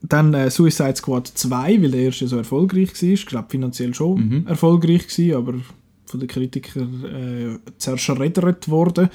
dann 0.03 0.35
äh, 0.35 0.51
Suicide 0.51 0.95
Squad 0.95 1.27
2, 1.27 1.81
weil 1.81 1.91
der 1.91 2.01
erste 2.01 2.27
so 2.27 2.37
erfolgreich 2.37 2.89
war. 3.01 3.09
Ich 3.09 3.25
glaube, 3.25 3.47
finanziell 3.49 3.95
schon 3.95 4.45
erfolgreich 4.45 5.07
war, 5.17 5.37
aber 5.39 5.55
von 6.09 6.19
den 6.19 6.27
Kritikern 6.27 7.05
äh, 7.05 7.71
zerschreddert 7.77 8.69
worden. 8.69 9.09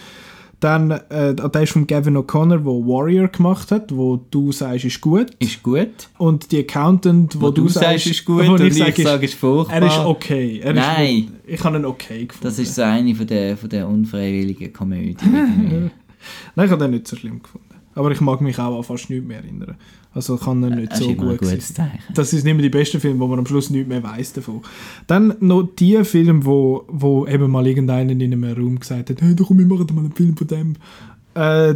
Dann, 0.60 0.92
äh, 0.92 1.34
der 1.34 1.62
ist 1.62 1.72
von 1.72 1.86
Gavin 1.86 2.16
O'Connor, 2.16 2.58
der 2.58 2.64
Warrior 2.64 3.28
gemacht 3.28 3.70
hat, 3.70 3.94
wo 3.94 4.16
du 4.30 4.50
sagst, 4.50 4.86
ist 4.86 5.00
gut. 5.00 5.26
Ist 5.38 5.62
gut. 5.62 6.08
Und 6.16 6.50
die 6.52 6.60
Accountant, 6.60 7.38
wo, 7.38 7.48
Wo 7.48 7.50
du 7.50 7.68
sagst, 7.68 8.06
ist 8.06 8.24
gut 8.24 8.48
und 8.48 8.60
ich 8.62 8.74
sage, 8.74 9.02
sage, 9.02 9.26
ist 9.26 9.34
furchtbar. 9.34 9.76
Er 9.76 9.86
ist 9.86 9.98
okay. 9.98 10.60
Er 10.62 10.72
Nein. 10.72 11.32
Ist, 11.44 11.54
ich 11.54 11.64
habe 11.64 11.76
ihn 11.76 11.84
okay 11.84 12.24
gefunden. 12.24 12.46
Das 12.46 12.58
ist 12.58 12.74
so 12.74 12.82
eine 12.82 13.14
von 13.14 13.26
der, 13.26 13.56
von 13.58 13.68
der 13.68 13.86
unfreiwilligen 13.86 14.72
Komödien. 14.72 15.16
Nein, 16.54 16.66
ich 16.66 16.70
habe 16.70 16.82
den 16.82 16.92
nicht 16.92 17.08
so 17.08 17.16
schlimm 17.16 17.42
gefunden. 17.42 17.63
Aber 17.94 18.10
ich 18.10 18.20
mag 18.20 18.40
mich 18.40 18.58
auch 18.58 18.76
an 18.76 18.82
fast 18.82 19.10
nichts 19.10 19.26
mehr 19.26 19.38
erinnern. 19.38 19.76
Also 20.12 20.36
kann 20.36 20.62
er 20.62 20.70
nicht 20.70 20.92
Das 20.92 21.00
so 21.00 21.12
gut 21.14 21.44
sein. 21.44 21.90
Das 22.14 22.32
ist 22.32 22.44
nicht 22.44 22.54
mehr 22.54 22.62
die 22.62 22.68
besten 22.68 23.00
Filme, 23.00 23.18
wo 23.20 23.26
man 23.26 23.40
am 23.40 23.46
Schluss 23.46 23.70
nichts 23.70 23.88
mehr 23.88 24.02
weiß 24.02 24.34
davon. 24.34 24.62
Dann 25.06 25.34
noch 25.40 25.62
die 25.62 26.02
Filme, 26.04 26.44
wo, 26.44 26.84
wo 26.88 27.26
eben 27.26 27.50
mal 27.50 27.66
irgendeiner 27.66 28.12
in 28.12 28.22
einem 28.22 28.44
Raum 28.44 28.78
gesagt 28.78 29.10
hat, 29.10 29.20
hey, 29.20 29.34
komm, 29.36 29.58
wir 29.58 29.66
machen 29.66 29.86
mal 29.92 30.02
einen 30.02 30.12
Film 30.12 30.36
von 30.36 30.46
dem. 30.46 30.76
Äh, 31.34 31.74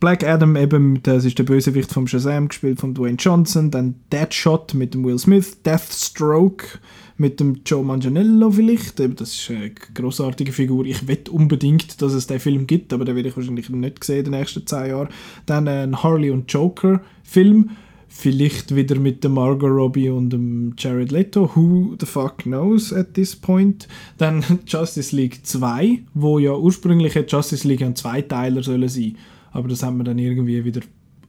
Black 0.00 0.22
Adam 0.24 0.56
eben, 0.56 1.02
das 1.02 1.24
ist 1.24 1.38
der 1.38 1.44
Bösewicht 1.44 1.92
vom 1.92 2.06
Shazam, 2.06 2.48
gespielt 2.48 2.80
von 2.80 2.94
Dwayne 2.94 3.16
Johnson. 3.18 3.70
Dann 3.70 3.96
Deadshot 4.12 4.74
mit 4.74 4.94
dem 4.94 5.04
Will 5.04 5.18
Smith. 5.18 5.62
Deathstroke 5.62 6.78
mit 7.18 7.40
dem 7.40 7.60
Joe 7.66 7.84
Manganiello 7.84 8.50
vielleicht. 8.50 9.00
Das 9.00 9.34
ist 9.34 9.50
eine 9.50 9.70
großartige 9.70 10.52
Figur. 10.52 10.86
Ich 10.86 11.06
wette 11.08 11.30
unbedingt, 11.30 12.00
dass 12.00 12.12
es 12.12 12.26
den 12.26 12.40
Film 12.40 12.66
gibt, 12.66 12.92
aber 12.92 13.04
den 13.04 13.16
werde 13.16 13.28
ich 13.28 13.36
wahrscheinlich 13.36 13.68
nicht 13.68 14.04
sehen 14.04 14.18
in 14.18 14.24
den 14.32 14.40
nächsten 14.40 14.66
zehn 14.66 14.86
Jahren. 14.86 15.08
Dann 15.44 15.68
ein 15.68 16.02
Harley 16.02 16.30
und 16.30 16.50
Joker 16.50 17.02
Film. 17.22 17.70
Vielleicht 18.10 18.74
wieder 18.74 18.98
mit 18.98 19.22
dem 19.22 19.34
Margot 19.34 19.70
Robbie 19.70 20.08
und 20.08 20.30
dem 20.30 20.74
Jared 20.78 21.12
Leto. 21.12 21.50
Who 21.54 21.94
the 22.00 22.06
fuck 22.06 22.38
knows 22.38 22.92
at 22.92 23.14
this 23.14 23.36
point? 23.36 23.86
Dann 24.16 24.42
Justice 24.66 25.14
League 25.14 25.40
2, 25.44 26.04
wo 26.14 26.38
ja 26.38 26.54
ursprünglich 26.54 27.14
Justice 27.28 27.68
League 27.68 27.82
ein 27.82 27.96
Zweiteiler 27.96 28.62
sollen 28.62 28.88
sein. 28.88 29.16
Aber 29.50 29.68
das 29.68 29.82
haben 29.82 29.98
wir 29.98 30.04
dann 30.04 30.18
irgendwie 30.18 30.64
wieder 30.64 30.80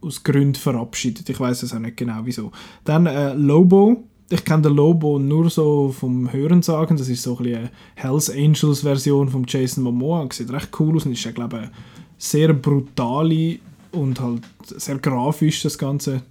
aus 0.01 0.23
Gründen 0.23 0.55
verabschiedet. 0.55 1.29
Ich 1.29 1.39
weiß 1.39 1.63
es 1.63 1.73
auch 1.73 1.79
nicht 1.79 1.97
genau 1.97 2.21
wieso. 2.23 2.51
Dann 2.85 3.05
äh, 3.07 3.33
Lobo. 3.33 4.05
Ich 4.29 4.45
kenne 4.45 4.63
den 4.63 4.75
Lobo 4.75 5.17
nur 5.17 5.49
so 5.49 5.93
vom 5.97 6.31
Hören 6.31 6.61
sagen. 6.61 6.97
Das 6.97 7.09
ist 7.09 7.23
so 7.23 7.37
ein 7.39 7.47
eine 7.47 7.71
Hells 7.95 8.29
Angels 8.29 8.81
Version 8.81 9.29
von 9.29 9.45
Jason 9.47 9.83
Momoa. 9.83 10.27
Sieht 10.31 10.51
recht 10.51 10.69
cool 10.79 10.95
aus 10.95 11.05
und 11.05 11.13
ist 11.13 11.23
ja 11.23 11.31
glaube 11.31 11.61
ich 11.63 11.69
sehr 12.17 12.53
brutale 12.53 13.59
und 13.91 14.19
halt 14.19 14.43
sehr 14.63 14.99
grafisch 14.99 15.63
das 15.63 15.77
Ganze. 15.77 16.21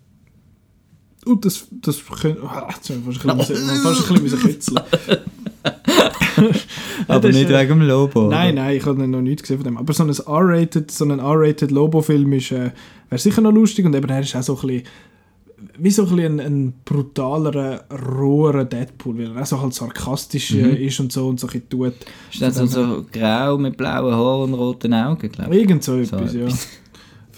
Und 1.25 1.45
das, 1.45 1.67
das 1.71 2.05
könnte... 2.07 2.43
Ah, 2.45 2.69
jetzt 2.75 2.89
haben 2.91 3.05
wir 3.05 3.13
fast 3.13 4.11
ein 4.11 4.23
bisschen, 4.23 4.41
kitzeln. 4.41 4.81
Aber 7.09 7.29
nicht 7.29 7.51
äh, 7.51 7.61
wegen 7.61 7.81
dem 7.81 7.89
Lobo. 7.89 8.29
Nein, 8.29 8.55
oder? 8.55 8.63
nein, 8.63 8.77
ich 8.77 8.87
habe 8.87 9.07
noch 9.07 9.21
nichts 9.21 9.43
gesehen 9.43 9.59
von 9.59 9.65
dem. 9.65 9.77
Aber 9.77 9.93
so 9.93 10.05
ein 10.05 10.11
R-rated, 10.11 10.91
so 10.91 11.05
ein 11.05 11.19
R-rated 11.19 11.71
Lobo-Film 11.71 12.33
ist, 12.35 12.53
äh, 12.53 12.71
wäre 13.09 13.19
sicher 13.19 13.41
noch 13.41 13.53
lustig 13.53 13.85
und 13.85 13.95
eben 13.95 14.09
er 14.09 14.21
ist 14.21 14.37
auch 14.37 14.43
so 14.43 14.57
ein 14.57 14.67
bisschen, 14.67 14.83
wie 15.79 15.91
so 15.91 16.05
ein, 16.05 16.17
bisschen 16.17 16.41
ein, 16.41 16.73
brutalerer, 16.85 17.85
roherer 17.91 18.65
Deadpool, 18.65 19.19
weil 19.19 19.37
er 19.37 19.43
auch 19.43 19.47
so 19.47 19.61
halt 19.61 19.75
sarkastisch 19.75 20.53
äh, 20.55 20.87
ist 20.87 21.01
und 21.01 21.13
so 21.13 21.29
und 21.29 21.41
so 21.41 21.47
ein 21.47 21.53
bisschen 21.53 21.69
tut. 21.69 21.95
Ist 22.33 22.43
das 22.43 22.57
so, 22.57 22.67
so 22.67 23.07
grau 23.11 23.59
mit 23.59 23.77
blauen 23.77 24.15
Haaren 24.15 24.53
und 24.53 24.55
roten 24.55 24.95
Augen, 24.95 25.31
glaube 25.31 25.55
ich? 25.55 25.63
Irgend 25.63 25.83
so 25.85 26.03
So 26.05 26.17
etwas, 26.17 26.35
ja. 26.35 26.47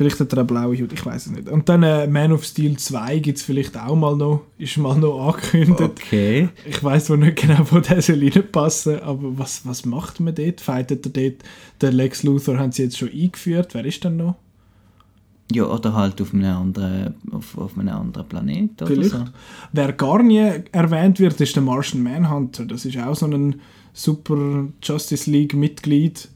Vielleicht 0.01 0.19
hat 0.19 0.33
er 0.33 0.39
eine 0.39 0.47
blaue 0.47 0.81
Haut, 0.81 0.95
ich 0.95 1.05
weiß 1.05 1.27
es 1.27 1.31
nicht. 1.31 1.47
Und 1.47 1.69
dann 1.69 1.83
äh, 1.83 2.07
Man 2.07 2.33
of 2.33 2.43
Steel 2.43 2.75
2 2.79 3.19
gibt 3.19 3.37
es 3.37 3.45
vielleicht 3.45 3.77
auch 3.77 3.95
mal 3.95 4.17
noch, 4.17 4.45
ist 4.57 4.79
mal 4.79 4.97
noch 4.97 5.29
angekündigt. 5.29 5.79
Okay. 5.83 6.49
Ich 6.65 6.83
weiß 6.83 7.05
zwar 7.05 7.19
nicht 7.19 7.37
genau, 7.37 7.67
wo 7.71 7.81
der 7.81 8.01
soll 8.01 8.27
reinpassen, 8.27 9.01
aber 9.01 9.39
was, 9.39 9.67
was 9.67 9.85
macht 9.85 10.19
man 10.19 10.35
dort? 10.35 10.63
Fightet 10.63 11.05
er 11.05 11.13
dort? 11.13 11.43
Den 11.83 11.93
Lex 11.93 12.23
Luthor 12.23 12.59
haben 12.59 12.73
sie 12.73 12.85
jetzt 12.85 12.97
schon 12.97 13.11
eingeführt. 13.11 13.75
Wer 13.75 13.85
ist 13.85 14.03
denn 14.03 14.17
noch? 14.17 14.37
Ja, 15.53 15.65
oder 15.65 15.95
halt 15.95 16.21
auf 16.21 16.33
einem 16.33 16.57
anderen, 16.57 17.15
auf, 17.33 17.59
auf 17.59 17.79
einem 17.79 17.95
anderen 17.95 18.29
Planet 18.29 18.83
oder 18.83 18.87
Vielleicht. 18.87 19.11
so. 19.11 19.25
Wer 19.73 19.93
gar 19.93 20.23
nie 20.23 20.63
erwähnt 20.71 21.19
wird, 21.19 21.41
ist 21.41 21.57
der 21.57 21.63
Martian 21.63 22.03
Manhunter. 22.03 22.65
Das 22.65 22.85
ist 22.85 22.97
auch 22.99 23.17
so 23.17 23.27
ein 23.27 23.57
super 23.93 24.69
Justice 24.83 25.29
League 25.29 25.55
Mitglied, 25.55 26.29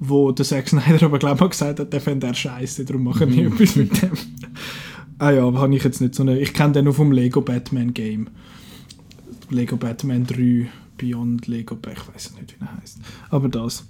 wo 0.00 0.32
der 0.32 0.44
Zack 0.44 0.68
Snyder 0.68 1.02
aber 1.06 1.18
glaube 1.18 1.44
ich 1.44 1.50
gesagt 1.50 1.80
hat, 1.80 1.92
der 1.92 2.00
fände 2.00 2.26
er 2.26 2.34
scheiße, 2.34 2.84
darum 2.84 3.04
machen 3.04 3.34
wir 3.34 3.46
etwas 3.46 3.76
mit 3.76 4.02
dem. 4.02 4.10
ah 5.18 5.30
ja, 5.30 5.46
aber 5.46 5.60
habe 5.60 5.74
ich 5.74 5.84
jetzt 5.84 6.00
nicht 6.00 6.14
so 6.14 6.22
eine. 6.22 6.38
Ich 6.38 6.52
kenne 6.52 6.74
den 6.74 6.84
nur 6.84 6.94
vom 6.94 7.12
Lego 7.12 7.40
Batman 7.40 7.94
Game. 7.94 8.28
Lego 9.50 9.76
Batman 9.76 10.26
3 10.26 10.68
Beyond 10.98 11.46
Lego 11.46 11.78
ich 11.90 12.14
weiß 12.14 12.34
nicht, 12.34 12.54
wie 12.54 12.64
er 12.64 12.76
heißt. 12.80 12.98
Aber 13.30 13.48
das. 13.48 13.86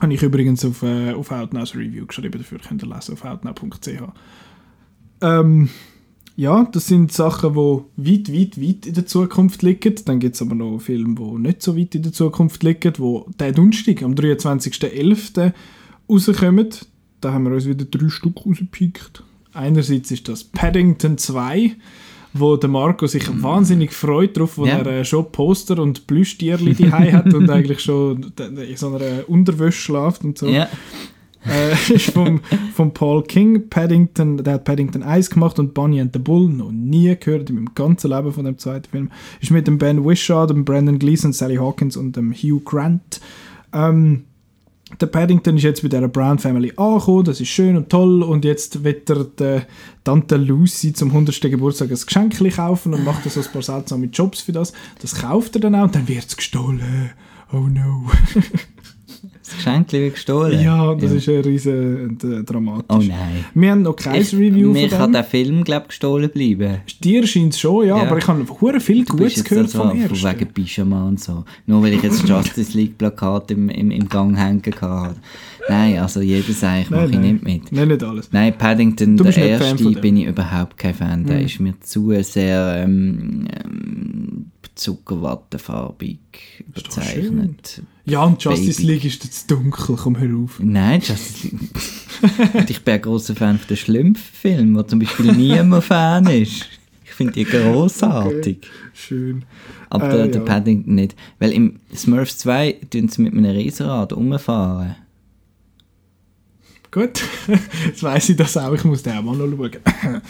Habe 0.00 0.12
ich 0.12 0.22
übrigens 0.22 0.64
auf, 0.64 0.82
äh, 0.82 1.12
auf 1.12 1.30
Outnows 1.30 1.74
Review 1.74 2.06
geschrieben, 2.06 2.38
dafür 2.38 2.58
könnt 2.58 2.82
ihr 2.82 2.88
lesen 2.88 3.14
auf 3.14 3.24
outnow.ch. 3.24 4.02
Ähm, 5.20 5.68
ja, 6.36 6.64
das 6.72 6.88
sind 6.88 7.12
Sachen, 7.12 7.54
die 7.54 8.10
weit, 8.10 8.32
weit, 8.32 8.60
weit 8.60 8.86
in 8.86 8.94
der 8.94 9.06
Zukunft 9.06 9.62
liegen. 9.62 9.94
Dann 10.04 10.18
gibt 10.18 10.34
es 10.34 10.42
aber 10.42 10.56
noch 10.56 10.80
Filme, 10.80 11.14
die 11.14 11.38
nicht 11.38 11.62
so 11.62 11.76
weit 11.76 11.94
in 11.94 12.02
der 12.02 12.12
Zukunft 12.12 12.62
liegen, 12.64 12.92
die 12.92 13.20
diesen 13.38 13.54
Donnerstag, 13.54 14.02
am 14.02 14.14
23.11. 14.14 15.52
rauskommen. 16.10 16.70
Da 17.20 17.32
haben 17.32 17.44
wir 17.44 17.52
uns 17.52 17.66
wieder 17.66 17.84
drei 17.84 18.08
Stück 18.08 18.44
rausgepickt. 18.44 19.22
Einerseits 19.52 20.10
ist 20.10 20.28
das 20.28 20.42
Paddington 20.42 21.16
2, 21.18 21.76
wo 22.36 22.56
der 22.56 22.68
Marco 22.68 23.06
sich 23.06 23.24
wahnsinnig 23.42 23.92
freut 23.92 24.36
drauf, 24.36 24.58
wo 24.58 24.66
Ja. 24.66 24.78
er 24.78 24.86
äh, 24.86 25.04
schon 25.04 25.30
Poster 25.30 25.78
und 25.78 26.06
Plüschtierli 26.06 26.74
daheim 26.74 27.12
hat 27.12 27.32
und 27.32 27.48
eigentlich 27.50 27.80
schon 27.80 28.32
in 28.38 28.76
so 28.76 28.88
einer 28.94 29.28
Unterwäsche 29.28 29.80
schlaft 29.80 30.24
und 30.24 30.36
so 30.36 30.48
Ja. 30.48 30.68
äh, 31.46 31.72
ist 31.94 32.10
vom, 32.10 32.40
vom 32.74 32.92
Paul 32.92 33.22
King, 33.22 33.68
Paddington, 33.68 34.38
der 34.42 34.54
hat 34.54 34.64
Paddington 34.64 35.02
1 35.02 35.30
gemacht 35.30 35.58
und 35.58 35.74
Bonnie 35.74 36.00
and 36.00 36.12
the 36.12 36.18
Bull, 36.18 36.48
noch 36.50 36.72
nie 36.72 37.14
gehört 37.18 37.50
in 37.50 37.56
meinem 37.56 37.74
ganzen 37.74 38.10
Leben 38.10 38.32
von 38.32 38.44
dem 38.44 38.58
zweiten 38.58 38.88
Film. 38.90 39.10
Ist 39.40 39.50
mit 39.52 39.66
dem 39.66 39.78
Ben 39.78 40.04
Whishaw, 40.04 40.46
dem 40.46 40.64
Brandon 40.64 40.98
Gleeson, 40.98 41.32
Sally 41.32 41.56
Hawkins 41.56 41.96
und 41.96 42.16
dem 42.16 42.32
Hugh 42.32 42.60
Grant. 42.64 43.20
Ähm, 43.72 44.24
der 45.00 45.06
Paddington 45.06 45.56
ist 45.56 45.62
jetzt 45.62 45.82
bei 45.82 45.88
dieser 45.88 46.08
Brown 46.08 46.38
Family 46.38 46.72
angekommen, 46.76 47.24
das 47.24 47.40
ist 47.40 47.48
schön 47.48 47.76
und 47.76 47.88
toll 47.88 48.22
und 48.22 48.44
jetzt 48.44 48.84
wird 48.84 49.08
er 49.10 49.24
der 49.24 49.66
Tante 50.04 50.36
Lucy 50.36 50.92
zum 50.92 51.10
100. 51.10 51.40
Geburtstag 51.42 51.90
ein 51.90 51.98
Geschenk 52.06 52.56
kaufen 52.56 52.94
und 52.94 53.04
macht 53.04 53.28
so 53.30 53.40
ein 53.40 53.46
paar 53.52 53.62
seltsame 53.62 54.06
Jobs 54.06 54.40
für 54.40 54.52
das. 54.52 54.72
Das 55.00 55.14
kauft 55.14 55.56
er 55.56 55.60
dann 55.60 55.74
auch 55.74 55.84
und 55.84 55.94
dann 55.94 56.08
wird 56.08 56.26
es 56.26 56.36
gestohlen. 56.36 57.10
Oh 57.52 57.68
no. 57.68 58.10
Das 59.44 59.56
Geschenk 59.56 59.92
wird 59.92 60.14
gestohlen. 60.14 60.58
Ja, 60.62 60.94
das 60.94 61.12
ist 61.12 61.28
ein 61.28 61.40
riesen 61.42 62.18
äh, 62.18 62.42
dramatisch. 62.44 62.86
Oh 62.88 62.96
nein. 62.98 63.44
Wir 63.52 63.70
haben 63.72 63.82
noch 63.82 63.94
kein 63.94 64.22
Ich, 64.22 64.32
Review 64.34 64.72
mir 64.72 64.88
kann 64.88 65.12
der 65.12 65.22
Film, 65.24 65.64
glaube 65.64 65.82
ich, 65.84 65.88
gestohlen 65.88 66.30
bleiben. 66.30 66.78
Dir 67.02 67.26
scheint 67.26 67.52
es 67.52 67.60
schon, 67.60 67.86
ja, 67.86 67.96
Ja. 67.98 68.02
aber 68.04 68.16
ich 68.16 68.26
habe 68.26 68.46
hure 68.60 68.80
viel 68.80 69.04
Du 69.04 69.16
Gutes 69.16 69.44
gehört 69.44 69.66
also 69.66 69.78
vom 69.80 69.90
von 69.90 70.00
ersten. 70.00 70.40
wegen 70.40 70.52
Pyjama 70.54 71.06
und 71.08 71.20
so. 71.20 71.44
Nur 71.66 71.82
weil 71.82 71.92
ich 71.92 72.02
jetzt 72.02 72.22
Justice 72.28 72.72
League 72.76 72.96
Plakat 72.96 73.50
im, 73.50 73.68
im, 73.68 73.90
im 73.90 74.08
Gang 74.08 74.34
hängen 74.34 74.62
hatte. 74.80 75.16
Nein, 75.68 75.98
also 75.98 76.20
jedes 76.20 76.62
eigentlich 76.64 76.90
mache 76.90 77.10
ich 77.10 77.18
nicht 77.18 77.42
mit. 77.42 77.72
Nein, 77.72 77.88
nicht 77.88 78.02
alles. 78.02 78.28
Nein, 78.32 78.54
Paddington, 78.56 79.16
der 79.16 79.36
erste, 79.36 79.90
bin 79.92 80.16
ich 80.18 80.26
überhaupt 80.26 80.76
kein 80.78 80.94
Fan. 80.94 81.24
Der 81.26 81.38
Mhm. 81.40 81.44
ist 81.44 81.60
mir 81.60 81.74
zu 81.80 82.12
sehr 82.22 82.82
ähm, 82.84 83.46
ähm, 83.64 84.43
schön. 86.58 86.66
überzeichnet. 86.68 87.82
Ja, 88.06 88.22
und 88.24 88.42
Justice 88.42 88.80
Baby. 88.82 88.92
League 88.92 89.04
ist 89.06 89.24
jetzt 89.24 89.50
dunkel, 89.50 89.96
komm 89.96 90.18
hör 90.18 90.36
auf. 90.44 90.60
Nein, 90.60 91.00
Justice 91.00 91.48
League. 91.48 92.54
Und 92.54 92.70
ich 92.70 92.82
bin 92.82 92.94
ein 92.94 93.02
grosser 93.02 93.34
Fan 93.34 93.58
von 93.58 93.68
den 93.68 93.76
Schlümpf-Filmen, 93.76 94.76
wo 94.76 94.82
zum 94.82 94.98
Beispiel 94.98 95.32
niemand 95.32 95.84
Fan 95.84 96.26
ist. 96.26 96.66
Ich 97.04 97.10
finde 97.12 97.32
die 97.34 97.44
grossartig. 97.44 98.66
Schön. 98.92 99.44
Aber 99.88 100.08
Äh, 100.08 100.16
der, 100.16 100.26
der 100.28 100.40
ja. 100.40 100.46
Paddington 100.46 100.94
nicht. 100.96 101.14
Weil 101.38 101.52
im 101.52 101.78
Smurfs 101.94 102.38
2 102.38 102.80
tun 102.90 103.08
sie 103.08 103.22
mit 103.22 103.32
einem 103.32 103.44
Riesenrad 103.44 104.12
rumfahren. 104.12 104.96
Gut, 106.90 107.22
jetzt 107.86 108.02
weiss 108.02 108.28
ich 108.28 108.36
das 108.36 108.56
auch, 108.56 108.72
ich 108.72 108.84
muss 108.84 109.02
den 109.02 109.16
auch 109.18 109.22
mal 109.22 109.36
noch 109.36 109.48
schauen. 109.48 110.20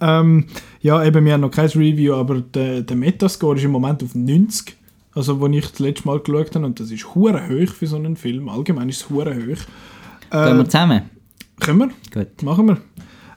Ähm, 0.00 0.44
ja, 0.80 1.04
eben, 1.04 1.24
wir 1.24 1.32
haben 1.32 1.40
noch 1.40 1.50
kein 1.50 1.68
Review, 1.68 2.14
aber 2.14 2.40
der, 2.40 2.82
der 2.82 2.96
Metascore 2.96 3.56
ist 3.56 3.64
im 3.64 3.72
Moment 3.72 4.02
auf 4.02 4.14
90. 4.14 4.76
Also, 5.14 5.40
wo 5.40 5.46
ich 5.48 5.68
das 5.68 5.78
letzte 5.78 6.06
Mal 6.06 6.20
geschaut 6.20 6.54
habe, 6.54 6.66
und 6.66 6.78
das 6.78 6.90
ist 6.90 7.14
hure 7.14 7.48
hoch 7.48 7.72
für 7.72 7.86
so 7.86 7.96
einen 7.96 8.16
Film. 8.16 8.48
Allgemein 8.48 8.88
ist 8.88 9.02
es 9.02 9.10
hure 9.10 9.34
hoch. 9.34 9.62
Gehen 10.30 10.56
wir 10.56 10.64
zusammen? 10.66 11.02
können 11.60 11.78
wir? 11.78 11.90
Gut. 12.12 12.42
Machen 12.42 12.68
wir. 12.68 12.76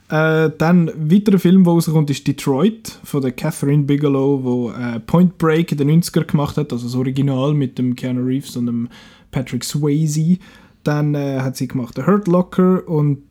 Äh, 0.08 0.50
dann 0.58 0.90
ein 0.90 1.10
weiterer 1.10 1.38
Film, 1.38 1.64
der 1.64 1.72
rauskommt, 1.72 2.10
ist 2.10 2.26
Detroit 2.26 2.98
von 3.02 3.22
der 3.22 3.32
Catherine 3.32 3.84
Bigelow, 3.84 4.44
wo 4.44 4.70
äh, 4.70 5.00
Point 5.00 5.38
Break 5.38 5.72
in 5.72 5.78
den 5.78 6.02
90er 6.02 6.24
gemacht 6.24 6.56
hat, 6.56 6.72
also 6.72 6.86
das 6.86 6.94
Original 6.94 7.54
mit 7.54 7.78
dem 7.78 7.96
Keanu 7.96 8.22
Reeves 8.22 8.56
und 8.56 8.66
dem 8.66 8.88
Patrick 9.30 9.64
Swayze. 9.64 10.38
Dann 10.84 11.14
äh, 11.14 11.40
hat 11.40 11.56
sie 11.56 11.68
gemacht 11.68 11.94
The 11.96 12.02
Hurt 12.02 12.28
Locker 12.28 12.86
und 12.86 13.22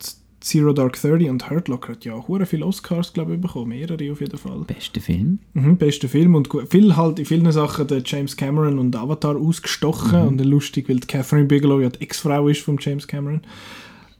Zero 0.42 0.72
Dark 0.72 1.00
Thirty 1.00 1.30
und 1.30 1.48
Hurt 1.48 1.68
Locker 1.68 1.92
hat 1.92 2.04
ja 2.04 2.14
hure 2.26 2.46
viele 2.46 2.66
Oscars, 2.66 3.12
glaube 3.12 3.34
ich, 3.34 3.40
bekommen, 3.40 3.68
mehrere 3.68 4.10
auf 4.10 4.20
jeden 4.20 4.36
Fall. 4.36 4.64
Bester 4.66 5.00
Film. 5.00 5.38
Mhm, 5.54 5.76
bester 5.76 6.08
Film 6.08 6.34
und 6.34 6.48
viel 6.68 6.96
halt 6.96 7.18
in 7.18 7.26
vielen 7.26 7.50
Sachen 7.52 7.86
der 7.86 8.02
James 8.04 8.36
Cameron 8.36 8.78
und 8.78 8.96
Avatar 8.96 9.36
ausgestochen 9.36 10.20
und 10.20 10.44
lustig, 10.44 10.88
weil 10.88 10.98
Catherine 11.00 11.46
Bigelow 11.46 11.80
ja 11.80 11.90
die 11.90 12.00
Ex-Frau 12.02 12.48
ist 12.48 12.60
von 12.60 12.76
James 12.80 13.06
Cameron. 13.06 13.42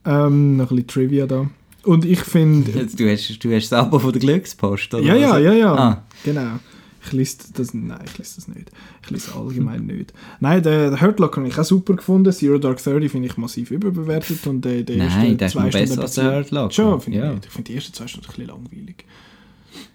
Ähm, 0.04 0.56
noch 0.56 0.70
ein 0.70 0.76
bisschen 0.76 0.86
Trivia 0.88 1.26
da. 1.26 1.50
Und 1.84 2.04
ich 2.04 2.20
finde... 2.20 2.70
Du, 2.96 3.10
hast, 3.10 3.44
du 3.44 3.54
hast 3.54 3.70
das 3.70 3.72
Abo 3.72 3.98
von 3.98 4.12
der 4.12 4.20
Glückspost, 4.20 4.94
oder? 4.94 5.02
Ja, 5.02 5.16
ja, 5.16 5.38
ja, 5.38 5.52
ja. 5.52 5.74
Ah. 5.74 6.02
Genau. 6.24 6.58
Ich 7.04 7.12
lese 7.12 7.38
das, 7.54 7.74
nein, 7.74 7.98
ich 8.04 8.16
lese 8.18 8.36
das 8.36 8.48
nicht. 8.48 8.70
Ich 9.02 9.10
lese 9.10 9.34
allgemein 9.34 9.86
nicht. 9.86 10.12
Nein, 10.40 10.62
der, 10.62 10.90
der 10.90 11.00
Hurt 11.00 11.18
Locker 11.18 11.40
habe 11.40 11.48
ich 11.48 11.58
auch 11.58 11.64
super 11.64 11.94
gefunden. 11.96 12.32
Zero 12.32 12.58
Dark 12.58 12.82
Thirty 12.82 13.08
finde 13.08 13.28
ich 13.28 13.36
massiv 13.36 13.70
überbewertet 13.72 14.46
und 14.46 14.64
der, 14.64 14.82
der 14.82 14.96
Nein, 14.98 15.36
der 15.36 15.46
ist 15.48 15.52
zwei 15.54 15.64
noch 15.64 15.70
besser 15.72 15.86
Stunden 15.86 16.02
als 16.02 16.14
der 16.14 16.32
Hurt 16.36 16.50
Locker. 16.52 16.70
Schon, 16.72 17.00
finde 17.00 17.18
Ja. 17.18 17.28
ich 17.28 17.34
nicht. 17.34 17.46
Ich 17.46 17.52
finde 17.52 17.70
die 17.70 17.74
ersten 17.76 17.92
zwei 17.94 18.06
Stunden 18.06 18.26
ein 18.26 18.30
bisschen 18.36 18.46
langweilig. 18.48 19.04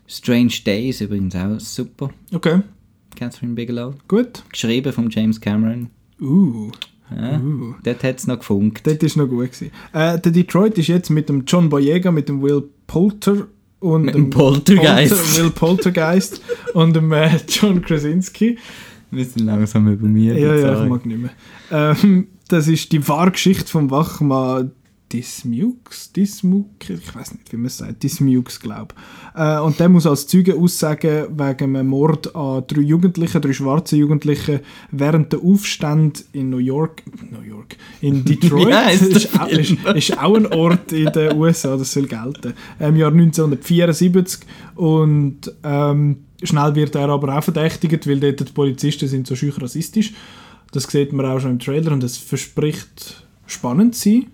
Strange 0.07 0.53
Days 0.65 1.01
übrigens 1.01 1.35
auch 1.35 1.59
super. 1.59 2.09
Okay, 2.33 2.61
Catherine 3.15 3.53
Bigelow. 3.53 3.93
gut. 4.07 4.43
Geschrieben 4.51 4.93
von 4.93 5.09
James 5.09 5.39
Cameron. 5.41 5.89
Uh, 6.21 6.71
Ja. 7.15 7.39
uh. 7.39 7.75
Dort 7.83 8.03
hat 8.03 8.17
es 8.19 8.27
noch 8.27 8.39
gefunkt. 8.39 8.85
Das 8.85 9.17
war 9.17 9.23
noch 9.25 9.29
gut. 9.29 9.51
Gewesen. 9.51 9.71
Äh, 9.93 10.19
der 10.19 10.31
Detroit 10.31 10.77
ist 10.77 10.87
jetzt 10.87 11.09
mit 11.09 11.29
dem 11.29 11.43
John 11.45 11.69
Boyega, 11.69 12.11
mit 12.11 12.27
dem 12.29 12.41
Will 12.41 12.63
Poulter 12.85 13.47
und 13.79 14.05
Mit 14.05 14.15
dem 14.15 14.29
Poltergeist. 14.29 15.15
Polter, 15.15 15.43
Will 15.43 15.49
Poltergeist 15.51 16.41
und 16.73 16.95
dem 16.95 17.11
äh, 17.11 17.37
John 17.47 17.81
Krasinski. 17.81 18.57
Wir 19.11 19.25
sind 19.25 19.45
langsam 19.45 19.87
über 19.87 20.07
mir. 20.07 20.37
Ja, 20.37 20.55
ja, 20.55 20.83
ich 20.83 20.89
mag 20.89 21.05
nicht 21.05 21.19
mehr. 21.19 21.31
Ähm, 21.71 22.27
das 22.49 22.67
ist 22.67 22.91
die 22.91 23.07
wahre 23.07 23.31
Geschichte 23.31 23.69
vom 23.69 23.91
Wachmann 23.91 24.71
Dismukes, 25.11 26.11
Dismuk, 26.11 26.89
ich 26.89 27.15
weiß 27.15 27.33
nicht, 27.33 27.51
wie 27.51 27.57
man 27.57 27.67
es 27.67 27.77
sagt, 27.77 28.03
Dismukes, 28.03 28.59
glaube 28.59 28.93
äh, 29.35 29.57
Und 29.59 29.79
der 29.79 29.87
muss 29.87 30.05
als 30.05 30.27
Zeuge 30.27 30.55
aussagen 30.55 31.27
wegen 31.29 31.75
einem 31.75 31.87
Mord 31.87 32.35
an 32.35 32.65
drei 32.67 32.81
Jugendlichen, 32.81 33.41
drei 33.41 33.53
schwarze 33.53 33.95
Jugendlichen 33.95 34.59
während 34.91 35.31
der 35.31 35.39
Aufstände 35.39 36.19
in 36.33 36.49
New 36.49 36.57
York, 36.57 37.03
New 37.31 37.41
York, 37.41 37.77
in 38.01 38.25
Detroit. 38.25 38.73
Heisst 38.73 39.01
der 39.03 39.15
ist, 39.15 39.39
auch, 39.39 39.47
ist, 39.47 39.71
ist 39.95 40.17
auch 40.19 40.35
ein 40.35 40.47
Ort 40.47 40.91
in 40.91 41.11
den 41.11 41.37
USA, 41.37 41.77
das 41.77 41.93
soll 41.93 42.07
gelten. 42.07 42.53
Im 42.79 42.97
Jahr 42.97 43.11
1974 43.11 44.41
und 44.75 45.53
ähm, 45.63 46.17
schnell 46.43 46.75
wird 46.75 46.95
er 46.95 47.09
aber 47.09 47.37
auch 47.37 47.43
verdächtigt, 47.43 48.07
weil 48.07 48.19
dort 48.19 48.41
die 48.41 48.53
Polizisten 48.53 49.07
sind 49.07 49.25
so 49.25 49.35
schüch 49.35 49.59
rassistisch. 49.61 50.13
Das 50.71 50.83
sieht 50.83 51.13
man 51.13 51.25
auch 51.25 51.39
schon 51.39 51.51
im 51.51 51.59
Trailer 51.59 51.93
und 51.93 52.03
es 52.03 52.17
verspricht 52.17 53.23
spannend 53.45 53.95
zu 53.95 54.09
sein, 54.09 54.25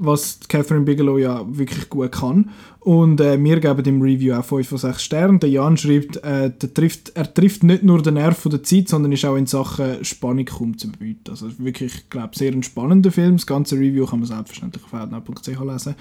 was 0.00 0.40
Catherine 0.48 0.84
Bigelow 0.84 1.18
ja 1.18 1.44
wirklich 1.46 1.88
gut 1.90 2.12
kann. 2.12 2.50
Und 2.80 3.20
äh, 3.20 3.42
wir 3.42 3.60
geben 3.60 3.84
dem 3.84 4.00
Review 4.00 4.34
auch 4.34 4.44
5 4.44 4.66
von 4.66 4.78
6 4.78 5.02
Sternen. 5.02 5.40
Der 5.40 5.50
Jan 5.50 5.76
schreibt, 5.76 6.16
äh, 6.24 6.50
der 6.50 6.72
trifft, 6.72 7.12
er 7.14 7.32
trifft 7.32 7.62
nicht 7.62 7.82
nur 7.82 8.00
den 8.00 8.14
Nerv 8.14 8.38
von 8.38 8.50
der 8.50 8.62
Zeit, 8.62 8.88
sondern 8.88 9.12
ist 9.12 9.26
auch 9.26 9.36
in 9.36 9.46
Sachen 9.46 10.02
Spannung 10.02 10.46
kaum 10.46 10.78
zu 10.78 10.90
bieten. 10.90 11.30
Also 11.30 11.50
wirklich, 11.58 11.94
ich 11.94 12.10
glaube, 12.10 12.36
sehr 12.36 12.52
ein 12.52 12.62
spannender 12.62 13.12
Film. 13.12 13.36
Das 13.36 13.46
ganze 13.46 13.76
Review 13.76 14.06
kann 14.06 14.20
man 14.20 14.28
selbstverständlich 14.28 14.82
auf 14.82 14.94
outnow.ch 14.94 15.46
lesen. 15.46 15.94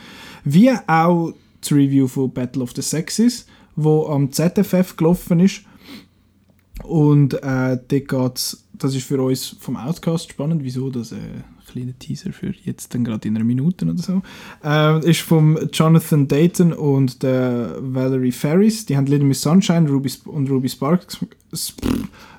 Wie 0.46 0.72
auch 0.88 1.34
das 1.60 1.72
Review 1.74 2.08
von 2.08 2.32
Battle 2.32 2.64
of 2.64 2.72
the 2.74 2.82
Sexes, 2.82 3.46
wo 3.76 4.08
am 4.08 4.32
ZFF 4.32 4.96
gelaufen 4.96 5.42
ist. 5.42 5.64
Und 6.84 7.34
äh, 7.34 7.78
dort 7.86 7.90
geht's, 7.90 8.66
das 8.72 8.96
ist 8.96 9.06
für 9.06 9.22
uns 9.22 9.58
vom 9.60 9.76
Outcast 9.76 10.32
spannend, 10.32 10.64
wieso 10.64 10.90
das 10.90 11.12
äh, 11.12 11.18
kleiner 11.72 11.98
Teaser 12.00 12.32
für 12.34 12.54
jetzt 12.64 12.94
dann 12.94 13.04
gerade 13.04 13.28
in 13.28 13.36
einer 13.36 13.46
Minute 13.46 13.86
oder 13.86 13.98
so, 13.98 14.22
äh, 14.64 15.10
ist 15.10 15.22
vom 15.22 15.58
Jonathan 15.72 16.28
Dayton 16.28 16.74
und 16.74 17.24
der 17.24 17.78
Valerie 17.82 18.32
Ferris. 18.32 18.86
Die 18.86 18.96
haben 18.98 19.06
Little 19.08 19.28
Miss 19.28 19.42
Sunshine 19.42 19.90
Ruby 19.90 20.12
und 20.26 20.50
Ruby 20.50 20.70
Sparks, 20.70 21.18
Sp 21.54 21.82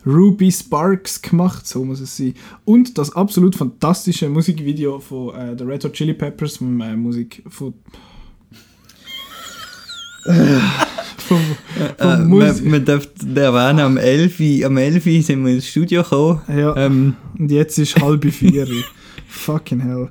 Ruby 0.07 0.51
Sparks 0.51 1.21
gemacht, 1.21 1.67
so 1.67 1.85
muss 1.85 2.01
es 2.01 2.17
sein. 2.17 2.35
Und 2.65 2.97
das 2.97 3.15
absolut 3.15 3.55
fantastische 3.55 4.29
Musikvideo 4.29 4.99
von 4.99 5.35
äh, 5.35 5.55
der 5.57 5.67
Red 5.69 5.85
Hot 5.85 5.93
Chili 5.93 6.15
Peppers, 6.15 6.57
vom, 6.59 6.81
äh, 6.81 6.97
Musik 6.97 7.43
von 7.49 7.75
vom, 10.25 11.39
vom 11.99 12.09
Äh, 12.09 12.19
Musik. 12.25 12.65
man, 12.67 12.85
darf 12.85 13.09
erwähnen, 13.35 13.81
am 13.81 13.97
11. 13.97 14.41
Uhr- 14.41 14.67
Am 14.67 14.77
11. 14.77 15.07
Uhr 15.07 15.23
sind 15.23 15.45
wir 15.45 15.53
ins 15.55 15.67
Studio 15.67 16.03
gekommen. 16.03 16.41
Ja. 16.49 16.77
Ähm, 16.77 17.17
Und 17.39 17.51
jetzt 17.51 17.79
ist 17.79 18.01
halb 18.01 18.25
vier. 18.33 18.67
Fucking 19.31 19.81
hell. 19.81 20.11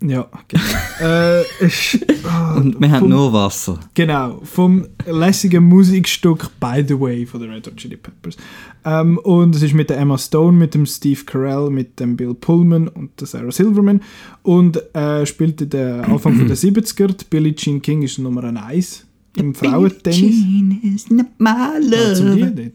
Ja, 0.00 0.28
genau. 0.46 0.62
äh, 1.00 1.42
ist, 1.64 1.98
ah, 2.24 2.54
und 2.54 2.80
wir 2.80 2.88
haben 2.90 3.00
vom- 3.00 3.08
nur 3.10 3.32
Wasser. 3.32 3.80
Genau, 3.94 4.40
vom 4.44 4.86
lässigen 5.06 5.64
Musikstück 5.64 6.48
By 6.60 6.84
the 6.86 6.98
Way 6.98 7.26
von 7.26 7.40
den 7.40 7.50
Red 7.50 7.66
Hot 7.66 7.76
Chili 7.76 7.96
Peppers. 7.96 8.36
Ähm, 8.84 9.18
und 9.18 9.56
es 9.56 9.62
ist 9.62 9.74
mit 9.74 9.90
der 9.90 9.98
Emma 9.98 10.16
Stone, 10.16 10.56
mit 10.56 10.74
dem 10.74 10.86
Steve 10.86 11.24
Carell, 11.24 11.68
mit 11.70 11.98
dem 11.98 12.16
Bill 12.16 12.32
Pullman 12.34 12.86
und 12.88 13.20
der 13.20 13.26
Sarah 13.26 13.50
Silverman. 13.50 14.00
Und 14.42 14.80
äh, 14.94 15.26
spielt 15.26 15.60
in 15.60 15.70
der 15.70 16.08
Anfang 16.08 16.36
von 16.36 16.46
der 16.46 16.56
70er. 16.56 17.08
Die 17.08 17.24
Billie 17.28 17.54
Jean 17.56 17.82
King 17.82 18.02
ist 18.02 18.18
Nummer 18.18 18.44
1 18.44 19.04
im 19.36 19.52
Frauentennis. 19.54 20.20
Geht's 20.20 21.10
um 21.10 21.16
die 22.36 22.54
dort? 22.54 22.72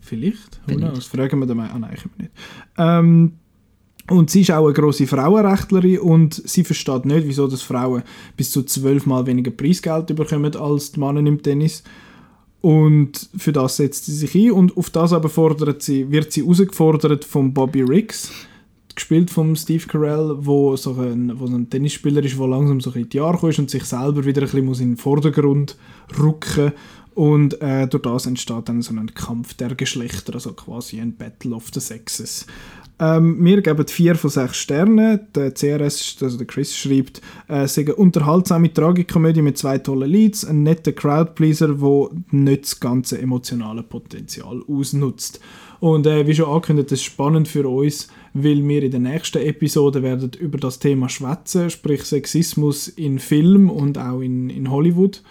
Vielleicht? 0.00 0.60
Who 0.66 0.76
knows? 0.76 1.06
Fragen 1.06 1.38
wir 1.40 1.46
den 1.46 1.56
mal. 1.56 1.70
Ah 1.72 1.78
nein, 1.78 1.94
können 1.94 2.10
wir 2.16 2.22
nicht. 2.24 2.32
Ähm, 2.78 3.32
und 4.10 4.28
sie 4.28 4.40
ist 4.40 4.50
auch 4.50 4.64
eine 4.64 4.74
grosse 4.74 5.06
Frauenrechtlerin 5.06 6.00
und 6.00 6.42
sie 6.44 6.64
versteht 6.64 7.04
nicht, 7.04 7.26
wieso 7.26 7.46
das 7.46 7.62
Frauen 7.62 8.02
bis 8.36 8.50
zu 8.50 8.64
zwölfmal 8.64 9.24
weniger 9.26 9.52
Preisgeld 9.52 10.14
bekommen 10.14 10.54
als 10.56 10.92
die 10.92 11.00
Männer 11.00 11.20
im 11.20 11.42
Tennis. 11.42 11.84
Und 12.60 13.30
für 13.36 13.52
das 13.52 13.76
setzt 13.76 14.06
sie 14.06 14.14
sich 14.14 14.34
ein 14.34 14.50
und 14.50 14.76
auf 14.76 14.90
das 14.90 15.12
aber 15.12 15.28
fordert 15.28 15.82
sie, 15.82 16.10
wird 16.10 16.32
sie 16.32 16.42
herausgefordert 16.42 17.24
von 17.24 17.54
Bobby 17.54 17.82
Riggs, 17.82 18.32
gespielt 18.94 19.30
von 19.30 19.54
Steve 19.54 19.86
Carell, 19.86 20.34
wo 20.40 20.76
so 20.76 20.92
ein, 21.00 21.38
wo 21.38 21.46
ein 21.46 21.70
Tennisspieler 21.70 22.22
ist, 22.22 22.38
der 22.38 22.48
langsam 22.48 22.80
so 22.80 22.90
in 22.90 23.08
die 23.08 23.16
Jahre 23.16 23.38
kommt 23.38 23.58
und 23.60 23.70
sich 23.70 23.84
selber 23.84 24.24
wieder 24.24 24.42
ein 24.42 24.50
bisschen 24.50 24.66
in 24.66 24.90
den 24.90 24.96
Vordergrund 24.96 25.76
rücken 26.18 26.72
und 27.14 27.60
äh, 27.60 27.86
durch 27.86 28.02
das 28.02 28.26
entsteht 28.26 28.68
dann 28.68 28.82
so 28.82 28.94
ein 28.94 29.14
Kampf 29.14 29.54
der 29.54 29.74
Geschlechter, 29.74 30.34
also 30.34 30.52
quasi 30.52 31.00
ein 31.00 31.16
Battle 31.16 31.54
of 31.54 31.68
the 31.72 31.80
Sexes. 31.80 32.46
Ähm, 33.00 33.42
wir 33.42 33.62
geben 33.62 33.88
4 33.88 34.14
von 34.14 34.28
6 34.28 34.54
Sternen. 34.54 35.20
Der 35.34 35.52
CRS, 35.52 36.18
also 36.20 36.36
der 36.36 36.46
Chris, 36.46 36.76
schreibt, 36.76 37.22
äh, 37.48 37.66
sei 37.66 37.82
eine 37.82 37.94
unterhaltsame 37.94 38.72
Tragikomödie 38.72 39.40
mit 39.40 39.56
zwei 39.56 39.78
tollen 39.78 40.10
Leads, 40.10 40.44
ein 40.44 40.62
netter 40.62 40.92
Crowdpleaser, 40.92 41.68
der 41.68 42.08
nicht 42.30 42.64
das 42.64 42.78
ganze 42.78 43.18
emotionale 43.18 43.82
Potenzial 43.82 44.62
ausnutzt. 44.68 45.40
Und 45.80 46.06
äh, 46.06 46.26
wie 46.26 46.34
schon 46.34 46.44
angekündigt, 46.44 46.92
das 46.92 46.98
ist 46.98 47.06
spannend 47.06 47.48
für 47.48 47.66
uns, 47.66 48.08
weil 48.34 48.68
wir 48.68 48.82
in 48.82 48.90
der 48.90 49.00
nächsten 49.00 49.38
Episode 49.38 50.02
werden 50.02 50.32
über 50.38 50.58
das 50.58 50.78
Thema 50.78 51.08
schwätzen, 51.08 51.70
sprich 51.70 52.02
Sexismus 52.04 52.86
in 52.86 53.18
Film 53.18 53.70
und 53.70 53.96
auch 53.96 54.20
in, 54.20 54.50
in 54.50 54.70
Hollywood. 54.70 55.22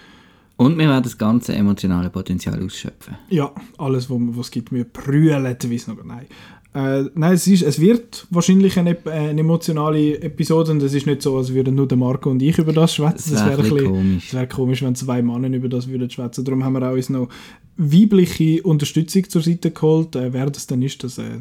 Und 0.58 0.78
wir 0.78 0.90
werden 0.90 1.04
das 1.04 1.18
ganze 1.18 1.54
emotionale 1.54 2.10
Potenzial 2.10 2.62
ausschöpfen. 2.62 3.16
Ja, 3.30 3.52
alles, 3.78 4.10
was 4.10 4.38
es 4.38 4.52
gibt, 4.52 4.74
wir 4.74 4.84
brüllen, 4.84 5.56
wie 5.68 5.76
es 5.76 5.88
noch 5.88 6.04
nein. 6.04 6.26
Äh, 6.72 7.06
nein, 7.16 7.34
es, 7.34 7.48
ist, 7.48 7.64
es 7.64 7.80
wird 7.80 8.28
wahrscheinlich 8.30 8.78
eine, 8.78 8.92
äh, 9.06 9.10
eine 9.30 9.42
emotionale 9.42 10.22
Episode 10.22 10.72
und 10.72 10.84
es 10.84 10.94
ist 10.94 11.08
nicht 11.08 11.24
so, 11.24 11.36
als 11.38 11.52
würden 11.54 11.74
nur 11.74 11.88
der 11.88 11.98
Marco 11.98 12.30
und 12.30 12.42
ich 12.44 12.60
über 12.60 12.74
das 12.74 12.94
schwätzen. 12.94 13.34
Das 13.34 13.44
wäre 13.46 13.58
ein 13.58 13.62
bisschen- 13.64 13.86
komisch. 13.88 14.28
es 14.28 14.34
wäre 14.36 14.48
komisch, 14.48 14.82
wenn 14.84 14.94
zwei 14.96 15.22
Männer 15.24 15.48
über 15.50 15.68
das 15.68 15.88
würden 15.88 16.10
schwätzen. 16.12 16.46
Darum 16.46 16.64
haben 16.64 16.74
wir 16.74 16.88
auch 16.88 16.94
uns 16.94 17.10
noch 17.10 17.28
weibliche 17.76 18.62
Unterstützung 18.62 19.28
zur 19.30 19.42
Seite 19.42 19.72
geholt. 19.72 20.16
Äh, 20.16 20.32
wer 20.32 20.48
das 20.52 20.68
dann 20.68 20.84
ist, 20.84 21.04
das 21.04 21.18
äh, 21.18 21.40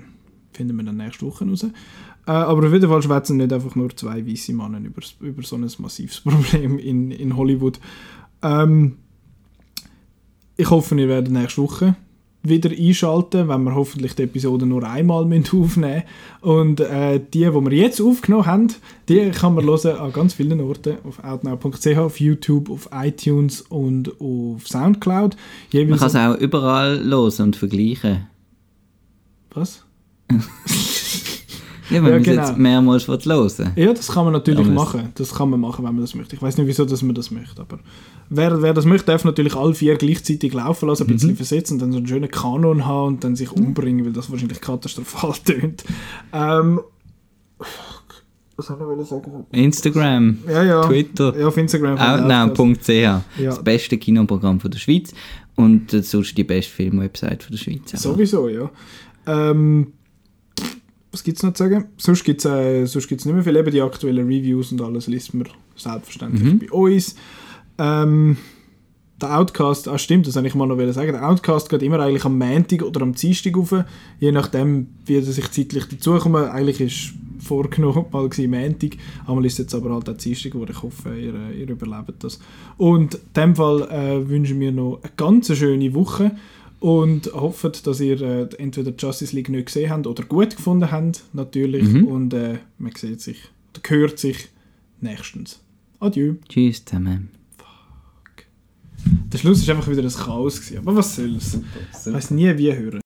finden 0.53 0.77
wir 0.77 0.85
dann 0.85 0.97
nächste 0.97 1.27
Woche 1.27 1.45
raus. 1.47 1.63
Äh, 1.63 1.71
aber 2.31 2.67
auf 2.67 2.73
jeden 2.73 2.89
Fall 2.89 3.03
schwätzen 3.03 3.37
nicht 3.37 3.53
einfach 3.53 3.75
nur 3.75 3.95
zwei 3.95 4.27
weiße 4.27 4.55
Männer 4.55 4.81
über, 4.81 5.03
über 5.21 5.43
so 5.43 5.57
ein 5.57 5.69
massives 5.79 6.21
Problem 6.23 6.79
in, 6.79 7.11
in 7.11 7.37
Hollywood. 7.37 7.79
Ähm, 8.43 8.97
ich 10.57 10.71
hoffe, 10.71 10.99
ihr 10.99 11.09
werdet 11.09 11.31
nächste 11.33 11.61
Woche 11.63 11.97
wieder 12.43 12.71
einschalten, 12.71 13.49
wenn 13.49 13.65
wir 13.65 13.75
hoffentlich 13.75 14.15
die 14.15 14.23
Episode 14.23 14.67
nur 14.67 14.85
einmal 14.85 15.25
müssen 15.27 15.63
aufnehmen 15.63 16.03
Und 16.41 16.81
äh, 16.81 17.21
die, 17.21 17.41
die 17.41 17.53
wir 17.53 17.73
jetzt 17.73 18.01
aufgenommen 18.01 18.47
haben, 18.47 18.69
die 19.09 19.31
kann 19.31 19.55
man 19.55 19.67
hören 19.67 19.87
an 19.87 20.13
ganz 20.13 20.35
vielen 20.35 20.61
Orten. 20.61 20.99
Auf 21.05 21.23
outnow.ch, 21.23 21.99
auf 21.99 22.21
YouTube, 22.21 22.71
auf 22.71 22.89
iTunes 22.93 23.63
und 23.63 24.21
auf 24.21 24.67
Soundcloud. 24.67 25.37
Man 25.37 25.71
Jeweils 25.71 26.01
kann 26.01 26.09
es 26.09 26.17
auch 26.17 26.37
überall 26.37 27.03
hören 27.03 27.41
und 27.41 27.57
vergleichen. 27.57 28.27
Was? 29.51 29.85
Ja, 31.91 32.03
wenn 32.05 32.13
Ja, 32.13 32.19
genau. 32.19 32.43
jetzt 32.47 32.59
mehrmals 32.59 33.09
will 33.09 33.19
hören 33.25 33.73
Ja, 33.77 33.93
das 33.93 34.09
kann 34.09 34.25
man 34.25 34.33
natürlich 34.35 34.67
es- 34.67 34.73
machen. 34.73 35.09
Das 35.15 35.35
kann 35.35 35.51
man 35.51 35.61
machen, 35.61 35.85
wenn 35.85 35.93
man 35.95 36.03
das 36.03 36.15
möchte. 36.15 36.37
Ich 36.37 36.43
weiß 36.43 36.57
nicht, 36.59 36.67
wieso 36.67 36.85
dass 36.85 37.03
man 37.03 37.15
das 37.15 37.31
möchte, 37.31 37.61
aber 37.63 37.79
wer, 38.29 38.61
wer 38.63 38.75
das 38.75 38.85
möchte, 38.85 39.07
darf 39.07 39.25
natürlich 39.25 39.55
alle 39.57 39.75
vier 39.75 39.97
gleichzeitig 39.97 40.53
laufen 40.53 40.89
lassen, 40.89 41.05
ein 41.05 41.07
Mhm. 41.09 41.13
bisschen 41.15 41.37
versetzen 41.37 41.75
und 41.75 41.79
dann 41.81 41.93
so 41.93 41.99
einen 41.99 42.07
schönen 42.07 42.31
Kanon 42.31 42.85
haben 42.87 43.07
und 43.15 43.25
dann 43.25 43.37
sich 43.37 43.51
umbringen, 43.53 44.05
weil 44.05 44.13
das 44.13 44.31
wahrscheinlich 44.31 44.61
katastrophal 44.61 45.33
tönt. 45.45 45.85
Ähm, 46.33 46.81
was 48.57 48.71
ich 48.71 48.79
wollen 48.81 49.05
sagen? 49.05 49.47
Instagram, 49.53 50.39
Ja, 50.49 50.63
ja. 50.65 50.83
Twitter, 50.83 51.39
Ja, 51.39 51.47
auf 51.47 51.57
Instagram. 51.57 51.97
outnow.ch. 51.97 52.89
Ja. 52.89 53.23
Das 53.39 53.63
beste 53.63 53.99
Kinoprogramm 53.99 54.59
von 54.59 54.71
der 54.71 54.79
Schweiz 54.79 55.13
und 55.55 55.91
sonst 55.93 56.37
die 56.37 56.45
beste 56.45 56.73
Filmwebsite 56.73 57.39
von 57.45 57.53
der 57.53 57.59
Schweiz. 57.59 57.93
Sowieso, 58.03 58.49
ja. 58.49 58.69
Ähm, 59.27 59.93
was 61.11 61.25
gibt 61.25 61.39
es 61.39 61.43
noch 61.43 61.55
zu 61.55 61.65
sagen? 61.65 61.87
Sonst 61.97 62.25
gibt 62.25 62.45
es 62.45 62.51
äh, 62.51 62.85
sonst 62.87 63.09
gibt's 63.09 63.25
nicht 63.25 63.35
mehr 63.35 63.45
viel. 63.45 63.57
Eben 63.57 63.71
die 63.71 63.81
aktuellen 63.83 64.27
Reviews 64.27 64.73
und 64.73 64.81
alles 64.83 65.07
liest 65.07 65.35
man 65.35 65.49
selbstverständlich 65.77 66.43
Mhm. 66.43 66.59
bei 66.59 66.71
uns. 66.71 67.15
Ähm, 67.79 68.37
der 69.21 69.37
Outcast, 69.39 69.89
ah 69.89 69.99
stimmt, 69.99 70.27
das 70.27 70.37
wollte 70.37 70.49
ich 70.49 70.55
mal 70.55 70.67
noch 70.67 70.93
sagen. 70.93 71.13
Der 71.13 71.29
Outcast 71.29 71.69
geht 71.69 71.83
immer 71.83 71.99
eigentlich 71.99 72.25
am 72.25 72.39
Montag 72.39 72.83
oder 72.83 73.03
am 73.03 73.15
Dienstag 73.15 73.57
rauf, 73.57 73.75
je 74.21 74.33
nachdem, 74.33 74.89
wie 75.07 75.17
er 75.17 75.23
sich 75.23 75.51
zeitlich 75.51 75.87
dazukommen. 75.87 76.45
Eigentlich 76.45 76.81
ist 76.81 77.15
vorgenommen 77.41 78.05
mal 78.13 78.29
gewesen, 78.29 78.51
Montag, 78.51 78.97
einmal 79.27 79.45
ist 79.45 79.55
es 79.55 79.59
jetzt 79.59 79.75
aber 79.75 79.93
halt 79.93 80.09
auch 80.09 80.17
Dienstag, 80.17 80.55
wo 80.55 80.65
ich 80.65 80.83
hoffe, 80.83 81.19
ihr, 81.19 81.35
äh, 81.35 81.61
ihr 81.61 81.69
überlebt 81.69 82.23
das. 82.23 82.39
Und 82.77 83.15
in 83.15 83.21
dem 83.35 83.57
Fall 83.57 83.83
äh, 83.91 84.29
wünschen 84.29 84.61
wir 84.61 84.71
noch 84.73 85.01
eine 85.03 85.13
ganz 85.17 85.53
schöne 85.57 85.95
Woche 85.95 86.33
und 86.81 87.33
hoffen, 87.33 87.73
dass 87.85 88.01
ihr 88.01 88.21
äh, 88.21 88.49
entweder 88.59 88.93
Justice 88.97 89.35
League 89.35 89.49
nicht 89.49 89.67
gesehen 89.67 89.91
habt 89.91 90.07
oder 90.07 90.23
gut 90.25 90.57
gefunden 90.57 90.91
habt, 90.91 91.25
natürlich. 91.33 91.85
Mhm. 91.85 92.05
Und 92.05 92.35
äh, 92.35 92.59
man 92.79 92.93
sieht 92.95 93.21
sich, 93.21 93.39
oder 93.77 93.91
hört 93.91 94.19
sich 94.19 94.49
nächstens. 95.01 95.61
Adieu. 96.01 96.35
Tschüss 96.49 96.85
zusammen. 96.85 97.31
Der 99.33 99.39
Schluss 99.39 99.59
ist 99.59 99.71
einfach 99.71 99.89
wieder 99.89 100.03
ein 100.03 100.11
Chaos 100.11 100.61
gewesen, 100.61 100.79
aber 100.79 100.97
was 100.97 101.17
soll's? 101.17 101.61
Ich 102.07 102.13
weiß 102.13 102.31
nie 102.33 102.57
wie 102.59 102.75
hören. 102.75 102.97